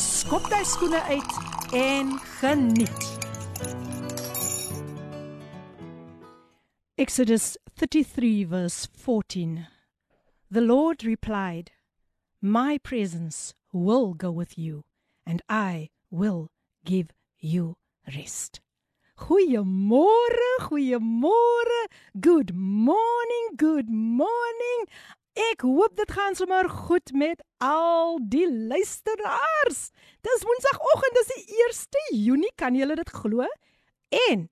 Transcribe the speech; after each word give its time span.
skop 0.00 0.46
jy 0.48 0.60
skoene 0.64 1.00
uit 1.12 1.32
en 1.76 2.12
geniet. 2.40 3.06
Exodus 6.96 7.56
33 7.76 8.44
verse 8.44 8.88
14. 8.92 9.66
The 10.50 10.60
Lord 10.60 11.04
replied, 11.04 11.72
My 12.40 12.78
presence 12.78 13.54
will 13.72 14.14
go 14.14 14.30
with 14.30 14.58
you 14.58 14.84
and 15.26 15.42
I 15.48 15.90
will 16.10 16.48
give 16.84 17.08
you 17.38 17.76
rest. 18.16 18.60
Goeiemôre, 19.18 20.50
goeiemôre. 20.60 21.80
Good 22.18 22.54
morning, 22.54 23.46
good 23.56 23.90
morning. 23.90 24.86
Ek 25.38 25.62
hoop 25.62 25.94
dit 25.96 26.10
gaan 26.10 26.34
sommer 26.34 26.68
goed 26.68 27.12
met 27.14 27.42
al 27.62 28.18
die 28.22 28.46
luisteraars. 28.50 29.90
Dis 30.26 30.42
Woensdagoggend, 30.42 31.18
dis 31.18 31.30
die 31.34 31.60
1 32.10 32.24
Junie, 32.24 32.52
kan 32.54 32.74
julle 32.74 32.96
dit 32.98 33.10
glo? 33.14 33.46
En 34.30 34.48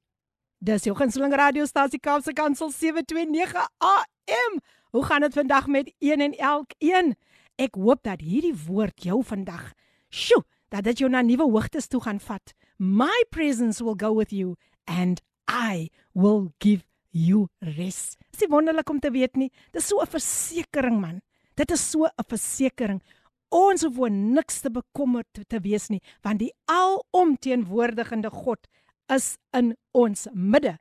dis 0.59 0.87
jou 0.87 0.95
gunsteling 0.97 1.35
radiostasie 1.35 1.99
Kaapse 1.99 2.33
Kansel 2.33 2.71
729 2.71 3.67
AM. 3.79 4.61
Hoe 4.91 5.05
gaan 5.05 5.21
dit 5.21 5.35
vandag 5.35 5.67
met 5.67 5.93
een 5.99 6.21
en 6.21 6.37
elkeen? 6.37 7.17
Ek 7.59 7.75
hoop 7.75 8.03
dat 8.07 8.23
hierdie 8.23 8.55
woord 8.67 9.03
jou 9.03 9.19
vandag, 9.25 9.73
sjoe, 10.09 10.45
dat 10.71 10.87
dit 10.87 11.03
jou 11.03 11.11
na 11.11 11.25
nuwe 11.27 11.51
hoogtes 11.51 11.91
toe 11.91 12.01
gaan 12.01 12.21
vat. 12.23 12.55
My 12.79 13.25
presence 13.31 13.83
will 13.83 13.99
go 13.99 14.15
with 14.15 14.31
you 14.31 14.55
and 14.85 15.21
I 15.51 15.91
will 16.15 16.53
give 16.59 16.88
you 17.11 17.49
rest. 17.77 18.19
Dis 18.33 18.45
nie 18.45 18.53
wonderlik 18.53 18.91
om 18.91 19.01
te 19.01 19.11
weet 19.11 19.37
nie. 19.37 19.51
Dis 19.73 19.89
so 19.89 20.01
'n 20.01 20.07
versekering 20.07 21.01
man. 21.01 21.21
Dit 21.57 21.71
is 21.71 21.91
so 21.91 22.05
'n 22.05 22.25
versekering. 22.29 23.03
Ons 23.51 23.83
hoef 23.83 23.95
voor 23.95 24.11
niks 24.11 24.61
te 24.61 24.71
bekommer 24.71 25.25
te, 25.33 25.45
te 25.47 25.61
wees 25.61 25.89
nie, 25.89 26.03
want 26.23 26.39
die 26.39 26.53
alomteenwoordigende 26.67 28.31
God 28.31 28.69
is 29.09 29.39
in 29.53 29.77
ons 29.93 30.27
midde. 30.35 30.79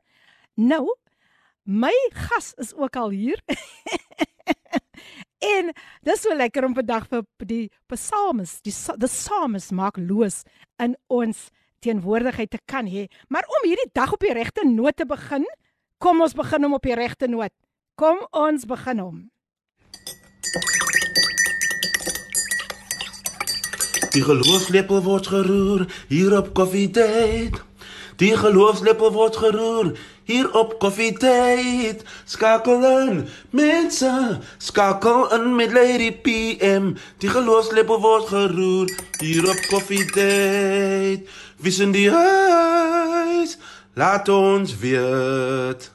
Nou, 0.54 0.94
my 1.64 1.94
gas 2.12 2.52
is 2.56 2.74
ook 2.74 2.96
al 2.96 3.10
hier. 3.10 3.40
en 5.54 5.72
dis 6.02 6.20
so 6.20 6.34
lekker 6.34 6.64
om 6.64 6.74
vandag 6.74 7.08
vir 7.08 7.46
die 7.46 7.70
psalmes, 7.86 8.60
die 8.60 8.72
die 8.72 9.08
psalmes 9.08 9.70
maak 9.70 9.96
loos 9.96 10.42
in 10.78 10.96
ons 11.06 11.48
teenwoordigheid 11.80 12.50
te 12.50 12.58
kan 12.66 12.86
hê. 12.86 13.06
Maar 13.28 13.46
om 13.58 13.68
hierdie 13.68 13.90
dag 13.94 14.12
op 14.12 14.20
die 14.20 14.34
regte 14.34 14.66
noot 14.66 14.96
te 14.96 15.06
begin, 15.06 15.46
Kom 15.98 16.20
ons 16.22 16.34
begin 16.38 16.62
hom 16.62 16.76
op 16.76 16.84
die 16.86 16.94
regte 16.94 17.26
noot. 17.26 17.50
Kom 17.98 18.20
ons 18.30 18.62
begin 18.70 19.00
hom. 19.02 19.16
Die 24.14 24.22
geloofslepel 24.22 25.02
word 25.02 25.26
geroer 25.32 25.88
hier 26.06 26.36
op 26.38 26.52
Coffee 26.54 26.86
Date. 26.86 27.64
Die 28.22 28.30
geloofslepel 28.38 29.10
word 29.14 29.40
geroer 29.42 29.90
hier 30.30 30.46
op 30.54 30.76
Coffee 30.78 31.16
Date. 31.18 32.06
Skakel 32.30 32.86
in, 32.86 33.18
mense, 33.50 34.38
skakel 34.62 35.26
in 35.34 35.50
met 35.58 35.74
Lady 35.74 36.12
PM. 36.14 36.92
Die 37.18 37.32
geloofslepel 37.32 37.98
word 38.06 38.30
geroer 38.30 38.94
hier 39.18 39.50
op 39.50 39.66
Coffee 39.66 40.06
Date. 40.14 41.26
Wie 41.58 41.74
sien 41.74 41.90
die 41.90 42.06
huis? 42.10 43.58
Laat 43.98 44.28
ons 44.30 44.72
weet. 44.78 45.88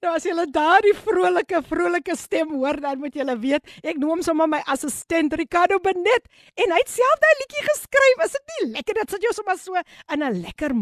Nou 0.00 0.14
as 0.16 0.24
jy 0.24 0.32
daardie 0.48 0.94
vrolike 0.96 1.60
vrolike 1.68 2.16
stem 2.16 2.54
hoor, 2.56 2.78
dan 2.80 3.02
moet 3.02 3.18
jy 3.18 3.26
weet, 3.42 3.68
ek 3.84 4.00
noem 4.00 4.22
sommer 4.24 4.48
my 4.48 4.62
assistent 4.72 5.36
Ricardo 5.36 5.76
Benet 5.84 6.24
en 6.56 6.72
hy 6.72 6.80
het 6.80 6.88
self 6.88 7.20
daai 7.20 7.34
liedjie 7.42 7.66
geskryf. 7.68 8.24
Is 8.24 8.38
dit 8.38 8.54
nie 8.54 8.70
lekker 8.78 9.00
dat 9.02 9.12
sit 9.12 9.28
jy 9.28 9.34
sommer 9.36 9.60
so 9.60 9.76
in 9.76 10.24
'n 10.24 10.40
lekker 10.40 10.72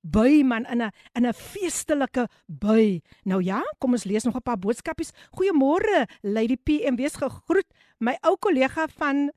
bui 0.00 0.42
man 0.42 0.64
in 0.72 0.80
'n 0.80 0.90
in 1.14 1.26
'n 1.26 1.34
feestelike 1.34 2.26
bui. 2.48 3.02
Nou 3.24 3.42
ja, 3.44 3.60
kom 3.78 3.92
ons 3.92 4.08
lees 4.08 4.24
nog 4.24 4.36
'n 4.36 4.42
paar 4.42 4.58
boodskapies. 4.58 5.12
Goeiemôre 5.36 6.08
Lady 6.22 6.56
PM, 6.56 6.96
wees 6.96 7.20
gegroet. 7.20 7.68
My 8.00 8.16
ou 8.24 8.36
kollega 8.38 8.88
van 8.88 9.30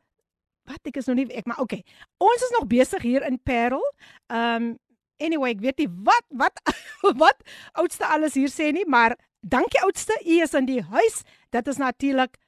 wat 0.70 0.90
ek 0.90 0.98
is 1.02 1.10
nog 1.10 1.20
nie 1.20 1.28
ek 1.34 1.48
maar 1.50 1.62
okay. 1.64 1.84
Ons 2.22 2.44
is 2.48 2.56
nog 2.58 2.68
besig 2.72 3.06
hier 3.06 3.26
in 3.28 3.40
Parel. 3.42 3.84
Um 4.30 4.76
anyway, 5.22 5.54
ek 5.56 5.64
weet 5.64 5.84
nie 5.84 5.92
wat 6.08 6.26
wat 6.30 6.60
wat 7.24 7.46
oudste 7.80 8.08
alles 8.08 8.36
hier 8.36 8.52
sê 8.52 8.72
nie, 8.76 8.86
maar 8.88 9.16
dankie 9.46 9.82
oudste, 9.86 10.18
u 10.26 10.42
is 10.44 10.56
in 10.58 10.68
die 10.68 10.82
huis. 10.82 11.22
Dit 11.54 11.68
is 11.72 11.80
natuurlik 11.82 12.40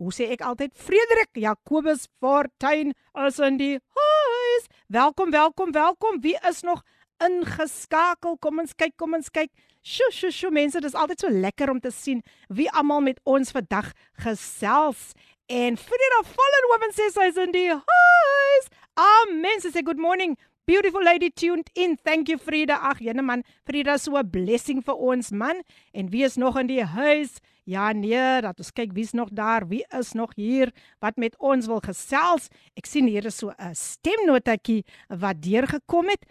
hoe 0.00 0.12
sê 0.14 0.30
ek 0.34 0.42
altyd 0.42 0.74
Frederik 0.74 1.36
Jacobus 1.38 2.08
Fortuin 2.22 2.94
is 3.26 3.38
in 3.38 3.58
die 3.60 3.76
huis. 3.78 4.66
Welkom, 4.88 5.30
welkom, 5.30 5.74
welkom. 5.74 6.20
Wie 6.24 6.36
is 6.48 6.62
nog 6.66 6.82
ingeskakel? 7.22 8.38
Kom 8.42 8.58
ons 8.62 8.74
kyk, 8.74 8.96
kom 8.98 9.14
ons 9.14 9.30
kyk. 9.30 9.52
Sjoe, 9.84 10.08
sjoe, 10.16 10.32
sjoe 10.32 10.50
mense, 10.54 10.80
dit 10.80 10.88
is 10.88 10.96
altyd 10.96 11.20
so 11.20 11.28
lekker 11.28 11.68
om 11.68 11.80
te 11.84 11.90
sien 11.92 12.22
wie 12.48 12.70
almal 12.72 13.02
met 13.04 13.20
ons 13.28 13.52
vandag 13.52 13.90
gesels. 14.24 15.12
En 15.46 15.76
Frida 15.76 16.22
Fallen 16.22 16.64
Woman 16.70 16.92
says 16.92 17.14
hy's 17.20 17.36
in 17.36 17.52
die 17.52 17.68
huis. 17.68 18.68
Amen. 18.96 19.60
Sy 19.60 19.74
sê 19.74 19.82
good 19.84 20.00
morning. 20.00 20.38
Beautiful 20.64 21.04
lady 21.04 21.28
tuned 21.28 21.68
in. 21.76 21.98
Thank 22.00 22.30
you 22.32 22.38
Frida. 22.40 22.78
Ag, 22.80 23.02
jene 23.04 23.20
man, 23.20 23.42
Frida 23.68 23.98
so 23.98 24.16
'n 24.16 24.24
blessing 24.24 24.80
vir 24.80 24.96
ons 24.96 25.30
man. 25.32 25.60
En 25.92 26.08
wie 26.08 26.24
is 26.24 26.36
nog 26.36 26.56
in 26.56 26.66
die 26.66 26.82
huis? 26.82 27.40
Ja 27.64 27.92
nee, 27.92 28.40
dat 28.40 28.58
ons 28.58 28.72
kyk 28.72 28.92
wie's 28.92 29.12
nog 29.12 29.28
daar. 29.32 29.68
Wie 29.68 29.84
is 29.92 30.12
nog 30.12 30.32
hier 30.34 30.72
wat 31.00 31.16
met 31.16 31.36
ons 31.38 31.66
wil 31.66 31.80
gesels? 31.80 32.48
Ek 32.76 32.86
sien 32.86 33.06
hier 33.06 33.26
is 33.26 33.36
so 33.36 33.52
'n 33.58 33.74
stemnotetjie 33.74 34.84
wat 35.08 35.42
deurgekom 35.42 36.08
het. 36.08 36.24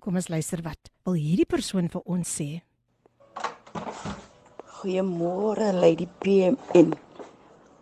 Kom 0.00 0.14
ons 0.14 0.28
luister 0.28 0.62
wat 0.62 0.78
wil 1.04 1.14
hierdie 1.14 1.46
persoon 1.46 1.88
vir 1.88 2.02
ons 2.04 2.40
sê. 2.40 2.62
Goeiemôre 4.78 5.72
Lady 5.72 6.06
PM 6.20 6.54
en 6.74 6.94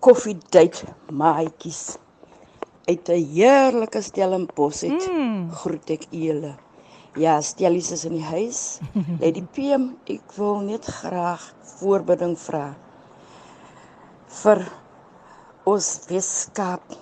koffiedייט 0.01 0.83
maatjies. 1.11 1.97
Uit 2.87 3.09
'n 3.09 3.25
heerlike 3.33 4.01
Stellenbosch 4.01 4.81
het 4.81 5.09
mm. 5.11 5.51
groet 5.51 5.89
ek 5.89 6.07
julle. 6.09 6.55
Ja, 7.15 7.41
Stellies 7.41 7.91
is 7.91 8.05
in 8.05 8.13
die 8.19 8.23
huis. 8.23 8.79
Lady 9.21 9.43
PM, 9.53 9.89
ek 10.05 10.37
wil 10.37 10.59
net 10.59 10.85
graag 10.85 11.53
voorbidding 11.79 12.37
vra 12.37 12.75
vir 14.37 14.61
ons 15.67 15.87
Weskaap 16.07 16.95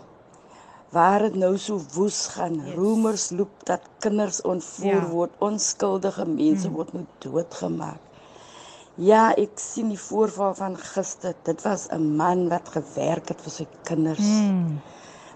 waar 0.95 1.25
dit 1.28 1.35
nou 1.35 1.57
so 1.59 1.81
woes 1.95 2.22
gaan. 2.33 2.56
Yes. 2.61 2.75
Rumors 2.78 3.29
loop 3.35 3.66
dat 3.67 3.83
kinders 4.00 4.41
ontvoer 4.47 5.01
ja. 5.01 5.07
word, 5.11 5.33
onskuldige 5.44 6.25
mense 6.29 6.69
mm. 6.69 6.75
word 6.78 6.94
nou 6.95 7.03
doodgemaak. 7.25 8.00
Ja, 9.00 9.31
ek 9.33 9.56
sien 9.56 9.88
die 9.88 10.00
voorval 10.00 10.53
van 10.59 10.75
gister. 10.77 11.33
Dit 11.49 11.62
was 11.65 11.87
'n 11.88 12.16
man 12.16 12.49
wat 12.49 12.69
gewerk 12.69 13.28
het 13.33 13.41
vir 13.41 13.53
sy 13.53 13.66
kinders. 13.88 14.19
'n 14.20 14.81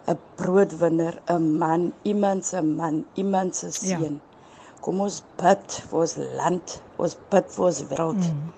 mm. 0.06 0.18
broodwinner, 0.36 1.16
'n 1.32 1.56
man, 1.58 1.92
iemand 2.02 2.44
se 2.44 2.60
man, 2.62 3.06
iemand 3.14 3.56
se 3.56 3.70
seun. 3.72 4.20
Ja. 4.20 4.80
Kom 4.80 5.00
ons 5.00 5.22
bid 5.36 5.82
vir 5.88 6.00
ons 6.00 6.16
land, 6.16 6.82
ons 6.96 7.16
bid 7.30 7.46
vir 7.54 7.64
ons 7.64 7.80
wêreld. 7.88 8.24
Mm. 8.34 8.52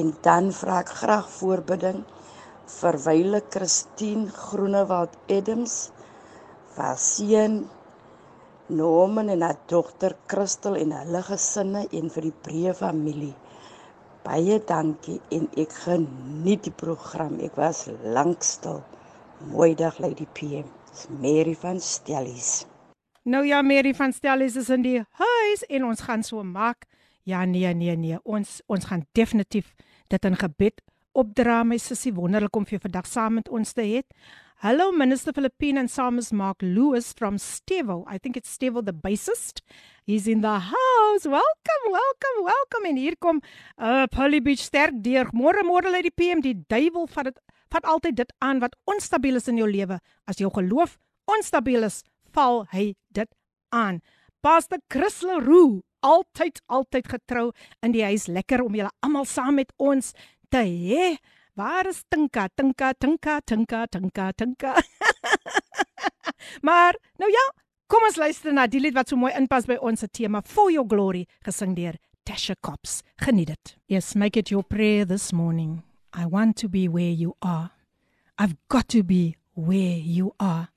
En 0.00 0.14
dan 0.20 0.52
vra 0.52 0.80
ek 0.80 0.88
graag 0.88 1.30
voorbidding 1.30 2.04
vir 2.66 2.98
Wyle 3.06 3.42
Christine 3.50 4.28
Groenewald 4.28 5.16
Adams, 5.28 5.90
vir 6.76 6.96
seun 6.96 7.68
Norman 8.68 9.28
en 9.28 9.42
haar 9.42 9.58
dogter 9.66 10.16
Christel 10.26 10.76
en 10.76 10.92
hulle 10.92 11.22
gesinne 11.22 11.86
en 11.90 12.10
vir 12.10 12.22
die 12.22 12.36
Breë 12.42 12.74
familie. 12.74 13.34
Baie 14.26 14.56
dankie 14.66 15.20
en 15.30 15.44
ek 15.54 15.70
geniet 15.84 16.64
die 16.66 16.72
program. 16.74 17.36
Ek 17.46 17.54
was 17.54 17.84
lank 18.02 18.42
stil. 18.42 18.80
Mooi 19.52 19.76
dag 19.78 20.00
Lady 20.02 20.26
PM. 20.34 20.66
Dis 20.90 21.04
Mary 21.22 21.54
van 21.54 21.78
Stellies. 21.78 22.64
Nou 23.22 23.44
ja, 23.46 23.60
Mary 23.62 23.94
van 23.94 24.10
Stellies 24.12 24.56
is 24.58 24.72
in 24.74 24.82
die 24.82 24.98
huis 25.20 25.62
en 25.70 25.86
ons 25.86 26.02
gaan 26.08 26.26
so 26.26 26.42
maak. 26.42 26.88
Ja 27.22 27.44
nee 27.46 27.70
nee 27.74 27.94
nee, 27.96 28.18
ons 28.24 28.58
ons 28.66 28.90
gaan 28.90 29.06
definitief 29.14 29.74
dit 30.10 30.24
in 30.26 30.34
gebed 30.42 30.82
opdra 31.16 31.62
my 31.64 31.78
sussie 31.78 32.12
wonderlik 32.14 32.56
om 32.58 32.66
vir 32.66 32.82
vandag 32.82 33.06
saam 33.06 33.38
met 33.38 33.48
ons 33.48 33.72
te 33.78 33.86
hê. 33.86 34.02
Hello, 34.60 34.90
Minister 34.90 35.34
Philippine 35.34 35.76
and 35.76 35.90
Psalmist 35.90 36.32
Mark 36.32 36.56
Lewis 36.62 37.12
from 37.12 37.36
Stevo. 37.36 38.04
I 38.08 38.16
think 38.16 38.38
it's 38.38 38.48
Stevo, 38.48 38.82
the 38.82 38.94
bassist. 38.94 39.60
He's 40.06 40.26
in 40.26 40.40
the 40.40 40.58
house. 40.58 41.24
Welcome, 41.26 41.84
welcome, 41.90 42.38
welcome. 42.42 42.86
En 42.88 42.96
hier 42.96 43.18
kom 43.20 43.42
uh 43.76 44.06
Polly 44.06 44.40
Beach 44.40 44.64
sterk 44.64 44.96
deur. 45.04 45.28
Môre 45.36 45.60
môre 45.60 45.92
lê 45.92 46.00
die 46.08 46.10
PM 46.10 46.40
die 46.40 46.54
duiwel 46.72 47.04
vat 47.12 47.28
dit 47.28 47.38
vat 47.68 47.84
altyd 47.84 48.16
dit 48.16 48.32
aan 48.40 48.64
wat 48.64 48.72
onstabiel 48.88 49.36
is 49.36 49.52
in 49.52 49.60
jou 49.60 49.68
lewe. 49.68 50.00
As 50.24 50.40
jou 50.40 50.48
geloof 50.48 50.96
onstabiel 51.28 51.84
is, 51.84 52.00
val 52.32 52.64
hy 52.72 52.94
dit 53.12 53.28
aan. 53.76 54.00
Pastor 54.40 54.80
Chris 54.88 55.20
Leroux, 55.20 55.82
altyd 56.00 56.64
altyd 56.72 57.12
getrou 57.12 57.50
in 57.84 57.92
die 57.92 58.08
huis. 58.08 58.24
Lekker 58.24 58.64
om 58.64 58.72
julle 58.72 58.94
almal 59.04 59.28
saam 59.28 59.60
met 59.60 59.76
ons 59.76 60.14
te 60.48 60.64
hê. 60.64 61.18
Waar 61.56 61.86
is 61.88 62.04
Tinka? 62.10 62.48
Tinka, 62.54 62.92
Tinka, 62.92 63.40
Tinka, 63.40 63.86
Tinka, 63.86 64.32
Tinka. 64.32 64.74
maar 66.68 66.96
nou 67.16 67.30
ja, 67.32 67.44
kom 67.88 68.04
ons 68.04 68.18
luister 68.20 68.52
na 68.52 68.66
die 68.68 68.80
lied 68.80 68.92
wat 68.92 69.08
so 69.08 69.16
mooi 69.16 69.32
inpas 69.38 69.64
by 69.64 69.78
ons 69.80 70.04
se 70.04 70.08
tema 70.12 70.42
For 70.44 70.68
Your 70.68 70.84
Glory, 70.84 71.24
gesing 71.48 71.72
deur 71.78 71.96
Tasha 72.28 72.58
Cops. 72.60 73.00
Geniet 73.24 73.54
dit. 73.54 73.72
Yes, 73.88 74.12
make 74.14 74.36
it 74.36 74.52
your 74.52 74.68
prayer 74.68 75.06
this 75.08 75.32
morning. 75.32 75.80
I 76.12 76.26
want 76.28 76.60
to 76.60 76.68
be 76.68 76.88
where 76.88 77.12
you 77.12 77.32
are. 77.40 77.70
I've 78.36 78.56
got 78.68 78.88
to 78.92 79.02
be 79.02 79.36
where 79.54 79.96
you 79.96 80.34
are. 80.36 80.68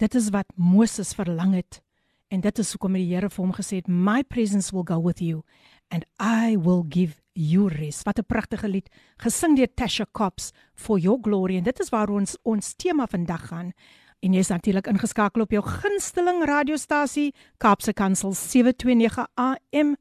Dit 0.00 0.14
is 0.14 0.30
wat 0.32 0.48
Moses 0.56 1.12
verlang 1.12 1.52
het. 1.52 1.82
En 2.32 2.40
dit 2.40 2.58
is 2.58 2.72
hoekom 2.72 2.96
die 2.96 3.04
Here 3.12 3.28
vir 3.28 3.44
hom 3.44 3.52
gesê 3.52 3.82
het, 3.82 3.88
"My 3.88 4.22
presence 4.22 4.72
will 4.72 4.88
go 4.88 4.96
with 4.98 5.20
you 5.20 5.44
and 5.90 6.06
I 6.18 6.56
will 6.56 6.82
give 6.88 7.20
rest." 7.68 8.04
Wat 8.04 8.18
'n 8.18 8.26
pragtige 8.26 8.68
lied, 8.68 8.88
gesing 9.16 9.56
deur 9.56 9.74
Tasha 9.74 10.06
Cops 10.12 10.52
for 10.74 10.98
your 10.98 11.18
glory. 11.22 11.56
En 11.56 11.62
dit 11.62 11.80
is 11.80 11.88
waar 11.88 12.08
ons 12.08 12.36
ons 12.42 12.74
tema 12.74 13.06
vandag 13.06 13.46
gaan. 13.46 13.72
En 14.20 14.32
jy 14.32 14.38
is 14.38 14.48
natuurlik 14.48 14.86
ingeskakel 14.86 15.42
op 15.42 15.50
jou 15.50 15.62
gunsteling 15.62 16.44
radiostasie, 16.44 17.34
Kaapse 17.58 17.92
Kansel 17.92 18.32
729 18.32 19.26
AM. 19.34 19.96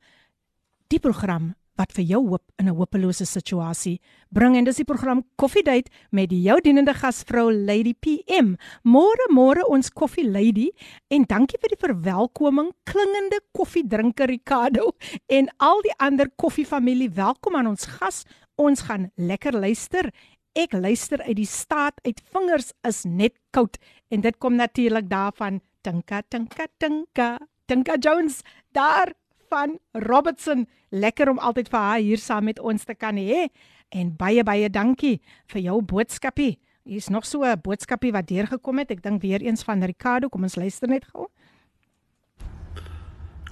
Die 0.87 0.99
program 0.99 1.55
wat 1.79 1.93
vir 1.97 2.05
jou 2.05 2.21
hoop 2.29 2.43
in 2.59 2.67
'n 2.69 2.75
hopelose 2.77 3.25
situasie 3.25 3.99
bring 4.29 4.55
en 4.57 4.63
dis 4.63 4.77
die 4.77 4.85
program 4.85 5.23
Coffee 5.37 5.63
Date 5.63 5.91
met 6.11 6.31
jou 6.31 6.59
dienende 6.61 6.93
gasvrou 6.93 7.51
Lady 7.51 7.93
PM. 7.93 8.55
Môre 8.83 9.27
môre 9.31 9.63
ons 9.67 9.89
Coffee 9.89 10.29
Lady 10.29 10.71
en 11.09 11.25
dankie 11.25 11.57
vir 11.61 11.69
die 11.69 11.81
verwelkoming 11.87 12.71
klingende 12.83 13.39
koffiedrinker 13.53 14.27
Ricardo 14.27 14.93
en 15.27 15.49
al 15.57 15.81
die 15.81 15.93
ander 15.97 16.29
koffiefamilie. 16.35 17.09
Welkom 17.09 17.55
aan 17.55 17.67
ons 17.67 17.85
gas. 17.85 18.25
Ons 18.55 18.81
gaan 18.81 19.11
lekker 19.15 19.53
luister. 19.53 20.11
Ek 20.53 20.73
luister 20.73 21.21
uit 21.21 21.35
die 21.35 21.49
staat 21.49 21.97
uit 22.05 22.21
vingers 22.33 22.73
is 22.87 23.05
net 23.05 23.33
koud 23.51 23.77
en 24.09 24.21
dit 24.21 24.37
kom 24.37 24.55
natuurlik 24.55 25.09
daarvan 25.09 25.61
Tinka 25.81 26.21
Tinka 26.29 26.67
Tinka 26.77 27.39
Tinka 27.65 27.97
Jones 27.97 28.41
daar 28.71 29.13
van 29.53 29.77
Robertson. 29.91 30.65
Lekker 30.89 31.29
om 31.29 31.37
altyd 31.37 31.69
vir 31.69 31.79
haar 31.79 32.01
hier 32.01 32.21
saam 32.21 32.49
met 32.49 32.59
ons 32.59 32.85
te 32.89 32.95
kan 32.97 33.17
hê. 33.21 33.47
En 33.93 34.13
baie 34.17 34.43
baie 34.45 34.69
dankie 34.69 35.19
vir 35.53 35.61
jou 35.67 35.81
boodskapie. 35.93 36.57
Hier's 36.83 37.09
nog 37.09 37.25
so 37.25 37.43
'n 37.45 37.61
boodskapie 37.61 38.11
wat 38.11 38.27
deurgekom 38.27 38.77
het. 38.77 38.91
Ek 38.91 39.03
dink 39.03 39.21
weer 39.21 39.41
eens 39.41 39.63
van 39.63 39.83
Ricardo. 39.83 40.29
Kom 40.29 40.43
ons 40.43 40.55
luister 40.55 40.87
net 40.89 41.05
gou. 41.13 41.27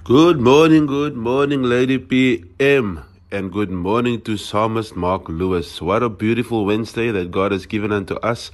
Good 0.04 0.40
morning, 0.40 0.88
good 0.88 1.16
morning, 1.16 1.64
Lady 1.64 2.00
PM, 2.00 3.00
and 3.32 3.52
good 3.52 3.70
morning 3.70 4.22
to 4.24 4.36
Psalmist 4.36 4.96
Mark 4.96 5.30
Lewis. 5.30 5.80
What 5.80 6.02
a 6.04 6.10
beautiful 6.10 6.66
Wednesday 6.66 7.12
that 7.12 7.32
God 7.32 7.52
has 7.52 7.68
given 7.68 7.92
unto 7.92 8.16
us. 8.16 8.52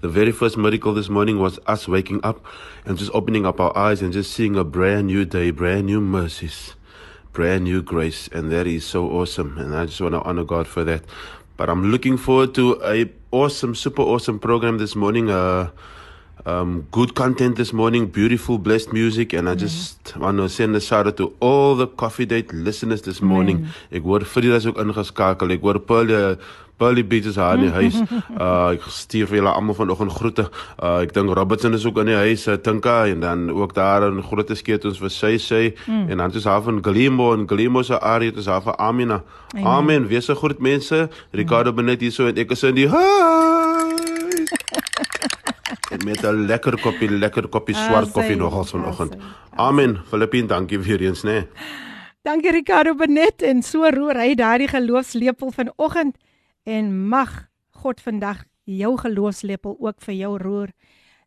The 0.00 0.08
very 0.08 0.32
first 0.32 0.56
miracle 0.56 0.94
this 0.94 1.08
morning 1.08 1.38
was 1.38 1.58
us 1.66 1.88
waking 1.88 2.20
up 2.22 2.44
and 2.84 2.98
just 2.98 3.10
opening 3.14 3.46
up 3.46 3.60
our 3.60 3.76
eyes 3.76 4.02
and 4.02 4.12
just 4.12 4.32
seeing 4.32 4.56
a 4.56 4.64
brand 4.64 5.06
new 5.06 5.24
day, 5.24 5.50
brand 5.50 5.86
new 5.86 6.00
mercies. 6.00 6.76
Brand 7.32 7.64
new 7.64 7.82
grace, 7.82 8.28
and 8.32 8.50
that 8.52 8.66
is 8.66 8.84
so 8.84 9.08
awesome. 9.10 9.58
And 9.58 9.74
I 9.74 9.86
just 9.86 10.00
want 10.00 10.14
to 10.14 10.22
honor 10.22 10.44
God 10.44 10.66
for 10.66 10.84
that. 10.84 11.04
But 11.56 11.68
I'm 11.68 11.90
looking 11.90 12.16
forward 12.16 12.54
to 12.54 12.80
a 12.84 13.10
awesome, 13.30 13.74
super 13.74 14.02
awesome 14.02 14.38
program 14.38 14.78
this 14.78 14.96
morning. 14.96 15.30
Uh, 15.30 15.70
um, 16.46 16.86
good 16.90 17.14
content 17.14 17.56
this 17.56 17.72
morning, 17.72 18.06
beautiful, 18.06 18.58
blessed 18.58 18.92
music, 18.92 19.32
and 19.32 19.48
I 19.48 19.54
just 19.54 20.04
mm. 20.04 20.20
want 20.20 20.38
to 20.38 20.48
send 20.48 20.76
a 20.76 20.80
shout 20.80 21.06
out 21.06 21.16
to 21.18 21.34
all 21.40 21.74
the 21.74 21.86
Coffee 21.86 22.26
Date 22.26 22.52
listeners 22.52 23.02
this 23.02 23.20
morning. 23.20 23.60
Mm. 23.60 23.96
Ek 23.98 24.02
hoor 24.02 24.20
Frida's 24.20 24.66
ook 24.66 24.80
ingeskakel. 24.80 25.52
Ek 25.56 25.86
Paul 25.86 26.10
uh, 26.10 26.36
Pearly 26.80 27.02
Beach 27.02 27.26
is 27.26 27.36
haar 27.36 27.58
in 27.58 27.68
die 27.68 27.74
huis. 27.76 28.00
Uh 28.40 28.72
ek 28.72 28.86
stuur 28.88 29.28
vir 29.28 29.40
julle 29.40 29.52
almal 29.52 29.76
vanoggend 29.76 30.14
groete. 30.16 30.46
Uh 30.80 31.02
ek 31.04 31.12
dink 31.16 31.34
Robertson 31.36 31.76
is 31.76 31.84
ook 31.84 32.00
in 32.00 32.12
die 32.12 32.16
huis, 32.16 32.46
uh, 32.48 32.56
Tinka 32.56 33.02
en 33.10 33.20
dan 33.20 33.50
ook 33.52 33.74
daar 33.76 34.08
'n 34.08 34.22
groot 34.22 34.50
skeet 34.56 34.84
ons 34.88 34.98
vir 34.98 35.12
sy 35.12 35.36
sy 35.36 35.74
mm. 35.86 36.08
en 36.10 36.16
dan 36.24 36.32
is 36.32 36.48
haar 36.48 36.62
van 36.62 36.80
Glimo 36.82 37.34
en 37.34 37.46
Glimo 37.48 37.82
se 37.82 38.00
Arie, 38.00 38.30
dit 38.30 38.40
is 38.40 38.46
haar 38.46 38.62
van 38.62 38.78
Amina. 38.78 39.22
Amen. 39.52 39.66
Amen. 39.66 40.08
Wees 40.08 40.24
se 40.24 40.34
groet 40.34 40.58
mense. 40.60 41.08
Ricardo 41.32 41.70
mm. 41.70 41.76
Benet 41.76 42.00
hier 42.00 42.12
so 42.12 42.26
en 42.26 42.36
ek 42.36 42.50
is 42.50 42.62
in 42.62 42.74
die 42.74 42.88
huis. 42.88 43.99
Met 46.04 46.22
'n 46.22 46.46
lekker 46.46 46.80
koppie, 46.80 47.10
lekker 47.10 47.48
koppie 47.48 47.74
ah, 47.74 47.86
swart 47.86 48.10
koffie 48.10 48.36
nogal 48.36 48.64
vanoggend. 48.64 49.16
Amen. 49.56 50.00
Filippin, 50.06 50.46
dankie 50.46 50.78
weer 50.78 51.00
eens, 51.00 51.22
né? 51.22 51.30
Nee. 51.30 51.46
Dankie 52.22 52.50
Ricardo 52.50 52.94
Benet 52.94 53.42
en 53.42 53.62
so 53.62 53.88
roer 53.88 54.18
hy 54.20 54.34
daardie 54.36 54.68
geloofslepel 54.68 55.54
vanoggend 55.56 56.18
en 56.68 57.08
mag 57.08 57.48
God 57.70 58.00
vandag 58.00 58.42
jou 58.68 58.98
geloofslepel 59.00 59.76
ook 59.80 60.02
vir 60.04 60.14
jou 60.14 60.36
roer 60.38 60.68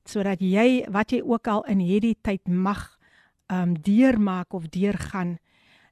sodat 0.05 0.43
jy 0.43 0.83
wat 0.93 1.09
jy 1.11 1.23
ook 1.25 1.47
al 1.47 1.63
in 1.71 1.81
hierdie 1.81 2.17
tyd 2.21 2.45
mag 2.45 2.91
um 3.49 3.73
deurmaak 3.73 4.53
of 4.53 4.69
deurgaan 4.69 5.39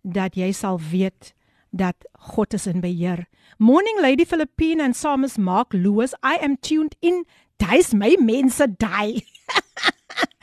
dat 0.03 0.37
jy 0.37 0.51
sal 0.53 0.77
weet 0.91 1.33
dat 1.71 1.95
God 2.35 2.53
is 2.53 2.67
in 2.67 2.81
beheer. 2.83 3.25
Morning 3.57 3.99
Lady 4.01 4.25
Philippine 4.25 4.83
and 4.83 4.93
Psalmist 4.93 5.37
Mark 5.37 5.73
Lewis, 5.73 6.13
I 6.21 6.37
am 6.43 6.57
tuned 6.59 6.95
in. 6.99 7.25
Dis 7.61 7.93
my 7.93 8.15
mense 8.19 8.65
daai. 8.81 9.21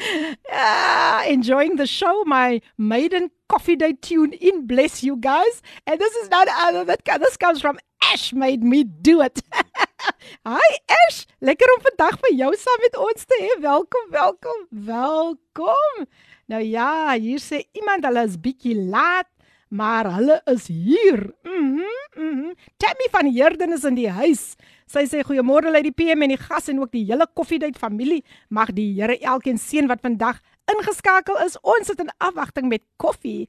yeah, 0.48 1.24
enjoying 1.24 1.74
the 1.76 1.86
show. 1.86 2.22
My 2.24 2.60
maiden 2.78 3.30
coffee 3.48 3.74
day 3.74 3.94
tune 3.94 4.32
in. 4.34 4.66
Bless 4.66 5.02
you 5.02 5.16
guys. 5.16 5.62
And 5.86 5.98
this 6.00 6.14
is 6.14 6.30
not 6.30 6.46
other 6.48 6.84
that 6.84 7.04
this 7.20 7.36
comes 7.36 7.60
from 7.60 7.78
Ash 8.12 8.32
made 8.32 8.62
me 8.62 8.84
do 8.84 9.20
it. 9.20 9.42
Hi 10.46 10.70
Ash, 10.98 11.26
lekker 11.42 11.72
om 11.74 11.82
vandag 11.88 12.20
vir 12.22 12.36
jou 12.38 12.52
saam 12.62 12.84
met 12.86 12.96
ons 13.08 13.26
te 13.26 13.40
hê. 13.42 13.50
Welkom, 13.66 14.06
welkom, 14.14 14.62
welkom. 14.70 16.06
Nou 16.48 16.62
ja, 16.62 17.18
hier 17.18 17.42
sê 17.42 17.64
iemand 17.76 18.06
hulle 18.06 18.22
is 18.30 18.38
bietjie 18.40 18.76
laat, 18.78 19.28
maar 19.68 20.06
hulle 20.14 20.38
is 20.54 20.70
hier. 20.70 21.32
Mhm. 21.42 21.58
Mm 21.58 21.84
mhm. 22.14 22.46
Mm 22.46 22.54
Tammy 22.78 23.10
van 23.10 23.34
Herden 23.34 23.74
is 23.74 23.84
in 23.84 23.98
die 23.98 24.10
huis. 24.10 24.54
Sy 24.87 25.05
sê 25.09 25.23
goeiemôre 25.23 25.73
uit 25.75 25.83
die 25.83 25.95
PM 25.95 26.23
en 26.23 26.33
die 26.35 26.41
gas 26.41 26.69
en 26.69 26.79
ook 26.79 26.91
die 26.91 27.05
hele 27.05 27.27
koffiedייט 27.33 27.77
familie. 27.77 28.23
Mag 28.49 28.73
die 28.73 28.93
Here 28.93 29.17
elkeen 29.19 29.57
seën 29.57 29.87
wat 29.87 30.01
vandag 30.01 30.41
ingeskakel 30.71 31.39
is. 31.45 31.57
Ons 31.63 31.87
sit 31.87 31.99
in 31.99 32.11
afwagting 32.19 32.69
met 32.71 32.83
koffie 32.97 33.47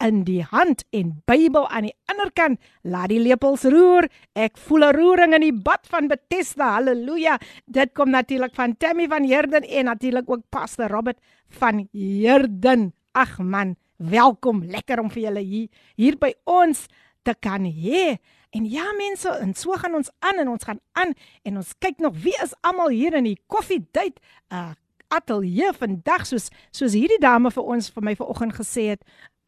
in 0.00 0.22
die 0.24 0.42
hand 0.48 0.84
en 0.96 1.12
Bybel 1.28 1.68
aan 1.68 1.88
die 1.88 1.96
ander 2.10 2.30
kant. 2.36 2.60
Laat 2.82 3.12
die 3.12 3.20
lepels 3.20 3.66
roer. 3.68 4.08
Ek 4.34 4.56
voel 4.56 4.84
'n 4.88 4.96
roering 4.96 5.34
in 5.34 5.44
die 5.44 5.52
bad 5.52 5.86
van 5.86 6.08
Bethesda. 6.08 6.76
Halleluja. 6.76 7.38
Dit 7.66 7.92
kom 7.94 8.10
natuurlik 8.10 8.54
van 8.54 8.76
Tammy 8.76 9.08
van 9.08 9.24
Herden 9.24 9.62
en 9.62 9.84
natuurlik 9.84 10.30
ook 10.30 10.48
Pastor 10.50 10.88
Robert 10.88 11.18
van 11.48 11.88
Herden. 11.92 12.92
Ag 13.12 13.38
man, 13.38 13.76
welkom. 13.96 14.64
Lekker 14.64 15.00
om 15.00 15.10
vir 15.10 15.22
julle 15.22 15.40
hier 15.40 15.68
hier 15.96 16.16
by 16.16 16.34
ons 16.44 16.86
te 17.22 17.34
kan 17.40 17.64
hê. 17.64 18.18
En 18.54 18.64
ja 18.66 18.92
mense, 18.98 19.30
en 19.30 19.54
so 19.54 19.72
gaan 19.78 19.94
ons 19.94 20.10
aan 20.18 20.38
en 20.42 20.48
ons 20.48 20.64
gaan 20.64 20.80
aan 20.92 21.14
en 21.42 21.56
ons 21.56 21.72
kyk 21.78 21.98
nog 22.02 22.16
wie 22.22 22.34
is 22.42 22.54
almal 22.66 22.88
hier 22.88 23.14
in 23.14 23.28
die 23.30 23.38
koffiedייט. 23.46 24.18
Uh 24.52 24.70
ateljee 25.10 25.72
vandag 25.74 26.26
soos 26.26 26.48
soos 26.70 26.94
hierdie 26.94 27.18
dame 27.22 27.50
vir 27.50 27.70
ons 27.74 27.88
vir 27.94 28.04
my 28.06 28.14
vanoggend 28.18 28.54
gesê 28.54 28.84
het 28.92 29.00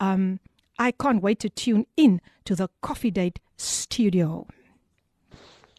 um, 0.02 0.40
I 0.80 0.90
can't 0.90 1.22
wait 1.22 1.38
to 1.44 1.48
tune 1.48 1.86
in 1.96 2.20
to 2.44 2.56
the 2.56 2.68
Coffee 2.80 3.12
Date 3.12 3.38
studio. 3.56 4.46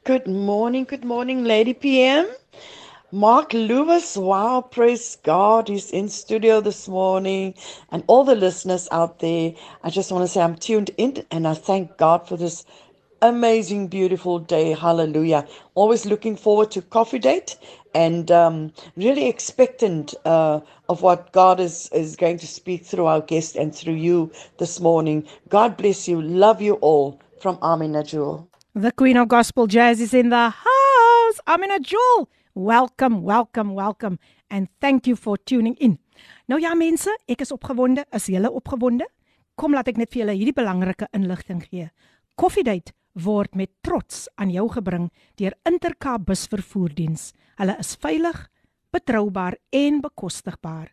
Good 0.06 0.28
morning, 0.28 0.86
good 0.86 1.04
morning, 1.04 1.44
Lady 1.44 1.74
PM. 1.74 2.28
Mark 3.12 3.54
Lewis, 3.54 4.18
wow, 4.18 4.62
praise 4.62 5.18
God, 5.24 5.68
he's 5.68 5.92
in 5.92 6.10
studio 6.10 6.62
this 6.62 6.88
morning, 6.88 7.54
and 7.92 8.04
all 8.08 8.24
the 8.24 8.36
listeners 8.36 8.88
out 8.92 9.20
there. 9.20 9.54
I 9.84 9.90
just 9.90 10.12
want 10.12 10.24
to 10.24 10.28
say 10.28 10.42
I'm 10.42 10.56
tuned 10.56 10.90
in 10.98 11.24
and 11.30 11.48
I 11.48 11.54
thank 11.54 11.98
God 11.98 12.28
for 12.28 12.38
this 12.38 12.66
amazing, 13.22 13.88
beautiful 13.88 14.40
day. 14.40 14.74
Hallelujah. 14.74 15.48
Always 15.76 16.06
looking 16.06 16.36
forward 16.36 16.72
to 16.72 16.82
Coffee 16.82 17.20
Date 17.20 17.58
and 17.96 18.30
um, 18.32 18.74
really 18.98 19.28
expectant 19.28 20.14
uh, 20.26 20.60
of 20.90 21.02
what 21.02 21.32
God 21.32 21.60
is, 21.60 21.90
is 21.94 22.16
going 22.16 22.38
to 22.40 22.48
speak 22.48 22.86
through 22.86 23.06
our 23.06 23.22
guest 23.22 23.56
and 23.56 23.74
through 23.74 23.94
you 23.94 24.32
this 24.58 24.80
morning. 24.80 25.26
God 25.50 25.78
bless 25.78 26.08
you. 26.08 26.22
Love 26.22 26.62
you 26.62 26.74
all 26.76 27.20
from 27.40 27.58
Amina 27.62 28.04
Jewel. 28.04 28.50
The 28.76 28.92
Queen 28.92 29.18
of 29.18 29.28
Gospel 29.30 29.68
Jazz 29.68 30.02
is 30.02 30.14
in 30.14 30.30
the 30.30 30.50
house. 30.50 31.40
Amina 31.48 31.80
Jewel. 31.80 32.30
Welcome, 32.56 33.24
welcome, 33.24 33.74
welcome 33.74 34.20
and 34.54 34.68
thank 34.80 35.08
you 35.08 35.16
for 35.16 35.38
tuning 35.38 35.76
in. 35.80 35.98
Nou 36.46 36.60
ja 36.62 36.76
mense, 36.78 37.10
ek 37.26 37.42
is 37.42 37.52
opgewonde. 37.52 38.06
Is 38.14 38.28
julle 38.30 38.52
opgewonde? 38.54 39.08
Kom 39.58 39.74
laat 39.74 39.90
ek 39.90 39.98
net 39.98 40.12
vir 40.14 40.24
julle 40.24 40.36
hierdie 40.38 40.54
belangrike 40.54 41.08
inligting 41.18 41.64
gee. 41.66 41.90
Koffiedייט 42.38 42.94
word 43.25 43.55
met 43.59 43.71
trots 43.83 44.29
aan 44.37 44.51
jou 44.51 44.69
gebring 44.73 45.11
deur 45.41 45.55
Intercape 45.69 46.25
busvervoerdiens. 46.31 47.33
Hulle 47.59 47.77
is 47.79 47.97
veilig, 48.01 48.49
betroubaar 48.95 49.55
en 49.75 50.01
bekostigbaar. 50.05 50.89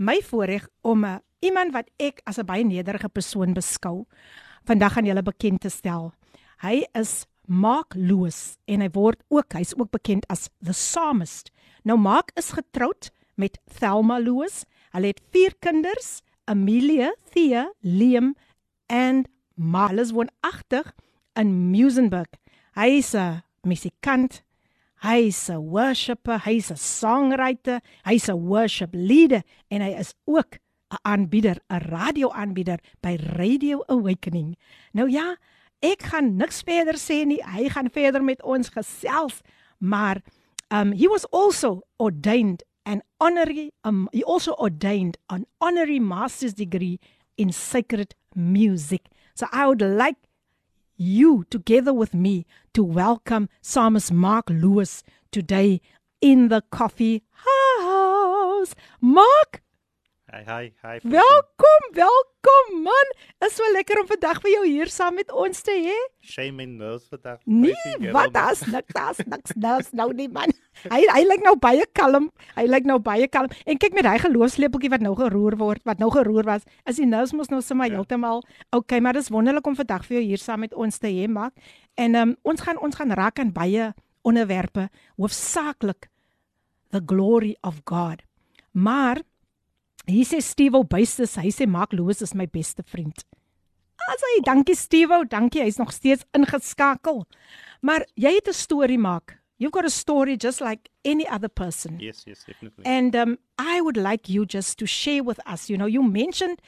My 0.01 0.17
voorreg 0.25 0.65
om 0.81 1.05
'n 1.05 1.05
uh, 1.05 1.19
iemand 1.45 1.73
wat 1.77 1.93
ek 2.01 2.25
as 2.25 2.39
'n 2.41 2.49
baie 2.49 2.65
nederige 2.65 3.09
persoon 3.09 3.53
beskou, 3.53 4.05
vandag 4.65 4.97
aan 4.97 5.05
julle 5.05 5.21
bekend 5.21 5.61
te 5.61 5.69
stel. 5.69 6.13
Hy 6.65 6.85
is 6.97 7.27
Mark 7.45 7.93
Lewis 7.93 8.57
en 8.65 8.81
hy 8.81 8.89
word 8.89 9.21
ook 9.29 9.53
hy's 9.53 9.77
ook 9.77 9.91
bekend 9.91 10.25
as 10.29 10.49
the 10.65 10.73
Psalmist. 10.73 11.51
Nou 11.83 11.97
Mark 11.97 12.31
is 12.33 12.51
getroud 12.57 13.11
met 13.35 13.59
Thelma 13.77 14.17
Lewis. 14.17 14.65
Hulle 14.89 15.07
het 15.07 15.21
4 15.29 15.53
kinders, 15.59 16.21
Amelia, 16.45 17.13
Thea, 17.31 17.71
Liam 17.81 18.35
en 18.87 19.25
Marlus 19.55 20.11
woonagtig 20.11 20.91
in 21.33 21.71
Musenberg. 21.71 22.29
Hy's 22.75 23.13
'n 23.15 23.43
musikant, 23.63 24.43
hy's 25.01 25.49
'n 25.49 25.57
worshipper, 25.57 26.39
hy's 26.39 26.71
'n 26.71 26.77
songwriter, 26.77 27.81
hy's 28.05 28.29
'n 28.29 28.47
worship 28.47 28.89
leader 28.93 29.43
en 29.69 29.81
hy 29.81 29.93
is 29.99 30.13
ook 30.25 30.59
'n 30.91 30.97
aanbieder, 31.03 31.57
'n 31.69 31.79
radioaanbieder 31.79 32.79
by 33.01 33.15
Radio 33.37 33.83
Awakening. 33.87 34.57
Nou 34.93 35.09
ja, 35.09 35.35
ek 35.79 36.03
gaan 36.03 36.35
niks 36.35 36.61
verder 36.61 36.95
sê 36.95 37.25
nie. 37.25 37.41
Hy 37.43 37.69
gaan 37.69 37.89
verder 37.89 38.23
met 38.23 38.43
ons 38.43 38.69
gesels, 38.69 39.41
maar 39.79 40.21
um 40.69 40.91
he 40.91 41.07
was 41.07 41.25
also 41.31 41.81
ordained 41.97 42.63
an 42.91 43.01
honorary 43.21 43.71
um 43.85 44.09
he 44.11 44.21
also 44.23 44.53
ordained 44.55 45.17
an 45.29 45.45
honorary 45.61 45.99
master's 45.99 46.53
degree 46.53 46.99
in 47.37 47.51
sacred 47.51 48.13
music. 48.35 49.05
So 49.33 49.47
I 49.51 49.67
would 49.67 49.81
like 49.81 50.17
you 50.97 51.45
together 51.49 51.93
with 51.93 52.13
me 52.13 52.45
to 52.73 52.83
welcome 52.83 53.47
Psalmist 53.61 54.11
Mark 54.11 54.49
Lewis 54.49 55.03
today 55.31 55.79
in 56.19 56.49
the 56.49 56.61
coffee 56.69 57.23
house. 57.31 58.75
Mark 58.99 59.61
Hi 60.31 60.43
hi 60.47 60.71
hi. 60.81 60.99
Welkom, 61.03 61.81
welkom 61.91 62.83
man. 62.83 63.09
Is 63.43 63.51
so 63.51 63.65
lekker 63.75 63.99
om 63.99 64.05
vandag 64.07 64.37
vir 64.39 64.53
jou 64.53 64.61
hier 64.63 64.87
saam 64.87 65.17
met 65.19 65.31
ons 65.35 65.59
te 65.67 65.73
hê. 65.75 65.95
Shame 66.23 66.63
in 66.63 66.77
nose 66.79 67.03
vandag. 67.11 67.41
Nee, 67.43 68.11
wat 68.15 68.39
as 68.39 68.61
niks 68.63 68.95
as 68.95 69.19
niks 69.27 69.91
nou 69.91 70.07
nie 70.15 70.29
man. 70.31 70.55
Hy 70.89 71.01
hy 71.13 71.23
lyk 71.27 71.43
nou 71.45 71.55
baie 71.59 71.85
kalm. 71.93 72.29
Hy 72.55 72.65
lyk 72.65 72.85
nou 72.89 72.99
baie 72.99 73.27
kalm. 73.27 73.51
En 73.65 73.77
kyk 73.77 73.93
met 73.93 74.05
hy 74.05 74.17
geloofslepeltjie 74.23 74.89
wat 74.89 75.01
nou 75.01 75.15
geroer 75.15 75.57
word, 75.57 75.83
wat 75.85 75.99
nou 75.99 76.09
geroer 76.11 76.47
was. 76.47 76.63
Is 76.85 76.97
die 76.97 77.09
nose 77.09 77.35
mos 77.35 77.51
nou 77.53 77.61
sommer 77.61 77.91
ja. 77.91 77.99
heeltemal. 77.99 78.43
Okay, 78.71 78.99
maar 78.99 79.13
dis 79.13 79.29
wonderlik 79.29 79.67
om 79.67 79.75
vandag 79.75 80.05
vir 80.07 80.19
jou 80.19 80.25
hier 80.31 80.41
saam 80.41 80.63
met 80.65 80.73
ons 80.73 80.97
te 80.97 81.07
hê, 81.07 81.27
Mark. 81.27 81.53
En 81.95 82.15
um, 82.15 82.35
ons 82.43 82.61
gaan 82.61 82.79
ons 82.81 82.95
gaan 82.95 83.11
raak 83.11 83.39
aan 83.39 83.51
baie 83.53 83.91
onderwerpe, 84.23 84.89
hoofsaaklik 85.17 86.09
the 86.91 87.01
glory 87.05 87.55
of 87.63 87.81
God. 87.85 88.21
Maar 88.71 89.21
Hier 90.09 90.25
sê 90.25 90.39
Steve 90.41 90.79
Obuistes, 90.79 91.37
hy 91.37 91.51
sê 91.53 91.67
Mark 91.69 91.93
Lewis 91.93 92.23
is 92.25 92.33
my 92.33 92.47
beste 92.49 92.83
vriend. 92.89 93.21
As 94.09 94.23
hy, 94.25 94.39
dankie 94.47 94.75
Steve, 94.75 95.21
dankie, 95.29 95.61
hy's 95.61 95.77
nog 95.77 95.93
steeds 95.93 96.25
ingeskakel. 96.35 97.21
Maar 97.85 98.07
jy 98.17 98.33
het 98.33 98.49
'n 98.49 98.53
storie 98.53 98.97
maak. 98.97 99.37
You've 99.61 99.71
got 99.71 99.85
a 99.85 99.91
story 99.91 100.37
just 100.37 100.59
like 100.59 100.89
any 101.05 101.27
other 101.27 101.47
person. 101.47 101.99
Yes, 101.99 102.23
yes, 102.25 102.43
definitely. 102.47 102.83
And 102.83 103.15
um 103.15 103.37
I 103.59 103.79
would 103.79 103.95
like 103.95 104.27
you 104.27 104.43
just 104.43 104.79
to 104.79 104.87
share 104.87 105.23
with 105.23 105.39
us, 105.45 105.69
you 105.69 105.77
know, 105.77 105.85
you 105.85 106.01
mentioned 106.01 106.59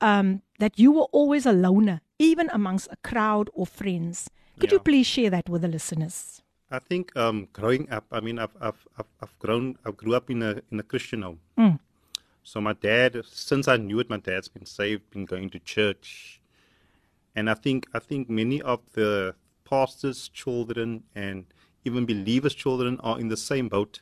um 0.00 0.42
that 0.60 0.78
you 0.78 0.92
were 0.92 1.08
always 1.10 1.44
a 1.44 1.52
loner 1.52 2.02
even 2.20 2.48
amongst 2.52 2.86
a 2.92 2.98
crowd 3.08 3.50
or 3.52 3.66
friends. 3.66 4.30
Could 4.60 4.70
yeah. 4.70 4.76
you 4.76 4.80
please 4.80 5.08
share 5.08 5.28
that 5.30 5.48
with 5.48 5.62
the 5.62 5.68
listeners? 5.68 6.40
I 6.70 6.78
think 6.78 7.16
um 7.16 7.48
growing 7.52 7.90
up, 7.90 8.04
I 8.12 8.20
mean 8.20 8.38
I've 8.38 8.56
I've 8.60 8.86
I've, 8.96 9.10
I've 9.20 9.36
grown 9.40 9.76
I 9.84 9.90
grew 9.90 10.14
up 10.14 10.30
in 10.30 10.40
a 10.42 10.62
in 10.70 10.78
a 10.78 10.84
Christian 10.84 11.22
home. 11.22 11.40
Mm. 11.58 11.80
So 12.44 12.60
my 12.60 12.74
dad, 12.74 13.24
since 13.28 13.66
I 13.66 13.76
knew 13.76 13.98
it, 13.98 14.08
my 14.08 14.18
dad's 14.18 14.46
been 14.46 14.66
saved, 14.66 15.10
been 15.10 15.24
going 15.24 15.50
to 15.50 15.58
church, 15.58 16.40
and 17.34 17.50
I 17.50 17.54
think 17.54 17.88
I 17.92 17.98
think 17.98 18.30
many 18.30 18.62
of 18.62 18.80
the 18.92 19.34
pastors' 19.64 20.28
children 20.28 21.02
and 21.12 21.46
even 21.86 22.06
believers' 22.06 22.54
children 22.54 22.98
are 23.00 23.18
in 23.18 23.28
the 23.28 23.36
same 23.36 23.68
boat. 23.68 24.00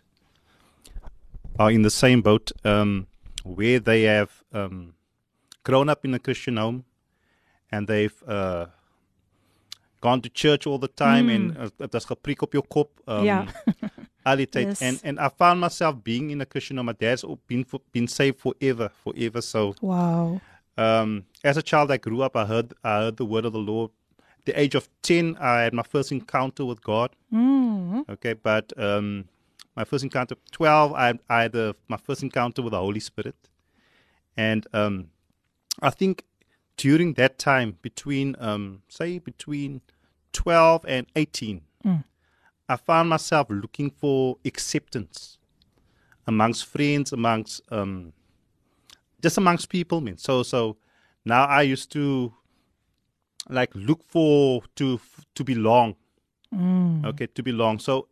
Are 1.58 1.70
in 1.70 1.82
the 1.82 1.90
same 1.90 2.22
boat 2.22 2.50
um, 2.64 3.06
where 3.44 3.78
they 3.78 4.02
have 4.02 4.42
um, 4.52 4.94
grown 5.62 5.88
up 5.88 6.04
in 6.04 6.14
a 6.14 6.18
Christian 6.18 6.56
home, 6.56 6.84
and 7.70 7.86
they've 7.86 8.22
uh, 8.26 8.66
gone 10.00 10.20
to 10.20 10.28
church 10.28 10.66
all 10.66 10.78
the 10.78 10.88
time 10.88 11.26
mm. 11.26 11.34
en 11.34 11.56
uh, 11.58 11.68
dit 11.76 11.94
is 11.94 12.04
gepreek 12.04 12.42
op 12.42 12.52
jou 12.52 12.64
kop. 12.68 12.90
Um, 13.06 13.24
ja. 13.24 13.44
al 14.28 14.40
die 14.42 14.48
tyd. 14.48 14.72
Yes. 14.72 14.82
And 14.82 15.00
and 15.04 15.20
I 15.20 15.28
found 15.28 15.60
myself 15.60 16.02
being 16.02 16.30
in 16.30 16.40
a 16.40 16.46
Christian 16.46 16.76
home. 16.76 16.86
My 16.86 16.96
dad's 16.98 17.24
been 17.46 17.64
for, 17.64 17.80
been 17.92 18.08
saved 18.08 18.40
forever, 18.40 18.90
forever. 19.04 19.40
So 19.40 19.74
wow. 19.80 20.40
Um, 20.76 21.24
as 21.44 21.56
a 21.56 21.62
child, 21.62 21.92
I 21.92 21.98
grew 21.98 22.22
up. 22.22 22.36
I 22.36 22.44
heard 22.46 22.74
I 22.82 22.98
heard 23.04 23.16
the 23.16 23.24
word 23.24 23.44
of 23.44 23.52
the 23.52 23.64
Lord. 23.72 23.90
The 24.44 24.58
age 24.60 24.74
of 24.74 24.88
ten, 25.02 25.36
I 25.40 25.62
had 25.62 25.72
my 25.74 25.82
first 25.82 26.12
encounter 26.12 26.64
with 26.64 26.82
God. 26.82 27.10
Mm. 27.32 28.08
Okay, 28.08 28.34
but 28.34 28.72
um, 28.78 29.28
my 29.74 29.84
first 29.84 30.04
encounter. 30.04 30.36
Twelve, 30.50 30.92
I 30.92 31.14
I 31.28 31.42
had 31.42 31.54
a, 31.54 31.74
my 31.88 31.96
first 31.96 32.22
encounter 32.22 32.62
with 32.62 32.72
the 32.72 32.78
Holy 32.78 33.00
Spirit, 33.00 33.36
and 34.36 34.66
um, 34.72 35.08
I 35.80 35.90
think 35.90 36.24
during 36.76 37.14
that 37.14 37.38
time, 37.38 37.78
between 37.80 38.36
um, 38.38 38.82
say 38.88 39.18
between 39.18 39.80
twelve 40.32 40.84
and 40.86 41.06
eighteen. 41.16 41.62
Mm 41.84 42.04
I 42.68 42.76
found 42.76 43.10
myself 43.10 43.48
looking 43.50 43.90
for 43.90 44.38
acceptance 44.44 45.38
amongst 46.26 46.64
friends, 46.64 47.12
amongst 47.12 47.60
um, 47.70 48.12
just 49.20 49.36
amongst 49.36 49.68
people. 49.68 49.98
I 49.98 50.00
mean, 50.00 50.16
so 50.16 50.42
so 50.42 50.76
now 51.24 51.44
I 51.44 51.62
used 51.62 51.92
to 51.92 52.32
like 53.48 53.70
look 53.74 54.02
for 54.06 54.62
to 54.76 55.00
to 55.34 55.44
belong. 55.44 55.96
Mm. 56.54 57.04
Okay, 57.06 57.26
to 57.26 57.42
belong. 57.42 57.78
So 57.78 58.08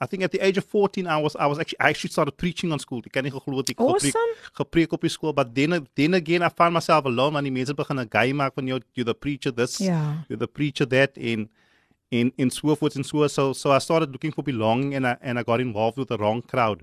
I 0.00 0.06
think 0.06 0.24
at 0.24 0.32
the 0.32 0.44
age 0.44 0.58
of 0.58 0.64
14 0.64 1.06
I 1.06 1.16
was 1.16 1.36
I 1.36 1.46
was 1.46 1.58
actually 1.58 1.80
I 1.80 1.90
actually 1.90 2.10
started 2.10 2.36
preaching 2.36 2.72
on 2.72 2.78
school. 2.78 3.02
Ek 3.06 3.12
kan 3.12 3.24
nie 3.24 3.30
geglo 3.30 3.62
ek 3.62 3.80
awesome. 3.80 4.34
gepreek 4.58 4.92
op 4.92 5.02
die 5.06 5.12
skool, 5.14 5.32
but 5.32 5.54
then 5.54 5.86
then 5.94 6.14
again 6.14 6.42
I 6.42 6.48
found 6.48 6.74
myself 6.74 7.04
alone 7.04 7.34
want 7.34 7.46
die 7.46 7.54
mense 7.54 7.74
begin 7.74 8.02
'n 8.02 8.08
guy 8.10 8.32
maak 8.32 8.54
van 8.54 8.66
jou 8.66 8.80
you 8.94 9.04
the 9.04 9.14
preacher 9.14 9.52
this, 9.52 9.80
yeah. 9.80 10.24
you 10.28 10.36
the 10.36 10.48
preacher 10.48 10.86
that 10.86 11.16
in 11.16 11.48
in 12.10 12.32
in 12.36 12.50
Swoofwoods 12.50 12.96
and 12.96 13.06
so 13.06 13.26
so 13.28 13.52
so 13.52 13.70
I 13.70 13.78
started 13.78 14.10
looking 14.10 14.32
for 14.32 14.42
belonging 14.42 14.94
and 14.94 15.06
I 15.06 15.16
and 15.22 15.38
I 15.38 15.42
got 15.42 15.60
involved 15.60 15.98
with 15.98 16.08
the 16.08 16.18
wrong 16.18 16.42
crowd. 16.42 16.82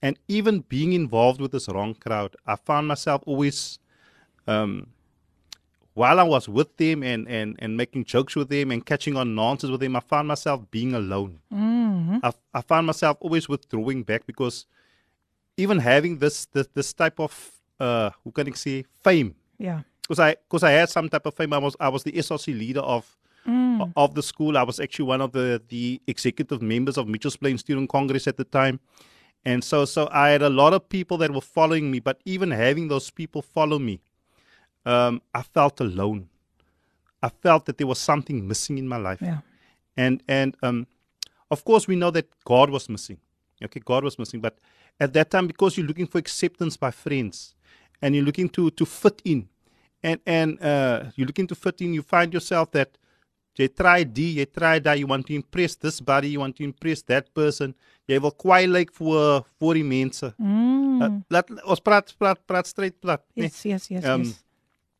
And 0.00 0.16
even 0.28 0.60
being 0.68 0.92
involved 0.92 1.40
with 1.40 1.50
this 1.50 1.68
wrong 1.68 1.94
crowd, 1.94 2.36
I 2.46 2.54
found 2.54 2.86
myself 2.86 3.22
always 3.26 3.80
um, 4.46 4.94
while 5.98 6.20
I 6.20 6.22
was 6.22 6.48
with 6.48 6.76
them 6.76 7.02
and, 7.02 7.26
and, 7.28 7.56
and 7.58 7.76
making 7.76 8.04
jokes 8.04 8.36
with 8.36 8.48
them 8.48 8.70
and 8.70 8.86
catching 8.86 9.16
on 9.16 9.34
nonsense 9.34 9.72
with 9.72 9.80
them, 9.80 9.96
I 9.96 10.00
found 10.00 10.28
myself 10.28 10.62
being 10.70 10.94
alone. 10.94 11.40
Mm-hmm. 11.52 12.18
I, 12.22 12.32
I 12.54 12.60
found 12.62 12.86
myself 12.86 13.16
always 13.20 13.48
withdrawing 13.48 14.04
back 14.04 14.24
because 14.24 14.66
even 15.56 15.78
having 15.80 16.18
this, 16.18 16.46
this 16.46 16.68
this 16.72 16.92
type 16.92 17.18
of 17.18 17.32
uh, 17.80 18.10
hoe 18.22 18.30
kan 18.30 18.46
ek 18.46 18.54
sê, 18.54 18.84
fame. 19.02 19.34
Yeah, 19.58 19.82
Because 20.02 20.20
I, 20.20 20.36
because 20.48 20.62
I 20.62 20.70
had 20.70 20.88
some 20.88 21.08
type 21.08 21.26
of 21.26 21.34
fame. 21.34 21.52
I 21.52 21.58
was, 21.58 21.76
I 21.80 21.88
was 21.88 22.04
the 22.04 22.12
SRC 22.12 22.56
leader 22.58 22.80
of, 22.80 23.04
of 23.96 24.14
the 24.14 24.22
school. 24.22 24.56
I 24.56 24.62
was 24.62 24.78
actually 24.80 25.06
one 25.06 25.20
of 25.20 25.32
the, 25.32 25.60
the 25.68 26.00
executive 26.06 26.62
members 26.62 26.96
of 26.96 27.08
Mitchell's 27.08 27.36
Plain 27.36 27.58
Student 27.58 27.90
Congress 27.90 28.26
at 28.26 28.36
the 28.36 28.44
time. 28.44 28.78
And 29.44 29.62
so, 29.62 29.84
so 29.84 30.08
I 30.12 30.30
had 30.30 30.42
a 30.42 30.48
lot 30.48 30.72
of 30.72 30.88
people 30.88 31.18
that 31.18 31.32
were 31.32 31.40
following 31.40 31.90
me, 31.90 31.98
but 32.00 32.20
even 32.24 32.50
having 32.50 32.88
those 32.88 33.10
people 33.10 33.42
follow 33.42 33.78
me, 33.78 34.00
um, 34.88 35.20
I 35.34 35.42
felt 35.42 35.80
alone. 35.80 36.28
I 37.22 37.28
felt 37.42 37.64
that 37.66 37.76
there 37.78 37.86
was 37.86 37.98
something 37.98 38.46
missing 38.48 38.78
in 38.78 38.86
my 38.88 38.96
life. 38.96 39.20
Ja. 39.26 39.38
And 39.96 40.22
and 40.28 40.56
um, 40.62 40.86
of 41.50 41.64
course 41.64 41.88
we 41.88 41.96
know 41.96 42.10
that 42.12 42.26
God 42.44 42.70
was 42.70 42.88
missing. 42.88 43.18
Okay, 43.64 43.80
God 43.84 44.04
was 44.04 44.18
missing. 44.18 44.40
But 44.40 44.54
at 45.00 45.12
that 45.12 45.30
time, 45.30 45.46
because 45.46 45.76
you're 45.76 45.86
looking 45.86 46.06
for 46.06 46.18
acceptance 46.18 46.76
by 46.76 46.90
friends, 46.92 47.54
and 48.00 48.14
you're 48.14 48.24
looking 48.24 48.48
to 48.50 48.70
to 48.70 48.84
fit 48.86 49.20
in, 49.24 49.48
and 50.02 50.20
and 50.26 50.62
uh, 50.62 51.10
you're 51.16 51.26
looking 51.26 51.48
to 51.48 51.54
fit 51.54 51.80
in, 51.80 51.94
you 51.94 52.02
find 52.02 52.32
yourself 52.32 52.70
that 52.70 52.96
jy 53.58 53.66
try 53.74 54.04
die, 54.04 54.38
jy 54.38 54.46
try 54.46 54.78
dat, 54.78 54.98
you 54.98 55.08
want 55.10 55.26
to 55.26 55.34
impress 55.34 55.74
this 55.74 56.00
body, 56.00 56.28
you 56.30 56.38
want 56.40 56.54
to 56.56 56.62
impress 56.62 57.02
that 57.02 57.26
person. 57.34 57.74
Jy 58.06 58.20
wil 58.22 58.30
kwaai 58.30 58.66
lyk 58.70 58.94
vir 58.94 59.42
vir 59.60 59.74
die 59.80 59.86
mense. 59.94 60.30
Mm. 60.38 61.02
Uh, 61.02 61.10
laat 61.34 61.50
ons 61.66 61.82
praat 61.82 62.14
praat 62.18 62.38
praat 62.46 62.66
straight 62.70 62.94
plat. 63.02 63.22
nee. 63.34 63.50
Yes, 63.50 63.64
yes, 63.66 63.90
yes, 63.90 64.04
Um, 64.06 64.22
yes. 64.22 64.38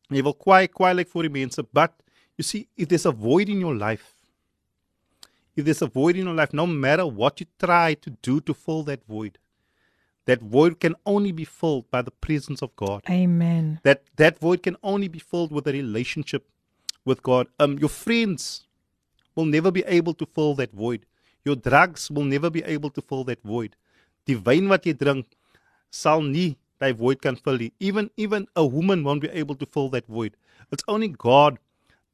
Jy 0.09 0.23
wil 0.25 0.33
kwaai 0.33 0.67
kwaai 0.67 0.95
lyk 0.97 1.11
vir 1.13 1.27
die 1.27 1.33
mense, 1.33 1.63
but 1.73 1.93
you 2.37 2.43
see 2.43 2.67
if 2.77 2.89
there's 2.89 3.05
a 3.05 3.11
void 3.11 3.49
in 3.49 3.59
your 3.61 3.75
life, 3.75 4.13
if 5.55 5.65
there's 5.65 5.81
a 5.81 5.87
void 5.87 6.15
in 6.15 6.25
your 6.25 6.35
life, 6.35 6.53
no 6.53 6.65
matter 6.65 7.05
what 7.05 7.39
you 7.39 7.47
try 7.59 7.93
to 7.93 8.09
do 8.21 8.39
to 8.41 8.53
fill 8.53 8.83
that 8.83 9.05
void, 9.07 9.37
that 10.25 10.41
void 10.41 10.79
can 10.79 10.95
only 11.05 11.31
be 11.31 11.45
filled 11.45 11.89
by 11.91 12.01
the 12.01 12.11
presence 12.11 12.61
of 12.61 12.75
God. 12.75 13.03
Amen. 13.09 13.79
That 13.83 14.03
that 14.15 14.39
void 14.39 14.63
can 14.63 14.77
only 14.83 15.07
be 15.07 15.19
filled 15.19 15.51
with 15.51 15.67
a 15.67 15.73
relationship 15.73 16.47
with 17.05 17.21
God. 17.23 17.47
Um, 17.59 17.77
your 17.77 17.89
friends 17.89 18.67
will 19.35 19.45
never 19.45 19.71
be 19.71 19.83
able 19.85 20.13
to 20.15 20.25
fill 20.25 20.55
that 20.55 20.71
void. 20.71 21.05
Your 21.45 21.55
drugs 21.55 22.09
will 22.11 22.25
never 22.25 22.49
be 22.49 22.63
able 22.63 22.89
to 22.91 23.01
fill 23.01 23.23
that 23.25 23.41
void. 23.43 23.75
Die 24.27 24.37
wyn 24.45 24.69
wat 24.69 24.85
jy 24.85 24.93
drink 24.93 25.25
sal 25.89 26.21
nie 26.21 26.57
daai 26.79 26.91
void 26.93 27.19
vul 27.45 27.57
nie. 27.57 27.71
Even 27.79 28.09
even 28.17 28.47
a 28.55 28.65
woman 28.65 29.03
won't 29.03 29.21
be 29.21 29.29
able 29.29 29.55
to 29.55 29.65
fill 29.65 29.89
that 29.89 30.05
void. 30.07 30.35
It's 30.71 30.83
only 30.87 31.09
God 31.09 31.57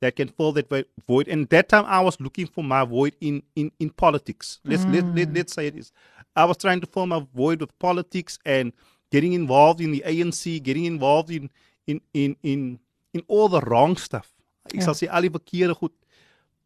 that 0.02 0.16
can 0.16 0.28
fill 0.30 0.52
that 0.54 0.70
void. 1.08 1.28
And 1.28 1.50
that 1.50 1.70
time 1.70 1.86
I 1.86 2.02
was 2.02 2.20
looking 2.20 2.48
for 2.48 2.64
my 2.64 2.84
void 2.86 3.16
in 3.22 3.44
in 3.56 3.72
in 3.80 3.90
politics. 3.90 4.60
Let's 4.64 4.88
let, 4.88 5.06
let 5.14 5.34
let's 5.34 5.54
say 5.54 5.68
it 5.68 5.76
is. 5.76 5.92
I 6.36 6.46
was 6.46 6.58
trying 6.58 6.82
to 6.82 6.88
fill 6.88 7.06
my 7.08 7.26
void 7.34 7.62
with 7.62 7.78
politics 7.80 8.38
and 8.46 8.74
getting 9.12 9.34
involved 9.34 9.82
in 9.82 9.92
the 9.92 10.04
ANC, 10.06 10.62
getting 10.64 10.86
involved 10.86 11.30
in 11.30 11.50
in 11.88 12.02
in 12.14 12.36
in 12.44 12.80
in 13.14 13.24
all 13.28 13.48
the 13.50 13.62
wrong 13.62 13.96
stuff. 13.98 14.34
Ek 14.74 14.82
Ja. 14.82 14.86
sal 14.90 14.96
sê 15.00 15.08
al 15.10 15.22
die 15.22 15.30
verkeerde 15.30 15.76
goed. 15.76 15.94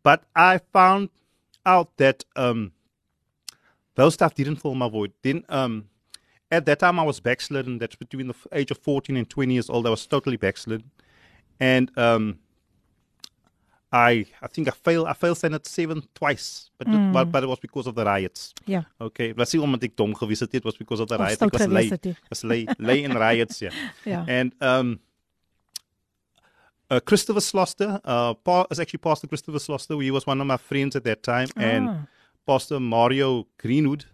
But 0.04 0.24
I 0.36 0.60
found 0.74 1.10
out 1.66 1.90
that 1.98 2.24
um 2.36 2.72
those 3.96 4.14
stuff 4.14 4.34
didn't 4.34 4.58
fill 4.58 4.76
my 4.76 4.90
void. 4.90 5.12
Then 5.24 5.44
um 5.50 5.90
at 6.52 6.66
that 6.66 6.80
time 6.80 7.00
I 7.00 7.04
was 7.04 7.20
backslidden. 7.20 7.78
That's 7.80 7.96
between 7.96 8.28
the 8.28 8.36
age 8.52 8.72
of 8.72 8.78
14 8.80 9.16
and 9.18 9.30
20 9.30 9.54
years 9.54 9.70
old. 9.70 9.86
I 9.88 9.90
was 9.90 10.08
totally 10.08 10.38
backslidden. 10.38 10.90
And 11.60 11.92
um 11.98 12.40
I 13.92 14.26
I 14.42 14.48
think 14.48 14.68
I 14.68 14.72
failed 14.72 15.08
I 15.08 15.14
failed 15.14 15.38
Senate 15.38 15.66
7 15.68 16.04
twice. 16.14 16.70
But, 16.78 16.88
it- 16.88 17.14
but 17.14 17.32
but 17.32 17.44
it 17.44 17.48
was 17.48 17.60
because 17.60 17.88
of 17.88 17.96
the 17.96 18.06
riots. 18.06 18.54
Yeah. 18.66 18.84
Okay, 19.02 19.34
was 19.34 19.54
nie 19.54 19.62
omdat 19.62 19.84
ek 19.84 19.96
dom 19.96 20.14
gewees 20.14 20.40
het, 20.42 20.54
it 20.54 20.64
was 20.66 20.78
because 20.78 21.02
of 21.02 21.08
the 21.10 21.18
riots. 21.18 21.42
Ek 21.42 21.52
was 21.54 21.68
lei. 21.68 21.90
Was 22.30 22.44
lei 22.44 22.66
lei 22.80 23.04
in 23.04 23.12
riots, 23.18 23.60
ja. 23.60 23.70
Ja. 24.06 24.24
And 24.28 24.54
um 24.62 25.00
uh, 26.92 27.00
Christopher 27.00 27.42
Sloster, 27.42 28.00
uh, 28.04 28.34
pa- 28.34 28.66
is 28.72 28.80
actually 28.80 28.98
Pastor 29.00 29.28
Christopher 29.28 29.60
Sloster. 29.60 30.02
He 30.02 30.12
was 30.12 30.26
one 30.26 30.42
of 30.42 30.48
my 30.48 30.58
friends 30.58 30.96
at 30.96 31.04
that 31.04 31.22
time, 31.24 31.50
and 31.56 31.90
Ah. 31.90 32.08
Pastor 32.48 32.80
Mario 32.80 33.46
Greenwood. 33.58 34.06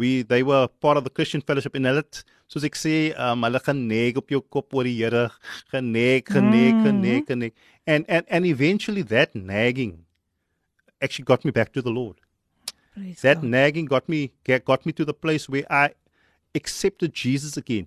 We 0.00 0.10
they 0.22 0.42
were 0.42 0.66
part 0.80 0.96
of 0.96 1.04
the 1.04 1.12
Christian 1.12 1.42
Fellowship 1.44 1.76
in 1.76 1.88
Ellet. 1.90 2.22
Soos 2.50 2.64
ek 2.66 2.78
sê, 2.80 2.94
um, 3.20 3.44
hulle 3.46 3.60
geneig 3.66 4.16
op 4.18 4.32
jou 4.32 4.40
kop 4.56 4.72
oor 4.74 4.88
die 4.88 4.96
Here, 4.96 5.26
geneig, 5.74 6.30
geneig, 6.32 6.80
geneig, 6.86 7.26
geneig. 7.28 7.52
And 7.86 8.08
and 8.08 8.24
and 8.28 8.48
eventually 8.48 9.04
that 9.12 9.36
nagging 9.36 9.92
actually 11.04 11.28
got 11.30 11.44
me 11.44 11.52
back 11.52 11.72
to 11.76 11.82
the 11.82 11.92
Lord. 11.92 12.16
Praise 12.94 13.20
That 13.22 13.42
God. 13.42 13.50
nagging 13.52 13.86
got 13.92 14.08
me 14.08 14.32
got 14.64 14.86
me 14.88 14.92
to 15.00 15.04
the 15.04 15.14
place 15.14 15.48
where 15.48 15.66
I 15.70 15.90
accepted 16.54 17.12
Jesus 17.14 17.56
again. 17.56 17.86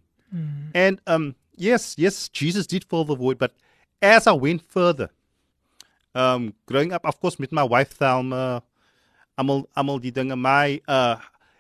And 0.74 1.02
um, 1.06 1.36
yes, 1.56 1.94
yes, 1.98 2.28
Jesus 2.30 2.66
did 2.66 2.86
fill 2.86 3.04
the 3.06 3.16
void. 3.16 3.38
But 3.38 3.54
as 4.02 4.26
I 4.26 4.32
went 4.34 4.64
further, 4.66 5.10
um, 6.16 6.54
growing 6.66 6.92
up, 6.94 7.06
of 7.06 7.20
course, 7.20 7.38
met 7.38 7.52
my 7.52 7.62
wife 7.64 7.92
Thelma, 7.92 8.64
almal 9.38 9.66
almal 9.78 10.02
die 10.02 10.10
dinge. 10.10 10.34
My 10.38 10.82
uh, 10.88 11.18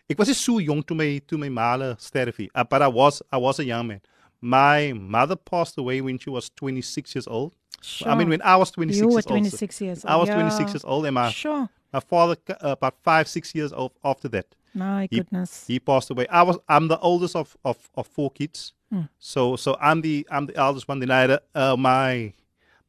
ek 0.09 0.17
was 0.19 0.37
so 0.37 0.59
jonk 0.59 0.85
toe 0.87 0.95
my 0.95 1.19
toe 1.27 1.37
my 1.37 1.49
maale 1.49 1.95
sterf 1.99 2.37
nie, 2.39 2.49
uh, 2.55 2.63
but 2.63 2.81
I 2.81 2.87
was 2.87 3.21
I 3.31 3.37
was 3.37 3.59
a 3.59 3.65
young 3.65 3.87
man. 3.87 4.01
My 4.41 4.91
mother 4.93 5.35
passed 5.37 5.77
away 5.77 6.01
when 6.01 6.17
she 6.19 6.29
was 6.29 6.49
26 6.49 7.15
years 7.15 7.27
old. 7.27 7.53
Sure. 7.81 8.09
I 8.09 8.15
mean, 8.15 8.27
when 8.29 8.41
I 8.41 8.55
was 8.57 8.71
26 8.71 8.99
You 8.99 9.07
were 9.07 9.13
years 9.13 9.25
old. 9.27 9.39
26 9.39 9.81
years 9.81 10.05
I 10.05 10.15
was 10.17 10.29
old, 10.29 10.39
26 10.39 10.73
years 10.73 10.83
old, 10.85 11.05
and 11.05 11.15
my 11.15 11.29
Sure. 11.31 11.69
my 11.93 11.99
father 12.01 12.35
uh, 12.49 12.71
about 12.71 12.95
five 13.03 13.27
six 13.27 13.55
years 13.55 13.71
old 13.71 13.91
after 14.03 14.27
that. 14.29 14.47
My 14.73 15.07
He- 15.09 15.17
goodness. 15.19 15.65
He 15.67 15.79
passed 15.79 16.09
away. 16.11 16.27
I 16.27 16.43
was 16.43 16.57
I'm 16.67 16.87
the 16.89 16.99
oldest 16.99 17.35
of 17.35 17.55
of, 17.63 17.77
of 17.95 18.07
four 18.07 18.29
kids. 18.31 18.73
So 19.17 19.55
so 19.55 19.75
I'm 19.81 20.01
the 20.01 20.27
I'm 20.29 20.45
the 20.45 20.55
eldest 20.55 20.87
one. 20.87 20.99
Then 20.99 21.09
I 21.11 21.21
had 21.21 21.39
uh, 21.55 21.75
my 21.77 22.33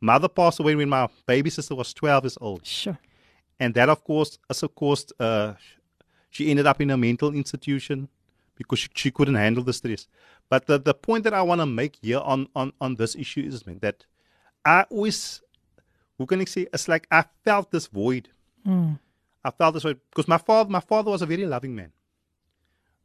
mother 0.01 0.29
passed 0.29 0.61
away 0.61 0.75
when 0.75 0.89
my 0.89 1.09
baby 1.27 1.49
sister 1.51 1.75
was 1.75 1.95
12 1.95 2.25
years 2.25 2.39
old, 2.43 2.67
Sure. 2.67 2.99
and 3.59 3.73
that 3.75 3.89
of 3.89 4.05
course 4.05 4.39
also 4.51 4.69
caused 4.69 5.15
uh, 5.19 5.55
she 6.35 6.51
ended 6.51 6.67
up 6.67 6.81
in 6.81 6.91
a 6.91 6.97
mental 6.97 7.33
institution 7.33 8.09
because 8.57 8.81
she, 8.81 8.89
she 8.95 9.11
couldn't 9.13 9.37
handle 9.37 9.63
the 9.63 9.73
stress. 9.73 10.09
But 10.49 10.67
the, 10.67 10.79
the 10.79 10.93
point 10.93 11.23
that 11.25 11.33
I 11.33 11.43
want 11.43 11.61
to 11.61 11.67
make 11.67 11.97
here 12.03 12.19
on, 12.19 12.49
on, 12.57 12.73
on 12.81 12.97
this 12.97 13.15
issue 13.15 13.43
is 13.43 13.65
man, 13.65 13.79
that 13.83 14.05
I 14.65 14.85
always, 14.91 15.43
who 16.19 16.27
can 16.27 16.41
I 16.41 16.45
say, 16.45 16.67
it's 16.73 16.89
like 16.89 17.07
I 17.09 17.25
felt 17.45 17.71
this 17.71 17.87
void. 17.87 18.31
Hmm. 18.65 18.95
I 19.45 19.53
felt 19.53 19.75
this 19.75 19.85
void 19.85 20.01
because 20.11 20.27
my 20.27 20.39
father, 20.39 20.71
my 20.71 20.81
father 20.81 21.13
was 21.13 21.23
a 21.23 21.27
very 21.27 21.47
loving 21.47 21.77
man. 21.77 21.93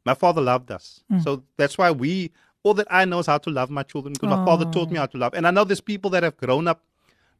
My 0.04 0.14
father 0.14 0.40
loved 0.40 0.72
us. 0.72 1.04
Hmm. 1.08 1.20
So 1.20 1.44
that's 1.56 1.78
why 1.78 1.92
we, 1.92 2.32
all 2.64 2.74
that 2.74 2.88
I 2.90 3.04
know 3.04 3.20
is 3.20 3.26
how 3.26 3.38
to 3.38 3.50
love 3.50 3.70
my 3.70 3.84
children 3.84 4.14
because 4.14 4.28
my 4.28 4.44
father 4.44 4.64
taught 4.64 4.90
me 4.90 4.98
oh. 4.98 5.02
how 5.02 5.06
to 5.06 5.18
love. 5.18 5.34
And 5.34 5.46
I 5.46 5.52
know 5.52 5.62
there's 5.62 5.80
people 5.80 6.10
that 6.10 6.24
have 6.24 6.36
grown 6.36 6.66
up 6.66 6.82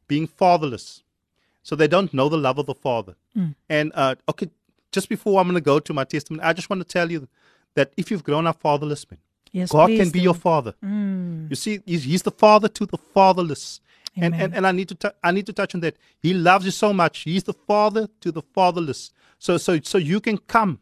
being 0.07 0.25
fatherless. 0.25 1.03
So 1.63 1.75
they 1.75 1.87
don't 1.87 2.13
know 2.13 2.29
the 2.29 2.37
love 2.37 2.57
of 2.59 2.65
the 2.65 2.73
father. 2.75 3.15
Hmm. 3.35 3.49
And, 3.69 3.91
uh, 3.93 4.15
okay, 4.29 4.49
just 4.91 5.09
before 5.09 5.39
I'm 5.39 5.47
going 5.47 5.55
to 5.55 5.61
go 5.61 5.79
to 5.79 5.93
my 5.93 6.03
testimony, 6.03 6.43
I 6.43 6.53
just 6.53 6.69
want 6.69 6.81
to 6.81 6.87
tell 6.87 7.11
you 7.11 7.27
that 7.75 7.91
if 7.97 8.11
you've 8.11 8.23
grown 8.23 8.47
up 8.47 8.59
fatherless, 8.61 9.09
man, 9.09 9.19
Yes, 9.53 9.71
God 9.71 9.87
can 9.89 10.09
be 10.09 10.19
do. 10.19 10.23
your 10.23 10.33
father. 10.33 10.73
You 10.81 11.55
see, 11.55 11.81
he's, 11.85 12.03
he's 12.05 12.21
the 12.23 12.31
father 12.31 12.67
to 12.69 12.85
the 12.85 12.97
fatherless. 12.97 13.81
And, 14.15 14.33
Amen. 14.35 14.41
and 14.41 14.55
and 14.55 14.67
I 14.67 14.71
need 14.73 14.89
to 14.89 14.95
tou- 14.95 15.17
I 15.23 15.31
need 15.31 15.45
to 15.45 15.53
touch 15.53 15.73
on 15.73 15.79
that. 15.81 15.95
He 16.19 16.33
loves 16.33 16.65
you 16.65 16.71
so 16.71 16.91
much. 16.93 17.19
He's 17.19 17.43
the 17.43 17.53
father 17.53 18.07
to 18.19 18.31
the 18.31 18.41
fatherless. 18.41 19.11
So 19.39 19.57
so 19.57 19.79
so 19.83 19.97
you 19.97 20.19
can 20.19 20.37
come, 20.37 20.79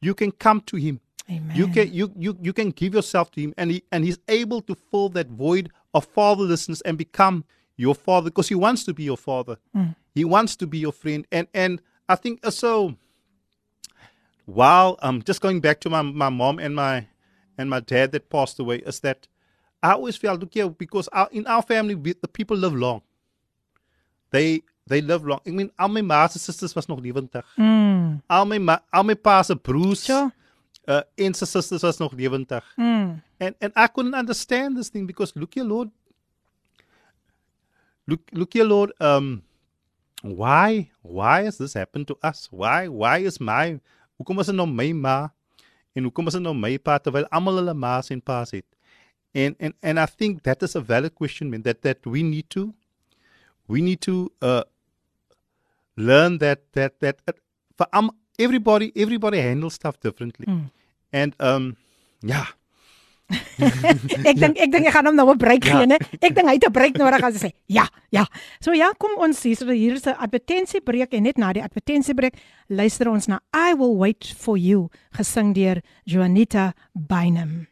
you 0.00 0.14
can 0.14 0.30
come 0.32 0.62
to 0.62 0.76
him. 0.76 1.00
Amen. 1.30 1.54
You 1.54 1.68
can 1.68 1.92
you 1.92 2.12
you 2.16 2.36
you 2.40 2.52
can 2.54 2.70
give 2.70 2.94
yourself 2.94 3.30
to 3.32 3.40
him, 3.42 3.52
and 3.58 3.70
he 3.72 3.82
and 3.92 4.04
he's 4.06 4.18
able 4.28 4.62
to 4.62 4.74
fill 4.74 5.10
that 5.10 5.28
void 5.28 5.70
of 5.92 6.10
fatherlessness 6.14 6.80
and 6.86 6.96
become 6.96 7.44
your 7.76 7.94
father 7.94 8.30
because 8.30 8.48
he 8.48 8.54
wants 8.54 8.84
to 8.84 8.94
be 8.94 9.02
your 9.04 9.18
father. 9.18 9.58
He 10.14 10.24
wants 10.24 10.56
to 10.56 10.66
be 10.66 10.78
your 10.78 10.92
friend. 10.92 11.26
And 11.30 11.48
and 11.52 11.82
I 12.08 12.14
think 12.16 12.40
uh, 12.46 12.50
so 12.50 12.94
while 14.46 14.96
um 15.02 15.22
just 15.22 15.40
going 15.40 15.60
back 15.60 15.80
to 15.80 15.90
my 15.90 16.02
my 16.02 16.28
mom 16.30 16.58
and 16.58 16.74
my 16.74 17.06
and 17.58 17.68
my 17.68 17.80
dad 17.80 18.12
that 18.12 18.30
passed 18.30 18.58
away 18.58 18.78
is 18.78 19.00
that 19.00 19.26
I 19.82 19.92
always 19.92 20.16
felt 20.16 20.40
look 20.40 20.54
here 20.54 20.68
because 20.68 21.08
our, 21.08 21.28
in 21.32 21.46
our 21.46 21.62
family 21.62 21.94
we, 21.94 22.14
the 22.14 22.28
people 22.28 22.56
live 22.56 22.74
long. 22.74 23.02
They 24.30 24.62
they 24.86 25.00
live 25.00 25.26
long. 25.26 25.40
I 25.46 25.50
mean, 25.50 25.70
al 25.78 25.88
my 25.88 26.00
ma 26.02 26.26
se 26.28 26.38
sisters 26.38 26.74
was 26.74 26.88
nog 26.88 27.00
lewendig. 27.00 27.44
Mm. 27.58 28.22
Al 28.30 28.44
my 28.44 28.58
ma, 28.58 28.78
al 28.92 29.04
my 29.04 29.14
pa 29.14 29.42
se 29.42 29.54
broers 29.54 30.04
Sure. 30.04 30.32
uh, 30.88 31.02
en 31.18 31.34
sy 31.34 31.44
sisters 31.44 31.82
was 31.82 31.98
nog 31.98 32.12
lewendig. 32.12 32.62
Mm. 32.78 33.22
And 33.40 33.54
and 33.60 33.72
I 33.76 33.86
couldn't 33.88 34.14
understand 34.14 34.76
this 34.76 34.88
thing 34.88 35.06
because 35.06 35.34
look 35.36 35.54
here, 35.54 35.64
Lord. 35.64 35.90
Look 38.06 38.20
look 38.32 38.52
here, 38.52 38.64
Lord. 38.64 38.92
Um, 39.00 39.42
why 40.22 40.90
why 41.02 41.42
has 41.42 41.58
this 41.58 41.74
happened 41.74 42.06
to 42.08 42.18
us? 42.22 42.48
Why 42.50 42.88
why 42.88 43.18
is 43.18 43.40
my 43.40 43.80
hoekom 44.16 44.40
is 44.40 44.46
dit 44.50 44.56
nou 44.56 44.66
my 44.68 44.92
ma 44.92 45.16
en 45.96 46.02
hoekom 46.08 46.26
is 46.26 46.36
dit 46.38 46.42
nou 46.42 46.54
my 46.54 46.76
pa 46.78 46.98
terwyl 46.98 47.28
almal 47.30 47.60
hulle 47.60 47.74
ma's 47.74 48.10
en 48.10 48.20
pa's 48.20 48.50
het? 48.56 48.66
And 49.34 49.56
and 49.60 49.74
and 49.82 49.98
I 50.00 50.06
think 50.06 50.42
that 50.44 50.62
is 50.62 50.76
a 50.76 50.80
valid 50.80 51.14
question, 51.14 51.50
man. 51.50 51.62
That 51.62 51.82
that 51.82 52.06
we 52.06 52.22
need 52.22 52.48
to 52.56 52.74
we 53.68 53.80
need 53.80 54.00
to 54.02 54.32
uh 54.40 54.64
learn 55.96 56.38
that 56.38 56.60
that 56.72 57.00
that 57.00 57.20
uh, 57.28 57.32
for 57.76 57.86
um, 57.92 58.10
everybody 58.38 58.92
everybody 58.96 59.38
handles 59.40 59.74
stuff 59.74 60.00
differently. 60.00 60.46
And 61.12 61.34
um 61.40 61.76
yeah. 62.22 62.46
Ek 63.28 64.36
dink 64.38 64.58
ek 64.60 64.70
dink 64.70 64.86
ek 64.86 64.92
gaan 64.94 65.06
hom 65.10 65.16
nou 65.16 65.30
'n 65.32 65.38
breek 65.38 65.64
Ja. 65.66 65.78
gee, 65.78 65.86
né? 65.86 65.98
Ek 66.22 66.34
dink 66.34 66.46
hy 66.46 66.54
het 66.54 66.64
'n 66.68 66.72
breek 66.72 66.96
nodig 66.98 67.22
as 67.22 67.34
hy 67.34 67.48
sê. 67.48 67.52
Ja, 67.68 67.88
ja. 68.10 68.24
So 68.60 68.72
ja, 68.72 68.92
kom 68.98 69.18
ons 69.18 69.40
sê 69.40 69.56
so 69.56 69.66
hier 69.66 69.94
is 69.94 70.06
'n 70.06 70.14
advertensiebreek 70.18 71.14
en 71.14 71.22
net 71.24 71.38
na 71.38 71.52
die 71.52 71.62
advertensiebreek 71.62 72.34
luister 72.70 73.08
ons 73.08 73.26
na 73.28 73.40
I 73.54 73.74
will 73.74 73.96
wait 73.96 74.24
for 74.36 74.56
you 74.56 74.90
gesing 75.12 75.54
deur 75.54 75.82
Juanita 76.06 76.74
Bynum. 76.94 77.66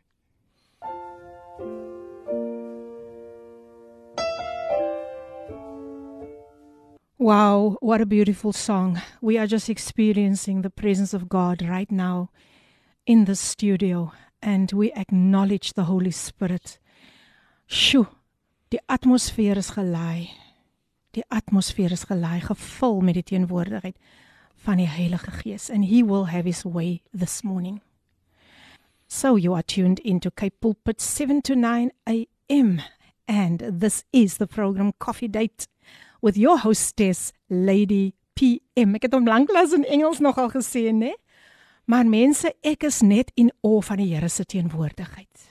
Wow, 7.19 7.77
what 7.81 8.01
a 8.01 8.07
beautiful 8.07 8.53
song. 8.53 9.01
We 9.23 9.39
are 9.39 9.47
just 9.47 9.69
experiencing 9.71 10.63
the 10.63 10.71
presence 10.71 11.15
of 11.15 11.29
God 11.29 11.63
right 11.63 11.91
now 11.91 12.31
in 13.07 13.25
the 13.25 13.37
studio 13.37 14.13
and 14.45 14.73
we 14.73 14.93
acknowledge 14.93 15.73
the 15.73 15.85
Holy 15.85 16.11
Spirit. 16.11 16.79
Sjoe, 17.67 18.07
die 18.69 18.81
atmosfeer 18.87 19.57
is 19.57 19.71
gelei. 19.71 20.29
Die 21.17 21.25
atmosfeer 21.29 21.93
is 21.93 22.05
gelei, 22.05 22.41
gevul 22.45 23.01
met 23.01 23.17
die 23.17 23.25
teenwoordigheid 23.25 23.97
van 24.65 24.77
die 24.77 24.89
Heilige 24.89 25.31
Gees 25.31 25.71
and 25.71 25.89
he 25.89 26.03
will 26.05 26.27
have 26.27 26.45
his 26.45 26.65
way 26.65 27.01
this 27.13 27.43
morning. 27.43 27.81
So 29.09 29.37
you 29.37 29.55
are 29.55 29.63
tuned 29.63 29.99
into 30.01 30.31
Cape 30.31 30.61
Pulpit 30.61 31.01
7 31.01 31.41
to 31.43 31.55
9 31.55 31.91
a.m. 32.09 32.83
and 33.27 33.81
this 33.81 34.05
is 34.13 34.37
the 34.37 34.47
program 34.47 34.93
Coffee 34.99 35.29
Date 35.29 35.69
with 36.21 36.37
your 36.37 36.59
hostess 36.59 37.33
Lady 37.49 38.15
PM. 38.35 38.95
Ek 38.95 39.09
het 39.09 39.15
hom 39.17 39.29
lanklaas 39.29 39.73
in 39.73 39.87
Engels 39.89 40.21
nogal 40.21 40.51
gesê, 40.53 40.91
né? 40.93 41.15
Maar 41.85 42.07
mense, 42.09 42.49
ek 42.65 42.87
is 42.89 43.03
net 43.05 43.29
in 43.37 43.51
awe 43.61 43.83
van 43.85 44.01
die 44.01 44.09
Here 44.15 44.29
se 44.33 44.47
teenwoordigheid. 44.49 45.51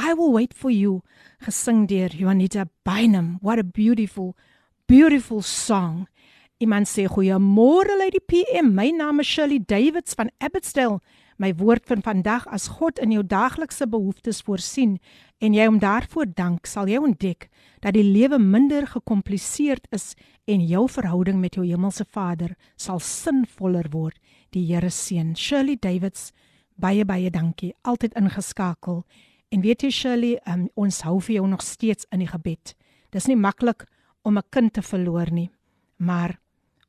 I 0.00 0.14
will 0.16 0.32
wait 0.32 0.54
for 0.56 0.72
you 0.72 1.02
gesing 1.44 1.84
deur 1.88 2.12
Juanita 2.16 2.64
Bynum. 2.84 3.36
What 3.42 3.58
a 3.58 3.64
beautiful 3.64 4.34
beautiful 4.88 5.42
song. 5.42 6.06
Iemand 6.58 6.88
sê 6.88 7.04
goeiemôre 7.04 7.98
Lady 7.98 8.22
PM. 8.24 8.72
My 8.72 8.88
naam 8.88 9.20
is 9.20 9.28
Shirley 9.28 9.60
Davids 9.60 10.16
van 10.16 10.30
Abbotsdale. 10.40 11.02
My 11.36 11.52
woord 11.52 11.84
van 11.84 12.00
vandag 12.00 12.46
as 12.48 12.70
God 12.78 12.96
in 12.98 13.12
jou 13.12 13.20
daaglikse 13.20 13.84
behoeftes 13.92 14.40
voorsien 14.46 14.96
en 15.44 15.52
jy 15.52 15.66
hom 15.68 15.76
daarvoor 15.82 16.30
dank, 16.32 16.64
sal 16.64 16.88
jy 16.88 16.96
ontdek 16.96 17.50
dat 17.84 17.92
die 17.92 18.06
lewe 18.06 18.38
minder 18.40 18.86
gekompliseerd 18.88 19.84
is 19.92 20.14
en 20.48 20.64
jou 20.64 20.86
verhouding 20.88 21.36
met 21.42 21.58
jou 21.60 21.66
hemelse 21.66 22.06
Vader 22.08 22.56
sal 22.80 23.02
sinvoller 23.04 23.90
word. 23.92 24.16
Die 24.50 24.64
Here 24.66 24.90
seën. 24.90 25.34
Shirley 25.36 25.76
Davids, 25.80 26.32
baie 26.76 27.04
baie 27.04 27.30
dankie. 27.30 27.74
Altyd 27.82 28.14
ingeskakel. 28.14 29.04
En 29.50 29.60
weet 29.60 29.82
jy 29.82 29.90
Shirley, 29.90 30.40
um, 30.46 30.68
ons 30.74 31.02
hou 31.06 31.20
vir 31.20 31.38
jou 31.38 31.46
nog 31.48 31.62
steeds 31.62 32.06
in 32.12 32.24
die 32.24 32.30
gebed. 32.30 32.74
Dis 33.14 33.28
nie 33.30 33.36
maklik 33.36 33.86
om 34.22 34.38
'n 34.38 34.48
kind 34.50 34.72
te 34.72 34.82
verloor 34.82 35.30
nie, 35.30 35.50
maar 35.96 36.40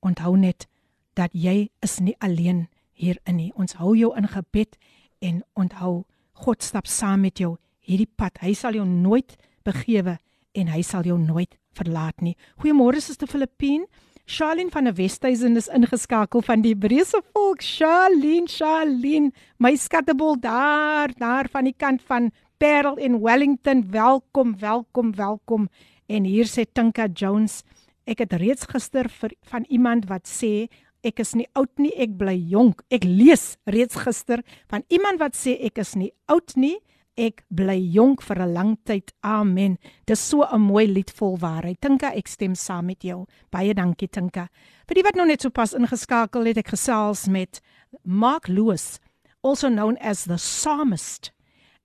onthou 0.02 0.38
net 0.38 0.68
dat 1.14 1.32
jy 1.34 1.70
is 1.82 2.00
nie 2.00 2.16
alleen 2.20 2.68
hierin 2.94 3.36
nie. 3.36 3.52
Ons 3.56 3.74
hou 3.74 3.96
jou 3.96 4.16
in 4.18 4.28
gebed 4.28 4.78
en 5.22 5.44
onthou 5.54 6.06
God 6.34 6.64
stap 6.64 6.88
saam 6.88 7.22
met 7.22 7.40
jou 7.40 7.58
hierdie 7.80 8.10
pad. 8.16 8.38
Hy 8.42 8.54
sal 8.54 8.74
jou 8.74 8.86
nooit 8.86 9.36
begewe 9.64 10.18
en 10.54 10.68
hy 10.68 10.82
sal 10.82 11.04
jou 11.04 11.18
nooit 11.18 11.58
verlaat 11.78 12.22
nie. 12.22 12.36
Goeiemôre 12.58 13.02
Suster 13.02 13.28
Filippine. 13.28 13.86
Charlene 14.30 14.70
van 14.70 14.84
der 14.84 14.98
Westhuizen 14.98 15.56
is 15.56 15.70
ingeskakel 15.72 16.42
van 16.44 16.60
die 16.60 16.74
Hebreëse 16.74 17.22
volk. 17.32 17.62
Charlene, 17.64 18.50
Charlene, 18.52 19.32
my 19.64 19.72
skattebol 19.80 20.36
daar, 20.44 21.14
daar 21.16 21.48
van 21.48 21.70
die 21.70 21.74
kant 21.74 22.04
van 22.04 22.28
Parel 22.60 22.98
en 23.00 23.22
Wellington. 23.24 23.86
Welkom, 23.92 24.58
welkom, 24.60 25.14
welkom. 25.16 25.70
En 26.12 26.28
hier 26.28 26.52
sê 26.52 26.66
Tinka 26.68 27.08
Jones, 27.08 27.62
ek 28.04 28.26
het 28.26 28.36
reeds 28.36 28.68
gister 28.68 29.08
vir 29.08 29.32
van 29.48 29.64
iemand 29.72 30.10
wat 30.12 30.28
sê 30.28 30.68
ek 31.08 31.24
is 31.24 31.32
nie 31.40 31.48
oud 31.56 31.72
nie, 31.80 31.94
ek 31.96 32.20
bly 32.20 32.36
jonk. 32.52 32.84
Ek 32.92 33.08
lees 33.08 33.54
reeds 33.64 33.96
gister 33.96 34.44
van 34.68 34.84
iemand 34.92 35.24
wat 35.24 35.40
sê 35.40 35.56
ek 35.72 35.80
is 35.86 35.96
nie 35.96 36.12
oud 36.28 36.52
nie, 36.60 36.76
ek 37.18 37.44
bly 37.50 37.78
jonk 37.94 38.22
vir 38.22 38.42
'n 38.42 38.54
lang 38.54 38.78
tyd. 38.86 39.12
Amen. 39.24 39.78
Dis 40.06 40.20
so 40.20 40.44
'n 40.44 40.62
mooi 40.62 40.88
lied 40.88 41.12
vol 41.12 41.38
waarheid. 41.38 41.82
Tinka, 41.82 42.14
ek 42.14 42.28
stem 42.28 42.56
saam 42.56 42.86
met 42.86 43.02
jou. 43.02 43.26
Baie 43.50 43.74
dankie 43.74 44.08
Tinka. 44.08 44.50
Vir 44.88 44.96
die 44.96 45.04
wat 45.04 45.16
nog 45.16 45.28
net 45.28 45.42
sopas 45.42 45.74
ingeskakel 45.74 46.46
het, 46.46 46.58
ek 46.58 46.70
gesels 46.70 47.28
met 47.28 47.62
Mark 48.04 48.48
Lewis, 48.48 49.00
also 49.44 49.68
known 49.70 49.98
as 49.98 50.24
the 50.24 50.36
psalmist. 50.36 51.32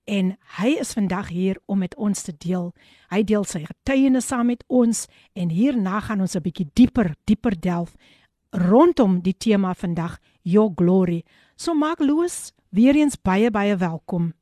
En 0.05 0.37
hy 0.59 0.77
is 0.79 0.93
vandag 0.93 1.29
hier 1.29 1.57
om 1.65 1.79
met 1.79 1.95
ons 1.95 2.21
te 2.21 2.33
deel. 2.37 2.73
Hy 3.09 3.23
deel 3.23 3.43
sy 3.43 3.65
getuienis 3.65 4.27
saam 4.27 4.47
met 4.47 4.63
ons 4.67 5.07
en 5.33 5.49
hierna 5.49 5.99
gaan 5.99 6.21
ons 6.21 6.35
'n 6.35 6.41
bietjie 6.41 6.69
dieper, 6.73 7.15
dieper 7.25 7.59
delf 7.59 7.95
rondom 8.53 9.21
die 9.21 9.33
tema 9.33 9.73
vandag, 9.73 10.19
Your 10.41 10.71
Glory. 10.75 11.23
So 11.55 11.73
Mark 11.73 11.99
Lewis, 11.99 12.53
weer 12.69 12.95
eens 12.95 13.17
baie 13.21 13.51
baie 13.51 13.75
welkom. 13.77 14.33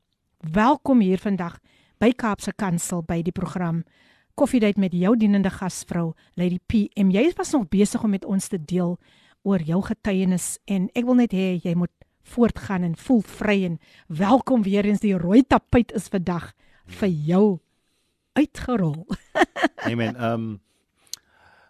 Welkom 0.51 0.99
hier 1.03 1.17
vandag 1.21 1.57
by 2.01 2.11
Kaapse 2.15 2.53
Kansel 2.55 3.01
by 3.03 3.21
die 3.25 3.33
program 3.35 3.83
Koffiedייט 4.37 4.77
met 4.77 4.93
jou 4.93 5.15
dienende 5.17 5.49
gasvrou 5.49 6.11
Lady 6.37 6.59
PM. 6.69 7.09
Jy 7.09 7.31
was 7.39 7.51
nog 7.55 7.67
besig 7.73 8.03
om 8.05 8.13
met 8.13 8.25
ons 8.25 8.47
te 8.47 8.59
deel 8.61 8.97
oor 9.47 9.63
jou 9.65 9.79
getuienis 9.87 10.57
en 10.69 10.89
ek 10.93 11.07
wil 11.07 11.17
net 11.17 11.33
hê 11.33 11.55
jy 11.63 11.73
moet 11.79 11.91
voortgaan 12.27 12.83
en 12.83 12.95
voel 12.99 13.21
vry 13.39 13.57
en 13.65 13.77
welkom 14.11 14.61
weer 14.67 14.85
eens 14.85 15.01
die 15.01 15.15
rooi 15.17 15.41
tapuit 15.47 15.93
is 15.95 16.09
vandag 16.11 16.51
vir 16.99 17.09
jou 17.09 17.45
uitgerol. 18.37 19.07
Amen. 19.89 20.13
Um, 20.21 20.59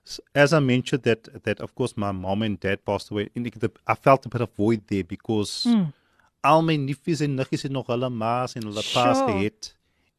s- 0.04 0.20
as 0.36 0.52
I 0.52 0.60
mentioned 0.60 1.04
that 1.08 1.30
that 1.46 1.62
of 1.64 1.74
course 1.76 1.94
my 1.96 2.12
mom 2.12 2.42
and 2.44 2.60
dad 2.60 2.84
passed 2.84 3.12
away, 3.12 3.30
en 3.36 3.46
ek 3.46 3.54
het 3.62 3.64
'n- 3.72 3.80
I 3.88 3.96
felt 3.96 4.26
a 4.26 4.30
bit 4.30 4.42
of 4.42 4.50
void 4.58 4.88
there 4.88 5.04
because 5.06 5.64
Mm. 5.70 5.94
Al 6.43 6.63
my 6.63 6.77
neefies 6.77 7.21
en 7.21 7.35
niggies 7.39 7.63
het 7.63 7.73
nog 7.73 7.87
hulle 7.87 8.11
ma's 8.11 8.55
en 8.57 8.63
hulle 8.67 8.83
pa's 8.95 9.19
Sure. 9.19 9.33
gehad. 9.33 9.73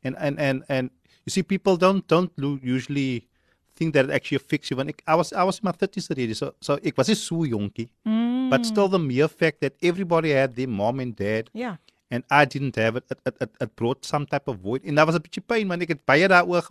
And 0.04 0.16
and 0.18 0.40
and 0.40 0.64
and 0.70 0.90
you 1.26 1.32
see 1.32 1.44
people 1.44 1.78
don't 1.78 2.08
don't 2.08 2.32
usually 2.64 3.28
think 3.76 3.94
that 3.94 4.06
it 4.06 4.12
actually 4.12 4.38
affects 4.38 4.70
you 4.70 4.78
when 4.78 4.90
ek, 4.90 5.02
I 5.08 5.16
was 5.16 5.32
I 5.34 5.44
was 5.44 5.60
in 5.60 5.66
my 5.66 5.72
30s 5.72 6.10
already 6.12 6.34
so 6.34 6.54
so 6.62 6.78
ek 6.84 6.98
was 6.98 7.08
so 7.20 7.46
jonkie 7.46 7.90
Mm. 8.06 8.50
but 8.50 8.66
still 8.66 8.88
the 8.90 9.00
mere 9.00 9.28
fact 9.28 9.62
that 9.62 9.74
everybody 9.82 10.30
had 10.32 10.56
their 10.56 10.68
mom 10.68 11.00
and 11.00 11.16
dad 11.16 11.50
Yeah. 11.54 11.78
and 12.12 12.24
I 12.30 12.46
didn't 12.46 12.76
have 12.76 12.96
it 12.98 13.06
it, 13.10 13.20
it, 13.26 13.36
it, 13.42 13.52
it 13.62 13.76
brought 13.76 14.06
some 14.06 14.26
type 14.26 14.48
of 14.48 14.58
void 14.60 14.84
en 14.86 14.96
daar 14.96 15.06
was 15.06 15.16
'n 15.16 15.24
bietjie 15.26 15.42
pyn 15.48 15.68
want 15.68 15.82
ek 15.82 15.90
het 15.96 16.06
baie 16.06 16.28
daaroor 16.28 16.70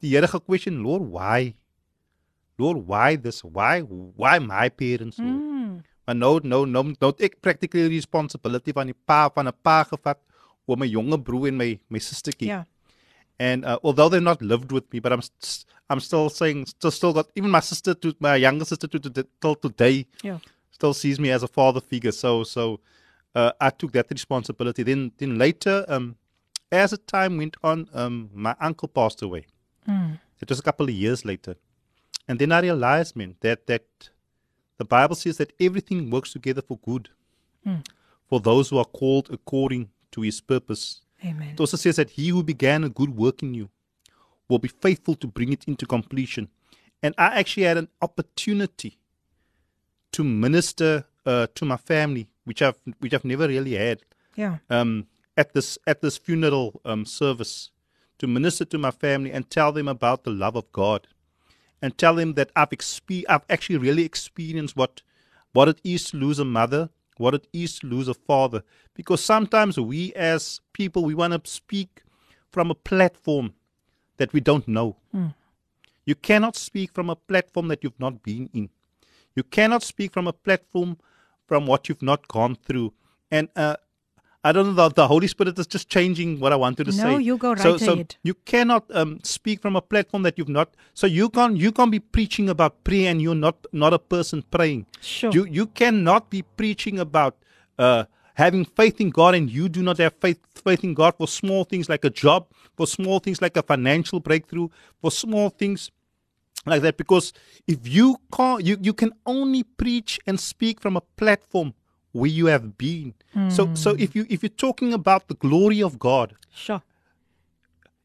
die 0.00 0.10
Here 0.16 0.26
gequestion 0.26 0.82
Lord 0.82 1.02
why 1.14 1.54
Lord 2.58 2.86
why 2.88 3.16
this 3.16 3.42
why 3.44 3.80
why 4.16 4.38
my 4.38 4.68
parents 4.68 5.18
Lord? 5.18 5.40
Mm. 5.40 5.82
Maar 6.06 6.16
nou 6.16 6.40
nou 6.42 6.66
nou 6.66 6.94
nou 7.00 7.12
ek 7.18 7.36
practically 7.40 7.86
responsibility 7.88 8.72
van 8.72 8.86
die 8.90 8.96
pa 9.06 9.28
van 9.34 9.48
'n 9.48 9.52
pa 9.62 9.82
gevat 9.84 10.18
oor 10.66 10.76
my 10.78 10.86
jonger 10.86 11.18
broer 11.22 11.48
en 11.48 11.56
my 11.56 11.78
my 11.88 11.98
sustertjie. 11.98 12.48
Ja. 12.48 12.64
And 13.38 13.64
uh, 13.64 13.76
although 13.82 14.08
they've 14.08 14.22
not 14.22 14.40
lived 14.42 14.70
with 14.72 14.84
me, 14.92 15.00
but 15.00 15.12
I'm 15.12 15.22
st- 15.22 15.64
I'm 15.90 16.00
still 16.00 16.28
saying 16.30 16.66
still 16.66 16.90
still 16.90 17.12
got 17.12 17.26
even 17.34 17.50
my 17.50 17.60
sister 17.60 17.94
to 17.94 18.14
my 18.20 18.36
younger 18.36 18.64
sister 18.64 18.88
to, 18.88 18.98
to, 18.98 19.24
till 19.40 19.54
today 19.56 20.06
Ja. 20.22 20.38
still 20.70 20.94
sees 20.94 21.18
me 21.18 21.30
as 21.30 21.42
a 21.42 21.48
father 21.48 21.80
figure. 21.80 22.12
So 22.12 22.44
so 22.44 22.80
uh, 23.34 23.52
I 23.60 23.70
took 23.70 23.92
that 23.92 24.10
responsibility. 24.10 24.82
Then 24.84 25.12
then 25.18 25.38
later, 25.38 25.84
um, 25.88 26.16
as 26.70 26.90
the 26.90 26.98
time 26.98 27.36
went 27.38 27.56
on, 27.62 27.88
um, 27.94 28.30
my 28.34 28.54
uncle 28.60 28.88
passed 28.88 29.22
away. 29.22 29.46
Mm. 29.88 30.18
It 30.40 30.48
was 30.48 30.58
a 30.58 30.62
couple 30.62 30.86
of 30.86 30.94
years 30.94 31.24
later, 31.24 31.54
and 32.28 32.38
then 32.38 32.52
I 32.52 32.60
realized, 32.60 33.16
man, 33.16 33.36
that 33.40 33.66
that 33.66 34.10
the 34.82 34.88
Bible 34.96 35.16
says 35.24 35.36
that 35.38 35.52
everything 35.66 36.10
works 36.14 36.32
together 36.32 36.62
for 36.68 36.78
good 36.90 37.04
Mm. 37.66 37.82
for 38.28 38.40
those 38.40 38.70
who 38.70 38.78
are 38.82 38.90
called 39.00 39.26
according 39.38 39.82
to 40.14 40.20
His 40.28 40.40
purpose. 40.52 40.84
Amen. 41.24 41.50
It 41.54 41.60
also 41.60 41.76
says 41.84 41.96
that 41.96 42.10
He 42.18 42.28
who 42.34 42.42
began 42.52 42.84
a 42.84 42.88
good 43.00 43.10
work 43.24 43.42
in 43.46 43.54
you 43.54 43.66
will 44.48 44.58
be 44.58 44.72
faithful 44.84 45.14
to 45.16 45.26
bring 45.36 45.52
it 45.52 45.64
into 45.68 45.86
completion. 45.86 46.48
And 47.04 47.14
I 47.18 47.28
actually 47.40 47.66
had 47.70 47.78
an 47.78 47.88
opportunity 48.00 48.92
to 50.12 50.24
minister 50.24 51.04
uh, 51.26 51.46
to 51.54 51.64
my 51.64 51.76
family, 51.76 52.26
which 52.44 52.60
I've 52.62 52.80
which 53.02 53.14
I've 53.14 53.24
never 53.34 53.46
really 53.48 53.74
had 53.86 53.98
Ja. 54.36 54.58
um, 54.70 55.06
at 55.36 55.52
this 55.54 55.78
at 55.86 56.00
this 56.00 56.16
funeral 56.26 56.80
um, 56.84 57.04
service 57.06 57.70
to 58.18 58.26
minister 58.26 58.64
to 58.66 58.78
my 58.78 58.90
family 58.90 59.30
and 59.32 59.48
tell 59.50 59.72
them 59.72 59.88
about 59.88 60.24
the 60.24 60.30
love 60.30 60.56
of 60.56 60.64
God, 60.72 61.06
and 61.82 61.98
tell 61.98 62.14
them 62.14 62.34
that 62.34 62.50
I've 62.54 62.70
expe- 62.70 63.24
I've 63.28 63.44
actually 63.50 63.78
really 63.78 64.04
experienced 64.04 64.76
what 64.76 65.02
what 65.52 65.68
it 65.68 65.80
is 65.84 66.04
to 66.10 66.16
lose 66.16 66.38
a 66.38 66.44
mother, 66.44 66.88
what 67.18 67.34
it 67.34 67.46
is 67.52 67.80
to 67.80 67.86
lose 67.86 68.08
a 68.08 68.14
father. 68.14 68.62
Because 68.94 69.22
sometimes 69.22 69.78
we 69.78 70.14
as 70.14 70.60
people 70.72 71.04
we 71.04 71.14
want 71.14 71.44
to 71.44 71.50
speak 71.50 72.02
from 72.50 72.70
a 72.70 72.74
platform 72.74 73.52
that 74.16 74.32
we 74.32 74.40
don't 74.40 74.66
know. 74.68 74.96
You 76.04 76.14
cannot 76.14 76.56
speak 76.56 76.92
from 76.92 77.10
a 77.10 77.16
platform 77.16 77.68
that 77.68 77.82
you've 77.84 78.00
not 78.00 78.22
been 78.22 78.48
in. 78.54 78.70
You 79.34 79.42
cannot 79.42 79.82
speak 79.82 80.12
from 80.12 80.26
a 80.26 80.32
platform 80.32 80.98
from 81.46 81.66
what 81.66 81.88
you've 81.88 82.02
not 82.02 82.28
gone 82.28 82.56
through. 82.56 82.92
And 83.30 83.48
uh, 83.56 83.76
I 84.44 84.50
don't 84.50 84.74
know. 84.74 84.88
The, 84.88 84.94
the 84.94 85.06
Holy 85.06 85.28
Spirit 85.28 85.56
is 85.58 85.68
just 85.68 85.88
changing 85.88 86.40
what 86.40 86.52
I 86.52 86.56
wanted 86.56 86.84
to 86.84 86.92
say. 86.92 87.04
No, 87.04 87.18
you 87.18 87.36
go 87.36 87.54
so, 87.54 87.72
right 87.72 87.80
so 87.80 87.92
ahead. 87.92 88.16
you 88.24 88.34
cannot 88.34 88.84
um, 88.94 89.20
speak 89.22 89.62
from 89.62 89.76
a 89.76 89.80
platform 89.82 90.24
that 90.24 90.36
you've 90.36 90.48
not. 90.48 90.74
So 90.94 91.06
you 91.06 91.28
can't 91.28 91.56
you 91.56 91.70
can't 91.70 91.92
be 91.92 92.00
preaching 92.00 92.48
about 92.48 92.82
prayer 92.82 93.10
and 93.10 93.22
you're 93.22 93.36
not 93.36 93.66
not 93.72 93.92
a 93.92 94.00
person 94.00 94.42
praying. 94.50 94.86
Sure. 95.00 95.30
You 95.32 95.44
you 95.46 95.66
cannot 95.66 96.28
be 96.28 96.42
preaching 96.42 96.98
about 96.98 97.36
uh, 97.78 98.04
having 98.34 98.64
faith 98.64 99.00
in 99.00 99.10
God 99.10 99.36
and 99.36 99.48
you 99.48 99.68
do 99.68 99.82
not 99.82 99.98
have 99.98 100.14
faith 100.20 100.40
faith 100.64 100.82
in 100.82 100.94
God 100.94 101.14
for 101.16 101.28
small 101.28 101.62
things 101.62 101.88
like 101.88 102.04
a 102.04 102.10
job, 102.10 102.48
for 102.76 102.86
small 102.86 103.20
things 103.20 103.40
like 103.40 103.56
a 103.56 103.62
financial 103.62 104.18
breakthrough, 104.18 104.68
for 105.00 105.12
small 105.12 105.50
things 105.50 105.92
like 106.66 106.82
that. 106.82 106.96
Because 106.96 107.32
if 107.68 107.86
you 107.86 108.16
can't, 108.32 108.64
you 108.64 108.76
you 108.80 108.92
can 108.92 109.12
only 109.24 109.62
preach 109.62 110.18
and 110.26 110.40
speak 110.40 110.80
from 110.80 110.96
a 110.96 111.00
platform 111.16 111.74
where 112.12 112.30
you 112.30 112.46
have 112.46 112.78
been. 112.78 113.14
So 113.48 113.74
so 113.74 113.94
hmm. 113.94 114.00
if 114.00 114.14
you 114.14 114.26
if 114.28 114.42
you're 114.42 114.50
talking 114.50 114.92
about 114.92 115.28
the 115.28 115.34
glory 115.34 115.82
of 115.82 115.98
God, 115.98 116.34
Sure. 116.54 116.82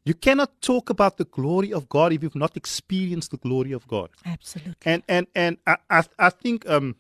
you 0.05 0.13
cannot 0.13 0.61
talk 0.61 0.89
about 0.89 1.17
the 1.17 1.25
glory 1.25 1.73
of 1.73 1.89
God 1.89 2.13
if 2.13 2.23
you've 2.23 2.35
not 2.35 2.55
experienced 2.55 3.31
the 3.31 3.37
glory 3.37 3.73
of 3.73 3.87
God. 3.87 4.09
Absolutely. 4.25 4.73
And 4.85 5.03
and 5.07 5.27
and 5.35 5.57
I 5.67 5.77
I, 5.89 6.03
I 6.17 6.29
think 6.29 6.67
um 6.69 6.95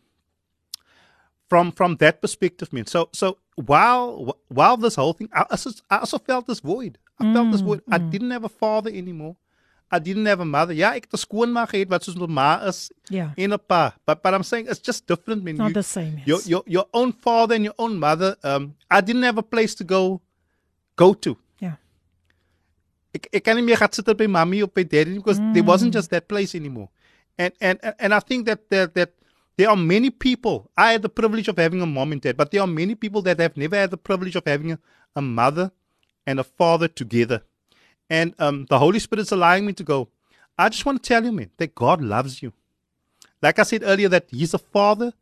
from 1.49 1.71
from 1.71 1.95
that 1.97 2.21
perspective, 2.21 2.71
man. 2.73 2.85
So 2.85 3.09
so 3.13 3.37
while 3.55 4.37
while 4.49 4.77
this 4.77 4.95
whole 4.95 5.13
thing, 5.13 5.29
I 5.33 5.45
also, 5.49 5.71
I 5.89 5.97
also 5.99 6.19
felt 6.19 6.47
this 6.47 6.59
void. 6.59 6.97
I 7.19 7.33
felt 7.33 7.51
this 7.51 7.61
hmm, 7.61 7.67
void. 7.67 7.81
I 7.89 7.97
hmm. 7.97 8.09
didn't 8.09 8.31
have 8.31 8.43
a 8.43 8.49
father 8.49 8.91
anymore. 8.91 9.37
I 9.89 9.99
didn't 9.99 10.25
have 10.25 10.41
a 10.41 10.45
mother. 10.45 10.73
Ja, 10.75 10.93
ek 10.95 11.05
het 11.07 11.13
'n 11.13 11.17
skoonma 11.17 11.65
gehad 11.65 11.87
wat 11.89 12.03
soos 12.03 12.15
'n 12.15 12.27
ma 12.31 12.59
is 12.67 12.91
Yeah. 13.09 13.31
en 13.37 13.53
'n 13.53 13.59
pa. 13.67 13.93
But 14.05 14.21
but 14.23 14.33
I'm 14.33 14.43
saying 14.43 14.67
it's 14.69 14.79
just 14.83 15.07
different, 15.07 15.43
man. 15.43 15.55
Not 15.57 15.67
You- 15.69 15.73
the 15.73 15.83
same, 15.83 16.17
yes. 16.17 16.27
Your 16.27 16.41
your 16.45 16.63
your 16.67 16.85
own 16.93 17.13
father 17.13 17.55
and 17.55 17.63
your 17.63 17.75
own 17.77 17.97
mother. 17.97 18.35
Um, 18.43 18.75
I 18.91 18.99
didn't 19.01 19.23
have 19.23 19.37
a 19.37 19.43
place 19.43 19.73
to 19.75 19.83
go 19.85 20.21
go 20.95 21.13
to. 21.13 21.37
Yeah. 21.59 21.75
ek 23.13 23.29
ek 23.33 23.43
kan 23.43 23.55
nie 23.55 23.63
meer 23.63 23.77
gaan 23.77 23.91
sit 23.93 24.17
by 24.17 24.27
mommy 24.27 24.61
of 24.61 24.73
by 24.73 24.83
daddy 24.83 25.15
because 25.17 25.39
there 25.53 25.63
wasn't 25.63 25.93
just 25.93 26.09
that 26.09 26.27
place 26.27 26.53
anymore. 26.55 26.89
And 27.37 27.53
and 27.61 27.79
and- 27.81 27.95
and 27.99 28.13
I 28.13 28.19
think 28.19 28.45
that 28.45 28.69
that 28.69 28.93
that 28.95 29.13
there 29.57 29.69
are 29.69 29.77
many 29.77 30.09
people. 30.11 30.69
I 30.77 30.91
had 30.91 31.01
the 31.01 31.09
privilege 31.09 31.47
of 31.47 31.57
having 31.57 31.81
a 31.81 31.85
mom 31.85 32.11
and 32.11 32.21
dad, 32.21 32.35
but 32.37 32.51
there 32.51 32.61
are 32.61 32.67
many 32.67 32.93
people 32.95 33.21
that 33.23 33.39
have 33.39 33.55
never 33.57 33.75
had 33.75 33.89
the 33.91 33.97
privilege 33.97 34.35
of 34.35 34.43
having 34.45 34.71
a, 34.73 34.79
a 35.15 35.21
mother 35.21 35.71
and 36.27 36.39
a 36.39 36.43
father 36.43 36.87
together. 36.87 37.41
And 38.09 38.33
um, 38.39 38.65
the 38.69 38.79
Holy 38.79 38.99
Spirit's 38.99 39.31
allowing 39.31 39.65
me 39.65 39.73
to 39.73 39.83
go. 39.83 40.09
I 40.57 40.69
just 40.69 40.85
want 40.85 41.03
to 41.03 41.07
tell 41.07 41.23
you, 41.23 41.31
man, 41.31 41.51
that 41.57 41.75
God 41.75 42.01
loves 42.01 42.41
you. 42.41 42.53
Like 43.41 43.59
I 43.59 43.63
said 43.63 43.83
earlier, 43.83 44.09
that 44.09 44.27
He's 44.29 44.53
a 44.53 44.57
father 44.57 45.13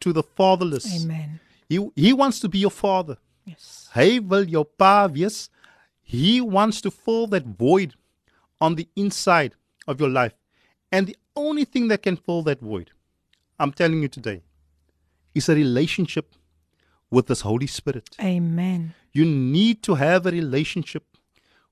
to 0.00 0.12
the 0.12 0.22
fatherless. 0.22 1.04
Amen. 1.04 1.40
He, 1.68 1.86
he 1.94 2.12
wants 2.12 2.40
to 2.40 2.48
be 2.48 2.58
your 2.58 2.70
father. 2.70 3.18
Yes. 3.44 3.88
Hy 3.92 4.18
wil 4.20 4.44
jou 4.44 4.64
pa 4.64 5.06
wees. 5.06 5.50
He 6.02 6.40
wants 6.40 6.80
to 6.82 6.90
fill 6.90 7.26
that 7.28 7.44
void 7.44 7.94
on 8.60 8.76
the 8.76 8.88
inside 8.96 9.54
of 9.86 10.00
your 10.00 10.08
life. 10.08 10.32
And 10.90 11.06
the 11.06 11.16
only 11.36 11.64
thing 11.64 11.88
that 11.88 12.02
can 12.02 12.16
fill 12.16 12.42
that 12.44 12.60
void, 12.60 12.90
I'm 13.58 13.72
telling 13.72 14.02
you 14.02 14.08
today, 14.08 14.42
is 15.34 15.48
a 15.48 15.54
relationship 15.54 16.34
with 17.10 17.26
this 17.26 17.42
Holy 17.42 17.66
Spirit. 17.66 18.16
Amen. 18.20 18.94
You 19.12 19.24
need 19.24 19.82
to 19.82 19.94
have 19.94 20.26
a 20.26 20.30
relationship 20.30 21.04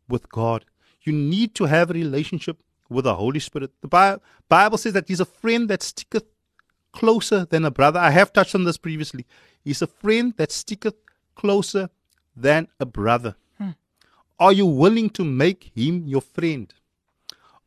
with 0.08 0.28
God. 0.28 0.64
You 1.02 1.12
need 1.12 1.54
to 1.56 1.64
have 1.64 1.90
a 1.90 1.94
relationship 1.94 2.58
with 2.88 3.04
the 3.04 3.14
Holy 3.14 3.40
Spirit. 3.40 3.70
The 3.80 4.20
Bible 4.48 4.78
says 4.78 4.92
that 4.94 5.08
He's 5.08 5.20
a 5.20 5.24
friend 5.24 5.68
that 5.68 5.82
sticketh 5.82 6.24
closer 6.92 7.44
than 7.44 7.64
a 7.64 7.70
brother. 7.70 8.00
I 8.00 8.10
have 8.10 8.32
touched 8.32 8.54
on 8.54 8.64
this 8.64 8.76
previously. 8.76 9.26
He's 9.64 9.82
a 9.82 9.86
friend 9.86 10.32
that 10.36 10.52
sticketh 10.52 10.94
closer 11.34 11.90
than 12.36 12.68
a 12.80 12.86
brother. 12.86 13.36
Are 14.38 14.52
you 14.52 14.66
willing 14.66 15.08
to 15.10 15.24
make 15.24 15.70
Him 15.74 16.06
your 16.06 16.20
friend? 16.20 16.72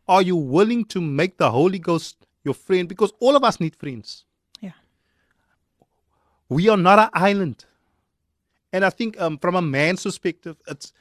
Are 0.07 0.21
you 0.21 0.35
willing 0.35 0.85
to 0.85 1.01
make 1.01 1.37
the 1.37 1.51
Holy 1.51 1.79
Ghost 1.79 2.27
your 2.43 2.53
friend? 2.53 2.87
Because 2.87 3.11
all 3.19 3.35
of 3.35 3.43
us 3.43 3.59
need 3.59 3.75
friends. 3.75 4.23
Yeah. 4.59 4.71
we 6.47 6.69
are 6.69 6.77
not 6.77 6.99
an 6.99 7.09
island. 7.13 7.65
And 8.71 8.85
I 8.85 8.91
think 8.91 9.19
um, 9.19 9.37
from 9.39 9.55
a 9.55 9.61
man's 9.61 10.03
perspective, 10.03 10.57
it's 10.67 10.93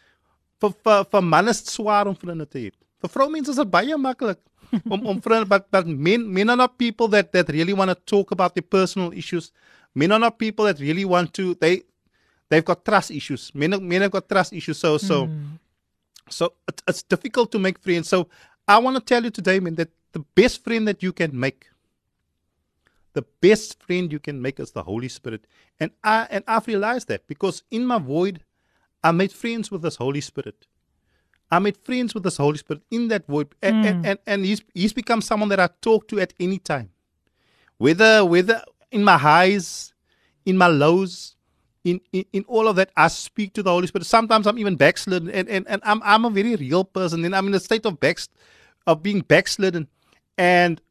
vir 0.63 0.75
vir 0.85 1.05
vir 1.13 1.25
manne 1.25 1.55
is 1.55 1.63
swaar 1.71 2.11
om 2.11 2.17
vriende 2.17 2.47
te 2.47 2.67
hê. 2.67 2.71
Vir 3.03 3.13
vroumense 3.15 3.53
is 3.53 3.61
dit 3.61 3.71
baie 3.71 3.97
maklik 3.97 4.41
om 4.93 5.07
om 5.15 5.21
vriende 5.25 5.49
but 5.49 5.69
but 5.71 5.87
men 5.87 6.27
men 6.33 6.51
are 6.51 6.57
not 6.57 6.79
people 6.79 7.09
that 7.09 7.33
that 7.33 7.49
really 7.55 7.73
want 7.73 7.91
to 7.91 7.99
talk 8.07 8.33
about 8.33 8.55
their 8.55 8.67
personal 8.67 9.13
issues. 9.13 9.53
Men 9.95 10.13
are 10.13 10.21
not 10.21 10.39
people 10.39 10.67
that 10.67 10.81
really 10.81 11.05
want 11.05 11.33
to 11.35 11.55
they 11.55 11.83
they've 12.49 12.65
got 12.65 12.85
trust 12.85 13.11
issues. 13.11 13.51
Men 13.55 13.77
men 13.87 14.03
have 14.03 14.13
got 14.13 14.29
trust 14.29 14.53
issues. 14.53 14.79
So 14.79 14.99
so 14.99 15.27
hmm. 15.27 15.57
so 16.29 16.53
it, 16.67 16.83
it's 16.87 17.03
difficult 17.03 17.53
to 17.53 17.59
make 17.59 17.79
friends. 17.79 18.09
So 18.09 18.29
I 18.67 18.79
want 18.79 18.97
to 18.97 19.03
tell 19.03 19.25
you 19.25 19.31
today, 19.31 19.61
man, 19.61 19.77
that 19.77 19.89
the 20.13 20.21
best 20.35 20.65
friend 20.65 20.87
that 20.89 21.03
you 21.03 21.13
can 21.13 21.33
make 21.33 21.67
the 23.15 23.23
best 23.41 23.83
friend 23.83 24.13
you 24.13 24.19
can 24.19 24.41
make 24.41 24.61
is 24.61 24.73
the 24.73 24.83
Holy 24.83 25.09
Spirit. 25.09 25.47
And 25.81 25.91
I 26.05 26.27
and 26.31 26.45
I've 26.47 26.67
realized 26.67 27.09
that 27.09 27.27
because 27.27 27.63
in 27.71 27.87
my 27.87 27.99
void, 27.99 28.45
I 29.09 29.13
made 29.13 29.33
friends 29.33 29.71
with 29.71 29.83
this 29.83 29.97
Holy 29.97 30.21
Spirit. 30.21 30.67
I 31.51 31.59
made 31.59 31.79
friends 31.79 32.13
with 32.15 32.25
this 32.25 32.37
Holy 32.37 32.59
Spirit 32.59 32.83
in 32.91 33.09
that 33.09 33.27
void. 33.27 33.55
And 33.63 33.87
and, 33.87 33.97
hmm. 34.01 34.07
and, 34.07 34.19
and 34.27 34.45
he's 34.45 34.63
he's 34.75 34.93
become 34.93 35.23
someone 35.23 35.49
that 35.49 35.61
I 35.61 35.69
talk 35.81 36.09
to 36.09 36.21
at 36.21 36.35
any 36.39 36.59
time. 36.59 36.91
Whether 37.79 38.25
whether 38.25 38.63
in 38.91 39.03
my 39.05 39.17
highs, 39.17 39.95
in 40.45 40.57
my 40.59 40.67
lows, 40.67 41.37
in, 41.85 42.01
in, 42.13 42.25
in 42.33 42.45
all 42.49 42.69
of 42.69 42.77
that, 42.77 42.91
I 42.97 43.09
speak 43.09 43.55
to 43.55 43.63
the 43.63 43.71
Holy 43.71 43.87
Spirit. 43.87 44.07
Sometimes 44.07 44.47
I'm 44.47 44.59
even 44.59 44.77
backslidden 44.77 45.31
and, 45.31 45.49
and, 45.49 45.67
and 45.69 45.81
I'm 45.85 46.03
I'm 46.05 46.25
a 46.27 46.31
very 46.31 46.55
real 46.57 46.85
person. 46.85 47.25
And 47.25 47.35
I'm 47.35 47.47
in 47.47 47.55
a 47.55 47.61
state 47.61 47.87
of 47.87 47.99
back 47.99 48.19
of 48.87 49.03
being 49.03 49.21
backslidden. 49.21 49.89
And 50.37 50.83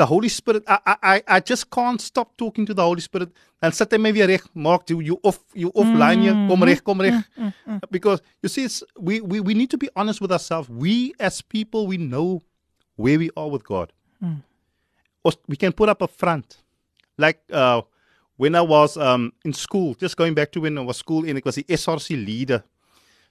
the 0.00 0.06
Holy 0.06 0.28
Spirit, 0.32 0.64
I, 0.66 0.78
I, 0.86 0.96
I- 1.14 1.22
I 1.36 1.40
just 1.40 1.68
can't 1.70 2.00
stop 2.00 2.36
talking 2.42 2.66
to 2.66 2.74
the 2.74 2.82
Holy 2.82 3.00
Spirit. 3.04 3.28
And 3.62 3.74
sit 3.76 3.92
hy 3.92 3.98
my 4.00 4.12
weer 4.16 4.26
reg, 4.30 4.44
maak 4.66 4.88
you 4.90 5.00
you 5.08 5.16
off 5.30 5.38
you 5.54 5.70
offline 5.82 6.22
hier, 6.24 6.32
mm-hmm. 6.34 6.48
kom 6.52 6.62
reg, 6.68 6.80
kom 6.84 7.00
reg. 7.04 7.12
Mm, 7.12 7.24
mm, 7.36 7.52
mm. 7.68 7.80
Because 7.96 8.22
you 8.42 8.48
see, 8.48 8.64
it's, 8.64 8.78
we, 9.08 9.20
we 9.20 9.40
we 9.48 9.54
need 9.54 9.68
to 9.74 9.78
be 9.82 9.90
honest 9.94 10.20
with 10.24 10.32
ourselves. 10.32 10.68
We 10.84 11.12
as 11.20 11.42
people, 11.42 11.86
we 11.92 11.98
know 11.98 12.40
where 12.96 13.18
we 13.18 13.28
are 13.36 13.50
with 13.56 13.64
God. 13.64 13.92
Us- 15.24 15.36
We 15.48 15.56
can 15.56 15.72
put 15.72 15.88
up 15.92 16.00
a 16.02 16.08
front, 16.08 16.56
like 17.18 17.40
uh, 17.52 17.82
when 18.40 18.54
I 18.56 18.62
was 18.64 18.96
um, 18.96 19.32
in 19.44 19.52
school. 19.52 19.92
Just 19.94 20.16
going 20.16 20.32
back 20.34 20.52
to 20.52 20.60
when 20.64 20.78
I 20.78 20.82
was 20.82 20.96
school, 20.96 21.28
and 21.28 21.36
it 21.36 21.44
was 21.44 21.56
the 21.60 21.64
SRC 21.68 22.16
leader. 22.16 22.64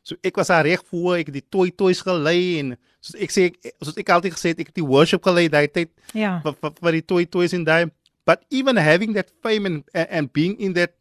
So 0.10 0.16
ek 0.26 0.40
was 0.42 0.50
daar 0.50 0.66
reg 0.66 0.82
voor, 0.90 1.20
ek 1.22 1.28
het 1.30 1.36
die 1.38 1.46
toy 1.54 1.70
toys 1.78 2.00
gelei 2.06 2.58
en 2.64 2.72
soos 3.06 3.18
ek 3.22 3.34
sê 3.36 3.44
ek, 3.52 3.58
soos 3.86 3.98
ek 4.02 4.10
altyd 4.16 4.34
gesê 4.34 4.54
het, 4.56 4.62
ek 4.64 4.72
het 4.72 4.80
die 4.82 4.86
worship 4.88 5.22
gelei 5.28 5.48
daai 5.54 5.68
tyd 5.70 5.92
Ja. 6.18 6.40
vir 6.46 6.56
vir 6.82 6.98
die 6.98 7.06
toy 7.06 7.26
toys 7.30 7.54
in 7.54 7.66
daai. 7.68 7.92
But 8.26 8.42
even 8.50 8.78
having 8.78 9.14
that 9.14 9.30
fame 9.44 9.66
and 9.70 9.84
and 9.94 10.32
being 10.34 10.56
in 10.60 10.74
that 10.74 10.96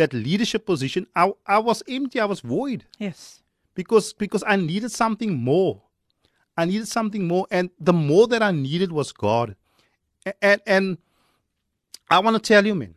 that 0.00 0.12
leadership 0.16 0.64
position, 0.66 1.06
I 1.14 1.28
I 1.46 1.58
was 1.60 1.82
empty, 1.86 2.20
I 2.20 2.24
was 2.30 2.40
void 2.40 2.86
Yes. 2.98 3.42
because 3.74 4.12
because 4.16 4.42
I 4.46 4.56
needed 4.56 4.90
something 4.92 5.34
more. 5.36 5.82
I 6.56 6.64
needed 6.64 6.86
something 6.88 7.26
more, 7.26 7.46
and 7.50 7.70
the 7.82 7.92
more 7.92 8.28
that 8.28 8.40
I 8.42 8.52
needed 8.52 8.92
was 8.92 9.12
God. 9.12 9.56
A- 10.24 10.36
And 10.40 10.60
and 10.66 10.98
I 12.10 12.18
want 12.20 12.36
to 12.36 12.42
tell 12.54 12.64
you, 12.64 12.74
man, 12.74 12.94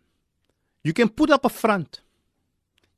you 0.83 0.93
can 0.93 1.09
put 1.09 1.29
up 1.31 1.43
a 1.45 1.49
front. 1.49 2.01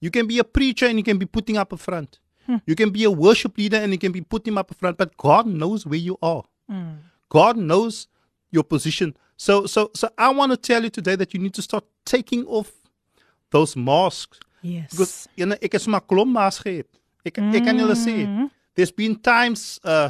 You 0.02 0.12
can 0.12 0.28
be 0.28 0.38
a 0.40 0.44
preacher 0.44 0.86
and 0.88 0.98
you 1.00 1.04
can 1.04 1.18
be 1.18 1.26
putting 1.26 1.58
up 1.58 1.72
a 1.74 1.78
front. 1.78 2.20
Hmm. 2.50 2.58
You 2.66 2.74
can 2.74 2.90
be 2.90 3.04
a 3.04 3.12
worship 3.12 3.56
leader 3.60 3.78
and 3.78 3.92
you 3.92 4.00
can 4.00 4.12
be 4.12 4.22
putting 4.22 4.58
up 4.58 4.74
front, 4.74 4.98
but 4.98 5.16
God 5.18 5.46
knows 5.46 5.86
where 5.86 6.00
you 6.00 6.18
are. 6.24 6.44
Hmm. 6.68 6.94
God 7.30 7.58
knows 7.58 8.08
your 8.50 8.64
position. 8.64 9.16
So 9.38 9.68
so 9.68 9.92
so 9.94 10.10
I 10.18 10.30
want 10.32 10.52
to 10.52 10.58
tell 10.58 10.84
you 10.84 10.90
today 10.90 11.16
that 11.16 11.32
you 11.36 11.40
need 11.40 11.54
to 11.54 11.62
start 11.62 11.84
taking 12.06 12.46
off 12.48 12.72
those 13.52 13.76
masks. 13.76 14.40
Yes. 14.64 14.90
Because 14.90 15.30
you 15.36 15.46
know, 15.46 15.58
ek 15.62 15.78
het 15.78 15.86
maar 15.88 16.02
klomp 16.02 16.34
maas 16.34 16.58
gehad. 16.58 16.90
Ek 17.24 17.38
ek 17.38 17.64
kan 17.70 17.78
julle 17.78 17.94
sê, 17.94 18.26
hmm. 18.26 18.50
there's 18.74 18.92
been 18.92 19.16
times 19.16 19.80
uh 19.84 20.10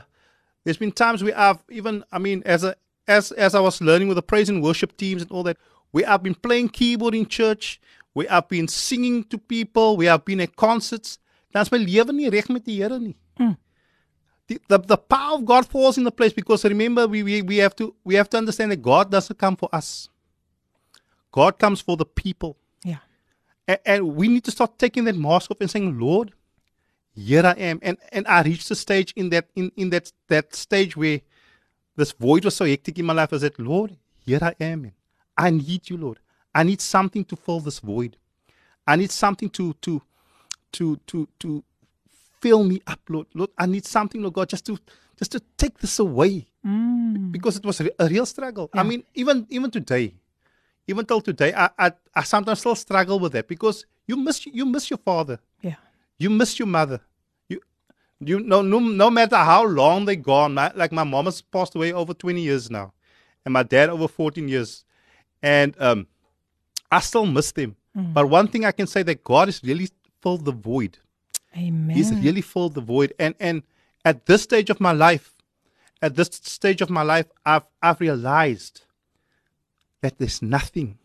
there's 0.64 0.80
been 0.80 0.96
times 0.96 1.22
where 1.22 1.38
I've 1.38 1.60
even 1.70 2.06
I 2.10 2.20
mean 2.20 2.42
as 2.46 2.64
a 2.64 2.76
as 3.06 3.34
as 3.34 3.54
I 3.54 3.60
was 3.60 3.82
learning 3.82 4.08
with 4.08 4.16
the 4.16 4.24
praise 4.24 4.48
and 4.48 4.64
worship 4.64 4.96
teams 4.96 5.22
and 5.22 5.32
all 5.32 5.44
that, 5.44 5.58
where 5.92 6.08
I've 6.08 6.24
been 6.24 6.40
playing 6.40 6.70
keyboard 6.70 7.14
in 7.16 7.26
church, 7.28 7.82
where 8.14 8.32
I've 8.32 8.48
been 8.48 8.70
singing 8.70 9.26
to 9.26 9.38
people, 9.38 9.98
where 9.98 10.14
I've 10.14 10.24
been 10.24 10.40
at 10.40 10.56
concerts. 10.56 11.20
Dan's 11.54 11.72
my 11.72 11.78
lewe 11.78 12.14
nie 12.14 12.30
reg 12.30 12.50
met 12.50 12.66
die 12.66 12.78
Here 12.78 13.00
nie. 13.00 13.16
Mm. 13.40 13.58
The, 14.48 14.60
the, 14.68 14.78
the 14.80 14.98
power 14.98 15.36
of 15.36 15.46
God 15.46 15.68
falls 15.68 15.98
in 15.98 16.04
the 16.04 16.12
place 16.12 16.34
because 16.34 16.64
remember 16.66 17.08
we, 17.08 17.22
we, 17.22 17.42
we 17.42 17.58
have 17.58 17.76
to 17.76 17.94
we 18.04 18.16
have 18.16 18.30
to 18.30 18.38
understand 18.38 18.72
that 18.72 18.82
God 18.82 19.12
doesn't 19.12 19.38
come 19.38 19.56
for 19.56 19.70
us. 19.72 20.10
God 21.32 21.60
comes 21.60 21.82
for 21.82 21.96
the 21.96 22.06
people. 22.06 22.58
Yeah. 22.84 22.98
And, 23.68 23.80
and 23.86 24.16
we 24.16 24.28
need 24.28 24.44
to 24.46 24.52
start 24.52 24.80
taking 24.80 25.04
that 25.06 25.16
mask 25.16 25.52
off 25.52 25.62
and 25.62 25.70
saying, 25.70 26.00
Lord, 26.00 26.34
here 27.14 27.46
I 27.46 27.54
am. 27.54 27.80
And 27.84 27.98
and 28.12 28.28
I 28.28 28.42
reached 28.42 28.70
the 28.70 28.76
stage 28.76 29.14
in 29.16 29.30
that 29.30 29.50
in, 29.56 29.72
in 29.76 29.92
that 29.92 30.12
that 30.28 30.56
stage 30.56 30.98
where 30.98 31.22
this 31.96 32.12
void 32.12 32.46
was 32.46 32.56
so 32.56 32.66
hectic 32.66 32.98
in 32.98 33.06
my 33.06 33.14
life. 33.14 33.34
I 33.34 33.38
said, 33.38 33.60
Lord, 33.60 33.98
here 34.26 34.40
I 34.42 34.56
am. 34.60 34.82
Man. 34.84 34.94
I 35.38 35.52
need 35.52 35.90
you, 35.90 35.98
Lord. 35.98 36.20
I 36.56 36.64
need 36.64 36.82
something 36.82 37.24
to 37.26 37.36
fill 37.36 37.60
this 37.60 37.80
void. 37.80 38.18
I 38.88 38.96
need 38.96 39.12
something 39.12 39.50
to 39.52 39.74
to 39.82 40.02
to 40.74 40.98
to 41.08 41.28
to 41.40 41.64
fill 42.42 42.64
me 42.64 42.82
up, 42.88 43.00
Lord. 43.10 43.28
Lord, 43.34 43.50
I 43.58 43.66
need 43.66 43.86
something, 43.86 44.22
Lord 44.22 44.34
God, 44.34 44.50
just 44.50 44.66
to 44.68 44.78
just 45.18 45.32
to 45.34 45.42
take 45.58 45.78
this 45.80 46.00
away. 46.00 46.48
Because 47.32 47.58
it 47.58 47.66
was 47.66 47.82
a, 47.82 47.90
real 48.08 48.26
struggle. 48.26 48.70
I 48.74 48.84
mean, 48.84 49.04
even 49.16 49.46
even 49.50 49.72
today, 49.72 50.14
even 50.88 51.06
till 51.06 51.22
today, 51.22 51.54
I, 51.54 51.70
I 51.78 51.92
I 52.16 52.24
sometimes 52.24 52.60
still 52.60 52.76
struggle 52.76 53.20
with 53.20 53.34
that 53.34 53.48
because 53.48 53.86
you 54.08 54.18
miss 54.18 54.46
you 54.46 54.66
miss 54.66 54.90
your 54.90 54.98
father. 55.00 55.40
Yeah, 55.62 55.76
You 56.18 56.30
miss 56.30 56.58
your 56.60 56.68
mother. 56.68 57.02
You, 57.48 57.62
you 58.20 58.40
no, 58.40 58.62
no, 58.62 58.80
no 58.80 59.10
matter 59.10 59.38
how 59.38 59.66
long 59.66 60.06
they 60.06 60.16
gone. 60.16 60.54
My, 60.54 60.72
like 60.76 60.92
my 60.92 61.04
mom 61.04 61.26
has 61.26 61.42
passed 61.42 61.76
away 61.76 61.94
over 61.94 62.14
20 62.14 62.42
years 62.42 62.70
now, 62.72 62.94
and 63.46 63.54
my 63.54 63.64
dad 63.64 63.90
over 63.90 64.08
14 64.08 64.48
years, 64.48 64.84
and 65.42 65.76
um, 65.80 66.08
I 66.92 67.00
still 67.02 67.26
miss 67.26 67.52
them. 67.52 67.76
But 68.14 68.28
one 68.30 68.48
thing 68.48 68.64
I 68.66 68.72
can 68.72 68.88
say 68.88 69.04
that 69.04 69.24
God 69.24 69.50
is 69.50 69.62
really 69.64 69.90
filled 70.22 70.46
the 70.46 70.52
void. 70.52 70.98
Amen. 71.58 71.96
He's 71.96 72.14
really 72.14 72.42
filled 72.42 72.76
the 72.76 72.82
void, 72.82 73.14
and 73.20 73.36
and 73.40 73.64
at 74.06 74.26
this 74.26 74.44
stage 74.44 74.70
of 74.70 74.80
my 74.80 74.92
life, 74.92 75.34
at 76.02 76.16
this 76.16 76.30
stage 76.32 76.82
of 76.82 76.90
my 76.90 77.02
life, 77.02 77.28
I've 77.46 77.66
I've 77.82 78.00
realized 78.00 78.82
that 80.02 80.18
there's 80.18 80.42
nothing, 80.42 80.98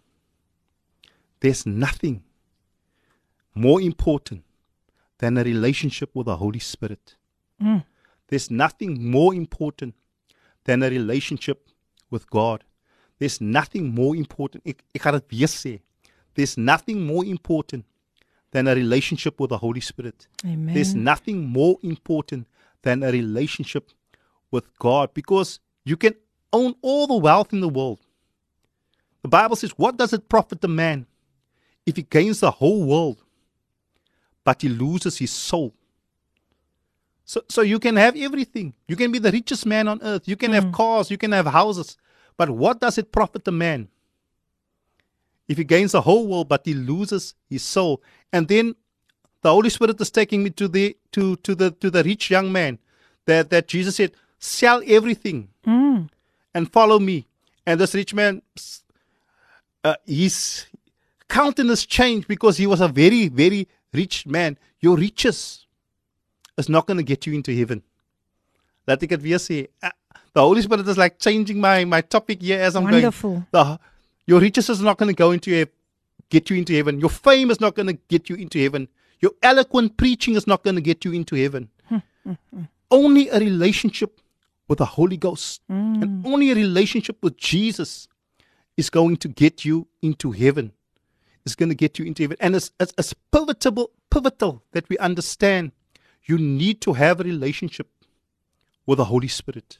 there's 1.40 1.66
nothing 1.66 2.22
more 3.54 3.80
important 3.80 4.44
than 5.18 5.38
a 5.38 5.44
relationship 5.44 6.10
with 6.14 6.26
the 6.26 6.36
Holy 6.36 6.58
Spirit. 6.58 7.16
Mm. 7.62 7.84
There's 8.28 8.50
nothing 8.50 9.10
more 9.10 9.34
important 9.34 9.94
than 10.64 10.82
a 10.82 10.90
relationship 10.90 11.68
with 12.10 12.28
God. 12.30 12.64
There's 13.18 13.40
nothing 13.40 13.94
more 13.94 14.16
important. 14.16 14.62
Ek, 14.66 14.82
ek 14.94 15.02
gaan 15.02 15.18
dit 15.18 15.30
weer 15.30 15.50
sê. 15.50 15.78
There's 16.34 16.56
nothing 16.58 17.04
more 17.06 17.24
important 17.24 17.84
than 18.54 18.68
a 18.68 18.74
relationship 18.74 19.40
with 19.40 19.50
the 19.50 19.58
Holy 19.58 19.80
Spirit. 19.80 20.28
Amen. 20.44 20.72
There's 20.74 20.94
nothing 20.94 21.44
more 21.44 21.76
important 21.82 22.46
than 22.82 23.02
a 23.02 23.10
relationship 23.10 23.90
with 24.52 24.66
God 24.78 25.12
because 25.12 25.58
you 25.84 25.96
can 25.96 26.14
own 26.52 26.76
all 26.80 27.08
the 27.08 27.16
wealth 27.16 27.52
in 27.52 27.60
the 27.60 27.68
world. 27.68 27.98
The 29.22 29.28
Bible 29.28 29.56
says, 29.56 29.72
What 29.72 29.96
does 29.96 30.12
it 30.12 30.28
profit 30.28 30.60
the 30.60 30.68
man 30.68 31.06
if 31.84 31.96
he 31.96 32.02
gains 32.02 32.40
the 32.40 32.52
whole 32.52 32.84
world 32.86 33.24
but 34.44 34.62
he 34.62 34.68
loses 34.68 35.18
his 35.18 35.32
soul? 35.32 35.74
So, 37.24 37.42
so 37.48 37.62
you 37.62 37.80
can 37.80 37.96
have 37.96 38.14
everything. 38.16 38.74
You 38.86 38.94
can 38.94 39.10
be 39.10 39.18
the 39.18 39.32
richest 39.32 39.66
man 39.66 39.88
on 39.88 39.98
earth. 40.00 40.28
You 40.28 40.36
can 40.36 40.52
have 40.52 40.66
mm. 40.66 40.74
cars. 40.74 41.10
You 41.10 41.18
can 41.18 41.32
have 41.32 41.46
houses. 41.46 41.96
But 42.36 42.50
what 42.50 42.80
does 42.80 42.98
it 42.98 43.10
profit 43.10 43.44
the 43.44 43.52
man 43.52 43.88
if 45.48 45.58
he 45.58 45.64
gains 45.64 45.92
the 45.92 46.00
whole 46.02 46.26
world 46.26 46.48
but 46.48 46.62
he 46.64 46.74
loses 46.74 47.34
his 47.48 47.62
soul? 47.62 48.02
And 48.32 48.48
then 48.48 48.74
the 49.42 49.50
Holy 49.50 49.68
Spirit 49.70 50.00
is 50.00 50.10
taking 50.10 50.42
me 50.42 50.50
to 50.50 50.68
the 50.68 50.96
to 51.12 51.36
to 51.36 51.54
the 51.54 51.70
to 51.72 51.90
the 51.90 52.02
rich 52.02 52.30
young 52.30 52.50
man 52.52 52.78
that 53.26 53.50
that 53.50 53.68
Jesus 53.68 53.96
said, 53.96 54.12
"Sell 54.38 54.82
everything 54.86 55.48
and 56.54 56.72
follow 56.72 56.98
me." 56.98 57.26
And 57.66 57.80
this 57.80 57.94
rich 57.94 58.12
man, 58.14 58.42
uh, 59.84 59.96
his 60.06 60.66
countenance 61.28 61.84
changed 61.86 62.28
because 62.28 62.56
he 62.56 62.66
was 62.66 62.80
a 62.80 62.88
very 62.88 63.28
very 63.28 63.68
rich 63.92 64.26
man. 64.26 64.58
Your 64.80 64.96
riches 64.96 65.66
is 66.56 66.68
not 66.68 66.86
going 66.86 66.98
to 66.98 67.02
get 67.04 67.26
you 67.26 67.32
into 67.34 67.54
heaven. 67.56 67.82
Laat 68.86 69.02
ek 69.02 69.10
dit 69.16 69.22
weer 69.22 69.38
sê. 69.38 69.66
Uh, 69.82 69.90
The 70.34 70.42
Holy 70.42 70.62
Spirit 70.62 70.88
is 70.88 70.98
like 70.98 71.18
changing 71.18 71.60
my 71.60 71.84
my 71.84 72.00
topic 72.02 72.42
here 72.42 72.60
as 72.60 72.74
I'm 72.76 72.84
Wonderful. 72.84 73.30
going. 73.30 73.46
The, 73.52 73.78
your 74.26 74.40
riches 74.40 74.70
is 74.70 74.80
not 74.80 74.98
going 74.98 75.08
to 75.08 75.16
go 75.16 75.30
into 75.30 75.50
heaven, 75.50 75.72
get 76.30 76.50
you 76.50 76.56
into 76.56 76.74
heaven. 76.74 77.00
Your 77.00 77.10
fame 77.10 77.50
is 77.50 77.60
not 77.60 77.74
going 77.74 77.86
to 77.86 77.98
get 78.08 78.28
you 78.28 78.36
into 78.36 78.58
heaven. 78.58 78.88
Your 79.20 79.32
eloquent 79.42 79.96
preaching 79.96 80.34
is 80.34 80.46
not 80.46 80.62
going 80.62 80.76
to 80.76 80.82
get 80.82 81.04
you 81.04 81.12
into 81.12 81.36
heaven. 81.36 81.68
only 82.90 83.28
a 83.28 83.38
relationship 83.38 84.20
with 84.68 84.78
the 84.78 84.84
Holy 84.84 85.16
Ghost 85.16 85.60
mm. 85.70 86.02
and 86.02 86.26
only 86.26 86.50
a 86.50 86.54
relationship 86.54 87.22
with 87.22 87.36
Jesus 87.36 88.08
is 88.76 88.90
going 88.90 89.16
to 89.18 89.28
get 89.28 89.64
you 89.64 89.86
into 90.02 90.32
heaven. 90.32 90.72
It's 91.44 91.54
going 91.54 91.68
to 91.68 91.74
get 91.74 91.98
you 91.98 92.06
into 92.06 92.22
heaven. 92.22 92.36
And 92.40 92.56
it's, 92.56 92.70
it's, 92.80 92.94
it's 92.96 93.12
pivotal, 93.30 93.90
pivotal 94.10 94.62
that 94.72 94.88
we 94.88 94.96
understand 94.98 95.72
you 96.24 96.38
need 96.38 96.80
to 96.82 96.94
have 96.94 97.20
a 97.20 97.24
relationship 97.24 97.88
with 98.86 98.98
the 98.98 99.04
Holy 99.06 99.28
Spirit. 99.28 99.78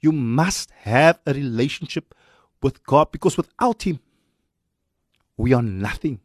You 0.00 0.12
must 0.12 0.70
have 0.82 1.18
a 1.26 1.34
relationship 1.34 2.14
with 2.64 2.82
God 2.82 3.12
because 3.12 3.36
without 3.36 3.82
Him, 3.82 4.00
we 5.36 5.52
are 5.52 5.62
nothing. 5.62 6.18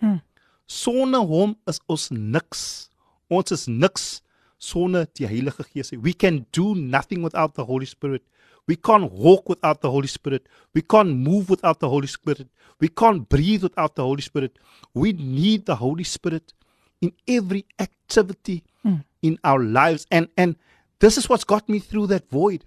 Hmm. 0.00 0.20
Sonder 0.66 1.22
hom 1.28 1.56
is 1.68 1.80
ons 1.86 2.10
niks. 2.10 2.88
Ons 3.30 3.52
is 3.52 3.68
niks 3.68 4.22
sonder 4.62 5.06
die 5.18 5.28
Heilige 5.28 5.66
Gees. 5.72 5.92
We 5.92 6.14
can 6.14 6.46
do 6.52 6.74
nothing 6.74 7.22
without 7.22 7.54
the 7.54 7.64
Holy 7.64 7.86
Spirit. 7.86 8.22
We 8.66 8.76
can't 8.76 9.10
walk 9.12 9.48
without 9.48 9.82
the 9.82 9.90
Holy 9.90 10.06
Spirit. 10.06 10.46
We 10.72 10.82
can't 10.82 11.16
move 11.28 11.50
without 11.50 11.80
the 11.80 11.88
Holy 11.88 12.06
Spirit. 12.06 12.48
We 12.80 12.88
can't 12.88 13.28
breathe 13.28 13.64
without 13.64 13.96
the 13.96 14.04
Holy 14.04 14.22
Spirit. 14.22 14.58
We 14.94 15.12
need 15.12 15.66
the 15.66 15.76
Holy 15.76 16.04
Spirit 16.04 16.54
in 17.00 17.12
every 17.26 17.66
activity 17.78 18.62
hmm. 18.82 19.02
in 19.20 19.38
our 19.44 19.62
lives. 19.62 20.06
And 20.10 20.28
and 20.36 20.56
this 21.00 21.18
is 21.18 21.28
what's 21.28 21.44
got 21.44 21.68
me 21.68 21.80
through 21.80 22.06
that 22.14 22.30
void. 22.30 22.64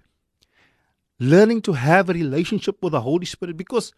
Learning 1.18 1.62
to 1.62 1.72
have 1.72 2.10
a 2.10 2.12
relationship 2.12 2.82
with 2.82 2.92
the 2.92 3.00
Holy 3.00 3.24
Spirit 3.26 3.56
because 3.56 3.92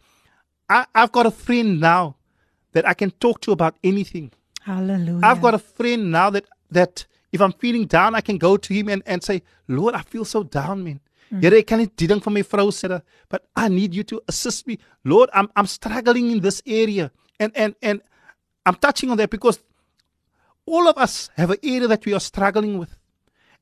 I, 0.68 0.86
I've 0.94 1.10
got 1.12 1.26
a 1.26 1.30
friend 1.30 1.80
now 1.80 2.16
that 2.72 2.86
I 2.86 2.94
can 2.94 3.10
talk 3.10 3.40
to 3.42 3.52
about 3.52 3.76
anything. 3.82 4.30
Hallelujah. 4.62 5.20
I've 5.24 5.40
got 5.40 5.54
a 5.54 5.58
friend 5.58 6.12
now 6.12 6.30
that 6.30 6.44
that 6.70 7.06
if 7.32 7.40
I'm 7.40 7.52
feeling 7.52 7.86
down, 7.86 8.14
I 8.14 8.20
can 8.20 8.38
go 8.38 8.56
to 8.56 8.74
him 8.74 8.88
and, 8.88 9.02
and 9.06 9.22
say, 9.22 9.42
Lord, 9.66 9.94
I 9.94 10.02
feel 10.02 10.24
so 10.24 10.42
down, 10.42 10.84
man. 10.84 11.00
Mm. 11.32 11.42
Here, 11.42 11.54
ek 11.58 11.66
kan 11.66 11.78
nie 11.78 11.86
die 11.86 12.06
ding 12.08 12.20
van 12.24 12.32
my 12.34 12.42
vrou 12.42 12.70
sê, 12.72 12.88
dat- 12.88 13.04
but 13.28 13.44
I 13.56 13.68
need 13.68 13.94
you 13.94 14.02
to 14.04 14.20
assist 14.28 14.66
me. 14.66 14.78
Lord, 15.04 15.28
I'm 15.34 15.48
I'm 15.56 15.66
struggling 15.66 16.30
in 16.30 16.40
this 16.40 16.62
area. 16.66 17.10
And 17.40 17.52
and 17.54 17.74
and 17.82 18.00
I'm 18.64 18.76
touching 18.76 19.10
on 19.10 19.16
that 19.18 19.30
because 19.30 19.58
all 20.66 20.88
of 20.88 20.96
us 20.98 21.30
have 21.36 21.50
an 21.50 21.58
area 21.62 21.88
that 21.88 22.04
we 22.06 22.12
are 22.14 22.20
struggling 22.20 22.78
with. 22.78 22.96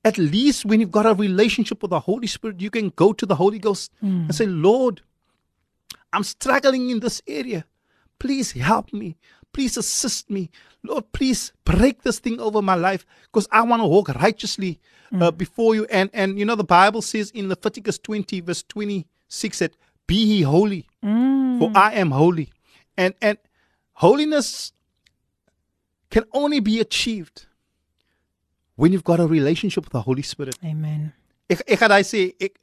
At 0.04 0.18
least 0.18 0.64
when 0.64 0.80
you've 0.80 0.92
got 0.92 1.06
a 1.06 1.14
relationship 1.14 1.82
with 1.82 1.90
the 1.90 2.00
Holy 2.00 2.26
Spirit, 2.26 2.60
you 2.60 2.70
can 2.70 2.90
go 2.90 3.12
to 3.12 3.26
the 3.26 3.34
Holy 3.34 3.58
Ghost 3.58 3.92
and 4.00 4.26
hmm. 4.26 4.30
say, 4.30 4.46
Lord, 4.46 5.02
I'm 6.12 6.22
struggling 6.22 6.90
in 6.90 7.00
this 7.00 7.20
area. 7.26 7.64
Please 8.18 8.52
help 8.52 8.92
me. 8.92 9.16
Please 9.52 9.76
assist 9.76 10.30
me. 10.30 10.50
Lord, 10.84 11.12
please 11.12 11.52
break 11.64 12.02
this 12.02 12.18
thing 12.18 12.38
over 12.40 12.62
my 12.62 12.74
life 12.74 13.04
because 13.24 13.48
I 13.50 13.62
want 13.62 13.82
to 13.82 13.86
walk 13.86 14.08
righteously 14.08 14.80
uh, 15.12 15.30
hmm. 15.30 15.36
before 15.36 15.74
you. 15.74 15.86
And, 15.86 16.08
and 16.12 16.38
you 16.38 16.44
know, 16.44 16.54
the 16.54 16.64
Bible 16.64 17.02
says 17.02 17.30
in 17.32 17.48
Leviticus 17.48 17.98
20, 17.98 18.40
verse 18.40 18.62
26, 18.62 19.58
that 19.58 19.76
be 20.06 20.14
ye 20.14 20.42
holy, 20.42 20.86
for 21.00 21.08
hmm. 21.08 21.76
I 21.76 21.94
am 21.94 22.12
holy. 22.12 22.52
And, 22.96 23.14
and 23.20 23.38
holiness 23.94 24.72
can 26.10 26.24
only 26.32 26.60
be 26.60 26.80
achieved 26.80 27.46
when 28.76 28.92
you've 28.92 29.04
got 29.04 29.20
a 29.20 29.26
relationship 29.26 29.84
with 29.84 29.92
the 29.92 30.02
Holy 30.02 30.22
Spirit. 30.22 30.56
Amen. 30.64 31.12
Ek, 31.50 31.62
ek 31.66 31.80
gaan 31.80 31.92
daai 31.92 32.04
sê, 32.06 32.22
ek, 32.40 32.58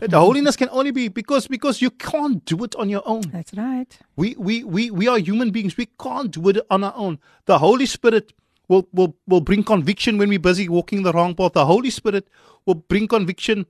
the 0.00 0.18
holiness 0.18 0.56
can 0.56 0.68
only 0.70 0.92
be 0.92 1.08
because 1.08 1.48
because 1.48 1.82
you 1.82 1.90
can't 1.90 2.44
do 2.44 2.62
it 2.64 2.74
on 2.76 2.88
your 2.88 3.02
own. 3.04 3.22
That's 3.32 3.54
right. 3.54 3.98
We 4.16 4.34
we 4.38 4.62
we 4.64 4.90
we 4.90 5.08
are 5.08 5.18
human 5.18 5.50
beings. 5.50 5.76
We 5.76 5.86
can't 6.00 6.30
do 6.30 6.48
it 6.48 6.60
on 6.70 6.84
our 6.84 6.94
own. 6.96 7.18
The 7.46 7.58
Holy 7.58 7.86
Spirit 7.86 8.32
will 8.68 8.88
will 8.92 9.16
will 9.26 9.40
bring 9.40 9.64
conviction 9.64 10.18
when 10.18 10.28
we're 10.28 10.38
busy 10.38 10.68
walking 10.68 11.02
the 11.02 11.12
wrong 11.12 11.34
path. 11.34 11.52
The 11.52 11.66
Holy 11.66 11.90
Spirit 11.90 12.28
will 12.64 12.76
bring 12.76 13.08
conviction 13.08 13.66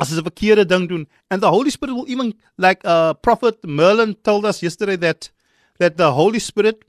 as 0.00 0.12
'n 0.12 0.24
verkeerde 0.24 0.66
ding 0.66 0.88
doen. 0.88 1.06
And 1.30 1.42
the 1.42 1.50
Holy 1.50 1.70
Spirit 1.70 1.94
will 1.94 2.08
even 2.08 2.34
like 2.56 2.80
uh 2.84 3.14
prophet 3.14 3.62
Merlin 3.64 4.14
told 4.24 4.44
us 4.46 4.62
yesterday 4.62 4.96
that 4.96 5.30
that 5.78 5.96
the 5.96 6.12
Holy 6.12 6.38
Spirit 6.38 6.84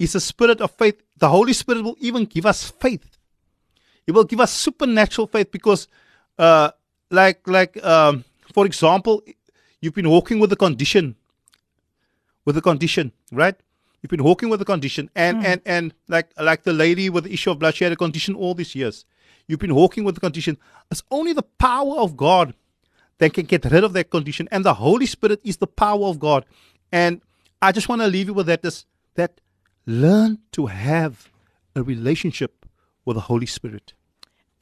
is 0.00 0.14
a 0.14 0.20
spirit 0.20 0.60
of 0.60 0.72
faith. 0.72 1.00
The 1.18 1.28
Holy 1.28 1.52
Spirit 1.52 1.84
will 1.84 1.96
even 2.00 2.24
give 2.24 2.46
us 2.46 2.70
faith. 2.70 3.04
He 4.06 4.12
will 4.12 4.24
give 4.24 4.40
us 4.40 4.50
supernatural 4.50 5.26
faith 5.28 5.52
because, 5.52 5.86
uh, 6.38 6.70
like, 7.10 7.46
like, 7.46 7.82
um, 7.84 8.24
for 8.52 8.64
example, 8.64 9.22
you've 9.80 9.94
been 9.94 10.08
walking 10.08 10.40
with 10.40 10.50
a 10.52 10.56
condition, 10.56 11.16
with 12.46 12.56
a 12.56 12.62
condition, 12.62 13.12
right? 13.30 13.54
You've 14.00 14.10
been 14.10 14.24
walking 14.24 14.48
with 14.48 14.62
a 14.62 14.64
condition, 14.64 15.10
and 15.14 15.44
and 15.44 15.60
and 15.66 15.94
like 16.08 16.28
like 16.40 16.62
the 16.62 16.72
lady 16.72 17.10
with 17.10 17.24
the 17.24 17.32
issue 17.34 17.50
of 17.50 17.58
blood, 17.58 17.74
she 17.74 17.84
had 17.84 17.92
a 17.92 17.96
condition 17.96 18.34
all 18.34 18.54
these 18.54 18.74
years. 18.74 19.04
You've 19.46 19.60
been 19.60 19.74
walking 19.74 20.04
with 20.04 20.14
the 20.14 20.22
condition. 20.22 20.56
It's 20.90 21.02
only 21.10 21.34
the 21.34 21.42
power 21.42 21.98
of 21.98 22.16
God 22.16 22.54
that 23.18 23.34
can 23.34 23.44
get 23.44 23.66
rid 23.66 23.84
of 23.84 23.92
that 23.92 24.08
condition, 24.08 24.48
and 24.50 24.64
the 24.64 24.72
Holy 24.72 25.04
Spirit 25.04 25.40
is 25.44 25.58
the 25.58 25.66
power 25.66 26.06
of 26.06 26.18
God. 26.18 26.46
And 26.90 27.20
I 27.60 27.72
just 27.72 27.90
want 27.90 28.00
to 28.00 28.08
leave 28.08 28.28
you 28.28 28.34
with 28.34 28.46
that: 28.46 28.64
is 28.64 28.86
that 29.16 29.42
learn 29.90 30.38
to 30.52 30.66
have 30.66 31.30
a 31.74 31.82
relationship 31.82 32.64
with 33.04 33.16
the 33.16 33.22
Holy 33.22 33.46
Spirit. 33.46 33.94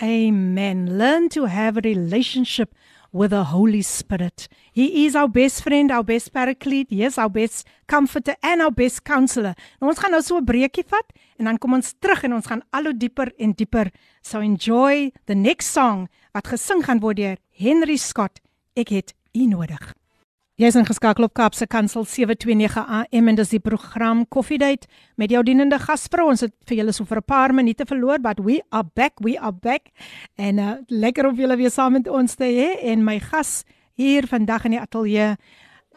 Amen. 0.03 0.97
Learn 0.97 1.29
to 1.31 1.45
have 1.45 1.77
a 1.77 1.81
relationship 1.81 2.75
with 3.13 3.31
the 3.31 3.45
Holy 3.45 3.83
Spirit. 3.83 4.49
He 4.73 5.07
is 5.07 5.17
our 5.17 5.29
best 5.29 5.63
friend, 5.63 5.91
our 5.91 6.05
best 6.05 6.33
paraclete, 6.33 6.89
yes, 6.91 7.19
our 7.19 7.29
best 7.29 7.67
comforter 7.87 8.37
and 8.43 8.63
our 8.63 8.71
best 8.71 9.05
counselor. 9.05 9.55
Nou 9.81 9.91
ons 9.91 9.99
gaan 9.99 10.13
nou 10.13 10.23
so 10.23 10.39
'n 10.39 10.45
breekie 10.45 10.85
vat 10.87 11.13
en 11.39 11.45
dan 11.45 11.59
kom 11.59 11.75
ons 11.75 11.95
terug 12.01 12.25
en 12.25 12.35
ons 12.35 12.47
gaan 12.47 12.63
al 12.71 12.85
hoe 12.85 12.97
dieper 12.97 13.33
en 13.39 13.53
dieper. 13.53 13.91
So 14.23 14.41
enjoy 14.41 15.13
the 15.27 15.35
next 15.35 15.73
song 15.73 16.09
wat 16.33 16.47
gesing 16.47 16.85
gaan 16.85 17.01
word 17.01 17.17
deur 17.17 17.37
Henry 17.51 17.97
Scott. 17.97 18.41
Ek 18.77 18.89
het 18.89 19.15
u 19.35 19.47
nodig. 19.47 19.98
Jy's 20.59 20.75
ingeskakel 20.75 21.23
op 21.23 21.37
Kaapse 21.39 21.69
Kansel 21.71 22.03
729 22.03 22.81
AM 22.83 23.29
en 23.31 23.37
dis 23.39 23.53
die 23.53 23.61
program 23.63 24.25
Coffee 24.27 24.59
Date 24.59 24.89
met 25.15 25.31
jou 25.31 25.39
dienende 25.47 25.79
gasvrou. 25.79 26.25
Ons 26.33 26.43
het 26.43 26.55
vir 26.67 26.81
julle 26.81 26.95
so 26.97 27.05
vir 27.07 27.19
'n 27.19 27.23
paar 27.23 27.55
minute 27.55 27.87
verloor, 27.87 28.19
but 28.19 28.41
we 28.41 28.61
are 28.73 28.83
back, 28.95 29.13
we 29.23 29.39
are 29.39 29.53
back. 29.53 29.93
En 30.35 30.59
uh, 30.59 30.73
lekker 30.89 31.29
om 31.29 31.37
julle 31.37 31.57
weer 31.57 31.71
saam 31.71 31.93
met 31.93 32.09
ons 32.09 32.35
te 32.35 32.43
hê 32.43 32.91
en 32.91 33.05
my 33.05 33.21
gas 33.21 33.63
hier 33.95 34.27
vandag 34.27 34.65
in 34.65 34.71
die 34.71 34.81
ateljee. 34.81 35.37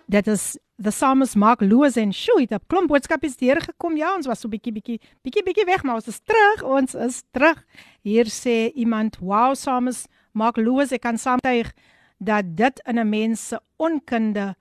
Dit 0.08 0.28
is 0.28 0.60
the 0.78 0.92
psalmist 0.92 1.36
Mark 1.36 1.62
Lewis 1.62 1.98
en 1.98 2.12
dit 2.12 2.52
'n 2.52 2.60
klomp 2.68 2.88
boodskappe 2.88 3.26
is 3.26 3.38
deurgekom. 3.38 3.98
Ja, 3.98 4.14
ons 4.16 4.28
was 4.28 4.42
so 4.42 4.48
bietjie 4.48 4.74
bietjie 4.74 5.00
bietjie 5.24 5.44
bietjie 5.44 5.66
weg, 5.66 5.84
maar 5.84 5.96
ons 5.96 6.08
is 6.08 6.20
terug. 6.20 6.64
Ons 6.64 6.94
is 6.94 7.24
terug. 7.32 7.66
Hier 8.04 8.26
sê 8.26 8.72
iemand, 8.76 9.18
"Wow, 9.20 9.54
psalmist 9.54 10.08
Mark 10.34 10.58
Lewis, 10.58 10.92
ek 10.92 11.02
kan 11.02 11.18
saamtuig 11.18 11.74
dat 12.22 12.46
dit 12.58 12.82
in 12.86 13.00
'n 13.00 13.10
mens 13.10 13.48
se 13.48 13.60
onkunde 13.76 14.56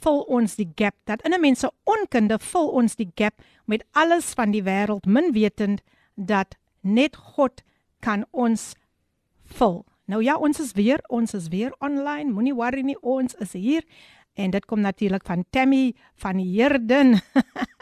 vul 0.00 0.20
ons 0.20 0.54
die 0.54 0.72
gap. 0.74 0.94
Dat 1.04 1.22
in 1.22 1.32
'n 1.32 1.40
mens 1.40 1.58
se 1.58 1.70
onkunde 1.84 2.38
vul 2.38 2.68
ons 2.68 2.96
die 2.96 3.10
gap 3.14 3.34
met 3.64 3.84
alles 3.92 4.24
van 4.24 4.50
die 4.50 4.62
wêreld, 4.62 5.06
min 5.06 5.32
wetend 5.32 5.80
dat 6.14 6.56
net 6.80 7.16
God 7.16 7.62
kan 8.00 8.26
ons 8.30 8.74
vul. 9.44 9.84
Nou 10.04 10.22
ja, 10.22 10.36
ons 10.36 10.60
is 10.60 10.72
weer, 10.72 11.00
ons 11.06 11.34
is 11.34 11.48
weer 11.48 11.74
online. 11.78 12.32
Moenie 12.32 12.54
worry 12.54 12.80
nie, 12.80 13.00
ons 13.00 13.34
is 13.34 13.52
hier. 13.52 13.84
En 14.34 14.50
dit 14.50 14.64
kom 14.64 14.80
natuurlik 14.80 15.24
van 15.24 15.44
Tammy 15.50 15.94
van 16.14 16.38
Herden. 16.38 17.20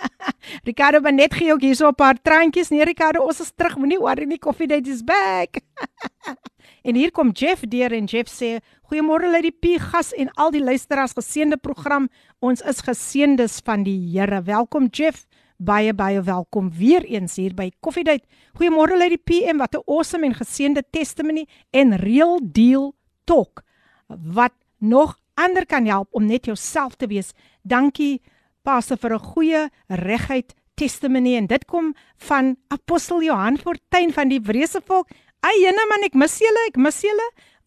Ricardo 0.69 1.03
het 1.03 1.15
net 1.15 1.35
gee 1.35 1.53
ook 1.53 1.61
hier 1.61 1.75
so 1.75 1.89
'n 1.89 1.95
paar 1.95 2.23
traantjies. 2.23 2.69
Nee 2.69 2.85
Ricardo, 2.85 3.23
ons 3.23 3.41
is 3.41 3.53
terug. 3.55 3.77
Moenie 3.77 3.99
worry 3.99 4.25
nie, 4.25 4.39
Coffee 4.39 4.67
Date 4.67 4.91
is 4.91 5.05
back. 5.05 5.49
en 6.85 6.99
hier 6.99 7.11
kom 7.17 7.33
Jeff 7.33 7.65
deur 7.73 7.93
en 7.97 8.05
Jeff 8.05 8.29
sê: 8.29 8.61
"Goeiemôre 8.89 9.33
uit 9.35 9.49
die 9.49 9.59
P 9.63 9.81
gas 9.81 10.13
en 10.13 10.31
al 10.37 10.51
die 10.51 10.63
luisteraars 10.63 11.17
geseënde 11.17 11.57
program. 11.57 12.09
Ons 12.41 12.61
is 12.61 12.81
geseëndes 12.81 13.61
van 13.65 13.83
die 13.83 13.99
Here. 14.13 14.43
Welkom 14.43 14.89
Jeff. 14.93 15.27
Baie 15.57 15.95
baie 15.95 16.21
welkom 16.21 16.71
weer 16.71 17.05
eens 17.05 17.37
hier 17.37 17.55
by 17.55 17.71
Coffee 17.81 18.05
Date. 18.05 18.27
Goeiemôre 18.59 19.01
uit 19.01 19.17
die 19.17 19.25
PM. 19.25 19.57
Wat 19.59 19.75
'n 19.75 19.83
awesome 19.87 20.27
en 20.27 20.35
geseënde 20.35 20.83
testimony 20.91 21.47
en 21.71 21.97
real 21.97 22.41
deal 22.43 22.95
talk. 23.25 23.63
Wat 24.09 24.53
nog 24.79 25.19
ander 25.35 25.67
kan 25.67 25.87
help 25.87 26.09
om 26.11 26.27
net 26.27 26.45
jouself 26.45 26.95
te 26.97 27.07
wees. 27.07 27.33
Dankie 27.63 28.21
Pastor 28.63 28.97
vir 28.97 29.15
'n 29.15 29.19
goeie 29.19 29.71
regheid 29.89 30.55
testimony 30.75 31.37
en 31.37 31.47
dit 31.47 31.65
kom 31.65 31.95
van 32.29 32.57
apostel 32.69 33.23
Johan 33.23 33.59
Fortuin 33.59 34.13
van 34.13 34.29
die 34.29 34.39
Hebreëse 34.39 34.81
volk. 34.85 35.09
Ai 35.45 35.59
jene 35.61 35.83
man 35.91 36.07
ek 36.07 36.15
mis 36.17 36.39
julle, 36.41 36.61
ek 36.71 36.79
mis 36.81 37.03
julle. 37.05 37.25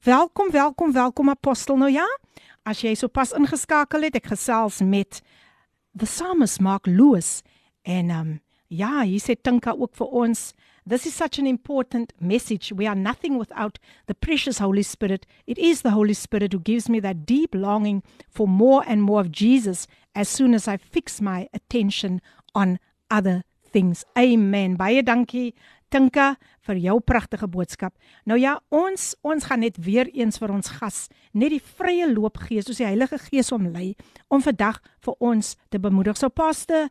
Welkom, 0.07 0.47
welkom, 0.49 0.95
welkom 0.95 1.29
apostel 1.29 1.77
nou 1.77 1.89
ja. 1.93 2.07
As 2.65 2.79
jy 2.81 2.95
sopas 2.97 3.35
ingeskakel 3.37 4.07
het, 4.07 4.15
ek 4.17 4.31
gesels 4.31 4.79
met 4.81 5.19
the 5.93 6.07
psalmist 6.09 6.57
Mark 6.57 6.89
Lewis 6.89 7.43
en 7.85 8.09
um 8.15 8.31
ja, 8.73 9.03
hy 9.03 9.19
sê 9.21 9.35
tinka 9.37 9.75
ook 9.77 9.93
vir 9.99 10.17
ons 10.23 10.49
This 10.87 11.05
is 11.05 11.13
such 11.13 11.37
an 11.37 11.45
important 11.45 12.13
message. 12.17 12.71
We 12.71 12.87
are 12.87 12.95
nothing 12.95 13.37
without 13.37 13.77
the 14.07 14.15
precious 14.15 14.57
Holy 14.57 14.83
Spirit. 14.87 15.27
It 15.45 15.59
is 15.59 15.81
the 15.81 15.91
Holy 15.91 16.15
Spirit 16.15 16.53
who 16.53 16.61
gives 16.61 16.87
me 16.87 17.01
that 17.01 17.25
deep 17.25 17.53
longing 17.53 18.01
for 18.29 18.47
more 18.47 18.85
and 18.87 19.03
more 19.03 19.19
of 19.19 19.29
Jesus 19.29 19.85
as 20.15 20.29
soon 20.29 20.55
as 20.55 20.65
I 20.65 20.77
fix 20.77 21.19
my 21.19 21.49
attention 21.53 22.21
on 22.55 22.79
other 23.11 23.43
things. 23.67 24.05
Amen. 24.17 24.77
Baie 24.77 25.03
dankie 25.03 25.53
Tinka 25.89 26.35
vir 26.67 26.79
jou 26.83 26.97
pragtige 26.99 27.47
boodskap. 27.47 27.93
Nou 28.25 28.37
ja, 28.39 28.57
ons 28.69 29.13
ons 29.23 29.45
gaan 29.47 29.63
net 29.63 29.77
weer 29.79 30.09
eens 30.13 30.39
vir 30.41 30.51
ons 30.51 30.73
gas 30.79 31.07
net 31.33 31.53
die 31.55 31.61
vrye 31.61 32.09
loop 32.11 32.41
gee 32.47 32.61
soos 32.61 32.81
die 32.81 32.87
Heilige 32.87 33.19
Gees 33.29 33.53
hom 33.53 33.69
lei 33.71 33.93
om 34.27 34.43
vandag 34.43 34.81
vir 35.05 35.15
ons 35.19 35.55
te 35.71 35.79
bemoedig. 35.79 36.17
So 36.19 36.29
Pastor 36.29 36.89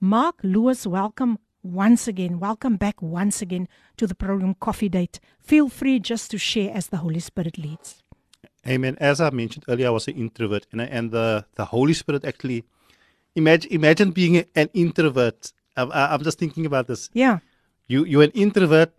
Mark 0.00 0.40
Lewis, 0.42 0.86
welcome 0.86 1.36
once 1.62 2.08
again. 2.08 2.38
Welcome 2.38 2.76
back 2.76 3.02
once 3.02 3.42
again 3.42 3.68
to 3.96 4.06
the 4.06 4.14
program 4.14 4.54
Coffee 4.54 4.88
Date. 4.88 5.20
Feel 5.40 5.68
free 5.68 5.98
just 5.98 6.30
to 6.30 6.38
share 6.38 6.70
as 6.74 6.88
the 6.88 6.98
Holy 6.98 7.20
Spirit 7.20 7.58
leads. 7.58 8.02
Amen. 8.66 8.96
As 9.00 9.20
I 9.20 9.30
mentioned 9.30 9.64
earlier, 9.68 9.88
I 9.88 9.90
was 9.90 10.08
an 10.08 10.14
introvert, 10.14 10.66
and, 10.72 10.80
and 10.80 11.10
the, 11.10 11.46
the 11.54 11.66
Holy 11.66 11.94
Spirit 11.94 12.24
actually 12.24 12.64
imagine 13.34 13.70
imagine 13.72 14.10
being 14.10 14.44
an 14.54 14.68
introvert. 14.74 15.52
I'm, 15.76 15.90
I'm 15.92 16.22
just 16.22 16.38
thinking 16.38 16.66
about 16.66 16.86
this. 16.86 17.08
Yeah. 17.12 17.38
You 17.88 18.04
you're 18.04 18.22
an 18.24 18.30
introvert, 18.34 18.92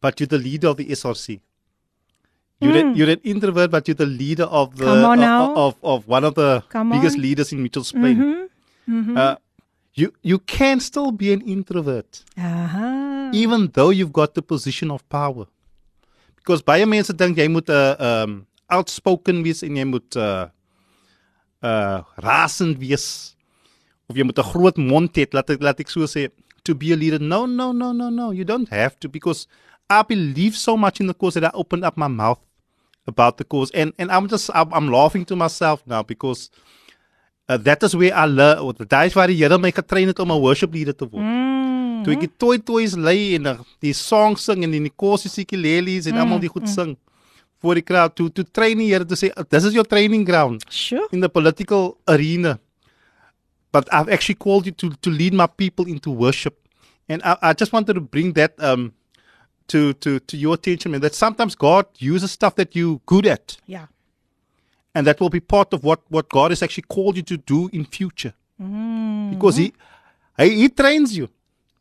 but 0.00 0.18
you're 0.20 0.28
the 0.30 0.38
leader 0.38 0.68
of 0.68 0.76
the 0.78 0.86
SRC. 0.90 1.40
You're, 2.60 2.72
Mm. 2.72 2.80
an, 2.80 2.96
you're 2.96 3.10
an 3.10 3.20
introvert, 3.22 3.70
but 3.70 3.86
you're 3.86 3.94
the 3.94 4.06
leader 4.06 4.44
of 4.44 4.74
the 4.76 4.86
of- 4.88 5.56
of, 5.58 5.74
of 5.82 6.08
one 6.08 6.24
of 6.24 6.34
the 6.34 6.62
Come 6.70 6.90
biggest 6.90 7.16
on. 7.16 7.22
leaders 7.22 7.52
in 7.52 7.62
Mitchell's 7.62 7.92
Plain. 7.92 8.16
Mhm. 8.16 8.48
Mhm. 8.88 9.16
Uh, 9.16 9.36
you 9.94 10.12
you 10.22 10.38
can 10.38 10.80
still 10.80 11.10
be 11.12 11.32
an 11.32 11.40
introvert. 11.42 12.24
Aha. 12.38 13.30
even 13.32 13.68
though 13.74 13.90
you've 13.90 14.12
got 14.12 14.32
the 14.34 14.40
position 14.42 14.90
of 14.90 15.06
power. 15.10 15.44
Because 16.36 16.62
baie 16.62 16.86
mense 16.86 17.12
dink 17.12 17.36
jy 17.36 17.46
moet 17.48 17.68
'n 17.68 17.74
uh, 17.74 18.22
um 18.24 18.46
outspoken 18.70 19.42
wees 19.42 19.62
en 19.62 19.76
jy 19.76 19.84
moet 19.84 20.16
uh 20.16 20.46
uh 21.62 21.98
rasend 22.22 22.78
wees 22.78 23.34
of 24.08 24.16
jy 24.16 24.24
moet 24.24 24.38
'n 24.38 24.44
groot 24.52 24.76
mond 24.78 25.12
hê, 25.14 25.26
laat 25.32 25.50
ek 25.50 25.60
laat 25.62 25.80
ek 25.80 25.90
so 25.90 26.00
sê, 26.06 26.30
to 26.68 26.74
be 26.76 26.92
a 26.92 26.96
leader. 26.96 27.18
No, 27.18 27.46
no, 27.46 27.72
no, 27.72 27.92
no, 27.92 28.10
no. 28.10 28.30
You 28.30 28.44
don't 28.44 28.68
have 28.68 29.00
to 29.00 29.08
because 29.08 29.46
I 29.88 30.02
believe 30.02 30.56
so 30.56 30.76
much 30.76 31.00
in 31.00 31.08
the 31.08 31.14
cause 31.14 31.34
that 31.34 31.44
I 31.48 31.50
opened 31.54 31.84
up 31.84 31.96
my 31.96 32.08
mouth 32.08 32.40
about 33.08 33.38
the 33.40 33.44
cause 33.44 33.70
and 33.72 33.92
and 33.98 34.12
I'm 34.12 34.28
just 34.28 34.50
I'm, 34.54 34.72
I'm 34.72 34.88
laughing 34.92 35.24
to 35.32 35.36
myself 35.36 35.82
now 35.86 36.02
because 36.02 36.50
uh, 37.48 37.56
that 37.68 37.82
is 37.82 37.96
where 37.96 38.14
I 38.14 38.26
learn 38.26 38.60
that 38.92 39.06
is 39.06 39.16
waar 39.16 39.26
die 39.32 39.38
Here 39.40 39.58
my 39.58 39.72
getrain 39.72 40.12
het 40.12 40.18
om 40.20 40.30
'n 40.30 40.40
worship 40.40 40.74
leader 40.74 40.92
te 40.92 41.08
word. 41.08 41.24
Mm. 41.24 42.04
Toe 42.04 42.12
ek 42.14 42.20
die 42.26 42.34
toy 42.36 42.58
toys 42.58 42.94
lei 43.08 43.34
en 43.40 43.46
uh, 43.46 43.58
die 43.80 43.94
song 43.96 44.36
sing 44.36 44.62
en 44.62 44.70
die 44.70 44.92
kosie 45.04 45.30
sikulelis 45.30 46.06
en 46.06 46.20
almal 46.20 46.38
die 46.44 46.52
goed 46.52 46.68
sing 46.68 46.96
voor 47.62 47.80
die 47.80 47.86
crowd 47.90 48.14
toe 48.14 48.28
toe 48.30 48.44
train 48.44 48.78
die 48.78 48.92
Here 48.92 49.06
te 49.08 49.16
sê 49.16 49.32
this 49.48 49.64
is 49.64 49.72
your 49.72 49.88
training 49.88 50.26
ground 50.28 50.62
Sure. 50.68 51.08
in 51.10 51.20
the 51.24 51.28
political 51.28 51.96
arena 52.06 52.58
but 53.72 53.88
I've 53.92 54.08
actually 54.08 54.36
called 54.36 54.66
you 54.66 54.72
to 54.72 54.90
to 55.04 55.10
lead 55.10 55.32
my 55.34 55.46
people 55.46 55.86
into 55.86 56.10
worship 56.10 56.54
and 57.08 57.22
I, 57.22 57.36
I 57.42 57.52
just 57.52 57.72
wanted 57.72 57.94
to 57.94 58.00
bring 58.00 58.32
that 58.34 58.52
um 58.58 58.92
to 59.68 59.92
to 59.94 60.18
to 60.20 60.36
your 60.36 60.54
attention 60.54 60.92
man 60.92 61.00
that 61.02 61.14
sometimes 61.14 61.54
God 61.54 61.86
uses 61.98 62.30
stuff 62.32 62.54
that 62.56 62.74
you're 62.76 63.00
good 63.06 63.26
at 63.26 63.56
Ja. 63.66 63.86
and 64.94 65.06
that 65.06 65.20
will 65.20 65.30
be 65.30 65.40
part 65.40 65.72
of 65.74 65.84
what 65.84 66.00
what 66.08 66.28
God 66.28 66.50
has 66.50 66.62
actually 66.62 66.86
called 66.88 67.16
you 67.16 67.22
to 67.24 67.36
do 67.36 67.68
in 67.72 67.84
future 67.84 68.34
Mm. 68.60 69.30
because 69.30 69.56
he, 69.56 69.72
he 70.36 70.48
he 70.62 70.68
trains 70.68 71.16
you 71.16 71.28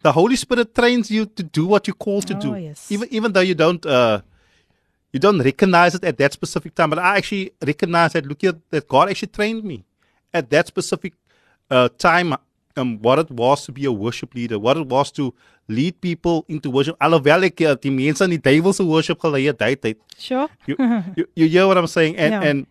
the 0.04 0.12
holy 0.12 0.36
spirit 0.36 0.76
trains 0.76 1.10
you 1.10 1.26
to 1.26 1.42
do 1.42 1.66
what 1.66 1.88
you're 1.88 1.96
called 2.06 2.28
to 2.28 2.36
Oh, 2.38 2.40
do 2.40 2.56
yes. 2.56 2.92
even 2.92 3.08
even 3.10 3.34
though 3.34 3.46
you 3.52 3.56
don't 3.56 3.84
uh 3.84 4.22
you 5.12 5.20
don't 5.20 5.42
recognize 5.42 5.96
it 5.96 6.04
at 6.04 6.16
that 6.20 6.34
specific 6.34 6.76
time 6.76 6.92
but 6.92 7.00
i 7.00 7.18
actually 7.18 7.50
recognize 7.66 8.14
that 8.14 8.28
look 8.28 8.42
here 8.42 8.54
that 8.70 8.88
god 8.88 9.10
actually 9.10 9.30
trained 9.40 9.64
me 9.64 9.78
at 10.32 10.52
that 10.52 10.68
specific 10.68 11.14
uh 11.70 11.90
time 11.98 12.36
um 12.78 12.98
what 13.02 13.20
it 13.20 13.32
was 13.32 13.66
to 13.66 13.72
be 13.72 13.86
a 13.86 13.92
worship 13.92 14.34
leader 14.36 14.58
what 14.60 14.78
it 14.78 14.88
was 14.88 15.12
to 15.12 15.34
lead 15.68 16.00
people 16.02 16.46
into 16.48 16.70
worship 16.70 16.96
alhoewel 17.02 17.44
ek 17.44 17.62
uh, 17.62 17.76
die 17.76 17.90
mense 18.00 18.22
in 18.26 18.30
die 18.36 18.38
duiwelse 18.50 18.84
worship 18.94 19.20
gelei 19.26 19.46
het 19.48 19.60
daai 19.64 19.76
tyd 19.86 19.98
Sure. 20.18 20.48
you, 20.68 20.76
you 21.18 21.26
you 21.36 21.48
hear 21.56 21.66
what 21.68 21.78
i'm 21.78 21.88
saying 21.98 22.16
and 22.18 22.32
Yeah. 22.38 22.50
and 22.50 22.68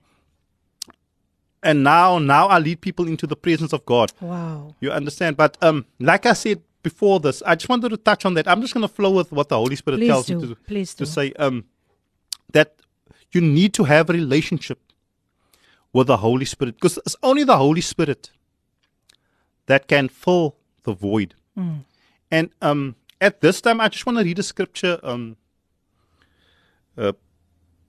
and 1.62 1.82
now 1.82 2.18
now 2.18 2.46
i 2.48 2.58
lead 2.58 2.80
people 2.80 3.06
into 3.08 3.26
the 3.26 3.36
presence 3.36 3.72
of 3.72 3.84
god 3.86 4.12
Wow. 4.20 4.74
you 4.80 4.90
understand? 4.92 5.36
But 5.36 5.56
um, 5.62 5.84
like 5.98 6.24
I 6.26 6.32
said 6.34 6.60
before 6.82 7.18
this, 7.20 7.42
I 7.44 7.54
just 7.56 7.68
wanted 7.68 7.88
to 7.88 7.96
touch 7.96 8.24
on 8.24 8.34
that. 8.34 8.46
I'm 8.46 8.60
just 8.60 8.72
going 8.74 8.86
to 8.88 8.92
flow 8.98 9.10
with 9.10 9.32
what 9.32 9.48
the 9.48 9.56
Holy 9.56 9.74
Spirit 9.74 9.98
Please 9.98 10.08
tells 10.08 10.26
do. 10.26 10.34
me 10.36 10.40
to, 10.42 10.46
do. 10.48 10.54
Please 10.68 10.94
to 10.94 11.04
do. 11.04 11.10
say 11.10 11.32
um, 11.46 11.64
that 12.52 12.76
you 13.32 13.40
need 13.40 13.74
to 13.74 13.84
have 13.84 14.08
a 14.08 14.12
relationship 14.12 14.78
with 15.92 16.06
the 16.06 16.18
Holy 16.18 16.44
Spirit 16.44 16.76
because 16.76 16.98
it's 16.98 17.16
only 17.24 17.42
the 17.42 17.56
Holy 17.56 17.80
Spirit 17.80 18.30
that 19.66 19.88
can 19.88 20.08
fill 20.08 20.56
the 20.84 20.92
void. 20.92 21.34
Mm. 21.58 21.84
And 22.30 22.50
um, 22.62 22.96
at 23.20 23.40
this 23.40 23.60
time, 23.60 23.80
I 23.80 23.88
just 23.88 24.06
want 24.06 24.18
to 24.18 24.24
read 24.24 24.38
a 24.38 24.42
scripture. 24.42 24.98
Um, 25.02 25.36
uh, 26.96 27.12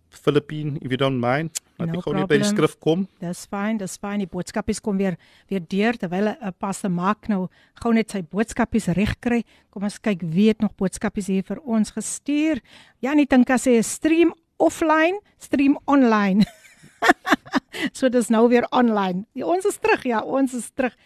Philippine, 0.09 0.79
if 0.81 0.91
you 0.91 0.97
don't 0.97 1.19
mind. 1.19 1.51
Laat 1.77 1.91
No 1.91 1.99
ek 1.99 2.07
gou 2.07 2.13
net 2.15 2.29
by 2.29 2.39
die 2.41 2.47
skrif 2.47 2.73
kom. 2.81 3.03
Dis 3.21 3.43
fyn, 3.51 3.77
dis 3.77 3.97
fyn. 4.01 4.23
Die 4.23 4.29
boodskapies 4.29 4.81
kom 4.81 4.97
weer 4.97 5.17
weer 5.51 5.61
deur 5.61 5.97
terwyl 6.01 6.31
'n 6.33 6.37
uh, 6.41 6.51
paste 6.57 6.89
maak 6.89 7.29
nou 7.29 7.49
gou 7.81 7.91
net 7.93 8.09
sy 8.09 8.23
boodskapies 8.25 8.89
reg 8.97 9.13
kry. 9.21 9.43
Kom 9.69 9.83
ons 9.83 9.99
kyk 10.01 10.25
wie 10.25 10.47
het 10.49 10.61
nog 10.61 10.73
boodskapies 10.73 11.27
hier 11.27 11.43
vir 11.43 11.61
ons 11.61 11.91
gestuur. 11.91 12.61
Janie 12.99 13.27
Tinka 13.27 13.57
sê 13.61 13.77
stream 13.83 14.33
offline, 14.57 15.21
stream 15.37 15.77
online. 15.85 16.45
so 17.97 18.09
dis 18.09 18.29
nou 18.29 18.47
weer 18.49 18.65
online. 18.71 19.27
Ja, 19.35 19.45
ons 19.45 19.65
is 19.65 19.77
terug, 19.77 20.03
ja, 20.03 20.21
ons 20.21 20.53
is 20.53 20.71
terug. 20.73 20.97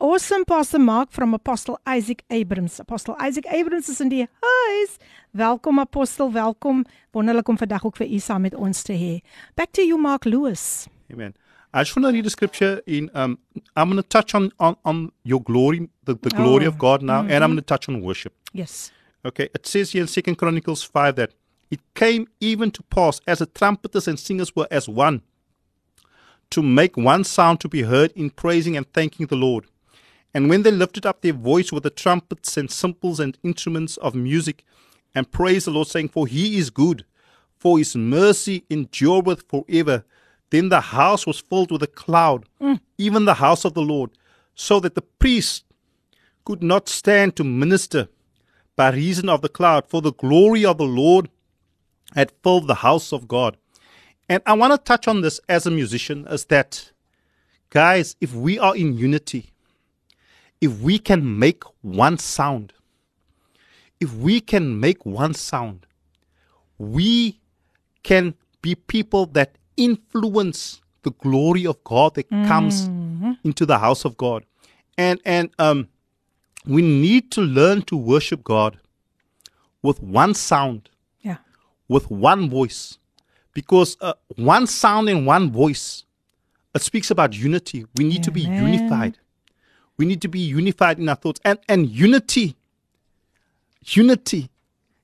Awesome 0.00 0.44
Pastor 0.44 0.78
Mark 0.78 1.10
from 1.10 1.34
Apostle 1.34 1.80
Isaac 1.84 2.22
Abrams. 2.30 2.78
Apostle 2.78 3.16
Isaac 3.18 3.46
Abrams 3.50 3.88
is 3.88 4.00
in 4.00 4.08
die 4.08 4.28
huis. 4.40 4.96
Welkom 5.32 5.78
Apostel, 5.80 6.30
welkom. 6.32 6.84
Wonderlik 7.10 7.48
om 7.48 7.58
vandag 7.58 7.84
ook 7.84 7.96
vir 7.96 8.06
u 8.06 8.18
saam 8.22 8.44
met 8.46 8.54
ons 8.54 8.82
te 8.82 8.92
hê. 8.94 9.20
Back 9.56 9.72
to 9.72 9.82
you 9.82 9.98
Mark 9.98 10.24
Lewis. 10.24 10.86
Amen. 11.12 11.34
I 11.74 11.78
just 11.82 11.96
want 11.96 12.06
to 12.06 12.12
read 12.12 12.26
a 12.26 12.30
scripture 12.30 12.80
in 12.86 13.10
um 13.14 13.38
I'm 13.76 13.90
going 13.90 13.96
to 14.02 14.08
touch 14.08 14.34
on 14.34 14.52
on 14.58 14.76
on 14.84 15.10
your 15.24 15.42
glory, 15.42 15.88
the, 16.04 16.14
the 16.14 16.30
glory 16.30 16.66
Oh, 16.66 16.68
of 16.68 16.78
God 16.78 17.02
now, 17.02 17.20
and 17.22 17.42
I'm 17.42 17.50
going 17.50 17.56
to 17.56 17.74
touch 17.74 17.88
on 17.88 18.00
worship. 18.00 18.32
Yes. 18.52 18.92
Okay, 19.24 19.48
it 19.52 19.66
says 19.66 19.90
here 19.92 20.02
in 20.02 20.08
Second 20.08 20.36
Chronicles 20.36 20.84
five 20.84 21.16
that 21.16 21.34
it 21.70 21.80
came 21.94 22.26
even 22.40 22.70
to 22.70 22.82
pass 22.84 23.20
as 23.26 23.38
the 23.38 23.46
trumpeters 23.46 24.06
and 24.06 24.16
singers 24.18 24.54
were 24.54 24.68
as 24.70 24.88
one, 24.88 25.22
to 26.50 26.62
make 26.62 26.96
one 26.96 27.24
sound 27.24 27.58
to 27.60 27.68
be 27.68 27.82
heard 27.82 28.12
in 28.14 28.30
praising 28.30 28.76
and 28.76 28.86
thanking 28.92 29.26
the 29.26 29.36
Lord. 29.36 29.66
And 30.34 30.48
when 30.48 30.62
they 30.62 30.70
lifted 30.70 31.06
up 31.06 31.22
their 31.22 31.32
voice 31.32 31.72
with 31.72 31.82
the 31.82 31.90
trumpets 31.90 32.56
and 32.56 32.70
cymbals 32.70 33.18
and 33.18 33.38
instruments 33.42 33.96
of 33.98 34.14
music, 34.14 34.64
and 35.14 35.30
praised 35.30 35.66
the 35.66 35.70
Lord, 35.70 35.88
saying, 35.88 36.08
For 36.10 36.26
he 36.26 36.58
is 36.58 36.70
good, 36.70 37.04
for 37.56 37.78
his 37.78 37.96
mercy 37.96 38.64
endureth 38.70 39.44
forever, 39.48 40.04
then 40.50 40.68
the 40.68 40.80
house 40.80 41.26
was 41.26 41.40
filled 41.40 41.70
with 41.70 41.82
a 41.82 41.86
cloud, 41.88 42.46
mm. 42.60 42.80
even 42.96 43.24
the 43.24 43.34
house 43.34 43.64
of 43.64 43.74
the 43.74 43.82
Lord, 43.82 44.10
so 44.54 44.80
that 44.80 44.94
the 44.94 45.02
priests 45.02 45.64
could 46.44 46.62
not 46.62 46.88
stand 46.88 47.36
to 47.36 47.44
minister 47.44 48.08
by 48.76 48.90
reason 48.90 49.28
of 49.28 49.42
the 49.42 49.48
cloud, 49.48 49.86
for 49.88 50.00
the 50.00 50.12
glory 50.12 50.64
of 50.64 50.78
the 50.78 50.84
Lord 50.84 51.28
had 52.14 52.32
filled 52.42 52.66
the 52.66 52.76
house 52.76 53.12
of 53.12 53.28
God. 53.28 53.56
And 54.28 54.42
I 54.46 54.54
want 54.54 54.72
to 54.72 54.78
touch 54.78 55.08
on 55.08 55.20
this 55.20 55.40
as 55.48 55.66
a 55.66 55.70
musician 55.70 56.26
is 56.28 56.46
that, 56.46 56.92
guys, 57.70 58.16
if 58.20 58.34
we 58.34 58.58
are 58.58 58.76
in 58.76 58.96
unity, 58.96 59.52
if 60.60 60.80
we 60.80 60.98
can 60.98 61.38
make 61.38 61.62
one 61.82 62.18
sound, 62.18 62.72
if 64.00 64.12
we 64.14 64.40
can 64.40 64.78
make 64.80 65.04
one 65.06 65.34
sound, 65.34 65.86
we 66.78 67.40
can 68.02 68.34
be 68.62 68.74
people 68.74 69.26
that 69.26 69.56
influence 69.76 70.80
the 71.02 71.10
glory 71.12 71.66
of 71.66 71.82
God 71.84 72.14
that 72.14 72.28
comes 72.46 72.90
into 73.44 73.64
the 73.66 73.78
house 73.78 74.04
of 74.04 74.16
God. 74.16 74.44
And 74.96 75.20
and 75.24 75.50
um 75.58 75.88
we 76.66 76.82
need 76.82 77.30
to 77.32 77.40
learn 77.40 77.82
to 77.82 77.96
worship 77.96 78.42
God 78.44 78.78
with 79.82 80.02
one 80.02 80.34
sound, 80.34 80.90
Yeah. 81.20 81.38
with 81.88 82.10
one 82.10 82.50
voice. 82.50 82.98
Because 83.54 83.96
uh, 84.00 84.14
one 84.36 84.66
sound 84.66 85.08
and 85.08 85.26
one 85.26 85.50
voice, 85.50 86.04
it 86.74 86.82
speaks 86.82 87.10
about 87.10 87.34
unity. 87.34 87.86
We 87.96 88.04
need 88.04 88.22
to 88.24 88.30
be 88.30 88.42
unified. 88.42 89.18
We 89.98 90.06
need 90.06 90.22
to 90.22 90.28
be 90.28 90.38
unified 90.40 90.98
in 90.98 91.08
our 91.08 91.16
thoughts. 91.16 91.40
And 91.44 91.58
and 91.68 91.88
unity, 91.88 92.56
unity 93.84 94.48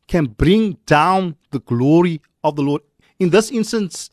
can 0.06 0.26
bring 0.26 0.78
down 0.86 1.36
the 1.50 1.58
glory 1.60 2.20
of 2.42 2.56
the 2.56 2.62
Lord. 2.62 2.82
In 3.18 3.30
this 3.30 3.50
instance, 3.50 4.10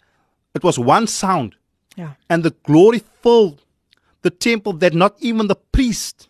it 0.56 0.64
was 0.64 0.78
one 0.80 1.08
sound 1.08 1.56
Ja. 1.98 2.10
and 2.30 2.44
the 2.44 2.52
glory 2.64 3.00
filled 3.22 3.62
the 4.22 4.30
temple 4.30 4.74
that 4.74 4.94
not 4.94 5.16
even 5.20 5.48
the 5.48 5.56
priest 5.56 6.30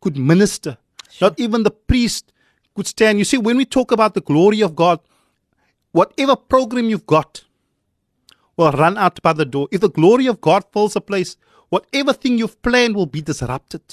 could 0.00 0.16
minister. 0.16 0.78
Not 1.20 1.38
even 1.38 1.62
the 1.62 1.70
priest 1.70 2.32
could 2.74 2.86
stand. 2.86 3.18
You 3.18 3.24
see, 3.24 3.38
when 3.38 3.56
we 3.56 3.64
talk 3.64 3.92
about 3.92 4.14
the 4.14 4.20
glory 4.20 4.62
of 4.62 4.74
God, 4.74 4.98
whatever 5.92 6.34
program 6.36 6.86
you've 6.90 7.06
got 7.06 7.44
will 8.56 8.72
run 8.72 8.96
out 8.98 9.20
by 9.22 9.32
the 9.32 9.44
door. 9.44 9.68
If 9.70 9.80
the 9.80 9.90
glory 9.90 10.26
of 10.26 10.40
God 10.40 10.64
fills 10.72 10.96
a 10.96 11.00
place, 11.00 11.36
whatever 11.74 12.12
thing 12.22 12.38
you've 12.40 12.58
planned 12.62 12.94
will 12.98 13.10
be 13.18 13.22
disrupted. 13.30 13.84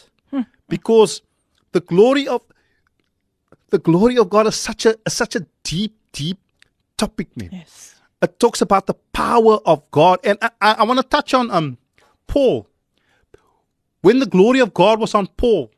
Because 0.76 1.22
the 1.76 1.82
glory 1.92 2.26
of 2.36 2.42
the 3.74 3.80
glory 3.90 4.18
of 4.18 4.28
God 4.36 4.46
is 4.48 4.56
such 4.70 4.86
a 4.90 4.92
is 5.08 5.14
such 5.22 5.36
a 5.40 5.42
deep, 5.64 5.94
deep 6.14 6.40
topic, 6.98 7.30
man 7.40 7.50
Yes. 7.52 7.96
it 8.26 8.32
talks 8.44 8.62
about 8.62 8.86
the 8.92 8.94
power 9.24 9.56
of 9.66 9.78
God. 9.92 10.20
And 10.24 10.38
I, 10.42 10.50
I, 10.68 10.72
I 10.80 10.84
want 10.84 11.00
to 11.04 11.08
touch 11.16 11.34
on 11.34 11.46
um 11.52 11.78
Paul. 12.28 12.68
When 14.02 14.20
the 14.20 14.26
glory 14.36 14.60
of 14.66 14.74
God 14.74 15.00
was 15.00 15.14
on 15.20 15.28
Paul, 15.28 15.72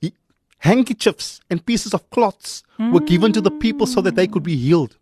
he, 0.00 0.12
handkerchiefs 0.58 1.40
and 1.50 1.64
pieces 1.64 1.92
of 1.94 2.08
cloths 2.10 2.62
were 2.92 3.00
given 3.12 3.32
to 3.32 3.40
the 3.40 3.50
people 3.64 3.86
so 3.86 4.00
that 4.02 4.14
they 4.14 4.26
could 4.26 4.42
be 4.44 4.56
healed. 4.56 4.96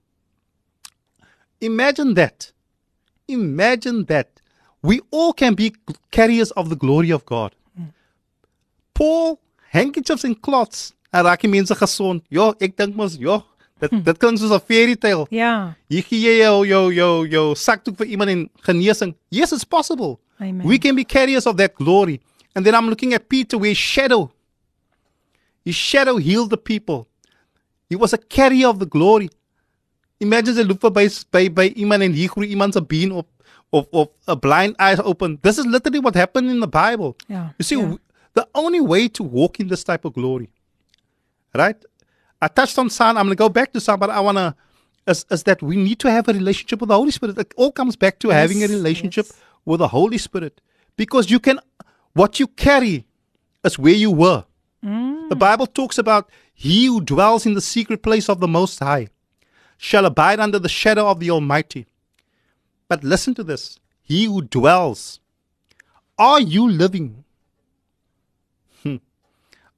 Imagine 1.60 2.14
that. 2.14 2.52
Imagine 3.28 4.04
that. 4.06 4.35
We 4.86 5.00
all 5.10 5.32
can 5.32 5.54
be 5.54 5.74
carriers 6.12 6.52
of 6.52 6.68
the 6.68 6.76
glory 6.76 7.10
of 7.10 7.24
God. 7.26 7.54
Paul, 8.94 9.40
handkerchiefs 9.70 10.24
and 10.24 10.40
cloths. 10.40 10.92
En 11.10 11.24
raak 11.26 11.42
die 11.42 11.50
mense 11.50 11.74
gesond. 11.74 12.22
Ja, 12.30 12.52
ek 12.62 12.76
dink 12.78 12.94
mos, 12.98 13.16
ja, 13.18 13.40
dit 13.82 13.90
hm. 13.92 14.02
dit 14.06 14.18
klink 14.22 14.38
soos 14.38 14.52
'n 14.54 14.62
fairy 14.62 14.96
tale. 14.96 15.26
Ja. 15.30 15.74
Hier 15.88 16.02
gee 16.06 16.20
jy 16.22 16.36
jou 16.42 16.66
jou 16.66 16.84
jou 16.94 17.12
jou 17.34 17.46
sakdoek 17.54 17.96
vir 17.98 18.06
iemand 18.14 18.30
en 18.30 18.48
genesing. 18.68 19.14
Yes, 19.30 19.52
it's 19.52 19.64
possible. 19.64 20.18
Amen. 20.40 20.66
We 20.66 20.78
can 20.78 20.94
be 20.94 21.04
carriers 21.04 21.46
of 21.46 21.56
that 21.56 21.74
glory. 21.74 22.20
And 22.54 22.64
then 22.64 22.74
I'm 22.74 22.88
looking 22.88 23.14
at 23.14 23.28
Peter 23.28 23.58
where 23.58 23.70
his 23.70 23.78
shadow, 23.78 24.30
his 25.64 25.74
shadow 25.74 26.16
healed 26.16 26.50
the 26.50 26.58
people. 26.58 27.06
He 27.88 27.96
was 27.96 28.12
a 28.12 28.18
carrier 28.18 28.68
of 28.68 28.78
the 28.78 28.86
glory. 28.86 29.30
Imagine 30.20 30.54
jy 30.54 30.64
loop 30.64 30.80
by 30.92 31.08
by 31.30 31.48
by 31.48 31.72
iemand 31.76 32.02
en 32.02 32.12
hier 32.12 32.28
groei 32.28 32.48
iemand 32.48 32.74
se 32.74 32.82
been 32.82 33.12
op 33.12 33.28
of 33.72 33.88
of 33.92 34.08
a 34.26 34.36
blind 34.36 34.76
eye 34.78 34.96
open. 34.96 35.38
This 35.42 35.58
is 35.58 35.66
literally 35.66 35.98
what 35.98 36.14
happened 36.14 36.50
in 36.50 36.60
the 36.60 36.68
Bible. 36.68 37.16
Yeah. 37.28 37.50
You 37.58 37.64
see, 37.64 37.76
w- 37.76 37.98
the 38.34 38.46
only 38.54 38.80
way 38.80 39.08
to 39.08 39.22
walk 39.22 39.60
in 39.60 39.68
this 39.68 39.82
type 39.84 40.04
of 40.04 40.14
glory, 40.14 40.50
right? 41.54 41.76
I 42.40 42.48
touched 42.48 42.78
on 42.78 42.90
Son. 42.90 43.16
I'm 43.16 43.26
going 43.26 43.30
to 43.30 43.36
go 43.36 43.48
back 43.48 43.72
to 43.72 43.80
Son, 43.80 43.98
but 43.98 44.10
I 44.10 44.20
want 44.20 44.36
to, 44.36 44.54
is, 45.06 45.24
is 45.30 45.42
that 45.44 45.62
we 45.62 45.76
need 45.76 45.98
to 46.00 46.10
have 46.10 46.28
a 46.28 46.32
relationship 46.32 46.80
with 46.80 46.88
the 46.88 46.94
Holy 46.94 47.10
Spirit. 47.10 47.38
It 47.38 47.54
all 47.56 47.72
comes 47.72 47.96
back 47.96 48.18
to 48.20 48.28
having 48.28 48.62
a 48.62 48.66
relationship 48.66 49.26
yes. 49.26 49.40
with 49.64 49.78
the 49.78 49.88
Holy 49.88 50.18
Spirit. 50.18 50.60
Because 50.96 51.30
you 51.30 51.40
can, 51.40 51.60
what 52.12 52.38
you 52.38 52.46
carry 52.46 53.06
is 53.64 53.78
where 53.78 53.94
you 53.94 54.10
were. 54.10 54.44
Mm. 54.84 55.30
The 55.30 55.36
Bible 55.36 55.66
talks 55.66 55.96
about 55.96 56.30
he 56.52 56.86
who 56.86 57.00
dwells 57.00 57.46
in 57.46 57.54
the 57.54 57.60
secret 57.62 58.02
place 58.02 58.28
of 58.28 58.40
the 58.40 58.48
Most 58.48 58.78
High 58.78 59.08
shall 59.78 60.04
abide 60.04 60.38
under 60.38 60.58
the 60.58 60.68
shadow 60.68 61.08
of 61.08 61.20
the 61.20 61.30
Almighty. 61.30 61.86
But 62.88 63.02
listen 63.04 63.34
to 63.34 63.44
this 63.44 63.78
he 64.02 64.26
who 64.26 64.42
dwells. 64.42 65.20
Are 66.18 66.40
you 66.40 66.70
living? 66.70 67.24
Hmm. 68.82 68.96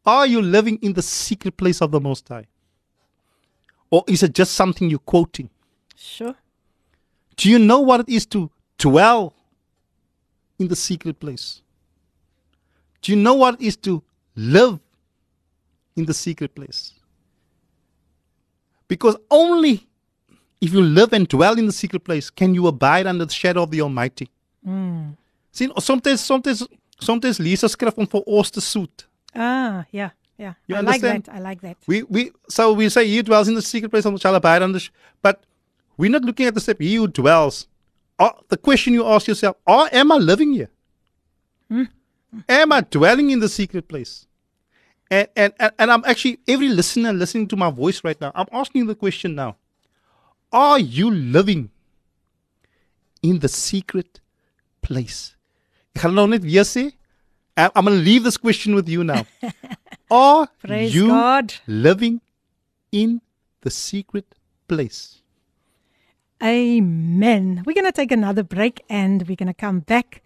Are 0.05 0.27
you 0.27 0.43
living 0.43 0.79
in 0.83 0.93
the 0.93 1.03
secret 1.03 1.57
place 1.57 1.81
of 1.81 1.91
the 1.91 2.01
Most 2.01 2.29
High? 2.29 2.47
Or 3.91 4.05
is 4.07 4.23
it 4.23 4.35
just 4.35 4.53
something 4.53 4.91
you're 4.91 4.99
quoting? 4.99 5.49
Sure. 5.97 6.35
Do 7.37 7.49
you 7.49 7.59
know 7.59 7.81
what 7.81 8.01
it 8.01 8.09
is 8.09 8.27
to 8.27 8.51
dwell 8.77 9.35
in 10.59 10.69
the 10.69 10.77
secret 10.77 11.19
place? 11.19 11.63
Do 13.01 13.13
you 13.13 13.17
know 13.17 13.35
what 13.35 13.55
it 13.55 13.63
is 13.63 13.77
to 13.79 14.03
live 14.37 14.79
in 15.97 16.05
the 16.05 16.15
secret 16.15 16.55
place? 16.55 16.93
Because 18.89 19.17
only 19.31 19.88
if 20.61 20.73
you 20.73 20.83
live 20.83 21.13
and 21.13 21.29
dwell 21.29 21.59
in 21.59 21.67
the 21.67 21.73
secret 21.73 22.05
place 22.05 22.31
can 22.31 22.55
you 22.55 22.67
abide 22.67 23.07
under 23.07 23.25
the 23.25 23.33
shadow 23.33 23.63
of 23.63 23.71
the 23.71 23.81
Almighty. 23.81 24.29
Sien, 25.53 25.73
sometimes, 25.79 26.21
sometimes, 26.21 26.67
sometimes 27.01 27.39
lees 27.41 27.63
'n 27.65 27.69
skrif 27.69 27.97
om 27.99 28.07
vir 28.07 28.23
ons 28.27 28.51
te 28.51 28.61
soet. 28.61 29.07
Ah, 29.35 29.85
yeah. 29.91 30.11
Yeah. 30.39 30.55
You 30.67 30.77
I 30.77 30.81
like 30.81 31.03
understand? 31.03 31.25
that. 31.25 31.35
I 31.35 31.41
like 31.41 31.61
that. 31.63 31.77
We 31.87 32.03
we 32.05 32.31
so 32.49 32.73
we 32.73 32.89
say 32.89 33.07
he 33.09 33.23
dwells 33.23 33.49
in 33.49 33.55
the 33.55 33.63
secret 33.63 33.91
place 33.91 34.07
of 34.07 34.21
shall 34.21 34.35
abide 34.35 34.63
under, 34.63 34.81
but 35.21 35.43
we're 35.97 36.11
not 36.11 36.23
looking 36.23 36.47
at 36.47 36.55
the 36.55 36.61
step. 36.61 36.81
He 36.81 36.95
who 36.95 37.09
dwells. 37.09 37.67
Uh, 38.19 38.31
the 38.49 38.57
question 38.57 38.95
you 38.95 39.05
ask 39.07 39.27
yourself: 39.27 39.57
Are 39.67 39.89
am 39.93 40.13
I 40.13 40.17
living 40.17 40.53
here? 40.53 40.71
Am 42.49 42.73
I 42.73 42.81
dwelling 42.83 43.31
in 43.31 43.41
the 43.41 43.49
secret 43.49 43.89
place? 43.89 44.27
And, 45.11 45.29
and 45.35 45.53
and 45.59 45.73
and 45.79 45.91
I'm 45.91 46.05
actually 46.05 46.39
every 46.47 46.69
listener 46.69 47.13
listening 47.13 47.49
to 47.49 47.57
my 47.57 47.71
voice 47.71 48.05
right 48.05 48.21
now. 48.21 48.31
I'm 48.35 48.47
asking 48.53 48.87
the 48.87 48.95
question 48.95 49.35
now: 49.35 49.57
Are 50.53 50.79
you 50.79 51.11
living 51.11 51.71
in 53.23 53.41
the 53.41 53.49
secret 53.49 54.21
place? 54.81 55.37
Ek 55.95 56.03
gaan 56.05 56.15
nou 56.15 56.29
net 56.31 56.45
weer 56.47 56.65
sê. 56.65 56.93
I'm 57.59 57.85
going 57.85 57.99
to 57.99 58.05
leave 58.05 58.23
this 58.23 58.37
question 58.37 58.75
with 58.75 58.89
you 58.89 59.03
now. 59.03 59.27
Are 60.11 60.47
Praise 60.63 60.95
you 60.95 61.09
God. 61.09 61.55
living 61.67 62.21
in 62.93 63.21
the 63.63 63.71
secret 63.71 64.37
place? 64.69 65.23
Amen. 66.43 67.65
We're 67.67 67.75
going 67.75 67.85
to 67.85 67.93
take 67.93 68.13
another 68.13 68.45
break 68.45 68.85
and 68.89 69.27
we're 69.27 69.35
going 69.35 69.49
to 69.49 69.55
come 69.55 69.81
back. 69.81 70.23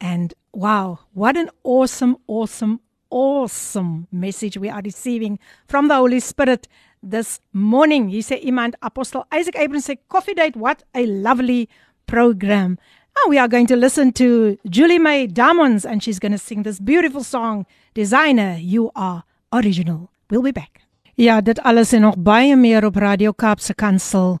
And 0.00 0.34
wow, 0.52 0.98
what 1.12 1.36
an 1.36 1.50
awesome, 1.62 2.16
awesome, 2.26 2.80
awesome 3.10 4.08
message 4.10 4.58
we 4.58 4.68
are 4.68 4.82
receiving 4.84 5.38
from 5.68 5.86
the 5.86 5.94
Holy 5.94 6.18
Spirit 6.18 6.66
this 7.02 7.40
morning. 7.52 8.08
He 8.08 8.22
said, 8.22 8.40
Iemand, 8.44 8.76
Apostle 8.82 9.26
Isaac 9.32 9.56
Abrams 9.56 9.86
said, 9.86 9.98
Coffee 10.08 10.34
date, 10.34 10.56
what 10.56 10.82
a 10.94 11.06
lovely 11.06 11.68
program. 12.06 12.78
Now 13.16 13.28
we 13.28 13.38
are 13.38 13.48
going 13.48 13.66
to 13.66 13.76
listen 13.76 14.12
to 14.12 14.58
Julie 14.68 14.98
May 14.98 15.26
Diamonds 15.26 15.84
and 15.84 16.02
she's 16.02 16.18
going 16.18 16.32
to 16.32 16.38
sing 16.38 16.62
this 16.62 16.80
beautiful 16.80 17.22
song, 17.22 17.66
Designer, 17.94 18.56
You 18.58 18.90
Are 18.96 19.24
Original. 19.52 20.10
We'll 20.30 20.42
be 20.42 20.52
back. 20.52 20.80
Ja, 21.14 21.40
dit 21.40 21.60
alles 21.60 21.92
en 21.92 22.00
nog 22.00 22.16
baie 22.16 22.56
meer 22.56 22.84
op 22.84 22.96
Radio 22.96 23.32
Kaapse 23.32 23.74
Kansel. 23.74 24.38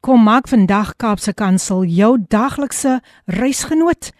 Kom 0.00 0.22
maak 0.22 0.48
vandag 0.48 0.96
Kaapse 0.96 1.34
Kansel 1.34 1.84
jou 1.84 2.16
daglikse 2.28 3.00
reisgenoot 3.26 4.12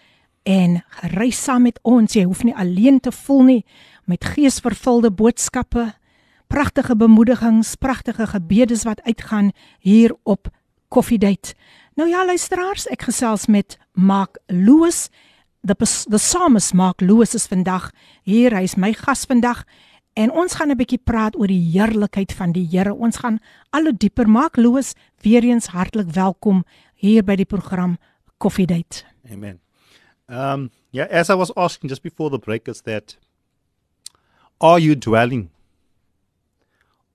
en 0.43 0.83
reis 1.15 1.39
saam 1.45 1.63
met 1.63 1.79
ons. 1.83 2.13
Jy 2.13 2.25
hoef 2.27 2.43
nie 2.43 2.57
alleen 2.59 3.01
te 3.01 3.13
voel 3.13 3.43
nie 3.43 3.65
met 4.11 4.25
geesvervulde 4.35 5.13
boodskappe, 5.15 5.93
pragtige 6.53 6.97
bemoedigings, 6.97 7.75
pragtige 7.75 8.27
gebedes 8.27 8.83
wat 8.85 9.03
uitgaan 9.03 9.51
hier 9.79 10.17
op 10.23 10.49
Coffee 10.89 11.19
Date. 11.19 11.55
Nou 11.95 12.09
ja, 12.09 12.27
luisteraars, 12.27 12.85
ek 12.93 13.07
gesels 13.09 13.47
met 13.49 13.79
Mark 13.93 14.37
Lewis. 14.47 15.09
The 15.65 15.77
the 16.11 16.19
psalmist 16.21 16.75
Mark 16.75 17.01
Lewis 17.01 17.33
is 17.35 17.47
vandag 17.49 17.91
hier. 18.23 18.53
Hy 18.53 18.67
is 18.69 18.77
my 18.77 18.93
gas 18.93 19.25
vandag 19.25 19.65
en 20.13 20.33
ons 20.33 20.55
gaan 20.55 20.69
'n 20.71 20.77
bietjie 20.77 21.01
praat 21.01 21.37
oor 21.37 21.47
die 21.47 21.73
heerlikheid 21.73 22.33
van 22.33 22.53
die 22.53 22.69
Here. 22.69 22.95
Ons 22.95 23.17
gaan 23.17 23.39
al 23.71 23.83
hoe 23.83 23.97
dieper. 23.97 24.29
Mark 24.29 24.57
Lewis, 24.57 24.93
weer 25.23 25.43
eens 25.43 25.67
hartlik 25.67 26.11
welkom 26.13 26.65
hier 26.95 27.25
by 27.25 27.37
die 27.37 27.49
program 27.49 27.97
Coffee 28.39 28.67
Date. 28.67 29.05
Amen. 29.31 29.61
Um, 30.29 30.71
yeah, 30.91 31.09
as 31.11 31.31
I 31.31 31.35
was 31.35 31.55
asking 31.55 31.89
just 31.89 32.03
before 32.03 32.31
the 32.31 32.39
break, 32.39 32.69
is 32.69 32.83
that 32.83 33.17
are 34.61 34.81
you 34.81 34.95
dwelling? 34.95 35.52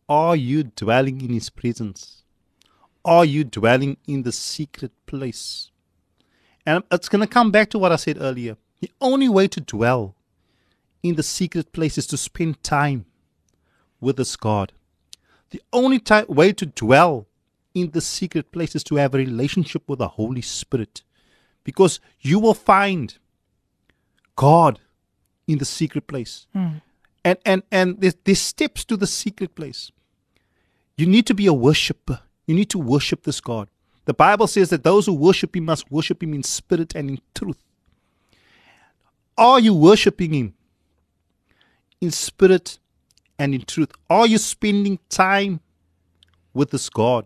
Are 0.10 0.36
you 0.36 0.64
dwelling 0.64 1.22
in 1.22 1.30
His 1.34 1.50
presence? 1.50 2.24
Are 3.04 3.26
you 3.26 3.44
dwelling 3.44 3.98
in 4.08 4.24
the 4.24 4.32
secret 4.32 4.92
place? 5.06 5.72
And 6.66 6.84
it's 6.92 7.10
going 7.10 7.22
to 7.22 7.28
come 7.28 7.52
back 7.52 7.70
to 7.70 7.80
what 7.80 7.92
I 7.92 7.96
said 7.96 8.18
earlier. 8.20 8.58
The 8.82 8.92
only 9.00 9.30
way 9.30 9.48
to 9.48 9.62
dwell 9.62 10.16
in 11.02 11.16
the 11.16 11.24
secret 11.24 11.72
place 11.72 11.98
is 11.98 12.08
to 12.08 12.18
spend 12.18 12.64
time 12.64 13.06
with 14.02 14.18
this 14.18 14.36
God. 14.36 14.74
The 15.52 15.62
only 15.72 16.00
ti- 16.00 16.26
way 16.28 16.52
to 16.54 16.66
dwell 16.66 17.28
in 17.74 17.92
the 17.92 18.02
secret 18.02 18.52
place 18.52 18.76
is 18.76 18.84
to 18.86 18.96
have 18.96 19.14
a 19.14 19.18
relationship 19.18 19.84
with 19.88 20.00
the 20.00 20.10
Holy 20.10 20.42
Spirit 20.42 21.04
because 21.64 22.00
you 22.20 22.40
will 22.40 22.54
find 22.54 23.18
God 24.36 24.80
in 25.48 25.58
the 25.58 25.66
secret 25.66 26.08
place. 26.08 26.48
Hmm. 26.54 26.78
And 27.24 27.38
and 27.46 27.64
and 27.72 28.02
there's, 28.02 28.16
there's 28.24 28.42
steps 28.42 28.86
to 28.86 28.98
the 28.98 29.08
secret 29.08 29.56
place. 29.56 29.92
You 30.98 31.06
need 31.06 31.28
to 31.28 31.34
be 31.34 31.46
a 31.46 31.54
worshiper. 31.54 32.20
You 32.48 32.56
need 32.56 32.70
to 32.72 32.80
worship 32.80 33.24
this 33.24 33.40
God. 33.40 33.70
The 34.06 34.14
Bible 34.14 34.48
says 34.48 34.70
that 34.70 34.84
those 34.84 35.06
who 35.06 35.14
worship 35.14 35.56
him 35.56 35.66
must 35.66 35.92
worship 35.92 36.24
him 36.24 36.34
in 36.34 36.44
spirit 36.44 36.96
and 36.96 37.10
in 37.10 37.20
truth. 37.36 37.58
Are 39.38 39.60
you 39.60 39.74
worshiping 39.74 40.34
him 40.34 40.54
in 42.02 42.12
spirit 42.12 42.80
and 43.38 43.54
in 43.54 43.62
truth? 43.62 43.92
Are 44.10 44.26
you 44.26 44.38
spending 44.38 44.98
time 45.10 45.60
with 46.54 46.72
this 46.72 46.90
God? 46.90 47.26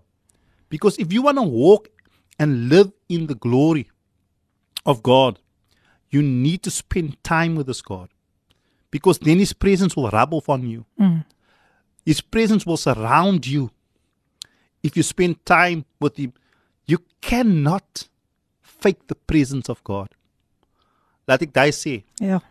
Because 0.69 0.97
if 0.97 1.13
you 1.13 1.21
want 1.21 1.37
to 1.37 1.43
walk 1.43 1.89
and 2.39 2.69
live 2.69 2.91
in 3.07 3.27
the 3.27 3.35
glory 3.35 3.89
of 4.85 5.03
God, 5.03 5.39
you 6.09 6.21
need 6.21 6.63
to 6.63 6.71
spend 6.71 7.23
time 7.23 7.55
with 7.55 7.67
this 7.67 7.81
God. 7.81 8.09
Because 8.89 9.19
then 9.19 9.39
his 9.39 9.53
presence 9.53 9.95
will 9.95 10.09
rub 10.09 10.33
off 10.33 10.49
on 10.49 10.67
you. 10.67 10.85
Mm. 10.99 11.23
His 12.05 12.21
presence 12.21 12.65
will 12.65 12.77
surround 12.77 13.45
you. 13.45 13.71
If 14.83 14.97
you 14.97 15.03
spend 15.03 15.45
time 15.45 15.85
with 15.99 16.17
him, 16.17 16.33
you 16.85 16.99
cannot 17.21 18.07
fake 18.61 19.07
the 19.07 19.15
presence 19.15 19.69
of 19.69 19.83
God. 19.83 20.09
Laat 21.29 21.45
ek 21.45 21.53
daai 21.53 21.69
sê. 21.75 22.01
Ja. 22.19 22.41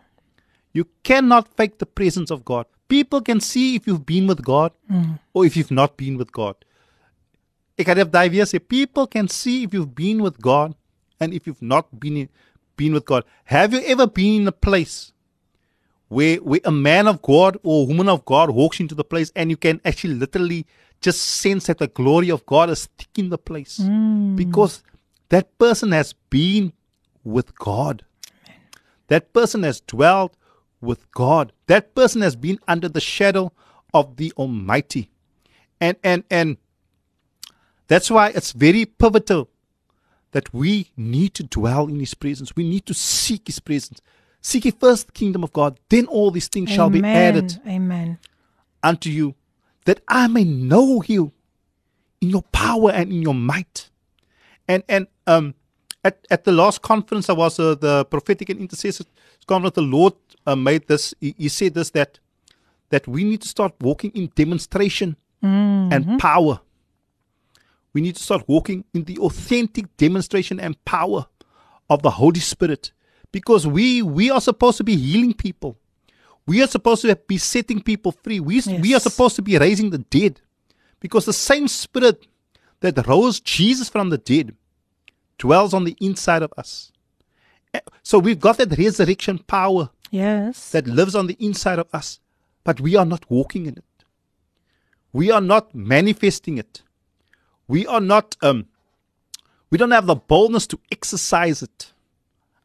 You 0.73 0.87
cannot 1.03 1.51
fake 1.59 1.77
the 1.79 1.85
presence 1.85 2.31
of 2.31 2.45
God. 2.45 2.65
People 2.87 3.21
can 3.21 3.39
see 3.39 3.75
if 3.75 3.87
you've 3.87 4.05
been 4.05 4.27
with 4.27 4.43
God 4.43 4.71
mm. 4.89 5.19
or 5.33 5.45
if 5.45 5.57
you've 5.57 5.71
not 5.71 5.97
been 5.97 6.17
with 6.17 6.31
God. 6.31 6.55
Ek 7.79 7.91
het 7.91 8.11
daai 8.11 8.29
weer 8.31 8.47
sê 8.47 8.59
people 8.59 9.07
can 9.07 9.27
see 9.27 9.63
if 9.67 9.75
you've 9.75 9.93
been 9.95 10.23
with 10.23 10.39
God 10.39 10.75
and 11.19 11.33
if 11.33 11.47
you've 11.47 11.61
not 11.61 11.91
been 11.99 12.17
in, 12.23 12.29
been 12.77 12.93
with 12.93 13.05
God. 13.05 13.27
Have 13.45 13.73
you 13.75 13.83
ever 13.85 14.07
been 14.07 14.41
in 14.41 14.47
a 14.47 14.55
place 14.55 15.11
where 16.11 16.35
where 16.39 16.59
a 16.65 16.71
man 16.71 17.07
of 17.07 17.21
God 17.21 17.57
or 17.63 17.83
a 17.83 17.85
woman 17.85 18.09
of 18.09 18.25
God 18.25 18.49
walks 18.49 18.81
into 18.81 18.93
the 18.93 19.03
place 19.05 19.31
and 19.33 19.49
you 19.49 19.55
can 19.55 19.79
actually 19.85 20.15
literally 20.15 20.67
just 20.99 21.21
sense 21.21 21.67
that 21.67 21.77
the 21.77 21.87
glory 21.87 22.29
of 22.29 22.45
God 22.45 22.69
is 22.69 22.89
thick 22.97 23.17
in 23.17 23.29
the 23.29 23.37
place 23.37 23.79
mm. 23.79 24.35
because 24.35 24.83
that 25.29 25.57
person 25.57 25.93
has 25.93 26.13
been 26.29 26.73
with 27.23 27.57
God. 27.57 28.03
That 29.07 29.31
person 29.31 29.63
has 29.63 29.79
dwelt 29.79 30.35
with 30.81 31.09
God. 31.11 31.53
That 31.67 31.95
person 31.95 32.21
has 32.21 32.35
been 32.35 32.59
under 32.67 32.89
the 32.89 32.99
shadow 32.99 33.53
of 33.93 34.17
the 34.17 34.33
Almighty. 34.35 35.11
And 35.79 35.95
and 36.03 36.25
and 36.29 36.57
that's 37.87 38.11
why 38.11 38.33
it's 38.35 38.51
very 38.51 38.83
pivotal 38.83 39.49
that 40.31 40.53
we 40.53 40.91
need 40.97 41.33
to 41.35 41.43
dwell 41.43 41.87
in 41.87 42.01
his 42.01 42.15
presence. 42.15 42.53
We 42.53 42.67
need 42.67 42.85
to 42.87 42.93
seek 42.93 43.47
his 43.47 43.61
presence. 43.61 44.01
Seek 44.41 44.65
ye 44.65 44.71
first 44.71 45.05
the 45.05 45.11
kingdom 45.11 45.43
of 45.43 45.53
God, 45.53 45.79
then 45.89 46.07
all 46.07 46.31
these 46.31 46.47
things 46.47 46.69
shall 46.69 46.89
be 46.89 47.03
added 47.03 47.59
Amen. 47.67 48.17
unto 48.81 49.09
you, 49.09 49.35
that 49.85 50.01
I 50.07 50.27
may 50.27 50.43
know 50.43 51.03
you 51.05 51.31
in 52.19 52.29
your 52.31 52.41
power 52.51 52.91
and 52.91 53.11
in 53.11 53.21
your 53.21 53.35
might. 53.35 53.89
And 54.67 54.83
and 54.89 55.07
um 55.27 55.53
at, 56.03 56.25
at 56.31 56.43
the 56.43 56.51
last 56.51 56.81
conference 56.81 57.29
I 57.29 57.33
was 57.33 57.59
uh, 57.59 57.75
the 57.75 58.05
prophetic 58.05 58.49
and 58.49 58.59
intercessor 58.59 59.05
conference, 59.45 59.75
the 59.75 59.81
Lord 59.81 60.13
uh, 60.47 60.55
made 60.55 60.87
this. 60.87 61.13
He, 61.19 61.35
he 61.37 61.49
said 61.49 61.75
this 61.75 61.91
that 61.91 62.19
that 62.89 63.07
we 63.07 63.23
need 63.23 63.41
to 63.41 63.47
start 63.47 63.73
walking 63.79 64.11
in 64.11 64.31
demonstration 64.35 65.15
and 65.91 66.19
power. 66.19 66.61
We 67.93 68.01
need 68.01 68.15
to 68.15 68.23
start 68.23 68.47
walking 68.47 68.85
in 68.93 69.03
the 69.03 69.17
authentic 69.19 69.95
demonstration 69.97 70.59
and 70.59 70.83
power 70.85 71.27
of 71.89 72.01
the 72.01 72.11
Holy 72.11 72.39
Spirit 72.39 72.91
because 73.31 73.65
we 73.67 74.01
we 74.01 74.29
are 74.29 74.41
supposed 74.41 74.77
to 74.77 74.83
be 74.83 74.95
healing 74.95 75.33
people. 75.33 75.77
We 76.47 76.61
are 76.63 76.67
supposed 76.67 77.03
to 77.03 77.15
be 77.15 77.37
setting 77.37 77.81
people 77.81 78.11
free. 78.11 78.39
We, 78.39 78.61
we 78.81 78.95
are 78.95 78.99
supposed 78.99 79.35
to 79.35 79.41
be 79.41 79.57
raising 79.57 79.91
the 79.91 79.99
dead 79.99 80.41
because 80.99 81.25
the 81.25 81.33
same 81.33 81.67
spirit 81.67 82.27
that 82.79 83.07
rose 83.07 83.39
Jesus 83.39 83.89
from 83.89 84.09
the 84.09 84.17
dead 84.17 84.55
dwells 85.37 85.73
on 85.73 85.83
the 85.83 85.95
inside 86.01 86.41
of 86.41 86.51
us. 86.57 86.91
Eh, 87.73 87.79
So 88.03 88.17
we've 88.19 88.39
got 88.39 88.57
that 88.57 88.75
resurrection 88.77 89.37
power 89.39 89.91
Yes. 90.09 90.71
that 90.71 90.87
lives 90.87 91.15
on 91.15 91.27
the 91.27 91.37
inside 91.39 91.79
of 91.79 91.87
us, 91.93 92.19
but 92.63 92.81
we 92.81 92.95
are 92.95 93.05
not 93.05 93.29
walking 93.29 93.65
in 93.67 93.77
it. 93.77 93.83
We 95.13 95.29
are 95.31 95.41
not 95.41 95.73
manifesting 95.75 96.57
it. 96.57 96.81
We 97.67 97.85
are 97.87 98.01
not 98.01 98.35
um 98.41 98.65
we 99.69 99.77
don't 99.77 99.91
have 99.91 100.07
the 100.07 100.15
boldness 100.15 100.67
to 100.67 100.79
exercise 100.91 101.61
it. 101.63 101.93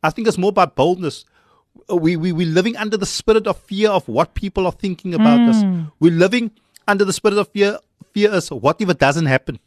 I 0.06 0.10
think 0.10 0.28
it's 0.28 0.38
more 0.38 0.50
about 0.50 0.76
boldness. 0.76 1.24
We 1.88 2.16
we 2.16 2.32
we're 2.32 2.54
living 2.58 2.76
under 2.76 2.96
the 2.96 3.06
spirit 3.06 3.46
of 3.46 3.58
fear 3.58 3.90
of 3.90 4.08
what 4.08 4.34
people 4.34 4.66
are 4.66 4.72
thinking 4.72 5.14
about 5.14 5.40
us. 5.50 5.62
Hmm. 5.62 5.82
We're 6.00 6.18
living 6.24 6.50
under 6.88 7.04
the 7.04 7.12
spirit 7.12 7.38
of 7.38 7.48
fear 7.48 7.78
fear 8.14 8.32
is 8.34 8.50
what 8.50 8.80
if 8.80 8.88
it 8.88 8.98
doesn't 8.98 9.26
happen? 9.26 9.58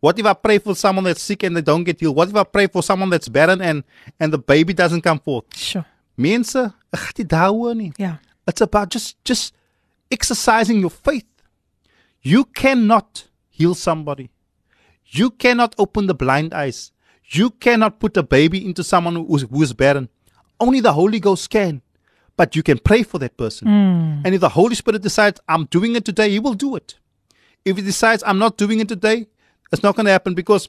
What 0.00 0.18
if 0.18 0.26
I 0.26 0.32
pray 0.32 0.58
for 0.58 0.74
someone 0.74 1.04
that's 1.04 1.22
sick 1.22 1.42
and 1.42 1.56
they 1.56 1.60
don't 1.60 1.84
get 1.84 2.00
healed? 2.00 2.16
What 2.16 2.28
if 2.28 2.36
I 2.36 2.44
pray 2.44 2.66
for 2.66 2.82
someone 2.82 3.10
that's 3.10 3.28
barren 3.28 3.60
and 3.60 3.84
and 4.18 4.32
the 4.32 4.38
baby 4.38 4.72
doesn't 4.72 5.02
come 5.02 5.18
forth? 5.18 5.44
Sure. 5.56 5.84
Mense, 6.16 6.66
ek 6.92 7.00
gaan 7.00 7.18
nie 7.22 7.28
daaroor 7.32 7.74
nie. 7.76 7.92
It's 8.48 8.60
about 8.60 8.90
just 8.90 9.16
just 9.24 9.54
exercising 10.10 10.80
your 10.80 10.90
faith. 10.90 11.28
You 12.22 12.44
cannot 12.44 13.24
heal 13.48 13.74
somebody. 13.74 14.30
You 15.06 15.30
cannot 15.30 15.74
open 15.78 16.06
the 16.06 16.14
blind 16.14 16.52
eyes. 16.54 16.92
You 17.30 17.50
cannot 17.50 18.00
put 18.00 18.16
a 18.16 18.22
baby 18.22 18.64
into 18.64 18.82
someone 18.82 19.14
who 19.14 19.36
is, 19.36 19.42
who 19.42 19.62
is 19.62 19.72
barren. 19.72 20.08
Only 20.58 20.80
the 20.80 20.92
Holy 20.92 21.20
Ghost 21.20 21.48
can. 21.50 21.82
But 22.36 22.56
you 22.56 22.62
can 22.62 22.78
pray 22.78 23.02
for 23.02 23.18
that 23.18 23.36
person. 23.36 23.68
And 24.24 24.34
if 24.34 24.40
the 24.40 24.48
Holy 24.48 24.74
Spirit 24.74 25.02
decides, 25.02 25.40
I'm 25.48 25.66
doing 25.66 25.94
it 25.96 26.04
today, 26.04 26.30
He 26.30 26.38
will 26.38 26.54
do 26.54 26.76
it. 26.76 26.96
If 27.64 27.76
He 27.76 27.82
decides, 27.82 28.22
I'm 28.26 28.38
not 28.38 28.56
doing 28.56 28.80
it 28.80 28.88
today, 28.88 29.26
it's 29.72 29.82
not 29.82 29.94
going 29.94 30.06
to 30.06 30.12
happen 30.12 30.34
because, 30.34 30.68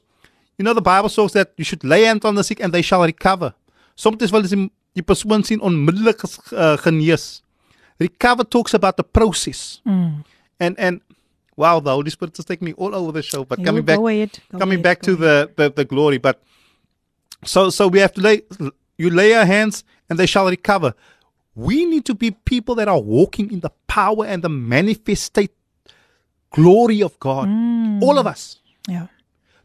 you 0.58 0.64
know, 0.64 0.74
the 0.74 0.82
Bible 0.82 1.08
says 1.08 1.32
that 1.32 1.52
you 1.56 1.64
should 1.64 1.82
lay 1.82 2.02
hands 2.04 2.24
on 2.24 2.34
the 2.34 2.44
sick 2.44 2.60
and 2.60 2.72
they 2.72 2.82
shall 2.82 3.02
recover. 3.02 3.54
Soms 3.96 4.32
wil 4.32 4.42
die 4.42 5.02
persoon 5.02 5.44
sien 5.44 5.60
onmiddellik 5.60 6.22
uh, 6.52 6.76
genees. 6.76 7.42
Recover 7.98 8.44
talks 8.44 8.74
about 8.74 8.96
the 8.96 9.04
process. 9.04 9.80
And 10.58 10.78
and 10.78 11.00
wow, 11.56 11.80
the 11.80 11.90
Holy 11.92 12.10
Spirit 12.10 12.38
is 12.38 12.44
taking 12.44 12.66
me 12.66 12.72
all 12.74 12.94
over 12.94 13.12
the 13.12 13.22
show. 13.22 13.44
But 13.44 13.58
You 13.58 13.64
coming 13.64 13.84
back, 13.84 13.98
coming 14.58 14.74
ahead, 14.76 14.82
back 14.82 15.02
to 15.02 15.16
the, 15.16 15.50
the 15.56 15.70
the 15.70 15.84
glory. 15.84 16.18
But 16.18 16.42
so 17.44 17.70
so 17.70 17.88
we 17.88 17.98
have 18.00 18.12
to 18.14 18.20
lay 18.20 18.42
you 18.98 19.10
lay 19.10 19.30
your 19.30 19.44
hands 19.44 19.84
and 20.08 20.18
they 20.18 20.26
shall 20.26 20.48
recover. 20.48 20.94
We 21.54 21.84
need 21.84 22.04
to 22.06 22.14
be 22.14 22.30
people 22.30 22.74
that 22.76 22.88
are 22.88 23.00
walking 23.00 23.50
in 23.52 23.60
the 23.60 23.70
power 23.86 24.24
and 24.24 24.42
the 24.42 24.48
manifestate 24.48 25.50
glory 26.50 27.02
of 27.02 27.18
God. 27.18 27.48
All 28.02 28.18
of 28.18 28.26
us. 28.26 28.58
Yeah. 28.88 29.08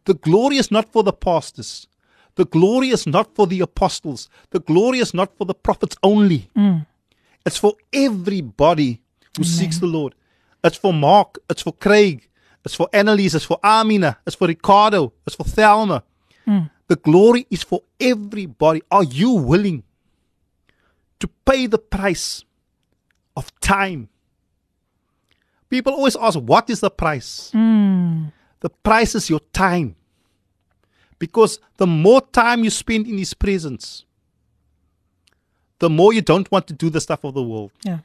The 0.05 0.13
glory 0.13 0.57
is 0.57 0.71
not 0.71 0.91
for 0.91 1.03
the 1.03 1.13
pastors. 1.13 1.87
The 2.35 2.45
glory 2.45 2.89
is 2.89 3.07
not 3.07 3.33
for 3.35 3.47
the 3.47 3.61
apostles. 3.61 4.29
The 4.51 4.59
glory 4.59 4.99
is 4.99 5.13
not 5.13 5.35
for 5.37 5.45
the 5.45 5.55
prophets 5.55 5.95
only. 6.03 6.49
It's 7.45 7.57
for 7.57 7.73
everybody 7.93 9.01
who 9.37 9.43
seeks 9.43 9.79
the 9.79 9.87
Lord. 9.87 10.13
It's 10.63 10.77
for 10.77 10.93
Mark. 10.93 11.39
It's 11.49 11.61
for 11.61 11.73
Craig. 11.73 12.27
It's 12.65 12.75
for 12.75 12.89
Annalise. 12.93 13.35
It's 13.35 13.45
for 13.45 13.59
Amina. 13.63 14.17
It's 14.25 14.35
for 14.35 14.47
Ricardo. 14.47 15.13
It's 15.25 15.35
for 15.35 15.43
Thelma. 15.43 16.03
Hmm. 16.45 16.59
The 16.87 16.95
glory 16.95 17.47
is 17.49 17.63
for 17.63 17.81
everybody. 17.99 18.81
Are 18.91 19.03
you 19.03 19.31
willing 19.31 19.83
to 21.19 21.27
pay 21.45 21.67
the 21.67 21.77
price 21.77 22.43
of 23.35 23.57
time? 23.59 24.09
People 25.69 25.93
always 25.93 26.15
ask, 26.15 26.39
what 26.39 26.69
is 26.69 26.79
the 26.79 26.89
price? 26.89 27.49
Hmm. 27.51 28.27
The 28.61 28.69
price 28.69 29.15
is 29.15 29.29
your 29.29 29.41
time. 29.51 29.95
Because 31.19 31.59
the 31.77 31.87
more 31.87 32.21
time 32.21 32.63
you 32.63 32.69
spend 32.69 33.07
in 33.07 33.17
His 33.17 33.33
presence, 33.33 34.05
the 35.79 35.89
more 35.89 36.13
you 36.13 36.21
don't 36.21 36.49
want 36.51 36.67
to 36.67 36.73
do 36.73 36.89
the 36.89 37.01
stuff 37.01 37.23
of 37.23 37.33
the 37.33 37.43
world. 37.43 37.71
Ja. 37.83 37.99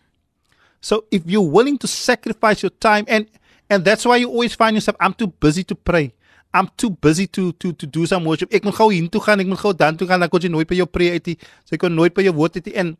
So 0.82 1.04
if 1.14 1.22
you're 1.24 1.46
willing 1.46 1.78
to 1.78 1.86
sacrifice 1.86 2.60
your 2.62 2.74
time, 2.82 3.06
and 3.06 3.26
and 3.70 3.84
that's 3.86 4.04
why 4.04 4.16
you 4.18 4.28
always 4.28 4.54
find 4.54 4.74
yourself, 4.76 4.96
I'm 5.00 5.14
too 5.14 5.28
busy 5.28 5.62
to 5.70 5.74
pray. 5.78 6.12
I'm 6.52 6.68
too 6.76 6.90
busy 6.90 7.26
to 7.38 7.52
to 7.62 7.72
to 7.72 7.86
do 7.86 8.04
some 8.04 8.26
worship. 8.26 8.52
Ek 8.52 8.66
moet 8.66 8.74
gou 8.76 8.90
hiertoe 8.92 9.22
gaan, 9.22 9.40
ek 9.40 9.46
moet 9.48 9.62
gou 9.62 9.72
dan 9.72 9.96
toe 9.96 10.08
gaan, 10.10 10.20
dan 10.20 10.28
kon 10.28 10.42
jy 10.42 10.50
nooit 10.52 10.68
by 10.68 10.76
jou 10.76 10.88
preek 10.90 11.14
uit 11.16 11.30
nie. 11.32 11.36
Ek 11.72 11.80
kon 11.80 11.94
nooit 11.96 12.12
by 12.12 12.26
jou 12.26 12.34
woord 12.36 12.58
uit 12.58 12.66
nie. 12.68 12.74
And 12.82 12.98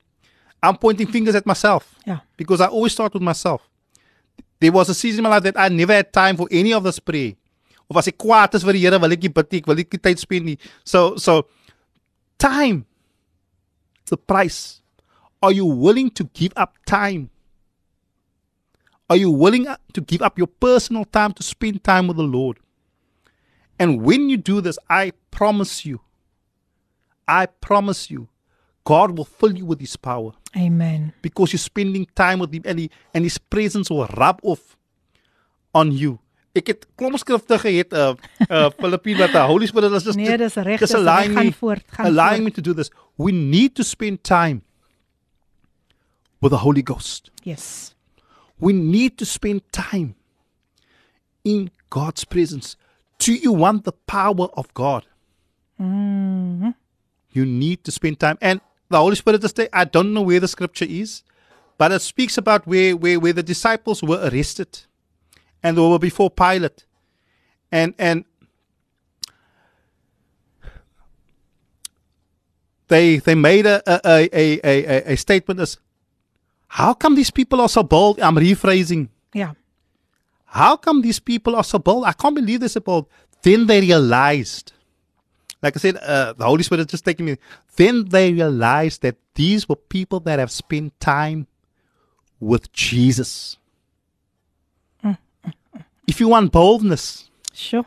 I'm 0.63 0.79
pointing 0.79 1.11
fingers 1.11 1.35
at 1.35 1.45
myself 1.45 1.91
Ja. 2.07 2.21
because 2.39 2.63
I 2.63 2.69
always 2.71 2.93
start 2.95 3.13
with 3.13 3.23
myself. 3.23 3.67
There 4.63 4.71
was 4.71 4.89
a 4.89 4.95
season 4.95 5.25
in 5.27 5.29
my 5.29 5.35
life 5.37 5.43
that 5.43 5.59
I 5.59 5.69
never 5.75 5.93
had 5.93 6.13
time 6.15 6.37
for 6.39 6.47
any 6.51 6.73
of 6.73 6.85
this 6.87 7.01
prayer. 7.03 7.35
Of 7.91 7.99
as 7.99 8.07
ek 8.09 8.17
kwaad 8.17 8.55
is 8.55 8.63
vir 8.63 8.73
die 8.79 8.85
Here, 8.87 8.97
wil 9.03 9.13
ek 9.13 9.27
nie 9.27 9.29
bid 9.35 9.51
nie, 9.53 9.59
ek 9.59 9.67
wil 9.67 9.75
nie 9.83 9.85
tyd 9.85 10.23
spend 10.23 10.47
nie. 10.47 10.57
So 10.87 11.17
so 11.19 11.43
time 12.39 12.87
the 14.07 14.17
price. 14.17 14.81
Are 15.43 15.51
you 15.53 15.67
willing 15.67 16.09
to 16.15 16.25
give 16.33 16.53
up 16.57 16.79
time? 16.87 17.29
Are 19.13 19.17
you 19.19 19.31
willing 19.31 19.67
to 19.93 20.01
give 20.01 20.23
up 20.23 20.39
your 20.39 20.47
personal 20.47 21.05
time 21.05 21.35
to 21.35 21.43
spend 21.43 21.85
time 21.85 22.09
with 22.09 22.17
the 22.17 22.23
Lord? 22.23 22.57
And 23.79 24.01
when 24.01 24.31
you 24.31 24.39
do 24.39 24.63
this, 24.63 24.79
I 24.89 25.13
promise 25.31 25.85
you, 25.85 26.01
I 27.29 27.45
promise 27.45 28.11
you, 28.11 28.29
God 28.85 29.19
will 29.19 29.27
fill 29.27 29.55
you 29.55 29.67
with 29.67 29.81
His 29.81 29.97
power 29.97 30.33
Amen. 30.57 31.13
because 31.21 31.53
you're 31.53 31.59
spending 31.59 32.07
time 32.15 32.39
with 32.39 32.55
Him 32.55 32.63
and, 32.65 32.79
he, 32.79 32.91
and 33.13 33.25
His 33.25 33.37
presence 33.37 33.91
will 33.91 34.07
rub 34.17 34.41
off 34.43 34.79
on 35.75 35.93
you. 35.93 36.19
Ek 36.57 36.73
het 36.73 36.89
klomp 36.97 37.21
skrifte 37.21 37.61
gehet 37.61 37.93
uh 37.93 38.15
uh 38.49 38.67
Filippine 38.81 39.21
wat 39.21 39.37
the 39.37 39.45
Holy 39.45 39.69
Spirit 39.69 39.93
is 39.93 40.09
just 40.09 40.17
Nee, 40.21 40.37
dis 40.41 40.57
reg, 40.57 40.81
dis 40.81 40.97
allowing 40.97 41.37
Gaan 41.37 41.53
voort, 41.61 41.85
gaan 41.97 42.09
allowing 42.09 42.45
voort. 42.45 42.57
me 42.57 42.63
to 42.63 42.65
do 42.65 42.75
this. 42.81 42.89
We 43.21 43.33
need 43.33 43.77
to 43.77 43.85
spend 43.85 44.25
time 44.25 44.63
with 46.41 46.57
the 46.57 46.65
Holy 46.65 46.83
Ghost. 46.83 47.31
Yes. 47.45 47.93
We 48.63 48.73
need 48.73 49.19
to 49.19 49.27
spend 49.27 49.73
time 49.73 50.15
in 51.43 51.73
God's 51.91 52.25
presence. 52.25 52.77
Do 53.19 53.35
you 53.35 53.53
want 53.53 53.83
the 53.83 53.91
power 53.91 54.47
of 54.55 54.73
God? 54.73 55.05
Mm-hmm. 55.81 56.71
You 57.33 57.45
need 57.45 57.83
to 57.83 57.91
spend 57.91 58.21
time. 58.21 58.39
And 58.41 58.61
the 58.89 58.99
Holy 58.99 59.17
Spirit 59.17 59.43
is 59.43 59.53
there. 59.55 59.69
I 59.73 59.85
don't 59.85 60.15
know 60.15 60.23
where 60.23 60.39
the 60.39 60.47
scripture 60.47 60.87
is, 60.89 61.25
but 61.77 61.91
it 61.91 62.03
speaks 62.03 62.39
about 62.39 62.65
where, 62.65 62.97
where, 62.97 63.19
where 63.19 63.33
the 63.33 63.43
disciples 63.43 64.01
were 64.01 64.31
arrested 64.33 64.83
and 65.61 65.77
they 65.77 65.83
were 65.83 65.99
before 65.99 66.31
Pilate. 66.31 66.85
And 67.73 67.95
and 67.99 68.25
they 72.87 73.17
they 73.17 73.35
made 73.35 73.67
a 73.67 73.83
a, 73.89 74.29
a, 74.33 74.61
a, 74.63 74.63
a, 74.65 75.13
a 75.15 75.17
statement 75.17 75.59
as 75.59 75.79
how 76.77 76.95
come 76.95 77.15
these 77.17 77.31
people 77.31 77.61
are 77.61 77.69
so 77.69 77.83
bold? 77.83 78.19
I'm 78.19 78.35
rephrasing. 78.37 79.09
Yeah. 79.35 79.53
How 80.47 80.77
come 80.77 81.03
these 81.03 81.21
people 81.21 81.55
are 81.55 81.65
so 81.65 81.79
bold? 81.79 82.05
I 82.07 82.13
can't 82.13 82.35
believe 82.35 82.61
they're 82.61 82.69
so 82.71 82.81
bold. 82.81 83.07
Then 83.43 83.67
they 83.67 83.81
realized, 83.83 84.73
like 85.61 85.77
I 85.77 85.79
said, 85.79 85.97
uh, 85.99 86.33
the 86.33 86.45
Holy 86.47 86.63
Spirit 86.63 86.81
is 86.81 86.87
just 86.87 87.05
taking 87.05 87.27
me. 87.27 87.37
Then 87.77 88.07
they 88.09 88.33
realized 88.33 89.03
that 89.03 89.17
these 89.35 89.69
were 89.69 89.77
people 89.77 90.21
that 90.21 90.39
have 90.39 90.51
spent 90.51 90.99
time 90.99 91.47
with 92.41 92.73
Jesus. 92.73 93.59
If 96.09 96.21
you 96.21 96.29
want 96.29 96.53
boldness, 96.53 97.31
Sure. 97.53 97.85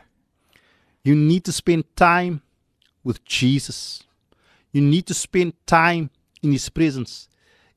you 1.04 1.14
need 1.16 1.44
to 1.44 1.52
spend 1.52 1.84
time 1.96 2.40
with 3.02 3.24
Jesus. 3.24 4.04
You 4.72 4.80
need 4.80 5.06
to 5.06 5.14
spend 5.14 5.54
time 5.66 6.10
in 6.42 6.52
His 6.52 6.68
presence. 6.68 7.28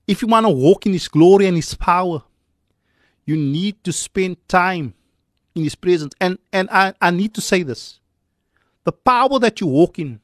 If 0.09 0.23
you 0.23 0.27
want 0.27 0.45
to 0.47 0.49
walk 0.49 0.87
in 0.87 0.93
His 0.93 1.07
glory 1.07 1.45
and 1.45 1.55
His 1.55 1.75
power, 1.77 2.23
you 3.29 3.37
need 3.37 3.77
to 3.85 3.93
spend 3.93 4.37
time 4.49 4.95
in 5.53 5.63
His 5.63 5.75
presence. 5.77 6.13
And 6.19 6.39
and 6.51 6.65
I, 6.71 6.93
I 6.99 7.11
need 7.11 7.35
to 7.37 7.41
say 7.41 7.61
this: 7.61 7.99
the 8.85 8.91
power 8.91 9.37
that 9.37 9.61
you 9.61 9.67
walk 9.67 9.99
in, 10.01 10.19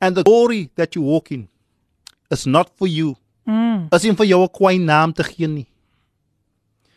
and 0.00 0.12
the 0.14 0.22
glory 0.22 0.68
that 0.76 0.94
you 0.94 1.00
walk 1.00 1.32
in, 1.32 1.48
is 2.30 2.46
not 2.46 2.76
for 2.76 2.86
you. 2.86 3.16
Is 3.92 4.04
nie 4.04 4.12
vir 4.12 4.28
jou 4.28 4.42
'n 4.44 4.48
kwai 4.52 4.76
naam 4.78 5.16
te 5.16 5.24
gee 5.24 5.46
nie. 5.48 5.66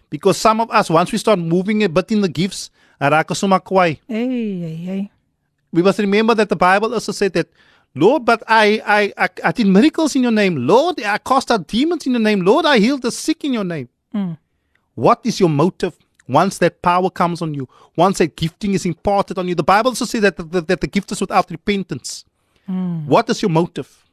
Because 0.10 0.38
some 0.38 0.60
of 0.62 0.70
us, 0.70 0.90
once 0.90 1.12
we 1.12 1.18
start 1.18 1.40
moving 1.40 1.82
a 1.84 1.90
bit 1.90 2.12
in 2.12 2.22
the 2.22 2.30
gifts, 2.30 2.70
raak 3.02 3.32
ons 3.32 3.40
sommer 3.40 3.60
kwai 3.60 4.00
Hey, 4.08 4.60
hey, 4.60 4.76
hey. 4.88 5.12
we 5.72 5.82
must 5.82 6.00
remember 6.00 6.36
that 6.36 6.50
the 6.50 6.56
Bible 6.56 6.94
also 6.94 7.12
said 7.12 7.34
that, 7.34 7.48
Lord, 7.96 8.26
but 8.26 8.44
I, 8.48 8.82
I, 8.86 9.14
I, 9.26 9.30
I 9.46 9.52
did 9.54 9.68
miracles 9.68 10.16
in 10.16 10.24
your 10.24 10.32
name. 10.32 10.68
Lord, 10.68 11.02
I 11.02 11.18
cast 11.18 11.50
out 11.50 11.66
demons 11.68 12.06
in 12.06 12.12
your 12.12 12.22
name. 12.22 12.42
Lord, 12.42 12.66
I 12.66 12.78
healed 12.78 13.04
the 13.04 13.12
sick 13.12 13.46
in 13.46 13.54
your 13.54 13.64
name. 13.64 13.88
Mm. 14.14 14.38
What 14.96 15.22
is 15.24 15.40
your 15.40 15.50
motive 15.50 15.96
once 16.28 16.58
that 16.58 16.82
power 16.82 17.10
comes 17.10 17.42
on 17.42 17.54
you? 17.54 17.70
Once 17.96 18.18
that 18.18 18.36
gifting 18.36 18.74
is 18.74 18.86
imparted 18.86 19.38
on 19.38 19.48
you? 19.48 19.56
The 19.56 19.64
Bible 19.64 19.92
also 19.92 20.04
says 20.04 20.22
that 20.22 20.36
the, 20.36 20.62
that 20.62 20.82
the 20.82 20.88
gift 20.88 21.12
is 21.14 21.22
without 21.22 21.50
repentance. 21.50 22.26
Mm. 22.70 23.06
What 23.06 23.30
is 23.30 23.42
your 23.42 23.52
motive? 23.52 24.06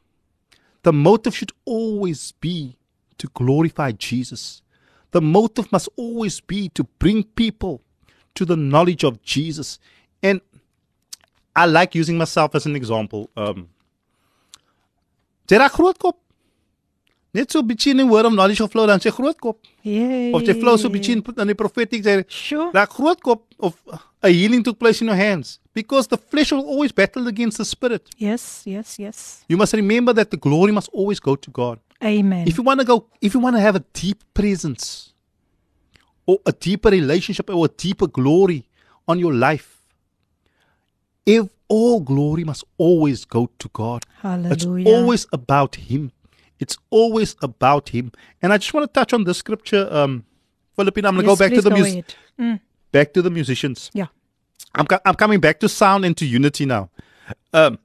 The 0.83 0.93
motive 0.93 1.35
should 1.35 1.51
always 1.65 2.31
be 2.31 2.77
to 3.17 3.27
glorify 3.33 3.91
Jesus. 3.91 4.61
The 5.11 5.21
motive 5.21 5.71
must 5.71 5.89
always 5.97 6.39
be 6.39 6.69
to 6.69 6.85
bring 6.99 7.23
people 7.23 7.81
to 8.35 8.45
the 8.45 8.57
knowledge 8.57 9.03
of 9.03 9.21
Jesus. 9.21 9.77
And 10.21 10.41
I 11.55 11.65
like 11.65 11.95
using 11.95 12.17
myself 12.17 12.55
as 12.55 12.65
an 12.65 12.75
example. 12.75 13.29
Um 13.37 13.67
Jy 15.49 15.57
raak 15.59 15.73
groot 15.75 15.99
kop. 15.99 16.17
Net 17.33 17.51
so 17.51 17.61
bietjie 17.63 17.91
in 17.99 18.09
word 18.09 18.25
of 18.25 18.33
knowledge 18.33 18.59
geflow 18.61 18.85
dan 18.87 18.99
sê 18.99 19.11
groot 19.11 19.39
kop. 19.41 19.57
Yay. 19.83 20.31
Of 20.33 20.43
jy 20.47 20.53
flow 20.59 20.77
so 20.77 20.89
bietjie 20.89 21.17
in 21.17 21.23
in 21.41 21.47
die 21.51 21.57
prophetic 21.57 22.03
sê 22.03 22.23
Sure. 22.29 22.71
raak 22.73 22.89
groot 22.95 23.21
kop 23.21 23.41
of 23.59 23.75
a 24.23 24.29
healing 24.29 24.63
took 24.63 24.79
place 24.79 25.01
in 25.01 25.07
your 25.07 25.17
hands 25.17 25.59
because 25.73 26.07
the 26.07 26.17
flesh 26.17 26.51
will 26.51 26.65
always 26.65 26.91
battle 26.91 27.27
against 27.27 27.57
the 27.57 27.65
spirit. 27.65 28.07
Yes, 28.17 28.63
yes, 28.65 28.97
yes. 28.99 29.43
You 29.49 29.57
must 29.57 29.73
remember 29.73 30.13
that 30.13 30.31
the 30.31 30.37
glory 30.37 30.71
must 30.71 30.89
always 30.93 31.19
go 31.19 31.35
to 31.35 31.51
God. 31.51 31.79
Amen. 32.01 32.47
If 32.47 32.57
you 32.57 32.63
want 32.63 32.79
to 32.79 32.85
go, 32.85 33.07
if 33.21 33.33
you 33.33 33.39
want 33.39 33.55
to 33.55 33.61
have 33.61 33.75
a 33.75 33.83
deep 33.93 34.23
presence 34.33 35.13
or 36.25 36.39
a 36.45 36.51
deeper 36.51 36.89
relationship 36.89 37.49
or 37.49 37.65
a 37.65 37.69
deeper 37.69 38.07
glory 38.07 38.67
on 39.07 39.19
your 39.19 39.33
life, 39.33 39.82
if 41.25 41.47
all 41.67 41.99
glory 42.01 42.43
must 42.43 42.63
always 42.77 43.25
go 43.25 43.49
to 43.59 43.69
God. 43.69 44.03
It's 44.23 44.65
always 44.65 45.25
about 45.33 45.75
Him. 45.75 46.11
It's 46.59 46.77
always 46.89 47.35
about 47.41 47.89
Him. 47.89 48.11
And 48.41 48.53
I 48.53 48.57
just 48.57 48.73
want 48.73 48.87
to 48.87 48.93
touch 48.99 49.13
on 49.13 49.23
this 49.23 49.37
scripture, 49.37 49.87
um, 49.91 50.25
Philippine. 50.75 51.05
I'm 51.05 51.15
going 51.15 51.25
to 51.25 51.31
Yes, 51.31 51.39
go 51.39 51.45
back 51.45 51.53
to 51.55 51.61
the 51.61 51.69
go 51.69 51.77
mus- 51.77 52.03
Mm. 52.39 52.59
back 52.91 53.13
to 53.13 53.21
the 53.21 53.29
musicians. 53.29 53.91
Yeah. 53.93 54.07
I'm, 54.75 54.85
co- 54.87 54.99
I'm 55.05 55.15
coming 55.15 55.39
back 55.39 55.59
to 55.59 55.69
sound 55.69 56.03
and 56.05 56.15
to 56.17 56.25
unity 56.25 56.65
now. 56.65 56.89
Um, 57.53 57.77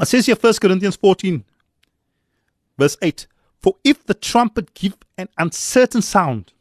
it 0.00 0.06
says 0.06 0.26
here, 0.26 0.36
First 0.36 0.60
Corinthians 0.60 0.96
14, 0.96 1.44
verse 2.76 2.96
8 3.02 3.26
For 3.60 3.76
if 3.84 4.04
the 4.04 4.14
trumpet 4.14 4.74
give 4.74 4.96
an 5.16 5.28
uncertain 5.38 6.02
sound, 6.02 6.52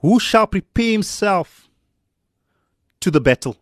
who 0.00 0.20
shall 0.20 0.46
prepare 0.46 0.92
himself 0.92 1.68
to 3.00 3.10
the 3.10 3.20
battle? 3.20 3.56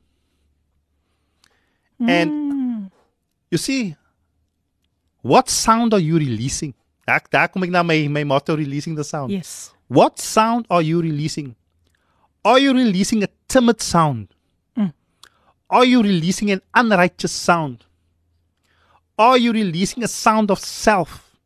And 2.08 2.30
mm. 2.30 2.90
you 3.50 3.58
see, 3.58 3.96
what 5.22 5.48
sound 5.48 5.94
are 5.94 6.00
you 6.00 6.18
releasing? 6.18 6.74
Daar, 7.06 7.22
daar 7.30 7.48
kom 7.48 7.62
ek 7.62 7.70
na 7.70 7.82
my, 7.82 8.08
my 8.08 8.24
motto, 8.24 8.56
releasing 8.56 8.94
the 8.96 9.04
sound. 9.04 9.30
Yes. 9.30 9.72
What 9.88 10.20
sound 10.20 10.66
are 10.70 10.82
you 10.82 11.00
releasing? 11.00 11.54
Are 12.44 12.58
you 12.58 12.72
releasing 12.72 13.22
a 13.22 13.28
timid 13.48 13.80
sound? 13.80 14.28
Mm. 14.76 14.92
Are 15.70 15.84
you 15.84 16.02
releasing 16.02 16.50
an 16.50 16.60
unrighteous 16.74 17.32
sound? 17.32 17.84
Are 19.18 19.38
you 19.38 19.52
releasing 19.52 20.02
a 20.02 20.08
sound 20.08 20.50
of 20.50 20.58
self? 20.58 21.36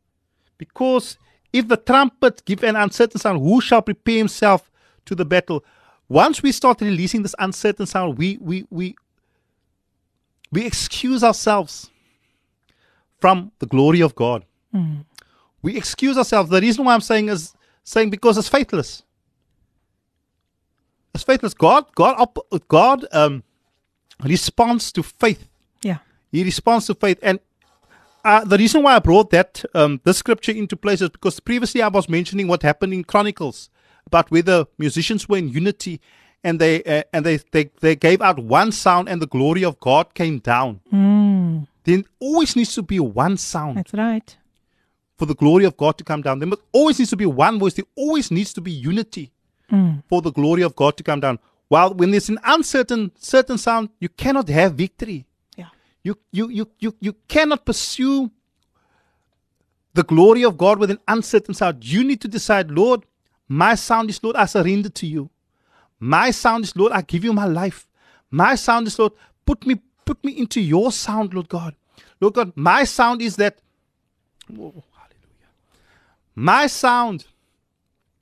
Because 0.59 1.19
if 1.53 1.69
the 1.69 1.77
trumpet 1.77 2.45
give 2.45 2.63
an 2.63 2.77
uncertain 2.77 3.21
sound, 3.21 3.41
who 3.41 3.61
shall 3.61 3.83
prepare 3.83 4.19
himself 4.19 4.71
to 5.05 5.15
the 5.15 5.25
battle? 5.25 5.65
Once 6.09 6.43
we 6.43 6.53
start 6.53 6.81
releasing 6.81 7.23
this 7.23 7.35
uncertain 7.39 7.87
sound, 7.87 8.17
we 8.17 8.39
we 8.41 8.65
we 8.71 8.95
we 10.53 10.65
excuse 10.67 11.23
ourselves 11.25 11.91
from 13.19 13.53
the 13.59 13.67
glory 13.67 14.01
of 14.01 14.15
God. 14.15 14.45
We 15.63 15.77
excuse 15.77 16.19
ourselves. 16.19 16.51
The 16.51 16.61
reason 16.61 16.85
why 16.85 16.95
I'm 16.95 17.01
saying 17.01 17.29
is 17.29 17.55
saying 17.83 18.11
because 18.11 18.37
it's 18.39 18.49
faithless. 18.49 19.03
It's 21.15 21.25
faithless. 21.25 21.55
God, 21.55 21.87
God, 21.95 22.29
God 22.69 23.07
um, 23.11 23.43
responds 24.23 24.93
to 24.93 25.03
faith. 25.03 25.49
Yeah, 25.83 25.99
He 26.31 26.45
responds 26.45 26.87
to 26.87 26.95
faith. 26.95 27.19
And 27.23 27.41
uh, 28.25 28.45
the 28.45 28.59
reason 28.59 28.83
why 28.83 28.97
I 28.97 28.99
brought 28.99 29.31
that 29.31 29.65
um, 29.75 30.01
this 30.05 30.19
scripture 30.19 30.53
into 30.53 30.77
place 30.77 31.01
is 31.01 31.09
because 31.09 31.41
previously 31.41 31.81
I 31.81 31.89
was 31.89 32.09
mentioning 32.09 32.49
what 32.49 32.63
happened 32.63 32.93
in 32.93 33.05
Chronicles 33.05 33.71
about 34.07 34.31
where 34.31 34.43
the 34.43 34.67
musicians 34.79 35.29
were 35.29 35.39
in 35.39 35.49
unity 35.49 36.01
and 36.47 36.61
they 36.61 36.75
uh, 36.85 37.03
and 37.13 37.27
they, 37.27 37.37
they 37.55 37.65
they 37.81 37.95
gave 37.97 38.21
out 38.23 38.39
one 38.39 38.71
sound 38.73 39.09
and 39.09 39.21
the 39.21 39.27
glory 39.37 39.65
of 39.65 39.75
God 39.81 40.15
came 40.15 40.39
down. 40.39 40.81
There 41.85 42.03
always 42.21 42.57
needs 42.57 42.75
to 42.75 42.83
be 42.83 42.99
one 43.01 43.37
sound 43.37 43.77
That's 43.77 43.93
right. 43.95 44.37
for 45.19 45.27
the 45.27 45.35
glory 45.35 45.65
of 45.65 45.77
God 45.77 45.99
to 45.99 46.05
come 46.05 46.23
down. 46.23 46.39
There 46.41 46.49
must 46.49 46.63
always 46.73 46.99
needs 46.99 47.11
to 47.11 47.17
be 47.17 47.27
one 47.27 47.59
voice. 47.59 47.75
There 47.75 47.91
always 47.97 48.31
needs 48.31 48.53
to 48.55 48.61
be 48.61 48.73
unity 48.93 49.31
for 50.09 50.23
the 50.23 50.33
glory 50.33 50.63
of 50.63 50.75
God 50.83 50.97
to 50.97 51.03
come 51.03 51.21
down. 51.21 51.39
While 51.69 51.95
when 51.95 52.11
there's 52.13 52.29
an 52.29 52.39
uncertain 52.45 53.11
certain 53.19 53.59
sound, 53.59 53.89
you 54.01 54.09
cannot 54.09 54.49
have 54.49 54.75
victory. 54.75 55.21
Ja. 55.59 55.67
You 56.05 56.15
you 56.39 56.49
you 56.59 56.65
you 56.79 56.91
you 57.01 57.13
cannot 57.29 57.65
pursue 57.65 58.31
the 59.95 60.05
glory 60.05 60.45
of 60.45 60.57
God 60.57 60.79
with 60.79 60.91
an 60.91 61.01
uncertain 61.09 61.55
sound. 61.55 61.85
You 61.85 62.05
need 62.05 62.21
to 62.21 62.29
decide, 62.29 62.71
Lord, 62.71 63.01
my 63.49 63.75
sound 63.77 64.11
is 64.11 64.23
Lord, 64.23 64.37
I 64.37 64.47
surrender 64.47 64.91
to 64.91 65.07
you. 65.07 65.31
My 65.99 66.31
sound 66.31 66.65
is 66.65 66.77
Lord, 66.77 66.93
I 66.93 67.03
give 67.03 67.25
you 67.25 67.33
my 67.33 67.47
life. 67.47 67.87
My 68.31 68.55
sound 68.55 68.87
is 68.87 68.99
Lord, 68.99 69.13
put 69.45 69.67
me 69.67 69.81
put 70.05 70.23
me 70.25 70.33
into 70.33 70.61
your 70.61 70.93
sound, 70.93 71.35
Lord 71.35 71.49
God. 71.49 71.75
Lord 72.21 72.35
God, 72.35 72.53
my 72.55 72.85
sound 72.85 73.23
is 73.23 73.37
that 73.37 73.59
Whoa, 74.49 74.85
hallelujah. 74.95 75.51
My 76.35 76.67
sound 76.67 77.27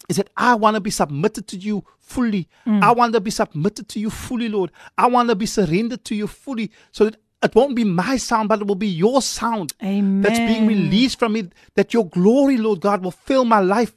is 0.09 0.17
that 0.17 0.31
I 0.37 0.55
want 0.55 0.75
to 0.75 0.81
be 0.81 0.91
submitted 0.91 1.47
to 1.49 1.57
you 1.57 1.85
fully. 1.99 2.49
Mm. 2.67 2.83
I 2.83 2.93
want 2.93 3.13
to 3.15 3.21
be 3.21 3.31
submitted 3.31 3.89
to 3.91 4.01
you 4.01 4.11
fully, 4.11 4.49
Lord. 4.49 4.71
I 4.97 5.07
want 5.07 5.29
to 5.31 5.35
be 5.35 5.47
surrendered 5.47 6.05
to 6.07 6.15
you 6.15 6.27
fully 6.27 6.71
so 6.93 7.05
that 7.05 7.17
it 7.43 7.55
won't 7.55 7.77
be 7.77 7.85
my 7.85 8.17
sound, 8.17 8.49
but 8.49 8.61
it 8.61 8.67
will 8.67 8.75
be 8.75 8.89
your 8.89 9.21
sound 9.21 9.75
that's 10.23 10.39
being 10.39 10.67
released 10.67 11.19
from 11.19 11.37
it. 11.37 11.53
That 11.75 11.93
your 11.93 12.07
glory, 12.09 12.57
Lord 12.57 12.81
God, 12.81 13.05
will 13.05 13.11
fill 13.11 13.45
my 13.45 13.61
life 13.61 13.95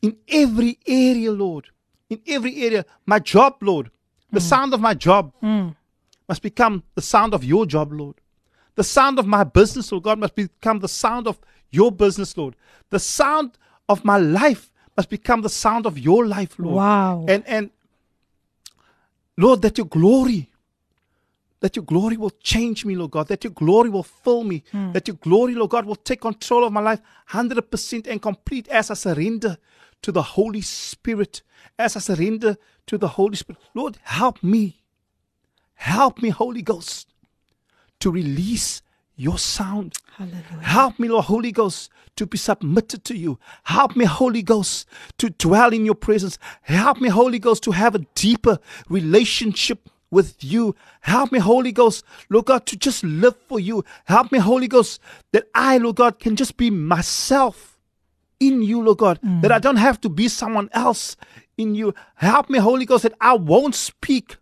in 0.00 0.16
every 0.28 0.78
area, 0.86 1.32
Lord. 1.32 1.68
In 2.10 2.20
every 2.26 2.62
area. 2.62 2.84
My 3.06 3.18
job, 3.18 3.56
Lord. 3.62 3.90
The 4.32 4.40
hmm. 4.40 4.46
sound 4.46 4.74
of 4.74 4.80
my 4.80 4.94
job 4.94 5.32
hmm. 5.40 5.68
must 6.28 6.42
become 6.42 6.82
the 6.94 7.02
sound 7.02 7.34
of 7.34 7.42
your 7.42 7.66
job, 7.66 7.92
Lord. 7.92 8.16
The 8.74 8.84
sound 8.84 9.18
of 9.18 9.26
my 9.26 9.44
business, 9.44 9.90
Lord 9.90 10.04
God, 10.04 10.18
must 10.18 10.34
become 10.34 10.80
the 10.80 10.88
sound 10.88 11.26
of 11.26 11.40
your 11.70 11.90
business, 11.90 12.36
Lord. 12.36 12.54
The 12.90 12.98
sound 12.98 13.58
of 13.88 14.04
my 14.04 14.18
life 14.18 14.70
must 14.96 15.08
become 15.08 15.42
the 15.42 15.48
sound 15.48 15.86
of 15.86 15.98
your 15.98 16.26
life, 16.26 16.58
Lord. 16.58 16.76
Wow. 16.76 17.24
And 17.28 17.44
and 17.46 17.70
Lord, 19.36 19.62
that 19.62 19.78
your 19.78 19.86
glory, 19.86 20.50
that 21.60 21.74
your 21.74 21.84
glory 21.84 22.16
will 22.16 22.30
change 22.42 22.84
me, 22.84 22.94
Lord 22.94 23.12
God, 23.12 23.28
that 23.28 23.42
your 23.42 23.52
glory 23.52 23.88
will 23.88 24.02
fill 24.02 24.44
me, 24.44 24.62
hmm. 24.70 24.92
that 24.92 25.08
your 25.08 25.16
glory, 25.16 25.54
Lord 25.54 25.70
God, 25.70 25.86
will 25.86 25.96
take 25.96 26.20
control 26.20 26.64
of 26.64 26.72
my 26.72 26.80
life 26.80 27.00
100% 27.30 28.06
and 28.06 28.20
complete 28.20 28.68
as 28.68 28.90
I 28.90 28.94
surrender 28.94 29.56
to 30.02 30.12
the 30.12 30.22
Holy 30.22 30.60
Spirit, 30.60 31.42
as 31.78 31.96
I 31.96 32.00
surrender 32.00 32.56
to 32.86 32.98
the 32.98 33.08
Holy 33.08 33.36
Spirit. 33.36 33.60
Lord, 33.74 33.98
help 34.02 34.42
me. 34.42 34.82
Help 35.74 36.20
me, 36.22 36.28
Holy 36.28 36.62
Ghost, 36.62 37.08
to 38.00 38.10
release 38.10 38.82
your 39.16 39.38
sound. 39.38 39.96
Hallelujah. 40.16 40.42
Help 40.62 40.98
me, 40.98 41.08
Lord 41.08 41.26
Holy 41.26 41.52
Ghost, 41.52 41.90
to 42.16 42.26
be 42.26 42.38
submitted 42.38 43.04
to 43.04 43.16
you. 43.16 43.38
Help 43.64 43.96
me, 43.96 44.04
Holy 44.04 44.42
Ghost, 44.42 44.86
to 45.18 45.30
dwell 45.30 45.72
in 45.72 45.84
your 45.84 45.94
presence. 45.94 46.38
Help 46.62 47.00
me, 47.00 47.08
Holy 47.08 47.38
Ghost, 47.38 47.62
to 47.64 47.72
have 47.72 47.94
a 47.94 48.06
deeper 48.14 48.58
relationship 48.88 49.88
with 50.10 50.42
you. 50.42 50.74
Help 51.02 51.32
me, 51.32 51.38
Holy 51.38 51.72
Ghost, 51.72 52.04
Lord 52.28 52.46
God, 52.46 52.66
to 52.66 52.76
just 52.76 53.04
live 53.04 53.36
for 53.48 53.60
you. 53.60 53.84
Help 54.06 54.32
me, 54.32 54.38
Holy 54.38 54.68
Ghost, 54.68 55.00
that 55.32 55.48
I, 55.54 55.78
Lord 55.78 55.96
God, 55.96 56.18
can 56.18 56.36
just 56.36 56.56
be 56.56 56.70
myself 56.70 57.78
in 58.40 58.62
you, 58.62 58.82
Lord 58.82 58.98
God, 58.98 59.20
mm. 59.22 59.42
that 59.42 59.52
I 59.52 59.58
don't 59.58 59.76
have 59.76 60.00
to 60.00 60.08
be 60.08 60.26
someone 60.28 60.70
else 60.72 61.16
in 61.56 61.74
you. 61.74 61.94
Help 62.16 62.50
me, 62.50 62.58
Holy 62.58 62.86
Ghost, 62.86 63.04
that 63.04 63.14
I 63.20 63.34
won't 63.34 63.74
speak 63.74 64.38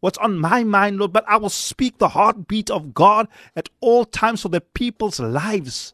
what's 0.00 0.18
on 0.18 0.38
my 0.38 0.64
mind, 0.64 0.98
Lord, 0.98 1.12
but 1.12 1.24
I 1.28 1.36
will 1.36 1.48
speak 1.48 1.98
the 1.98 2.10
heartbeat 2.10 2.70
of 2.70 2.94
God 2.94 3.28
at 3.56 3.68
all 3.80 4.04
times 4.04 4.42
so 4.42 4.48
that 4.50 4.74
people's 4.74 5.18
lives 5.20 5.92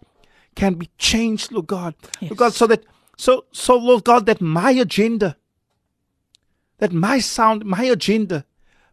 can 0.55 0.75
be 0.75 0.91
changed, 0.99 1.53
Lord 1.53 1.67
God. 1.67 1.95
Lord 2.21 2.37
God, 2.37 2.53
so 2.53 2.67
that 2.67 2.85
so 3.17 3.45
so 3.53 3.77
Lord 3.77 4.05
God, 4.05 4.27
that 4.27 4.41
my 4.41 4.73
agenda, 4.73 5.37
that 6.79 6.93
my 6.93 7.19
sound, 7.19 7.65
my 7.65 7.85
agenda 7.85 8.45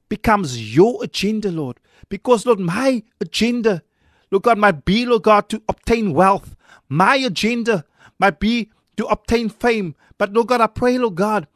becomes 0.10 0.76
your 0.76 1.04
agenda, 1.04 1.52
Lord. 1.52 1.80
Because 2.10 2.46
Lord, 2.46 2.60
my 2.60 3.04
agenda, 3.20 3.84
Lord 4.30 4.44
God, 4.44 4.58
might 4.58 4.86
be, 4.86 5.06
Lord 5.06 5.24
God, 5.24 5.50
to 5.50 5.62
obtain 5.70 6.14
wealth. 6.14 6.56
My 6.90 7.16
agenda 7.16 7.86
might 8.22 8.40
be 8.40 8.70
to 8.98 9.06
obtain 9.08 9.50
fame. 9.50 9.96
But 10.18 10.32
Lord 10.32 10.48
God, 10.48 10.62
I 10.62 10.68
pray, 10.68 10.98
Lord 10.98 11.16
God, 11.16 11.48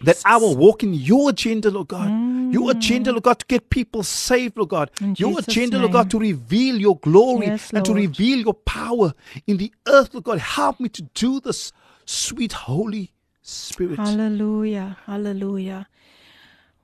that 0.00 0.20
I 0.24 0.38
will 0.38 0.56
walk 0.56 0.82
in 0.82 0.94
your 0.94 1.28
agenda, 1.30 1.70
Lord 1.70 1.88
God. 1.88 2.08
Your 2.52 2.68
mm. 2.68 2.76
agenda, 2.76 3.12
Lord 3.12 3.24
God, 3.24 3.38
to 3.40 3.46
get 3.46 3.68
people 3.68 4.02
saved, 4.02 4.56
Lord 4.56 4.70
God. 4.70 4.90
In 5.00 5.14
your 5.18 5.32
Jesus' 5.32 5.48
agenda, 5.48 5.78
Lord 5.78 5.92
God, 5.92 6.10
to 6.10 6.18
reveal 6.18 6.80
your 6.80 6.96
glory 6.98 7.46
Yes, 7.46 7.70
and 7.72 7.84
to 7.84 7.92
reveal 7.92 8.38
your 8.38 8.54
power 8.54 9.12
in 9.46 9.58
the 9.58 9.70
earth, 9.86 10.14
Lord 10.14 10.24
God. 10.24 10.38
Help 10.38 10.80
me 10.80 10.88
to 10.88 11.02
do 11.02 11.38
this, 11.38 11.70
sweet 12.06 12.52
Holy 12.52 13.12
Spirit. 13.42 13.98
Hallelujah. 13.98 14.96
Hallelujah. 15.04 15.86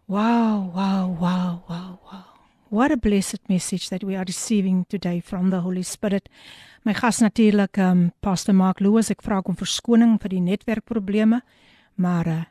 Wow, 0.06 0.70
wow, 0.74 1.08
wow, 1.08 1.64
wow, 1.68 2.00
wow. 2.04 2.29
What 2.70 2.92
a 2.92 2.96
blessed 2.96 3.48
message 3.48 3.88
that 3.90 4.04
we 4.04 4.14
are 4.14 4.24
receiving 4.24 4.84
today 4.88 5.20
from 5.20 5.50
the 5.50 5.60
Holy 5.60 5.82
Spirit. 5.82 6.28
My 6.84 6.92
gas 6.94 7.18
natuurlik 7.20 7.76
um 7.78 8.12
Pastor 8.22 8.54
Mark 8.54 8.78
Loos. 8.80 9.10
Ek 9.10 9.22
vra 9.26 9.40
hom 9.42 9.56
verskoning 9.58 10.18
vir 10.22 10.30
die 10.36 10.42
netwerkprobleme, 10.44 11.40
maar 11.98 12.28
uh, 12.30 12.44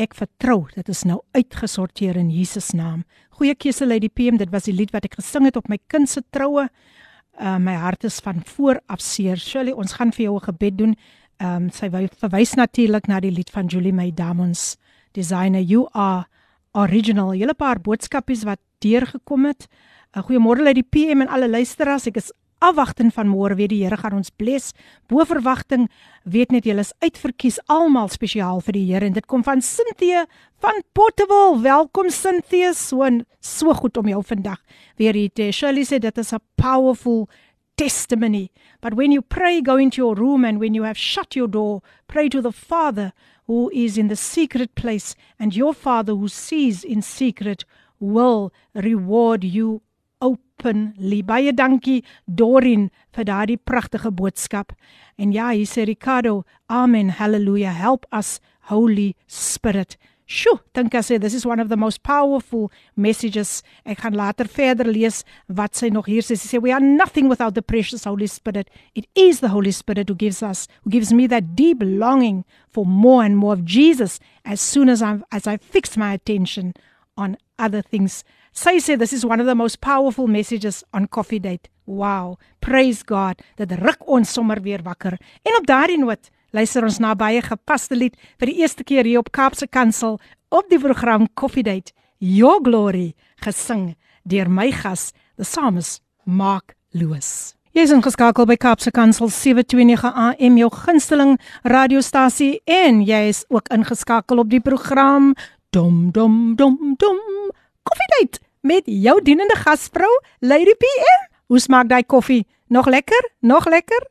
ek 0.00 0.16
vertrou 0.16 0.62
dit 0.74 0.88
is 0.88 1.04
nou 1.04 1.18
uitgesorteer 1.36 2.16
in 2.16 2.30
Jesus 2.32 2.70
naam. 2.72 3.04
Goeie 3.36 3.54
keuse 3.54 3.84
Lady 3.86 4.08
PM, 4.08 4.38
dit 4.40 4.48
was 4.52 4.64
die 4.64 4.74
lied 4.76 4.94
wat 4.96 5.04
ek 5.10 5.18
gesing 5.20 5.44
het 5.50 5.60
op 5.60 5.68
my 5.68 5.76
kind 5.92 6.08
se 6.08 6.22
troue. 6.32 6.64
Uh, 7.36 7.58
my 7.60 7.76
hart 7.76 8.08
is 8.08 8.16
van 8.24 8.40
voor 8.56 8.80
af 8.88 9.04
seer. 9.04 9.36
Shirley, 9.36 9.76
ons 9.76 9.92
gaan 9.98 10.12
vir 10.12 10.30
jou 10.30 10.36
'n 10.40 10.46
gebed 10.48 10.78
doen. 10.78 10.96
Ehm 11.36 11.68
um, 11.68 11.70
sy 11.70 11.90
wy- 11.92 12.08
verwys 12.16 12.54
natuurlik 12.56 13.08
na 13.08 13.20
die 13.20 13.30
lied 13.30 13.50
van 13.50 13.66
Julie 13.68 13.92
May 13.92 14.10
Diamonds, 14.10 14.78
Designer 15.12 15.60
You 15.60 15.86
Are 15.92 16.24
Original. 16.76 17.32
Hele 17.32 17.54
paar 17.56 17.80
boodskapies 17.80 18.44
wat 18.44 18.60
deurgekom 18.84 19.46
het. 19.48 19.66
'n 20.16 20.24
Goeiemôre 20.24 20.66
uit 20.66 20.74
die 20.74 20.88
PM 20.90 21.20
en 21.20 21.28
alle 21.28 21.48
luisteraars. 21.48 22.06
Ek 22.06 22.16
is 22.16 22.32
afwagting 22.58 23.12
van 23.12 23.28
môre 23.28 23.54
weer 23.54 23.68
die 23.68 23.82
Here 23.84 23.96
gaan 23.96 24.16
ons 24.16 24.30
bless. 24.30 24.72
Bo 25.08 25.24
verwagting 25.24 25.88
weet 26.24 26.50
net 26.50 26.64
julle 26.64 26.80
is 26.80 26.92
uitverkies 27.00 27.58
almal 27.66 28.08
spesiaal 28.08 28.60
vir 28.60 28.72
die 28.72 28.86
Here 28.92 29.06
en 29.06 29.12
dit 29.12 29.26
kom 29.26 29.42
van 29.44 29.60
Cynthia 29.60 30.26
van 30.60 30.82
Portable. 30.92 31.60
Welkom 31.62 32.10
Cynthia. 32.10 32.72
So 32.72 33.04
so 33.40 33.72
goed 33.74 33.96
om 33.96 34.08
jou 34.08 34.22
vandag 34.22 34.60
weer 34.96 35.14
hier 35.14 35.30
te 35.32 35.42
hê. 35.42 35.52
Shirley 35.52 35.84
sê 35.84 35.98
dit 35.98 36.18
is 36.18 36.32
'n 36.32 36.40
powerful 36.56 37.28
testimony. 37.76 38.50
But 38.80 38.94
when 38.94 39.12
you 39.12 39.22
pray, 39.22 39.60
go 39.60 39.76
into 39.76 40.02
your 40.02 40.16
room, 40.16 40.44
and 40.44 40.58
when 40.58 40.74
you 40.74 40.84
have 40.84 40.98
shut 40.98 41.34
your 41.34 41.48
door, 41.48 41.82
pray 42.06 42.28
to 42.28 42.40
the 42.40 42.52
Father 42.52 43.12
who 43.46 43.70
is 43.72 43.96
in 43.96 44.08
the 44.08 44.16
secret 44.16 44.74
place, 44.74 45.14
and 45.38 45.54
your 45.54 45.74
Father 45.74 46.14
who 46.14 46.28
sees 46.28 46.84
in 46.84 47.02
secret 47.02 47.64
will 47.98 48.52
reward 48.74 49.44
you 49.44 49.82
openly. 50.20 51.22
Baie 51.22 51.52
dankie 51.52 52.02
Dorin 52.26 52.90
vir 53.14 53.24
daardie 53.24 53.56
pragtige 53.58 54.10
boodskap. 54.10 54.72
En 55.18 55.32
ja, 55.32 55.50
hier 55.50 55.66
sê 55.66 55.86
Ricardo, 55.86 56.44
Amen, 56.68 57.10
hallelujah. 57.18 57.72
Help 57.72 58.06
us, 58.12 58.40
Holy 58.70 59.14
Spirit. 59.26 59.96
Sjoe, 60.26 60.58
dink 60.74 60.94
as 60.98 61.06
hy 61.06 61.20
this 61.22 61.34
is 61.34 61.46
one 61.46 61.60
of 61.60 61.68
the 61.68 61.76
most 61.76 62.02
powerful 62.02 62.72
messages. 62.96 63.62
Ek 63.86 64.00
gaan 64.02 64.16
later 64.18 64.48
verder 64.50 64.88
lees 64.90 65.20
wat 65.46 65.78
sy 65.78 65.86
nog 65.94 66.08
hier 66.10 66.26
sê. 66.26 66.34
Sy 66.34 66.50
sê 66.50 66.60
we 66.62 66.72
are 66.74 66.82
nothing 66.82 67.30
without 67.30 67.54
the 67.54 67.62
precious 67.62 68.02
Holy 68.10 68.26
Spirit. 68.26 68.66
It 68.98 69.06
is 69.14 69.38
the 69.38 69.54
Holy 69.54 69.70
Spirit 69.70 70.10
who 70.10 70.18
gives 70.18 70.42
us 70.42 70.66
who 70.82 70.90
gives 70.90 71.12
me 71.14 71.28
that 71.30 71.54
deep 71.54 71.78
longing 71.78 72.42
for 72.74 72.84
more 72.84 73.22
and 73.22 73.38
more 73.38 73.54
of 73.54 73.64
Jesus 73.64 74.18
as 74.44 74.60
soon 74.60 74.90
as 74.90 75.00
I 75.00 75.22
as 75.30 75.46
I 75.46 75.58
fix 75.62 75.96
my 75.96 76.14
attention 76.18 76.74
on 77.16 77.38
other 77.56 77.80
things. 77.80 78.24
Sy 78.50 78.82
sê 78.82 78.98
this 78.98 79.14
is 79.14 79.22
one 79.22 79.38
of 79.38 79.46
the 79.46 79.54
most 79.54 79.80
powerful 79.80 80.26
messages 80.26 80.82
on 80.92 81.06
Coffee 81.06 81.38
Date. 81.38 81.70
Wow, 81.86 82.34
praise 82.60 83.06
God. 83.06 83.46
Dit 83.62 83.78
ruk 83.78 84.02
ons 84.10 84.26
sommer 84.26 84.58
weer 84.58 84.82
wakker. 84.82 85.20
En 85.46 85.54
op 85.54 85.70
daardie 85.70 86.02
noot 86.02 86.34
luister 86.55 86.83
ons 86.83 86.99
na 86.99 87.15
baie 87.15 87.41
gepaste 87.41 87.95
lied 87.95 88.17
vir 88.39 88.51
die 88.51 88.59
eerste 88.61 88.83
keer 88.83 89.07
hier 89.07 89.19
op 89.19 89.31
Kaapse 89.31 89.67
Kansel 89.67 90.19
op 90.49 90.67
die 90.69 90.79
program 90.79 91.27
Coffee 91.33 91.63
Date. 91.63 91.93
Your 92.19 92.59
Glory 92.63 93.15
gesing 93.41 93.95
deur 94.23 94.49
my 94.49 94.71
gas, 94.71 95.11
the 95.37 95.43
psalmist 95.43 96.01
Mark 96.25 96.75
Lewis. 96.93 97.55
Jy 97.71 97.85
is 97.87 97.93
ingeskakel 97.95 98.45
by 98.49 98.57
Kaapse 98.59 98.91
Kansel 98.91 99.29
729 99.31 100.11
AM 100.11 100.57
jou 100.59 100.69
gunsteling 100.75 101.37
radiostasie 101.63 102.59
en 102.67 102.99
jy 103.07 103.21
is 103.29 103.45
ook 103.47 103.71
ingeskakel 103.71 104.43
op 104.43 104.51
die 104.51 104.59
program 104.59 105.31
Dom 105.71 106.09
dom 106.11 106.57
dom 106.59 106.97
dom 106.99 107.19
Koffiedייט 107.87 108.41
met 108.67 108.83
jou 108.85 109.15
dienende 109.23 109.55
gasvrou 109.55 110.11
Lady 110.43 110.75
PM. 110.75 111.29
Hoe 111.47 111.59
smaak 111.59 111.87
daai 111.87 112.03
koffie? 112.03 112.43
Nog 112.68 112.86
lekker? 112.86 113.30
Nog 113.40 113.66
lekker? 113.66 114.06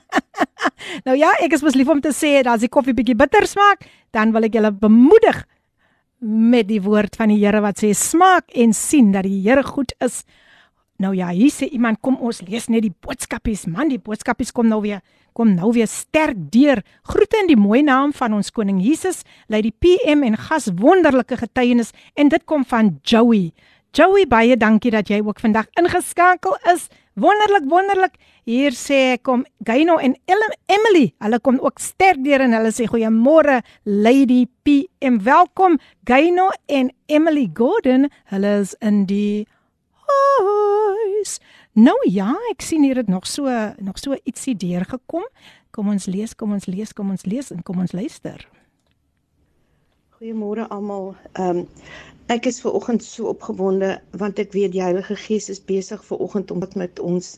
nou 1.06 1.16
ja, 1.16 1.30
ek 1.44 1.54
is 1.54 1.62
mos 1.62 1.78
lief 1.78 1.88
om 1.88 2.00
te 2.02 2.12
sê 2.14 2.40
dat 2.42 2.56
as 2.56 2.64
die 2.64 2.72
koffie 2.72 2.94
bietjie 2.96 3.16
bitter 3.18 3.46
smaak, 3.46 3.86
dan 4.14 4.34
wil 4.34 4.48
ek 4.48 4.58
julle 4.58 4.72
bemoedig 4.74 5.44
met 6.20 6.68
die 6.68 6.82
woord 6.82 7.16
van 7.16 7.30
die 7.32 7.38
Here 7.40 7.62
wat 7.64 7.80
sê 7.80 7.92
smaak 7.96 8.50
en 8.58 8.74
sien 8.76 9.14
dat 9.14 9.24
die 9.28 9.40
Here 9.46 9.62
goed 9.64 9.94
is. 10.04 10.24
Nou 11.00 11.14
ja, 11.16 11.30
hier 11.32 11.52
sê 11.54 11.70
iemand 11.70 12.02
kom 12.04 12.18
ons 12.20 12.42
lees 12.44 12.68
net 12.68 12.84
die 12.84 12.92
boodskapies. 12.92 13.64
Man, 13.70 13.88
die 13.88 14.02
boodskapies 14.02 14.52
kom 14.52 14.68
nou 14.68 14.82
weer 14.84 15.00
kom 15.32 15.54
nou 15.54 15.70
weer 15.72 15.88
sterk 15.88 16.36
deur. 16.52 16.82
Groete 17.06 17.38
in 17.44 17.52
die 17.52 17.58
mooi 17.58 17.84
naam 17.86 18.12
van 18.12 18.34
ons 18.36 18.50
koning 18.50 18.80
Jesus, 18.82 19.22
lei 19.46 19.62
die 19.62 19.72
PM 19.72 20.24
en 20.26 20.36
gas 20.36 20.66
wonderlike 20.76 21.38
getuienis 21.38 21.94
en 22.18 22.32
dit 22.32 22.44
kom 22.50 22.66
van 22.66 22.96
Joey. 23.06 23.52
Joey, 23.96 24.26
baie 24.30 24.58
dankie 24.58 24.92
dat 24.94 25.08
jy 25.10 25.20
ook 25.24 25.40
vandag 25.42 25.70
ingeskakel 25.80 26.58
is. 26.74 26.88
Wonderlik, 27.18 27.66
wonderlik. 27.66 28.14
Hier 28.46 28.70
sê 28.70 29.18
kom 29.22 29.42
Gaino 29.66 29.96
en 29.98 30.14
Emily. 30.70 31.10
Hulle 31.18 31.40
kom 31.42 31.58
ook 31.58 31.82
sterk 31.82 32.22
deur 32.22 32.44
en 32.44 32.54
hulle 32.54 32.70
sê 32.70 32.86
goeiemôre 32.86 33.56
Lady 33.82 34.44
PM. 34.62 35.18
Welkom 35.26 35.80
Gaino 36.06 36.50
en 36.70 36.92
Emily 37.10 37.48
Gordon. 37.54 38.06
Hulle 38.30 38.52
is 38.60 38.76
in 38.78 39.02
die 39.10 39.48
huis. 40.06 41.40
Nou 41.74 41.98
ja, 42.06 42.30
ek 42.52 42.62
sien 42.62 42.86
hier 42.86 43.02
het 43.02 43.10
nog 43.10 43.26
so 43.26 43.50
nog 43.82 43.98
so 43.98 44.14
ietsie 44.22 44.54
deur 44.54 44.86
gekom. 44.86 45.26
Kom 45.74 45.90
ons 45.90 46.06
lees, 46.06 46.36
kom 46.38 46.54
ons 46.54 46.70
lees, 46.70 46.94
kom 46.94 47.10
ons 47.10 47.26
lees 47.26 47.50
en 47.50 47.62
kom 47.66 47.82
ons 47.82 47.92
luister. 47.92 48.46
Goeiemôre 50.20 50.64
almal. 50.68 51.06
Ehm 51.42 51.58
um, 51.58 51.68
ek 52.34 52.46
is 52.48 52.58
ver 52.62 52.74
oggend 52.78 53.04
so 53.04 53.30
opgewonde 53.30 53.88
want 54.22 54.40
ek 54.42 54.50
weet 54.52 54.74
die 54.74 54.82
Heilige 54.84 55.14
Gees 55.16 55.46
is 55.54 55.60
besig 55.70 56.02
ver 56.08 56.20
oggend 56.26 56.50
om 56.52 56.60
met 56.82 57.00
ons 57.10 57.30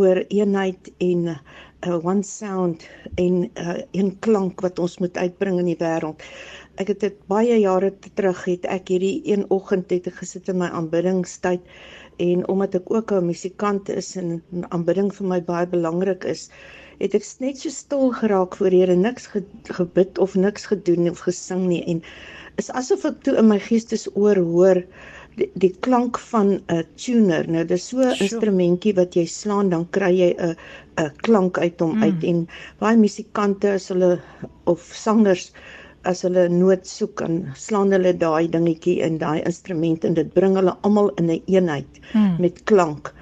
oor 0.00 0.18
eenheid 0.24 0.90
en 1.06 1.20
'n 1.28 1.36
uh, 1.86 1.98
one 2.10 2.24
sound 2.26 2.88
en 3.14 3.36
'n 3.44 3.50
uh, 3.66 3.76
een 4.00 4.10
klank 4.26 4.64
wat 4.66 4.82
ons 4.82 4.98
moet 4.98 5.16
uitbring 5.16 5.60
in 5.62 5.70
die 5.70 5.78
wêreld. 5.84 6.26
Ek 6.82 6.90
het 6.90 7.00
dit 7.06 7.22
baie 7.30 7.60
jare 7.60 7.92
terug 8.18 8.42
het 8.50 8.66
ek 8.78 8.90
hierdie 8.90 9.22
een 9.22 9.46
oggend 9.58 9.94
het 9.94 10.10
gesit 10.18 10.48
in 10.48 10.58
my 10.64 10.72
aanbiddingstyd 10.80 11.62
en 12.26 12.42
omdat 12.48 12.74
ek 12.80 12.90
ook 12.90 13.12
'n 13.12 13.30
musikant 13.30 13.88
is 13.88 14.16
en 14.16 14.42
aanbidding 14.74 15.14
vir 15.14 15.26
my 15.26 15.40
baie 15.54 15.66
belangrik 15.66 16.24
is, 16.24 16.50
het 17.00 17.14
ek 17.18 17.26
net 17.44 17.60
so 17.60 17.72
stil 17.72 18.12
geraak 18.20 18.56
voor 18.56 18.70
Here, 18.70 18.96
niks 18.96 19.26
ge, 19.32 19.42
gebid 19.78 20.18
of 20.18 20.34
niks 20.34 20.66
gedoen 20.66 21.10
of 21.10 21.24
gesing 21.26 21.66
nie 21.68 21.82
en 21.92 22.02
is 22.60 22.70
asof 22.80 23.04
ek 23.04 23.22
toe 23.26 23.36
in 23.40 23.48
my 23.50 23.58
geestesoor 23.60 24.40
hoor 24.48 24.80
die, 25.36 25.48
die 25.60 25.72
klank 25.84 26.18
van 26.30 26.60
'n 26.72 26.84
tuner. 26.96 27.48
Nou 27.48 27.64
dis 27.64 27.88
so 27.90 28.00
'n 28.00 28.16
instrumentjie 28.24 28.94
wat 28.96 29.16
jy 29.16 29.26
slaan 29.26 29.70
dan 29.70 29.84
kry 29.96 30.12
jy 30.12 30.30
'n 30.38 30.56
'n 31.04 31.10
klank 31.26 31.58
uit 31.58 31.80
hom 31.80 31.96
mm. 31.96 32.02
uit 32.02 32.24
en 32.24 32.46
baie 32.80 32.96
musikante 32.96 33.70
as 33.70 33.88
hulle 33.92 34.20
of 34.64 34.80
sangers 34.94 35.52
as 36.04 36.22
hulle 36.22 36.48
noot 36.48 36.86
soek 36.86 37.20
en 37.26 37.36
slaan 37.54 37.92
hulle 37.92 38.14
daai 38.16 38.48
dingetjie 38.48 39.00
in 39.02 39.18
daai 39.18 39.42
instrument 39.42 40.04
en 40.04 40.14
dit 40.14 40.32
bring 40.38 40.56
hulle 40.56 40.76
almal 40.82 41.10
in 41.16 41.26
'n 41.26 41.30
een 41.30 41.42
eenheid 41.46 42.00
mm. 42.14 42.36
met 42.40 42.64
klank. 42.64 43.12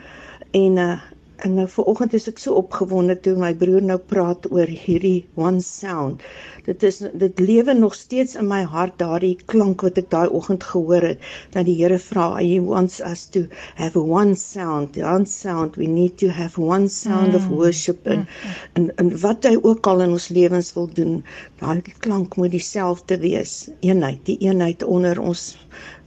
En 0.53 0.77
uh, 0.79 1.01
En 1.45 1.55
nou 1.59 1.65
vanoggend 1.69 2.15
is 2.17 2.25
ek 2.31 2.39
so 2.41 2.55
opgewonde 2.59 3.15
toe 3.25 3.33
my 3.41 3.51
broer 3.63 3.83
nou 3.89 3.97
praat 4.13 4.47
oor 4.59 4.71
hierdie 4.85 5.27
one 5.47 5.59
sound. 5.67 6.23
Dit 6.69 6.87
is 6.89 7.03
dit 7.23 7.43
lewe 7.49 7.75
nog 7.81 7.97
steeds 7.99 8.39
in 8.43 8.49
my 8.53 8.61
hart 8.75 8.95
daardie 9.03 9.35
klank 9.53 9.85
wat 9.85 10.01
ek 10.01 10.09
daai 10.15 10.33
oggend 10.39 10.65
gehoor 10.71 11.05
het 11.11 11.27
dat 11.57 11.69
die 11.69 11.75
Here 11.83 11.99
vra 12.07 12.31
he 12.39 12.57
wants 12.71 12.97
us 13.11 13.27
to 13.37 13.43
have 13.83 14.01
one 14.15 14.39
sound. 14.45 14.95
The 14.97 15.05
one 15.11 15.29
sound 15.35 15.77
we 15.83 15.91
need 15.99 16.17
to 16.25 16.33
have 16.39 16.57
one 16.57 16.89
sound 16.97 17.35
mm. 17.35 17.39
of 17.43 17.53
worship 17.53 18.09
and, 18.15 18.25
mm. 18.25 18.57
en 18.81 18.91
en 19.05 19.13
wat 19.27 19.45
hy 19.45 19.59
ook 19.61 19.93
al 19.93 20.01
in 20.09 20.17
ons 20.17 20.33
lewens 20.33 20.73
wil 20.79 20.89
doen, 20.97 21.19
daai 21.61 21.85
klank 22.07 22.41
moet 22.41 22.57
dieselfde 22.57 23.21
wees. 23.21 23.59
Eenheid, 23.85 24.25
die 24.31 24.41
eenheid 24.49 24.89
onder 24.97 25.21
ons 25.21 25.51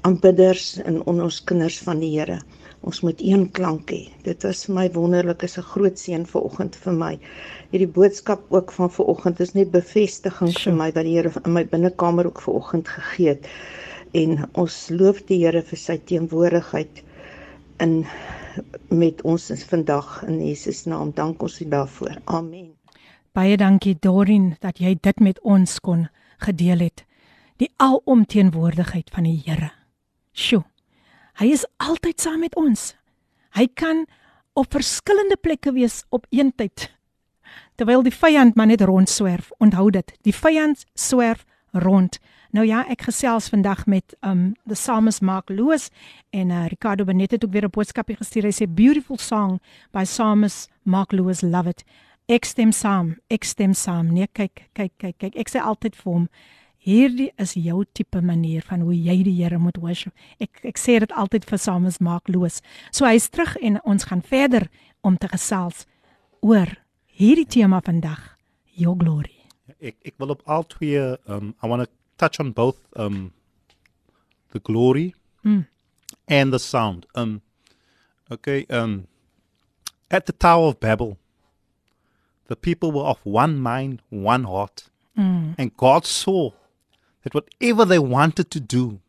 aanbidders 0.01 0.79
en 0.81 1.03
onder 1.05 1.29
ons 1.29 1.43
kinders 1.45 1.77
van 1.85 2.01
die 2.01 2.15
Here 2.17 2.41
ons 2.81 3.01
moet 3.01 3.21
een 3.21 3.51
klank 3.51 3.91
hê. 3.91 4.01
Dit 4.23 4.43
was 4.43 4.65
vir 4.65 4.75
my 4.75 4.85
wonderlik, 4.93 5.43
is 5.43 5.57
'n 5.57 5.69
groot 5.73 5.97
seën 5.99 6.25
vir 6.25 6.41
oggend 6.41 6.75
vir 6.75 6.93
my. 6.93 7.19
Hierdie 7.71 7.93
boodskap 7.97 8.41
ook 8.49 8.71
van 8.71 8.91
ver 8.91 9.05
oggend 9.05 9.39
is 9.39 9.53
net 9.53 9.71
bevestiging 9.71 10.51
sure. 10.51 10.63
vir 10.63 10.77
my 10.77 10.91
wat 10.91 11.03
die 11.03 11.15
Here 11.15 11.31
in 11.45 11.53
my 11.53 11.65
binnekamer 11.65 12.25
ook 12.25 12.41
ver 12.41 12.53
oggend 12.53 12.87
gegee 12.87 13.27
het. 13.27 13.47
En 14.13 14.49
ons 14.53 14.89
loof 14.89 15.25
die 15.25 15.45
Here 15.45 15.61
vir 15.61 15.77
sy 15.77 15.97
teenwoordigheid 15.97 17.03
in 17.79 18.05
met 18.89 19.21
ons 19.21 19.51
vandag 19.63 20.23
in 20.27 20.39
Jesus 20.47 20.85
naam. 20.85 21.11
Dank 21.11 21.41
ons 21.41 21.61
U 21.61 21.67
daarvoor. 21.69 22.21
Amen. 22.25 22.73
Baie 23.31 23.57
dankie 23.57 23.97
Dorin 23.99 24.55
dat 24.59 24.79
jy 24.79 24.95
dit 25.01 25.19
met 25.19 25.39
ons 25.41 25.79
kon 25.79 26.07
gedeel 26.37 26.79
het. 26.79 27.05
Die 27.57 27.69
alomteenwoordigheid 27.77 29.09
van 29.13 29.23
die 29.23 29.41
Here. 29.45 29.71
Sjoe. 30.33 30.63
Hy 31.37 31.51
is 31.53 31.65
altyd 31.77 32.21
saam 32.21 32.39
met 32.41 32.55
ons. 32.57 32.95
Hy 33.53 33.67
kan 33.77 34.05
op 34.57 34.71
verskillende 34.73 35.37
plekke 35.37 35.71
wees 35.75 36.03
op 36.09 36.25
een 36.29 36.49
tyd. 36.55 36.89
Terwyl 37.77 38.01
die 38.03 38.13
vyand 38.13 38.55
maar 38.55 38.67
net 38.67 38.81
rond 38.81 39.09
swerf. 39.09 39.51
Onthou 39.61 39.91
dit, 39.93 40.13
die 40.25 40.33
vyand 40.33 40.85
swerf 40.97 41.45
rond. 41.71 42.17
Nou 42.55 42.65
ja, 42.65 42.81
ek 42.89 43.05
gesels 43.05 43.51
vandag 43.53 43.85
met 43.85 44.15
um 44.25 44.55
the 44.65 44.73
psalmist 44.73 45.21
Mark 45.21 45.49
Lewis 45.49 45.89
en 46.33 46.49
uh, 46.49 46.65
Ricardo 46.71 47.05
Benet 47.05 47.31
het 47.31 47.45
ook 47.45 47.51
weer 47.51 47.65
'n 47.65 47.69
boodskapie 47.69 48.15
gestuur. 48.15 48.43
Hy 48.43 48.55
sê 48.55 48.65
beautiful 48.65 49.17
song 49.17 49.59
by 49.91 50.03
psalmist 50.03 50.69
Mark 50.83 51.11
Lewis, 51.11 51.41
love 51.41 51.69
it. 51.69 51.83
Ek 52.27 52.45
stem 52.45 52.71
saam, 52.71 53.17
ek 53.29 53.43
stem 53.43 53.73
saam. 53.73 54.13
Nee, 54.13 54.27
kyk, 54.31 54.69
kyk, 54.73 54.91
kyk, 54.97 55.17
kyk. 55.17 55.35
Ek 55.35 55.49
sê 55.49 55.61
altyd 55.61 55.95
vir 55.95 56.13
hom, 56.13 56.29
Hierdie 56.87 57.33
is 57.35 57.57
jou 57.59 57.81
tipe 57.91 58.21
manier 58.23 58.63
van 58.63 58.85
hoe 58.87 58.95
jy 58.95 59.17
die 59.27 59.35
Here 59.41 59.57
moet 59.59 59.75
worship. 59.83 60.13
Ek 60.39 60.61
ek 60.69 60.79
sê 60.79 60.99
dit 61.03 61.11
altyd 61.11 61.43
vir 61.49 61.59
Samus 61.59 61.99
maak 61.99 62.29
los. 62.31 62.61
So 62.95 63.03
hy's 63.03 63.27
terug 63.27 63.57
en 63.59 63.81
ons 63.83 64.07
gaan 64.07 64.23
verder 64.23 64.69
om 65.03 65.17
te 65.19 65.27
gesels 65.27 65.83
oor 66.39 66.71
hierdie 67.11 67.47
tema 67.47 67.81
vandag, 67.83 68.21
your 68.79 68.95
glory. 68.95 69.35
Ek 69.81 69.97
ek 70.07 70.15
wil 70.21 70.31
op 70.37 70.45
al 70.47 70.63
twee 70.71 71.03
um 71.27 71.53
I 71.59 71.67
want 71.67 71.83
to 71.83 71.91
touch 72.15 72.39
on 72.39 72.53
both 72.55 72.79
um 72.95 73.33
the 74.55 74.63
glory 74.63 75.13
mm. 75.43 75.65
and 76.27 76.55
the 76.55 76.59
sound. 76.59 77.03
Um 77.15 77.41
okay, 78.31 78.63
um 78.69 79.07
at 80.09 80.25
the 80.25 80.31
Tower 80.31 80.71
of 80.71 80.79
Babel 80.79 81.17
the 82.47 82.55
people 82.55 82.91
were 82.91 83.03
of 83.03 83.19
one 83.25 83.59
mind, 83.59 84.01
one 84.09 84.45
heart. 84.45 84.89
Mm. 85.17 85.55
And 85.57 85.75
God 85.75 86.05
saw 86.05 86.51
that 87.27 87.33
whatever 87.33 87.85
they 87.85 87.99
wanted 87.99 88.49
to 88.51 88.59
do, 88.59 88.99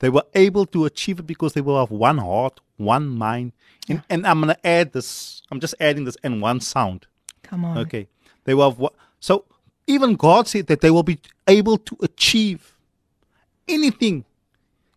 they 0.00 0.10
were 0.10 0.24
able 0.34 0.66
to 0.66 0.84
achieve 0.84 1.18
it 1.20 1.26
because 1.26 1.52
they 1.54 1.60
were 1.60 1.78
of 1.78 1.90
one 1.90 2.18
heart, 2.18 2.60
one 2.76 3.08
mind. 3.08 3.52
And, 3.88 3.98
yeah. 3.98 4.02
and 4.10 4.26
I'm 4.26 4.40
going 4.40 4.54
to 4.54 4.66
add 4.66 4.92
this, 4.92 5.42
I'm 5.50 5.60
just 5.60 5.74
adding 5.80 6.04
this, 6.04 6.16
and 6.22 6.42
one 6.42 6.60
sound. 6.60 7.06
Come 7.42 7.64
on. 7.64 7.78
Okay. 7.78 8.08
They 8.44 8.54
were 8.54 8.64
of 8.64 8.78
what? 8.78 8.94
So 9.20 9.44
even 9.86 10.16
God 10.16 10.48
said 10.48 10.66
that 10.66 10.80
they 10.80 10.90
will 10.90 11.02
be 11.02 11.18
able 11.46 11.78
to 11.78 11.96
achieve 12.02 12.74
anything. 13.68 14.24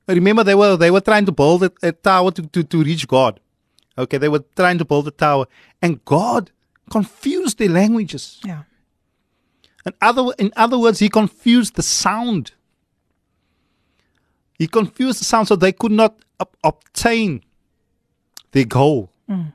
Remember, 0.08 0.44
they 0.44 0.56
were 0.56 0.76
they 0.76 0.90
were 0.90 1.02
trying 1.02 1.28
to 1.28 1.32
build 1.32 1.64
a, 1.64 1.72
a 1.84 1.92
tower 1.92 2.32
to, 2.32 2.42
to, 2.48 2.64
to 2.64 2.84
reach 2.84 3.08
God. 3.08 3.40
Okay, 3.96 4.18
they 4.18 4.30
were 4.30 4.44
trying 4.56 4.80
to 4.80 4.86
build 4.86 5.08
a 5.08 5.12
tower, 5.12 5.46
and 5.84 6.04
God 6.04 6.50
confused 6.90 7.60
their 7.60 7.70
languages. 7.70 8.42
Yeah. 8.44 8.64
In 9.90 9.96
other, 10.02 10.32
in 10.38 10.54
other 10.56 10.78
words, 10.78 11.00
he 11.00 11.10
confused 11.10 11.76
the 11.76 11.82
sound. 11.82 12.52
He 14.60 14.68
confused 14.68 15.20
the 15.20 15.26
sound 15.26 15.48
so 15.48 15.56
they 15.56 15.72
could 15.72 15.92
not 15.92 16.16
ob- 16.40 16.56
obtain 16.64 17.42
their 18.52 18.66
goal. 18.66 19.10
Mm. 19.28 19.52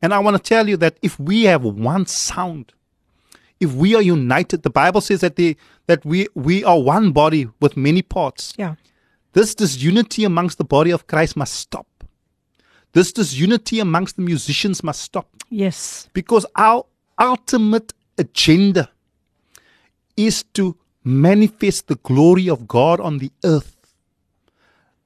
And 0.00 0.14
I 0.14 0.20
want 0.20 0.36
to 0.36 0.42
tell 0.42 0.68
you 0.68 0.76
that 0.76 0.98
if 1.02 1.18
we 1.18 1.44
have 1.44 1.64
one 1.64 2.06
sound, 2.06 2.74
if 3.58 3.72
we 3.74 3.96
are 3.96 4.02
united, 4.02 4.62
the 4.62 4.70
Bible 4.70 5.00
says 5.00 5.20
that 5.20 5.34
the 5.34 5.56
that 5.88 6.04
we 6.04 6.28
we 6.36 6.62
are 6.62 6.78
one 6.80 7.10
body 7.10 7.48
with 7.60 7.76
many 7.76 8.02
parts. 8.02 8.52
Yeah. 8.56 8.76
This 9.32 9.56
disunity 9.56 10.22
amongst 10.22 10.58
the 10.58 10.64
body 10.64 10.92
of 10.92 11.08
Christ 11.08 11.36
must 11.36 11.54
stop. 11.54 11.88
This 12.92 13.10
disunity 13.10 13.80
amongst 13.80 14.14
the 14.14 14.22
musicians 14.22 14.84
must 14.84 15.00
stop. 15.00 15.28
Yes. 15.50 16.08
Because 16.12 16.46
our 16.54 16.84
ultimate 17.18 17.92
agenda 18.16 18.90
is 20.16 20.42
to 20.54 20.76
manifest 21.04 21.88
the 21.88 21.96
glory 21.96 22.48
of 22.48 22.68
God 22.68 23.00
on 23.00 23.18
the 23.18 23.30
earth. 23.44 23.76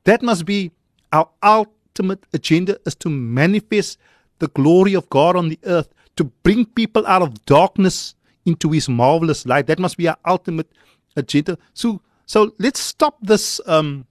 That 0.05 0.23
must 0.23 0.45
be 0.45 0.73
Our 1.13 1.29
ultimate 1.43 2.27
agenda 2.35 2.79
is 2.85 2.95
to 2.97 3.09
manifest 3.09 3.99
the 4.39 4.49
glory 4.49 4.95
of 4.95 5.09
God 5.09 5.37
on 5.37 5.49
the 5.49 5.59
earth, 5.65 5.89
to 6.17 6.25
bring 6.43 6.67
people 6.67 7.07
out 7.07 7.23
of 7.23 7.45
darkness 7.47 8.15
into 8.45 8.71
his 8.73 8.89
marvelous 8.89 9.47
light. 9.47 9.67
That 9.67 9.79
must 9.79 9.97
be 9.97 10.09
our 10.09 10.19
ultimate 10.27 10.69
agenda. 11.17 11.59
So 11.75 12.03
so 12.27 12.53
let's 12.59 12.81
stop 12.81 13.17
this 13.23 13.61
um 13.67 14.05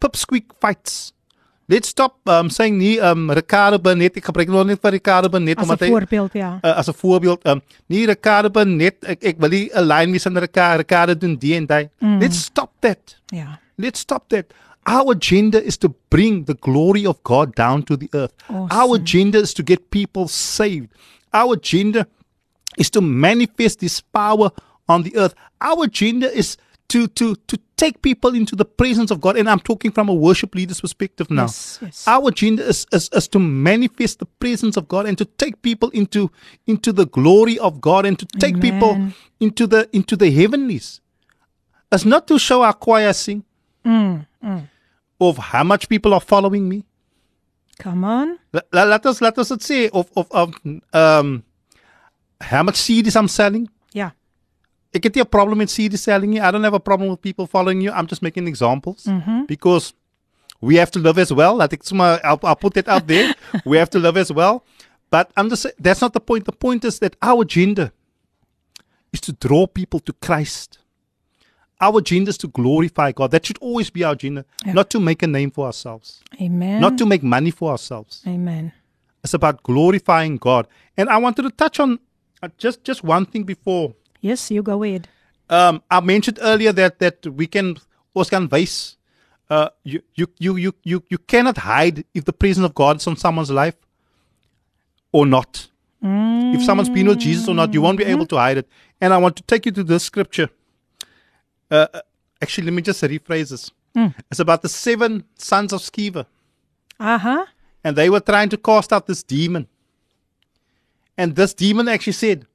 pipsqueak 0.00 0.54
fights. 0.60 1.12
Let's 1.68 1.88
stop 1.92 2.16
um 2.24 2.48
saying 2.48 2.78
nie 2.80 2.96
um 3.04 3.28
Ricardo 3.36 3.78
Benet 3.78 4.16
ek 4.16 4.24
gebruik 4.30 4.48
nog 4.48 4.64
net 4.66 4.80
vir 4.80 4.94
Ricardo 4.96 5.28
Benet 5.28 5.58
As 5.58 5.66
'n 5.66 5.68
omdat 5.68 5.80
hy 5.84 5.90
voorbeeld, 5.92 6.32
ja. 6.32 6.50
uh, 6.64 6.78
as 6.80 6.88
'n 6.88 6.96
voorbeeld 6.96 7.44
um 7.44 7.60
nie 7.92 8.06
Ricardo 8.08 8.48
Benet 8.48 9.04
ek 9.04 9.20
ek 9.22 9.36
wil 9.38 9.52
nie 9.52 9.68
'n 9.74 9.84
lyn 9.84 10.10
wees 10.10 10.26
aan 10.26 10.38
Ricardo 10.38 10.80
Ricardo 10.80 11.14
doen 11.14 11.36
die 11.36 11.54
en 11.54 11.66
daai. 11.66 11.90
Mm. 12.00 12.20
Let's 12.20 12.40
stop 12.40 12.72
that. 12.80 13.20
Ja. 13.28 13.60
Let's 13.76 14.00
stop 14.00 14.28
that. 14.28 14.46
Our 14.88 15.12
agenda 15.12 15.60
is 15.60 15.76
to 15.78 15.92
bring 16.08 16.44
the 16.46 16.54
glory 16.54 17.04
of 17.04 17.22
God 17.22 17.54
down 17.54 17.82
to 17.84 17.96
the 17.96 18.08
earth. 18.12 18.32
Our 18.48 18.94
agenda 18.96 19.38
is 19.40 19.52
to 19.54 19.62
get 19.62 19.90
people 19.90 20.26
saved. 20.28 20.88
Our 21.32 21.52
agenda 21.52 22.06
is 22.78 22.88
to 22.90 23.02
manifest 23.02 23.80
this 23.80 24.00
power 24.00 24.50
on 24.88 25.02
the 25.02 25.14
earth. 25.16 25.34
Our 25.60 25.84
agenda 25.84 26.32
is 26.32 26.56
to 26.88 27.06
to 27.08 27.34
to 27.34 27.58
take 27.76 28.00
people 28.02 28.34
into 28.34 28.56
the 28.56 28.64
presence 28.64 29.10
of 29.10 29.20
God. 29.20 29.36
And 29.36 29.48
I'm 29.48 29.60
talking 29.60 29.92
from 29.92 30.08
a 30.08 30.14
worship 30.14 30.54
leader's 30.54 30.80
perspective 30.80 31.30
now. 31.30 31.42
Yes, 31.42 31.78
yes. 31.82 32.08
Our 32.08 32.28
agenda 32.28 32.64
is, 32.66 32.86
is, 32.92 33.08
is 33.12 33.28
to 33.28 33.38
manifest 33.38 34.18
the 34.18 34.26
presence 34.26 34.76
of 34.76 34.88
God 34.88 35.06
and 35.06 35.16
to 35.18 35.24
take 35.24 35.62
people 35.62 35.90
into 35.90 36.30
into 36.66 36.92
the 36.92 37.06
glory 37.06 37.58
of 37.58 37.80
God 37.80 38.06
and 38.06 38.18
to 38.18 38.26
take 38.26 38.60
people 38.60 39.12
into 39.40 39.66
the 39.66 39.88
into 39.92 40.16
the 40.16 40.30
heavenlies. 40.30 41.00
It's 41.92 42.04
not 42.04 42.26
to 42.28 42.38
show 42.38 42.62
our 42.62 42.74
choir 42.74 43.12
sing 43.12 43.44
Mm, 43.84 44.26
of 45.20 45.38
how 45.38 45.64
much 45.64 45.88
people 45.88 46.12
are 46.12 46.20
following 46.20 46.68
me. 46.68 46.84
Come 47.78 48.04
on. 48.04 48.38
Let, 48.52 48.66
let 48.72 49.06
us 49.06 49.20
let 49.20 49.38
us 49.38 49.52
say 49.60 49.88
of 49.88 50.10
of, 50.16 50.26
of 50.30 50.54
um 50.92 51.42
how 52.40 52.62
much 52.62 52.76
CDs 52.76 53.16
I'm 53.16 53.28
selling. 53.28 53.68
Ja. 53.94 54.10
Nie 55.04 55.22
'n 55.22 55.28
problem 55.28 55.58
met 55.58 55.70
CD 55.70 55.96
selling 55.96 56.30
nie. 56.30 56.40
I 56.40 56.50
don't 56.50 56.64
have 56.64 56.74
a 56.76 56.80
problem 56.80 57.10
with 57.10 57.20
people 57.20 57.46
following 57.46 57.80
you. 57.82 57.90
I'm 57.92 58.06
just 58.06 58.22
making 58.22 58.46
examples 58.48 59.06
because 59.46 59.94
we 60.60 60.76
have 60.76 60.90
to 60.90 60.98
live 60.98 61.18
as 61.18 61.32
well. 61.32 61.56
Laat 61.56 61.72
ek 61.72 61.82
sommer 61.84 62.18
I'll, 62.24 62.38
I'll 62.42 62.56
put 62.56 62.76
it 62.76 62.88
out 62.88 63.06
there. 63.06 63.34
we 63.64 63.78
have 63.78 63.90
to 63.90 63.98
live 63.98 64.16
as 64.16 64.32
well. 64.32 64.64
But 65.10 65.30
I'm 65.36 65.48
just, 65.48 65.66
that's 65.78 66.00
not 66.00 66.12
the 66.12 66.20
point. 66.20 66.44
The 66.44 66.52
point 66.52 66.84
is 66.84 66.98
that 66.98 67.16
our 67.22 67.42
agenda 67.42 67.92
is 69.12 69.20
to 69.22 69.32
draw 69.32 69.66
people 69.66 70.00
to 70.00 70.12
Christ. 70.12 70.78
Our 71.80 71.98
agenda 71.98 72.28
is 72.30 72.38
to 72.38 72.48
glorify 72.48 73.12
God. 73.12 73.30
That 73.30 73.46
should 73.46 73.58
always 73.58 73.88
be 73.90 74.04
our 74.04 74.12
agenda, 74.12 74.44
Yeah. 74.66 74.72
not 74.74 74.90
to 74.90 75.00
make 75.00 75.22
a 75.22 75.26
name 75.26 75.50
for 75.50 75.64
ourselves, 75.66 76.20
Amen. 76.42 76.80
not 76.80 76.98
to 76.98 77.06
make 77.06 77.22
money 77.22 77.50
for 77.52 77.70
ourselves. 77.70 78.22
Amen. 78.26 78.72
It's 79.24 79.32
about 79.34 79.62
glorifying 79.62 80.36
God. 80.38 80.66
And 80.96 81.08
I 81.08 81.16
wanted 81.18 81.42
to 81.42 81.50
touch 81.50 81.78
on 81.80 81.98
uh, 82.42 82.48
just 82.58 82.84
just 82.84 83.02
one 83.04 83.24
thing 83.26 83.44
before 83.44 83.94
Yes, 84.20 84.50
you 84.50 84.62
go 84.62 84.82
ahead. 84.82 85.08
um, 85.50 85.82
I 85.90 86.00
mentioned 86.00 86.38
earlier 86.42 86.72
that 86.72 86.98
that 86.98 87.26
we 87.26 87.46
can 87.46 87.76
ons 88.14 88.30
kan 88.30 88.48
wys. 88.48 88.96
Uh, 89.50 89.68
you, 89.82 90.02
you 90.14 90.26
you 90.38 90.56
you 90.56 90.72
you 90.84 91.02
you 91.08 91.18
cannot 91.18 91.56
hide 91.56 92.04
if 92.14 92.24
the 92.24 92.32
presence 92.32 92.64
of 92.66 92.74
God 92.74 92.96
is 92.96 93.06
on 93.06 93.16
someone's 93.16 93.50
life 93.50 93.76
or 95.12 95.24
not. 95.26 95.68
If 96.00 96.62
someone's 96.62 96.90
been 96.90 97.08
with 97.08 97.18
Jesus 97.18 97.48
or 97.48 97.54
not, 97.54 97.74
you 97.74 97.82
won't 97.82 97.98
be 97.98 98.04
able 98.04 98.26
to 98.26 98.36
hide 98.36 98.58
it. 98.58 98.68
And 99.00 99.12
I 99.12 99.16
want 99.18 99.34
to 99.36 99.42
take 99.42 99.66
you 99.66 99.72
to 99.72 99.82
this 99.82 100.04
scripture. 100.04 100.48
Uh, 101.70 101.86
uh, 101.92 102.00
actually, 102.40 102.66
let 102.66 102.74
me 102.74 102.82
just 102.82 103.02
rephrase 103.02 103.50
this. 103.50 103.70
It's 104.30 104.38
about 104.38 104.62
the 104.62 104.68
seven 104.68 105.24
sons 105.36 105.72
of 105.72 105.80
Sceva, 105.80 106.26
Aha. 107.00 107.46
and 107.82 107.96
they 107.96 108.08
were 108.10 108.20
trying 108.20 108.48
to 108.50 108.56
cast 108.56 108.92
out 108.92 109.06
this 109.08 109.24
demon. 109.24 109.66
And 111.16 111.34
this 111.34 111.52
demon 111.52 111.88
actually 111.88 112.12
said, 112.12 112.46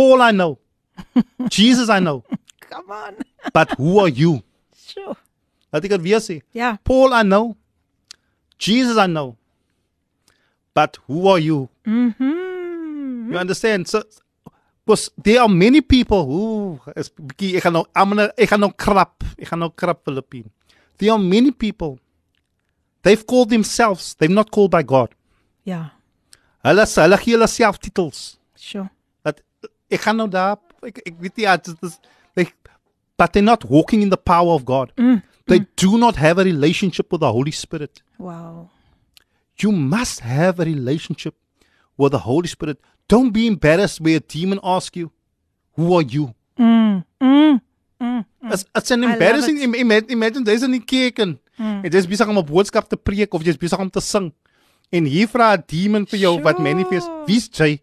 "Paul, 0.00 0.22
I 0.22 0.32
know, 0.32 0.56
Jesus, 1.56 1.90
I 1.90 2.00
know." 2.00 2.24
Come 2.70 2.90
on. 2.90 3.14
But 3.52 3.74
who 3.76 3.98
are 3.98 4.08
you? 4.08 4.40
Sure. 4.72 5.16
Laat 5.74 5.84
ek 5.86 5.96
dit 5.96 6.04
weer 6.06 6.22
sê. 6.22 6.40
Ja. 6.54 6.76
Paul 6.86 7.14
I 7.14 7.22
know. 7.26 7.56
Jesus 8.58 8.98
I 8.98 9.06
know. 9.10 9.36
But 10.74 10.98
who 11.06 11.26
are 11.28 11.42
you? 11.42 11.68
Mm 11.84 12.14
-hmm. 12.14 13.32
You 13.32 13.38
understand? 13.38 13.88
So 13.88 14.02
because 14.86 15.10
there 15.22 15.40
are 15.40 15.48
many 15.48 15.80
people 15.82 16.22
who 16.26 16.78
is 16.96 17.10
bietjie 17.10 17.58
ek 17.58 17.66
gaan 17.66 17.74
nou 17.78 17.84
I'm 17.94 18.14
gonna, 18.14 18.30
ek 18.38 18.50
gaan 18.50 18.62
nou 18.62 18.72
krap. 18.74 19.22
Ek 19.38 19.50
gaan 19.50 19.62
nou 19.62 19.70
krap 19.74 20.02
Philippine. 20.06 20.50
There 20.98 21.10
are 21.10 21.22
many 21.22 21.50
people. 21.50 21.98
They've 23.02 23.24
called 23.26 23.50
themselves. 23.50 24.14
They've 24.14 24.34
not 24.34 24.50
called 24.50 24.70
by 24.70 24.82
God. 24.82 25.14
Ja. 25.64 25.90
Hulle 26.66 26.84
hulle 26.86 27.18
gee 27.22 27.34
hulle 27.34 27.48
self 27.48 27.78
titels. 27.78 28.38
Sure. 28.56 28.90
Ek 29.90 30.00
gaan 30.00 30.16
nou 30.16 30.28
daar 30.28 30.56
ek 30.82 30.98
ek 31.06 31.14
weet 31.20 31.36
nie 31.36 31.44
ja, 31.44 31.56
dit 31.56 31.76
is 31.82 31.98
like 32.36 32.54
but 33.18 33.32
they're 33.32 33.44
not 33.44 33.64
walking 33.68 34.02
in 34.02 34.08
the 34.10 34.16
power 34.16 34.54
of 34.54 34.64
God. 34.64 34.92
They 35.46 35.66
do 35.76 35.98
not 35.98 36.16
have 36.16 36.38
a 36.38 36.44
relationship 36.44 37.10
with 37.12 37.20
the 37.20 37.32
Holy 37.32 37.50
Spirit. 37.50 38.02
Wow. 38.18 38.70
You 39.58 39.72
must 39.72 40.20
have 40.20 40.60
a 40.60 40.64
relationship 40.64 41.34
with 41.98 42.12
the 42.12 42.18
Holy 42.20 42.46
Spirit. 42.48 42.78
Don't 43.08 43.32
be 43.32 43.46
embarrassed 43.46 44.00
where 44.00 44.16
a 44.16 44.20
demon 44.20 44.60
asks 44.62 44.96
you, 44.96 45.10
Who 45.76 45.92
are 45.96 46.02
you? 46.02 46.34
Mm. 46.58 47.04
Mm. 47.20 47.60
Mm. 48.00 48.24
It's, 48.44 48.64
it's 48.74 48.90
an 48.90 49.04
embarrassing 49.04 49.58
it. 49.58 49.64
im- 49.64 49.74
ima- 49.74 50.06
imagine 50.08 50.44
jy's 50.44 50.62
in 50.62 50.72
die 50.72 50.80
kerk 50.80 51.18
en 51.18 51.38
mm. 51.58 51.82
jy's 51.90 52.06
besig 52.06 52.28
om 52.28 52.38
'n 52.38 52.46
boodskap 52.46 52.88
te 52.88 52.96
preek 52.96 53.34
of 53.34 53.42
jy's 53.44 53.56
besig 53.58 53.78
om 53.78 53.90
te 53.90 54.00
sing. 54.00 54.32
En 54.92 55.04
hier 55.04 55.28
vra 55.28 55.56
'n 55.56 55.64
demon 55.66 56.06
vir 56.06 56.18
jou 56.18 56.40
wat 56.42 56.56
Sure. 56.56 56.62
manifest. 56.68 57.08
Wie's 57.26 57.48
jy? 57.52 57.80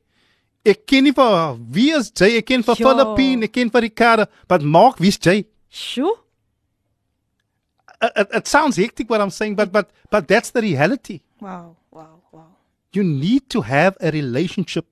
Ek 0.66 0.86
ken 0.86 1.04
nie 1.08 1.14
vir 1.16 1.58
wie 1.72 1.92
is 1.96 2.12
jy? 2.12 2.38
Ek 2.38 2.46
ken 2.46 2.64
Sure. 2.64 2.76
Philippine, 2.76 3.44
ek 3.44 3.54
ken 3.54 3.70
vir 3.70 3.82
Ricardo, 3.82 4.26
but 4.48 4.62
Mark, 4.64 5.00
wie's 5.00 5.18
jy? 5.18 5.46
Sure. 5.70 6.16
It, 8.02 8.12
it, 8.16 8.28
it 8.42 8.48
sounds 8.48 8.78
hectic 8.78 9.10
what 9.10 9.22
I'm 9.22 9.30
saying, 9.32 9.56
but 9.56 9.72
but 9.72 9.90
but 10.12 10.28
that's 10.28 10.52
the 10.52 10.62
reality. 10.62 11.22
Wow. 11.40 11.76
Wow. 11.92 12.22
Wow. 12.32 12.48
You 12.94 13.04
need 13.04 13.50
to 13.50 13.62
have 13.62 13.98
a 14.02 14.12
relationship 14.12 14.86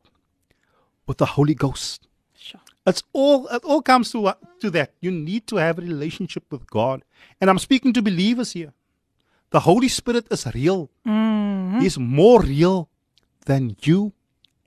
with 1.08 1.18
the 1.18 1.26
Holy 1.26 1.54
Ghost. 1.54 2.08
Sure. 2.38 2.62
It's 2.86 3.04
all 3.14 3.48
it 3.48 3.64
all 3.64 3.82
comes 3.82 4.12
to 4.12 4.28
uh, 4.28 4.34
to 4.62 4.70
that. 4.72 4.94
You 5.02 5.12
need 5.12 5.46
to 5.48 5.58
have 5.58 5.78
a 5.78 5.82
relationship 5.82 6.44
with 6.52 6.70
God. 6.70 7.04
And 7.42 7.50
I'm 7.50 7.60
speaking 7.60 7.94
to 7.94 8.02
believers 8.02 8.54
here. 8.54 8.74
The 9.52 9.60
Holy 9.62 9.88
Spirit 9.88 10.28
is 10.32 10.48
real. 10.54 10.90
Mm. 11.08 11.82
He's 11.82 11.98
more 12.00 12.42
real 12.42 12.90
than 13.46 13.76
you 13.84 14.14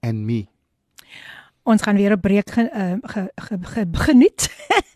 and 0.02 0.27
me. 0.27 0.48
Ons 1.69 1.82
gaan 1.85 1.97
weer 1.97 2.12
'n 2.16 2.20
breek 2.20 2.51
ge, 2.51 2.65
uh, 2.73 2.97
ge, 3.03 3.31
ge, 3.35 3.59
ge, 3.62 3.86
geniet. 3.93 4.49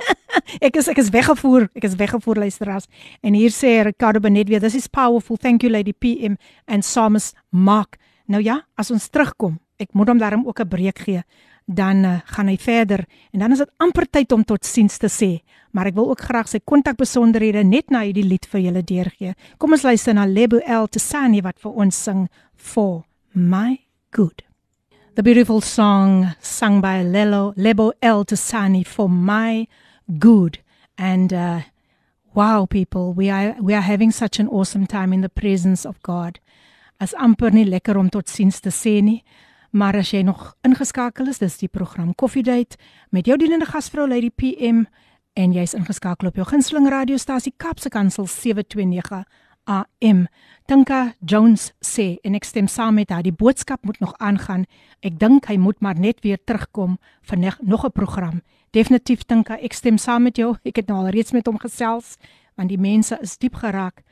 ek 0.67 0.77
is 0.77 0.89
ek 0.89 0.99
is 0.99 1.11
weggevoer. 1.11 1.69
Ek 1.77 1.85
is 1.85 1.95
weggevoer 1.95 2.37
luisteraars. 2.37 2.87
En 3.21 3.35
hier 3.35 3.53
sê 3.53 3.83
Ricardo 3.85 4.21
Benet 4.21 4.49
weer, 4.49 4.61
this 4.61 4.75
is 4.75 4.87
powerful. 4.87 5.37
Thank 5.37 5.63
you 5.63 5.73
Lady 5.73 5.93
PM 5.93 6.37
and 6.65 6.81
Psalmist 6.81 7.37
Mark. 7.51 7.99
Nou 8.27 8.43
ja, 8.43 8.63
as 8.75 8.91
ons 8.91 9.09
terugkom, 9.09 9.59
ek 9.77 9.93
moet 9.93 10.09
hom 10.09 10.19
daarom 10.19 10.47
ook 10.47 10.61
'n 10.61 10.69
breek 10.69 10.99
gee. 10.99 11.23
Dan 11.67 12.05
uh, 12.05 12.21
gaan 12.25 12.49
hy 12.49 12.57
verder 12.57 13.05
en 13.33 13.39
dan 13.39 13.53
is 13.53 13.59
dit 13.59 13.71
amper 13.77 14.07
tyd 14.11 14.33
om 14.33 14.45
tot 14.45 14.65
siens 14.65 14.97
te 14.97 15.09
sê. 15.09 15.45
Maar 15.71 15.87
ek 15.87 15.95
wil 15.95 16.09
ook 16.09 16.21
graag 16.21 16.49
sy 16.49 16.61
kontakbesonderhede 16.65 17.65
net 17.65 17.91
na 17.91 18.01
hierdie 18.01 18.25
lied 18.25 18.47
vir 18.47 18.61
julle 18.61 18.83
deurgee. 18.83 19.35
Kom 19.59 19.73
ons 19.73 19.83
luister 19.83 20.15
na 20.15 20.25
Lebo 20.25 20.57
L 20.57 20.89
Tsani 20.89 21.43
wat 21.43 21.61
vir 21.61 21.73
ons 21.73 22.03
sing 22.03 22.29
for 22.57 23.05
my 23.33 23.79
good. 24.11 24.52
The 25.15 25.23
beautiful 25.23 25.61
song 25.61 26.35
sung 26.41 26.81
by 26.81 27.05
Lelo 27.05 27.53
Lebo 27.55 27.93
El 28.01 28.25
Tasani 28.25 28.83
for 28.87 29.11
my 29.11 29.69
good. 30.19 30.61
And 30.97 31.35
uh, 31.35 31.61
wow, 32.33 32.65
people, 32.65 33.13
we 33.13 33.29
are 33.29 33.55
we 33.61 33.75
are 33.75 33.83
having 33.83 34.11
such 34.11 34.41
an 34.41 34.49
awesome 34.49 34.87
time 34.87 35.13
in 35.13 35.21
the 35.21 35.29
presence 35.29 35.85
of 35.85 36.03
God. 36.03 36.41
As 36.99 37.13
amper 37.13 37.53
nie 37.53 37.67
lekker 37.67 37.95
om 37.99 38.09
tot 38.09 38.27
siens 38.29 38.61
te 38.61 38.71
sê 38.71 39.03
nie. 39.03 39.23
Maar 39.71 40.01
as 40.01 40.15
jy 40.15 40.23
nog 40.23 40.55
ingeskakel 40.65 41.29
is, 41.29 41.45
dis 41.45 41.61
die 41.61 41.69
program 41.69 42.15
Coffee 42.15 42.43
Date 42.43 42.81
met 43.11 43.29
jou 43.29 43.37
dienende 43.37 43.69
gasvrou 43.69 44.09
Lady 44.09 44.31
PM 44.31 44.87
en 45.37 45.53
jy's 45.53 45.77
ingeskakel 45.77 46.33
op 46.33 46.41
jou 46.41 46.49
gunsteling 46.49 46.89
radiostasie 46.89 47.53
Kapse 47.61 47.93
Kansel 47.93 48.25
729 48.25 49.27
AM. 49.65 50.27
Tinka 50.67 51.15
Jones 51.21 51.73
sê 51.81 52.19
en 52.25 52.35
ek 52.35 52.45
stem 52.45 52.69
saam 52.69 52.95
met 52.95 53.11
haar, 53.11 53.23
die 53.23 53.35
boodskap 53.35 53.85
moet 53.85 54.01
nog 54.01 54.15
aangaan. 54.19 54.67
Ek 55.03 55.19
dink 55.19 55.47
hy 55.51 55.57
moet 55.57 55.81
maar 55.81 55.99
net 55.99 56.23
weer 56.23 56.39
terugkom 56.45 56.99
vir 57.23 57.39
nog 57.61 57.85
'n 57.85 57.93
program. 57.93 58.43
Definitief 58.71 59.25
Tinka, 59.25 59.59
ek 59.61 59.73
stem 59.73 59.99
saam 59.99 60.23
met 60.23 60.37
jou. 60.37 60.57
Ek 60.65 60.77
het 60.77 60.89
nou 60.89 60.99
al 60.99 61.11
reeds 61.11 61.33
met 61.33 61.47
hom 61.47 61.59
gesels 61.59 62.17
want 62.57 62.69
die 62.69 62.79
mense 62.79 63.19
is 63.23 63.39
diep 63.39 63.55
geraak 63.55 64.03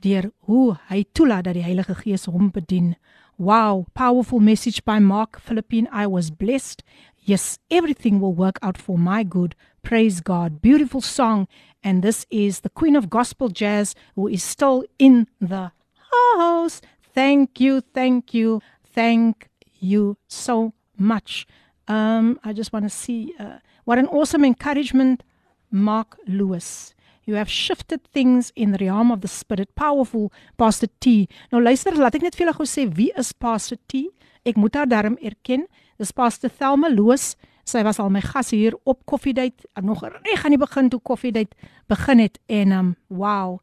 deur 0.00 0.30
hoe 0.48 0.76
hy 0.88 1.04
toelaat 1.12 1.44
dat 1.44 1.54
die 1.54 1.64
Heilige 1.64 1.94
Gees 1.94 2.26
hom 2.30 2.50
bedien. 2.50 2.94
Wow, 3.36 3.84
powerful 3.92 4.40
message 4.40 4.82
by 4.84 4.98
Mark 4.98 5.40
Philippine. 5.40 5.88
I 5.92 6.06
was 6.06 6.30
blessed. 6.30 6.82
Yes, 7.26 7.58
everything 7.72 8.20
will 8.20 8.34
work 8.34 8.56
out 8.62 8.78
for 8.78 8.96
my 8.96 9.24
good. 9.24 9.56
Praise 9.82 10.20
God. 10.20 10.62
Beautiful 10.62 11.00
song. 11.00 11.48
And 11.82 12.00
this 12.00 12.24
is 12.30 12.60
the 12.60 12.70
Queen 12.70 12.94
of 12.94 13.10
Gospel 13.10 13.48
Jazz 13.48 13.96
who 14.14 14.28
is 14.28 14.44
still 14.44 14.84
in 14.96 15.26
the 15.40 15.72
house. 16.12 16.80
Thank 17.12 17.58
you, 17.58 17.80
thank 17.80 18.32
you, 18.32 18.62
thank 18.84 19.48
you 19.80 20.16
so 20.28 20.72
much. 20.96 21.48
Um, 21.88 22.38
I 22.44 22.52
just 22.52 22.72
want 22.72 22.84
to 22.84 22.90
see 22.90 23.34
uh, 23.40 23.58
what 23.84 23.98
an 23.98 24.06
awesome 24.06 24.44
encouragement, 24.44 25.24
Mark 25.68 26.16
Lewis. 26.28 26.94
You 27.24 27.34
have 27.34 27.50
shifted 27.50 28.04
things 28.04 28.52
in 28.54 28.70
the 28.70 28.78
realm 28.78 29.10
of 29.10 29.20
the 29.20 29.28
spirit. 29.28 29.74
Powerful, 29.74 30.32
Pastor 30.56 30.86
T. 31.00 31.28
Nou 31.50 31.58
luister, 31.58 31.90
laat 31.98 32.14
ek 32.14 32.22
net 32.22 32.38
vir 32.38 32.46
julle 32.46 32.54
gou 32.54 32.70
sê 32.70 32.86
wie 32.86 33.10
is 33.18 33.32
Pastor 33.34 33.82
T? 33.90 34.04
Ek 34.46 34.54
moet 34.54 34.78
haar 34.78 34.86
darm 34.86 35.18
erken. 35.18 35.66
Dis 35.97 36.11
Pastor 36.11 36.49
Thelma 36.49 36.89
Loos. 36.89 37.35
Sy 37.63 37.83
was 37.83 37.99
al 37.99 38.09
my 38.09 38.21
gas 38.21 38.49
hier 38.51 38.75
op 38.83 39.05
Koffiedייט 39.05 39.65
nog 39.81 40.03
reg 40.03 40.45
aan 40.45 40.55
die 40.55 40.59
begin 40.59 40.89
toe 40.89 40.99
Koffiedייט 40.99 41.53
begin 41.87 42.19
het 42.19 42.39
en 42.45 42.71
um 42.71 42.95
wow. 43.07 43.59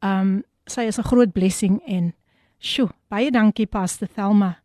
Um 0.00 0.42
sy 0.66 0.88
is 0.88 0.98
'n 0.98 1.02
groot 1.02 1.32
blessing 1.32 1.80
en 1.86 2.14
sjo, 2.58 2.88
baie 3.08 3.30
dankie 3.30 3.66
Pastor 3.66 4.08
Thelma 4.08 4.56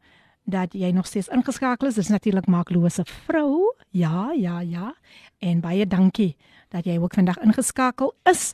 dat 0.44 0.74
jy 0.74 0.92
nog 0.92 1.08
steeds 1.08 1.28
ingeskakel 1.28 1.88
is. 1.88 1.96
Dis 1.96 2.08
natuurlik 2.08 2.48
Mark 2.48 2.70
Loos 2.70 2.94
se 2.94 3.06
vrou. 3.06 3.76
Ja, 3.90 4.32
ja, 4.32 4.60
ja. 4.60 4.96
En 5.40 5.60
baie 5.60 5.88
dankie 5.88 6.36
dat 6.70 6.86
jy 6.86 6.98
ook 6.98 7.14
vandag 7.14 7.38
ingeskakel 7.38 8.14
is. 8.24 8.54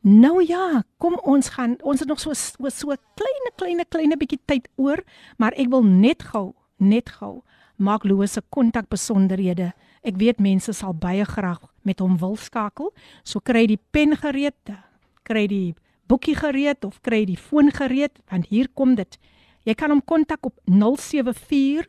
Nou 0.00 0.44
ja, 0.46 0.82
kom 0.96 1.18
ons 1.22 1.48
gaan 1.48 1.76
ons 1.82 2.00
het 2.00 2.08
nog 2.08 2.20
so 2.20 2.32
so 2.32 2.68
so 2.68 2.94
klein 3.14 3.50
klein 3.56 3.84
klein 3.88 4.18
bietjie 4.18 4.38
tyd 4.44 4.68
oor, 4.76 5.02
maar 5.36 5.52
ek 5.58 5.68
wil 5.68 5.82
net 5.82 6.22
gou, 6.22 6.54
net 6.76 7.10
gou 7.18 7.42
maak 7.83 8.05
Louis 8.07 8.31
se 8.31 8.41
kontak 8.49 8.89
besonderhede. 8.89 9.71
Ek 10.03 10.17
weet 10.19 10.39
mense 10.43 10.73
sal 10.73 10.95
baie 10.95 11.25
graag 11.27 11.61
met 11.83 11.99
hom 11.99 12.17
wil 12.21 12.35
skakel. 12.39 12.91
So 13.23 13.39
kry 13.39 13.65
die 13.67 13.79
pen 13.91 14.15
gereed, 14.19 14.73
kry 15.27 15.45
die 15.47 15.75
boekie 16.07 16.35
gereed 16.35 16.83
of 16.87 17.01
kry 17.01 17.23
die 17.27 17.39
foon 17.39 17.71
gereed 17.71 18.19
want 18.31 18.49
hier 18.51 18.71
kom 18.73 18.95
dit. 18.95 19.19
Jy 19.63 19.75
kan 19.79 19.91
hom 19.93 20.01
kontak 20.03 20.45
op 20.45 20.59
074 20.67 21.87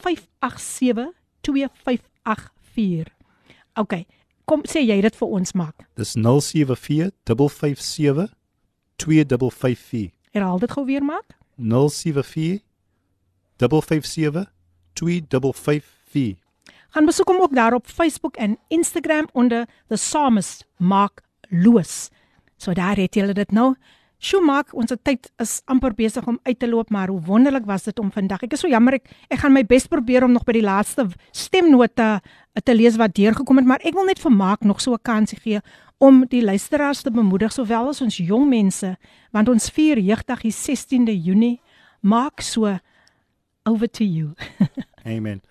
587 0.00 1.12
2584. 1.44 3.12
OK, 3.74 4.04
Kom 4.44 4.60
sê 4.68 4.82
jy 4.84 4.98
dit 5.00 5.14
vir 5.16 5.30
ons 5.38 5.54
maak. 5.56 5.86
Dis 5.96 6.12
074 6.20 7.14
557 7.24 8.28
2554. 9.00 10.10
Herhaal 10.36 10.60
dit 10.60 10.74
gou 10.76 10.84
weer 10.84 11.04
maak. 11.04 11.36
074 11.56 12.60
557 13.56 14.44
2554. 14.94 16.38
Gaan 16.94 17.04
besoek 17.04 17.28
hom 17.28 17.40
ook 17.42 17.54
daar 17.54 17.74
op 17.74 17.86
Facebook 17.86 18.36
en 18.36 18.58
Instagram 18.68 19.28
onder 19.32 19.66
The 19.88 19.94
Psalmist 19.94 20.66
Mark 20.76 21.22
Loos. 21.48 22.10
So 22.56 22.72
daar 22.72 22.96
het 22.96 23.14
jy 23.14 23.32
dit 23.32 23.50
nou. 23.50 23.74
Sjoe 24.24 24.40
maak, 24.40 24.70
ons 24.72 24.92
tyd 25.04 25.26
is 25.42 25.58
amper 25.68 25.92
besig 25.92 26.24
om 26.30 26.38
uit 26.46 26.56
te 26.58 26.68
loop, 26.70 26.88
maar 26.94 27.10
hoe 27.12 27.20
wonderlik 27.26 27.66
was 27.68 27.82
dit 27.84 27.98
om 28.00 28.12
vandag. 28.14 28.46
Ek 28.46 28.54
is 28.56 28.62
so 28.62 28.70
jammer 28.70 28.96
ek 28.96 29.10
ek 29.28 29.42
gaan 29.42 29.52
my 29.52 29.64
bes 29.68 29.84
probeer 29.90 30.24
om 30.24 30.32
nog 30.32 30.46
by 30.48 30.54
die 30.56 30.64
laaste 30.64 31.04
stemnote 31.34 32.06
eh, 32.14 32.62
te 32.62 32.72
lees 32.72 32.96
wat 32.96 33.12
deurgekom 33.18 33.60
het, 33.60 33.68
maar 33.68 33.84
ek 33.84 33.92
wil 33.92 34.08
net 34.08 34.22
vir 34.22 34.32
Maak 34.32 34.64
nog 34.64 34.80
so 34.80 34.94
'n 34.94 35.02
kansie 35.02 35.38
gee 35.38 35.60
om 35.98 36.24
die 36.24 36.42
luisteraars 36.42 37.02
te 37.02 37.10
bemoedig 37.10 37.52
sowel 37.52 37.88
as 37.88 38.00
ons 38.00 38.16
jong 38.16 38.48
mense, 38.48 38.96
want 39.32 39.48
ons 39.48 39.70
vier 39.70 39.98
jeugdag 39.98 40.40
die 40.40 40.52
16de 40.52 41.12
Junie. 41.12 41.60
Maak 42.00 42.40
so 42.40 42.78
over 43.66 43.86
to 43.86 44.04
you. 44.04 44.34
Amen. 45.06 45.42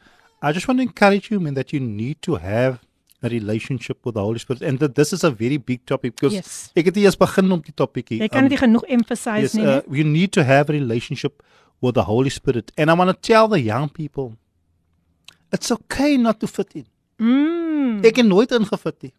I 0.41 0.51
just 0.51 0.67
want 0.67 0.79
to 0.79 0.83
encourage 0.83 1.31
you 1.31 1.39
man 1.39 1.53
that 1.53 1.71
you 1.73 1.79
need 1.79 2.21
to 2.21 2.35
have 2.35 2.79
a 3.23 3.29
relationship 3.29 3.97
with 4.05 4.15
the 4.15 4.21
Holy 4.21 4.39
Spirit. 4.39 4.61
And 4.61 4.79
that 4.79 4.95
this 4.95 5.13
is 5.13 5.23
a 5.23 5.31
very 5.31 5.57
big 5.57 5.85
topic 5.85 6.15
because 6.15 6.33
Yes. 6.35 6.71
ek 6.75 6.85
het 6.91 6.97
eers 6.97 7.15
begin 7.17 7.51
om 7.51 7.61
die 7.63 7.73
topic 7.73 8.09
hier. 8.09 8.19
Jy 8.25 8.27
kan 8.33 8.43
dit 8.47 8.51
nie 8.55 8.59
genoeg 8.59 8.83
emphasize 8.91 9.41
yes, 9.47 9.53
nie. 9.55 9.65
uh, 9.65 9.81
you 9.89 10.03
need 10.03 10.31
to 10.35 10.43
have 10.43 10.69
a 10.69 10.73
relationship 10.75 11.41
with 11.81 11.95
the 11.95 12.03
Holy 12.03 12.29
Spirit. 12.29 12.71
And 12.77 12.91
I 12.91 12.93
want 12.99 13.09
to 13.13 13.17
tell 13.31 13.47
the 13.47 13.61
young 13.61 13.87
people 13.89 14.33
it's 15.53 15.71
okay 15.71 16.17
not 16.17 16.39
to 16.41 16.47
fit 16.47 16.73
in. 16.75 16.85
Mm. 17.21 18.01
Ek 18.03 18.19
het 18.19 18.25
nooit 18.27 18.51
ingefit 18.51 19.01
nie. 19.07 19.13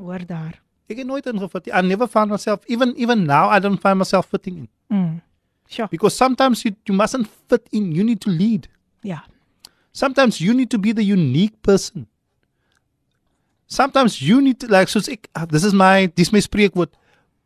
Hoor 0.00 0.24
daar. 0.26 0.60
Ek 0.88 0.96
het 1.02 1.06
nooit 1.06 1.26
ingefit 1.26 1.66
nie. 1.66 1.74
I 1.76 1.82
never 1.84 2.08
found 2.08 2.30
myself 2.30 2.64
even 2.66 2.94
even 2.96 3.26
now 3.26 3.50
I 3.52 3.58
don't 3.60 3.80
find 3.80 3.98
myself 4.00 4.26
fitting 4.32 4.56
in. 4.64 4.68
Mm. 4.88 5.20
Sjoe. 5.70 5.88
Because 5.90 6.16
sometimes 6.16 6.64
you 6.64 6.74
you 6.86 6.94
mustn't 6.94 7.28
fit 7.48 7.68
in. 7.72 7.92
You 7.92 8.04
need 8.04 8.20
to 8.22 8.30
lead. 8.30 8.68
Yeah. 9.02 9.20
Sometimes 9.92 10.40
you 10.40 10.54
need 10.54 10.70
to 10.70 10.78
be 10.78 10.92
the 10.92 11.02
unique 11.02 11.62
person. 11.62 12.06
Sometimes 13.66 14.20
you 14.20 14.40
need 14.42 14.58
to 14.60 14.66
like 14.66 14.88
soos 14.88 15.08
ek 15.08 15.28
ah, 15.34 15.46
this 15.46 15.64
is 15.64 15.72
my 15.74 16.06
dis 16.06 16.32
my 16.32 16.42
spreekwoord 16.42 16.90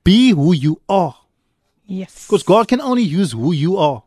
be 0.05 0.31
who 0.31 0.55
you 0.55 0.81
are. 0.89 1.15
Yes. 1.87 2.27
Because 2.27 2.43
God 2.43 2.69
can 2.69 2.81
only 2.81 3.03
use 3.03 3.33
who 3.33 3.53
you 3.53 3.77
are. 3.77 4.03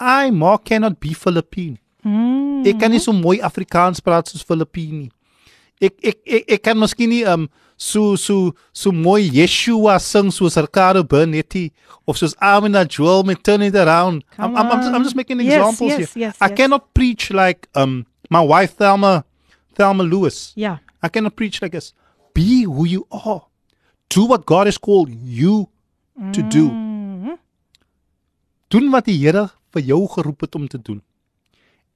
I 0.00 0.30
Mark 0.30 0.64
cannot 0.64 0.98
be 0.98 1.14
Philippine. 1.14 1.78
Mm. 2.04 2.66
Ek 2.66 2.80
kan 2.82 2.90
nie 2.90 2.98
so 2.98 3.14
mooi 3.14 3.38
Afrikaans 3.50 4.02
praat 4.02 4.30
soos 4.30 4.42
Filippine 4.42 5.04
nie. 5.04 5.10
Ek 5.84 5.94
ek 6.10 6.18
ek, 6.38 6.44
ek 6.56 6.62
kan 6.64 6.78
miskien 6.80 7.10
nie 7.12 7.24
um 7.28 7.48
so 7.76 8.14
so 8.16 8.54
so 8.72 8.92
mooi 8.94 9.26
Yeshua 9.34 9.98
sing 10.00 10.30
soos 10.32 10.56
Ricardo 10.56 11.02
Bernetti 11.02 11.64
of 12.06 12.16
soos 12.20 12.34
Amina 12.40 12.84
Joel 12.86 13.24
met 13.28 13.42
Turn 13.44 13.62
It 13.66 13.74
Around. 13.74 14.22
I'm, 14.38 14.54
Come 14.54 14.56
I'm, 14.56 14.70
I'm, 14.70 14.80
just, 14.82 14.94
I'm 14.94 15.02
just 15.04 15.16
making 15.16 15.40
Yes, 15.40 15.58
examples 15.58 15.90
yes, 15.90 15.98
here. 16.14 16.28
yes, 16.28 16.36
I 16.40 16.48
yes. 16.48 16.56
cannot 16.56 16.94
preach 16.94 17.30
like 17.30 17.68
um 17.74 18.06
my 18.30 18.40
wife 18.40 18.76
Thelma 18.78 19.24
Thelma 19.74 20.04
Lewis. 20.04 20.52
Ja. 20.56 20.78
I 21.02 21.08
cannot 21.08 21.36
preach 21.36 21.60
like 21.60 21.72
this. 21.72 21.92
Be 22.32 22.62
who 22.64 22.86
you 22.86 23.06
are. 23.10 23.42
Do 24.08 24.24
what 24.24 24.46
God 24.46 24.66
has 24.66 24.78
called 24.78 25.10
you 25.10 25.68
to 26.32 26.42
do. 26.42 26.70
Mm. 26.70 27.38
Doen 28.70 28.90
wat 28.90 29.06
die 29.10 29.18
Here 29.18 29.48
vir 29.74 29.82
jou 29.82 30.00
geroep 30.08 30.46
het 30.46 30.54
om 30.54 30.68
te 30.70 30.78
doen. 30.78 31.02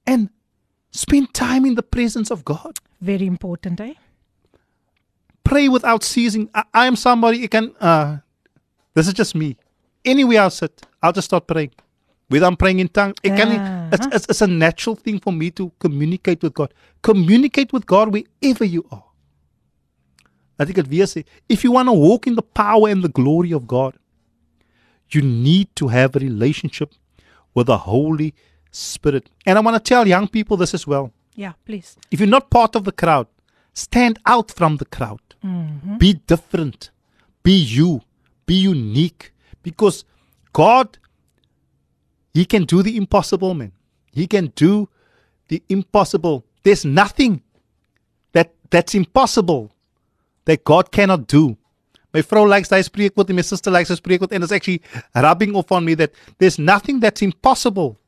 And 0.05 0.29
spend 0.91 1.33
time 1.33 1.65
in 1.65 1.75
the 1.75 1.83
presence 1.83 2.31
of 2.31 2.43
God. 2.45 2.77
Very 3.01 3.25
important, 3.25 3.79
eh? 3.79 3.93
Pray 5.43 5.67
without 5.67 6.03
ceasing. 6.03 6.49
I, 6.53 6.87
am 6.87 6.95
somebody 6.95 7.39
you 7.39 7.49
can 7.49 7.73
uh 7.79 8.17
this 8.93 9.07
is 9.07 9.13
just 9.13 9.35
me. 9.35 9.57
Anywhere 10.05 10.41
I 10.43 10.49
sit, 10.49 10.81
I'll 11.01 11.11
just 11.13 11.25
start 11.25 11.47
praying. 11.47 11.71
Whether 12.27 12.45
I'm 12.45 12.57
praying 12.57 12.79
in 12.79 12.87
tongues, 12.89 13.15
it 13.23 13.29
can 13.35 13.51
it's, 13.91 14.05
Uh-huh. 14.05 14.09
it's, 14.13 14.27
it's 14.29 14.41
a 14.41 14.47
natural 14.47 14.95
thing 14.95 15.19
for 15.19 15.33
me 15.33 15.49
to 15.51 15.71
communicate 15.79 16.43
with 16.43 16.53
God. 16.53 16.73
Communicate 17.01 17.73
with 17.73 17.85
God 17.87 18.13
wherever 18.13 18.63
you 18.65 18.85
are. 18.91 19.03
Laat 20.59 20.69
ek 20.69 20.75
dit 20.81 20.89
weer 20.91 21.07
sê. 21.07 21.23
If 21.47 21.63
you 21.63 21.71
want 21.71 21.87
to 21.87 21.93
walk 21.93 22.27
in 22.27 22.35
the 22.35 22.43
power 22.43 22.89
and 22.89 23.01
the 23.01 23.09
glory 23.09 23.53
of 23.53 23.65
God, 23.65 23.95
you 25.09 25.21
need 25.21 25.69
to 25.75 25.87
have 25.87 26.15
a 26.15 26.19
relationship 26.19 26.91
with 27.55 27.67
the 27.67 27.77
Holy 27.77 28.33
Spirit. 28.71 29.29
And 29.45 29.57
I 29.57 29.61
want 29.61 29.75
to 29.75 29.79
tell 29.79 30.07
young 30.07 30.27
people 30.27 30.57
this 30.57 30.73
as 30.73 30.85
well. 30.85 31.11
Yeah, 31.35 31.53
please. 31.65 31.97
If 32.11 32.19
you're 32.19 32.29
not 32.29 32.49
part 32.49 32.75
of 32.75 32.83
the 32.83 32.91
crowd, 32.91 33.27
stand 33.73 34.19
out 34.25 34.51
from 34.51 34.77
the 34.77 34.85
crowd. 34.85 35.21
Mm-hmm. 35.43 35.97
Be 35.97 36.13
different. 36.13 36.91
Be 37.43 37.53
you. 37.53 38.01
Be 38.45 38.55
unique. 38.55 39.31
Because 39.63 40.05
God, 40.53 40.97
He 42.33 42.45
can 42.45 42.65
do 42.65 42.83
the 42.83 42.97
impossible, 42.97 43.53
man. 43.53 43.71
He 44.11 44.27
can 44.27 44.47
do 44.55 44.89
the 45.47 45.63
impossible. 45.69 46.45
There's 46.63 46.85
nothing 46.85 47.41
that 48.33 48.53
that's 48.69 48.95
impossible 48.95 49.71
that 50.45 50.63
God 50.63 50.91
cannot 50.91 51.27
do. 51.27 51.57
My 52.13 52.21
vrou 52.21 52.47
likes 52.49 52.69
daai 52.69 52.81
spreekwoord 52.81 53.29
en 53.29 53.35
my 53.35 53.43
sister 53.45 53.71
likes 53.71 53.89
daai 53.89 53.99
spreekwoord 53.99 54.31
and 54.33 54.43
it's 54.43 54.51
actually 54.51 54.81
rubbing 55.15 55.55
off 55.55 55.71
on 55.71 55.85
me 55.85 55.93
that 55.93 56.11
there's 56.39 56.57
nothing 56.57 56.99
that's 56.99 57.21
impossible 57.21 57.98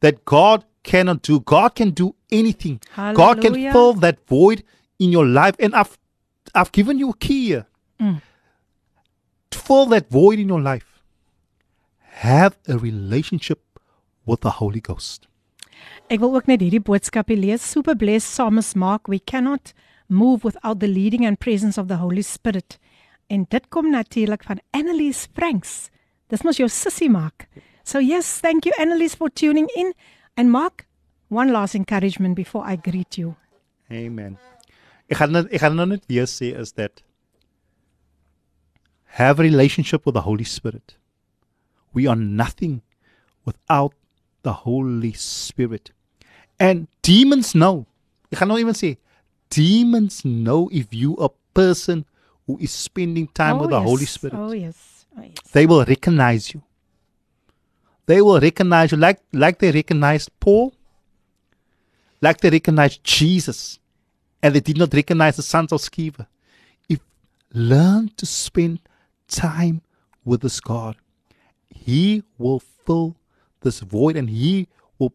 that 0.00 0.24
God 0.24 0.64
cannot 0.82 1.22
do. 1.22 1.40
God 1.40 1.74
can 1.74 1.90
do 1.90 2.14
anything. 2.30 2.80
God 2.96 3.40
can 3.40 3.54
Hallelujah. 3.54 3.72
fill 3.72 3.94
that 3.94 4.18
void 4.26 4.62
in 4.98 5.10
your 5.10 5.26
life. 5.26 5.54
And 5.58 5.74
I've 5.74 5.98
I've 6.54 6.72
given 6.72 6.98
you 6.98 7.10
a 7.10 7.16
key 7.16 7.46
here. 7.46 7.66
To 9.50 9.58
fill 9.58 9.86
that 9.86 10.10
void 10.10 10.38
in 10.38 10.48
your 10.48 10.60
life. 10.60 11.02
Have 12.22 12.56
a 12.68 12.78
relationship 12.78 13.60
with 14.26 14.40
the 14.40 14.50
Holy 14.50 14.80
Ghost. 14.80 15.26
Ek 16.08 16.20
wil 16.20 16.34
ook 16.36 16.46
net 16.46 16.60
hierdie 16.60 16.82
boodskapie 16.84 17.36
lees. 17.38 17.64
Super 17.64 17.96
blessed 17.96 18.28
psalmist 18.28 18.76
Mark, 18.76 19.08
we 19.08 19.18
cannot 19.18 19.72
move 20.08 20.44
without 20.44 20.80
the 20.80 20.88
leading 20.88 21.24
and 21.24 21.40
presence 21.40 21.78
of 21.80 21.88
the 21.88 21.96
Holy 21.96 22.22
Spirit. 22.22 22.78
En 23.26 23.46
dit 23.48 23.68
kom 23.68 23.90
natuurlik 23.90 24.44
van 24.44 24.60
Annelies 24.70 25.26
Franks. 25.32 25.88
Dis 26.28 26.44
mos 26.44 26.60
jou 26.60 26.68
sussie 26.68 27.10
Mark. 27.10 27.48
So 27.84 27.98
yes, 27.98 28.40
thank 28.40 28.66
you 28.66 28.72
Annelies 28.78 29.14
for 29.14 29.28
tuning 29.28 29.68
in. 29.76 29.92
And 30.36 30.50
Mark, 30.50 30.86
one 31.28 31.52
last 31.52 31.74
encouragement 31.74 32.34
before 32.34 32.64
I 32.64 32.76
greet 32.76 33.18
you. 33.18 33.36
Amen. 33.92 34.38
Ek 35.12 35.20
gaan 35.20 35.34
net 35.36 35.50
ek 35.52 35.60
gaan 35.60 35.74
nou 35.76 35.84
net 35.86 36.06
weer 36.08 36.24
sê 36.24 36.54
is 36.56 36.72
that 36.80 37.02
have 39.20 39.38
a 39.38 39.44
relationship 39.44 40.06
with 40.08 40.16
the 40.16 40.24
Holy 40.24 40.48
Spirit. 40.48 40.96
we 41.94 42.06
are 42.06 42.16
nothing 42.16 42.82
without 43.44 43.94
the 44.42 44.52
Holy 44.52 45.12
Spirit. 45.12 45.92
And 46.58 46.88
demons 47.02 47.54
know. 47.54 47.86
Ek 48.32 48.40
gaan 48.42 48.50
nou 48.50 48.58
even 48.58 48.76
sê 48.76 48.96
demons 49.54 50.22
know 50.26 50.66
if 50.74 50.92
you 50.92 51.14
a 51.22 51.30
person 51.54 52.04
who 52.46 52.58
is 52.58 52.74
spending 52.74 53.28
time 53.30 53.56
oh, 53.56 53.64
with 53.64 53.70
the 53.70 53.78
yes. 53.78 53.88
Holy 53.88 54.08
Spirit. 54.10 54.36
Oh 54.36 54.52
yes. 54.52 55.06
Oh 55.16 55.22
yes. 55.22 55.50
They 55.54 55.66
will 55.70 55.84
recognize 55.86 56.52
you. 56.52 56.62
They 58.06 58.20
will 58.20 58.40
recognize 58.40 58.92
you 58.92 58.98
like 58.98 59.20
like 59.32 59.58
they 59.58 59.70
recognized 59.72 60.30
Paul, 60.40 60.74
like 62.20 62.40
they 62.40 62.50
recognized 62.50 63.02
Jesus, 63.04 63.78
and 64.42 64.54
they 64.54 64.60
did 64.60 64.76
not 64.78 64.92
recognize 64.92 65.36
the 65.36 65.42
sons 65.42 65.72
of 65.72 65.80
Sceva. 65.80 66.26
If 66.88 67.00
learn 67.52 68.10
to 68.16 68.26
spend 68.26 68.80
time 69.28 69.80
with 70.24 70.42
this 70.42 70.60
God, 70.60 70.96
He 71.68 72.22
will 72.38 72.60
fill 72.60 73.16
this 73.62 73.80
void, 73.80 74.16
and 74.16 74.28
He 74.28 74.68
will 74.98 75.14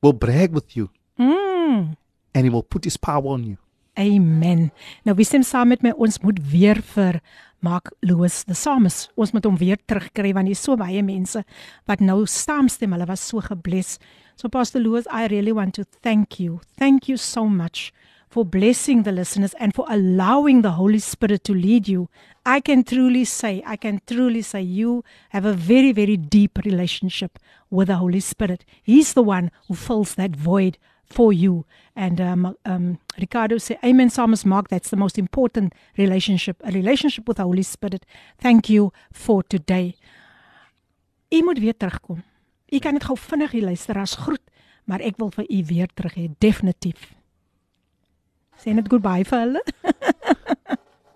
will 0.00 0.12
brag 0.12 0.52
with 0.52 0.76
you, 0.76 0.90
Mm. 1.18 1.96
and 2.34 2.44
He 2.44 2.50
will 2.50 2.62
put 2.62 2.84
His 2.84 2.96
power 2.96 3.26
on 3.26 3.44
you. 3.44 3.56
Amen. 3.98 4.70
Nou 5.02 5.16
wie 5.18 5.24
stem 5.26 5.42
saam 5.42 5.68
met 5.74 5.82
my 5.82 5.90
ons 5.90 6.20
moet 6.22 6.38
weer 6.52 6.78
vir 6.94 7.18
Mark 7.60 7.92
Lewis 8.02 8.44
the 8.44 8.54
Psalmist. 8.54 9.10
Ons 9.16 9.32
moet 9.32 9.44
hom 9.44 9.56
weer 9.58 9.78
terugkry 9.86 10.32
want 10.34 10.50
hier's 10.50 10.62
so 10.62 10.76
baie 10.78 11.02
mense 11.02 11.42
wat 11.90 12.00
nou 12.04 12.24
saamstem. 12.26 12.94
Hulle 12.94 13.08
was 13.08 13.24
so 13.24 13.42
gebless. 13.44 13.98
So 14.36 14.48
Pastor 14.48 14.80
Lewis, 14.80 15.08
I 15.10 15.26
really 15.26 15.52
want 15.52 15.74
to 15.74 15.84
thank 16.02 16.38
you. 16.38 16.60
Thank 16.78 17.08
you 17.08 17.16
so 17.16 17.46
much 17.46 17.92
for 18.30 18.44
blessing 18.44 19.02
the 19.02 19.12
listeners 19.12 19.54
and 19.58 19.74
for 19.74 19.86
allowing 19.88 20.62
the 20.62 20.72
Holy 20.72 20.98
Spirit 20.98 21.44
to 21.44 21.54
lead 21.54 21.88
you. 21.88 22.08
I 22.44 22.60
can 22.60 22.84
truly 22.84 23.24
say, 23.24 23.62
I 23.66 23.76
can 23.76 24.00
truly 24.06 24.42
say 24.42 24.62
you 24.62 25.02
have 25.30 25.44
a 25.44 25.54
very 25.54 25.92
very 25.92 26.16
deep 26.16 26.58
relationship 26.64 27.38
with 27.70 27.88
the 27.88 27.96
Holy 27.96 28.20
Spirit. 28.20 28.64
He's 28.82 29.14
the 29.14 29.22
one 29.22 29.50
who 29.66 29.74
fills 29.74 30.14
that 30.14 30.36
void 30.36 30.78
for 31.10 31.32
you. 31.32 31.64
And 31.94 32.20
um, 32.20 32.56
um, 32.64 32.98
Ricardo 33.18 33.58
said, 33.58 33.78
Amen, 33.84 34.10
Psalmist 34.10 34.46
Mark, 34.46 34.68
that's 34.68 34.90
the 34.90 34.96
most 34.96 35.18
important 35.18 35.72
relationship, 35.96 36.56
a 36.64 36.70
relationship 36.70 37.26
with 37.26 37.36
the 37.38 37.42
Holy 37.44 37.62
Spirit. 37.62 38.04
Thank 38.40 38.68
you 38.68 38.92
for 39.12 39.42
today. 39.42 39.94
U 41.30 41.42
moet 41.42 41.58
weer 41.58 41.76
terugkom. 41.76 42.22
U 42.68 42.78
kan 42.78 42.92
dit 42.92 43.04
gou 43.04 43.16
vinnig 43.18 43.50
hier 43.50 43.64
luister 43.64 43.96
as 43.98 44.14
groet, 44.14 44.42
maar 44.84 45.00
ek 45.00 45.16
wil 45.20 45.30
vir 45.30 45.44
u 45.48 45.62
weer 45.68 45.88
terug 45.94 46.14
hê, 46.16 46.28
definitief. 46.40 47.14
Sê 48.60 48.74
net 48.74 48.88
goodbye 48.88 49.24
vir 49.24 49.38
hulle. 49.44 49.62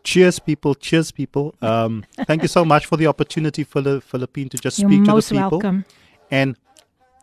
Cheers, 0.04 0.38
people! 0.40 0.74
Cheers, 0.74 1.12
people! 1.12 1.54
Um, 1.62 2.02
thank 2.26 2.42
you 2.42 2.48
so 2.48 2.64
much 2.64 2.86
for 2.86 2.96
the 2.98 3.06
opportunity, 3.06 3.62
Philip, 3.64 4.02
Philippine, 4.02 4.48
to 4.48 4.58
just 4.58 4.78
You're 4.80 4.90
speak 4.90 5.04
to 5.04 5.12
most 5.12 5.28
the 5.28 5.36
people. 5.36 5.58
welcome. 5.58 5.84
And 6.30 6.56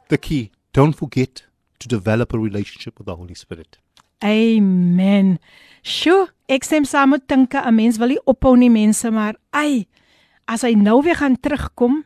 the 0.07 0.17
key, 0.17 0.51
don't 0.73 0.93
forget 0.95 1.43
to 1.79 1.87
develop 1.87 2.33
a 2.33 2.39
relationship 2.39 2.99
with 2.99 3.07
the 3.07 3.15
Holy 3.15 3.35
Spirit. 3.35 3.79
Amen. 4.23 5.37
Sjoe, 5.81 6.27
ek 6.51 6.67
stem 6.67 6.85
saam 6.85 7.15
met 7.15 7.27
Tinka, 7.27 7.63
'n 7.63 7.75
mens 7.75 7.97
wil 7.97 8.15
nie 8.15 8.23
ophou 8.25 8.57
nie 8.57 8.69
mense, 8.69 9.07
maar 9.11 9.35
ai, 9.55 9.87
as 10.49 10.65
hy 10.65 10.73
nou 10.73 11.01
weer 11.05 11.15
gaan 11.15 11.37
terugkom 11.39 12.03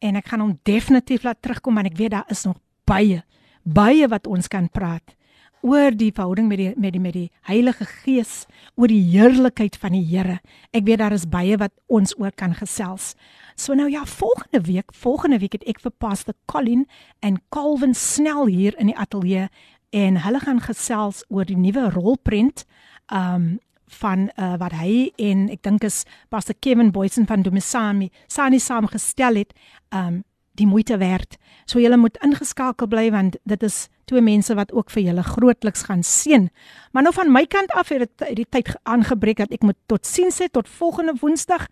en 0.00 0.16
ek 0.16 0.30
gaan 0.32 0.44
hom 0.44 0.58
definitief 0.68 1.24
laat 1.26 1.40
terugkom 1.42 1.74
want 1.74 1.90
ek 1.90 1.98
weet 1.98 2.14
daar 2.14 2.28
is 2.32 2.46
nog 2.46 2.58
baie 2.88 3.22
baie 3.62 4.06
wat 4.08 4.28
ons 4.30 4.48
kan 4.48 4.68
praat 4.72 5.16
oor 5.62 5.92
die 5.96 6.12
verhouding 6.12 6.48
met 6.48 6.58
die 6.58 6.72
met 6.76 6.92
die 6.92 7.00
met 7.00 7.14
die 7.14 7.30
Heilige 7.48 7.84
Gees, 7.84 8.46
oor 8.76 8.88
die 8.88 9.02
heerlikheid 9.12 9.76
van 9.80 9.92
die 9.92 10.04
Here. 10.04 10.38
Ek 10.72 10.86
weet 10.86 11.00
daar 11.02 11.12
is 11.16 11.28
baie 11.28 11.58
wat 11.60 11.72
ons 11.86 12.14
oor 12.18 12.32
kan 12.32 12.54
gesels. 12.54 13.14
So 13.56 13.74
nou 13.74 13.90
ja, 13.90 14.04
volgende 14.06 14.60
week, 14.64 14.94
volgende 14.94 15.38
week 15.38 15.58
het 15.58 15.66
ek 15.68 15.82
vir 15.84 15.92
Pastor 15.98 16.34
Colin 16.46 16.86
en 17.20 17.40
Calvin 17.52 17.94
snel 17.94 18.46
hier 18.46 18.78
in 18.78 18.92
die 18.92 18.96
ateljee 18.96 19.48
en 19.90 20.20
hulle 20.24 20.40
gaan 20.40 20.62
gesels 20.64 21.24
oor 21.28 21.44
die 21.44 21.58
nuwe 21.58 21.90
rolprent 21.90 22.64
um 23.12 23.58
van 23.90 24.28
uh, 24.38 24.54
wat 24.54 24.70
hy 24.78 25.10
en 25.18 25.48
ek 25.50 25.64
dink 25.66 25.82
is 25.82 26.04
Pastor 26.30 26.54
Kevin 26.62 26.92
Boysen 26.94 27.26
van 27.26 27.42
Domisani 27.42 28.06
Sani 28.30 28.60
saamgestel 28.62 29.40
het 29.42 29.54
um 29.90 30.22
die 30.58 30.66
moeite 30.66 30.98
werd. 30.98 31.38
So 31.64 31.80
julle 31.80 31.96
moet 31.96 32.18
ingeskakel 32.24 32.88
bly 32.90 33.08
want 33.14 33.38
dit 33.48 33.62
is 33.66 33.88
twee 34.10 34.22
mense 34.24 34.54
wat 34.58 34.72
ook 34.74 34.90
vir 34.90 35.06
julle 35.10 35.24
grootliks 35.26 35.86
gaan 35.88 36.02
seën. 36.06 36.48
Maar 36.92 37.06
nou 37.06 37.14
van 37.14 37.32
my 37.32 37.44
kant 37.46 37.70
af 37.78 37.92
het 37.94 38.06
dit 38.06 38.42
die 38.42 38.48
tyd 38.48 38.74
aangebreek 38.82 39.42
dat 39.44 39.54
ek 39.54 39.66
moet 39.66 39.78
totsiens 39.90 40.40
sê 40.42 40.50
tot 40.50 40.68
volgende 40.68 41.14
Woensdag. 41.20 41.68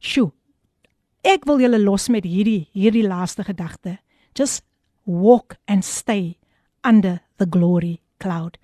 Sjoe. 0.00 0.32
Ek 1.24 1.46
wil 1.48 1.62
julle 1.64 1.80
los 1.80 2.10
met 2.12 2.26
hierdie 2.28 2.68
hierdie 2.76 3.06
laaste 3.06 3.44
gedagte. 3.44 3.98
Just 4.36 4.64
walk 5.04 5.56
and 5.68 5.84
stay 5.84 6.36
under 6.84 7.20
the 7.36 7.46
glory 7.48 8.00
cloud. 8.18 8.58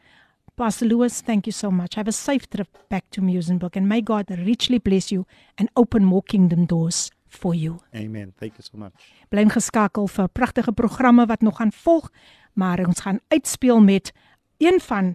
Pastor 0.57 0.87
Lewis, 0.87 1.23
thank 1.23 1.47
you 1.47 1.53
so 1.53 1.71
much. 1.71 1.95
Have 1.97 2.09
a 2.09 2.13
safe 2.13 2.47
trip 2.51 2.69
back 2.91 3.09
to 3.11 3.23
Musenburg 3.23 3.77
and 3.77 3.89
may 3.89 4.03
God 4.03 4.29
richly 4.45 4.79
bless 4.79 5.11
you 5.11 5.25
and 5.57 5.71
open 5.75 6.05
more 6.05 6.23
kingdom 6.23 6.67
doors 6.67 7.11
for 7.31 7.55
you. 7.55 7.79
Amen. 7.95 8.35
Thank 8.39 8.59
you 8.59 8.63
so 8.63 8.77
much. 8.77 8.93
Bly 9.31 9.47
geskakel 9.49 10.09
vir 10.11 10.29
pragtige 10.29 10.73
programme 10.73 11.27
wat 11.31 11.41
nog 11.41 11.57
gaan 11.57 11.73
volg, 11.73 12.11
maar 12.53 12.87
ons 12.87 13.01
gaan 13.01 13.21
uitspeel 13.29 13.81
met 13.81 14.13
een 14.59 14.81
van 14.81 15.15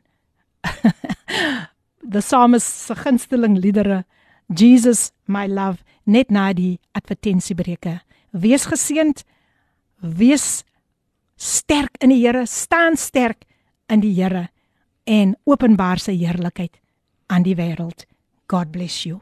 the 2.12 2.20
psalmist 2.20 2.86
se 2.88 2.96
gunsteling 2.96 3.58
liedere, 3.58 4.06
Jesus 4.48 5.12
my 5.26 5.48
love, 5.48 5.84
net 6.04 6.30
na 6.30 6.52
die 6.54 6.80
advertensiebreuke. 6.92 8.00
Wees 8.32 8.68
geseënd, 8.70 9.24
wees 10.00 10.64
sterk 11.36 11.98
in 12.04 12.14
die 12.14 12.22
Here, 12.26 12.46
staan 12.46 12.98
sterk 12.98 13.46
in 13.90 14.04
die 14.06 14.14
Here 14.18 14.48
en 15.06 15.36
openbaar 15.46 16.02
sy 16.02 16.18
heerlikheid 16.18 16.80
aan 17.28 17.46
die 17.46 17.58
wêreld. 17.58 18.08
God 18.50 18.72
bless 18.72 19.06
you. 19.06 19.22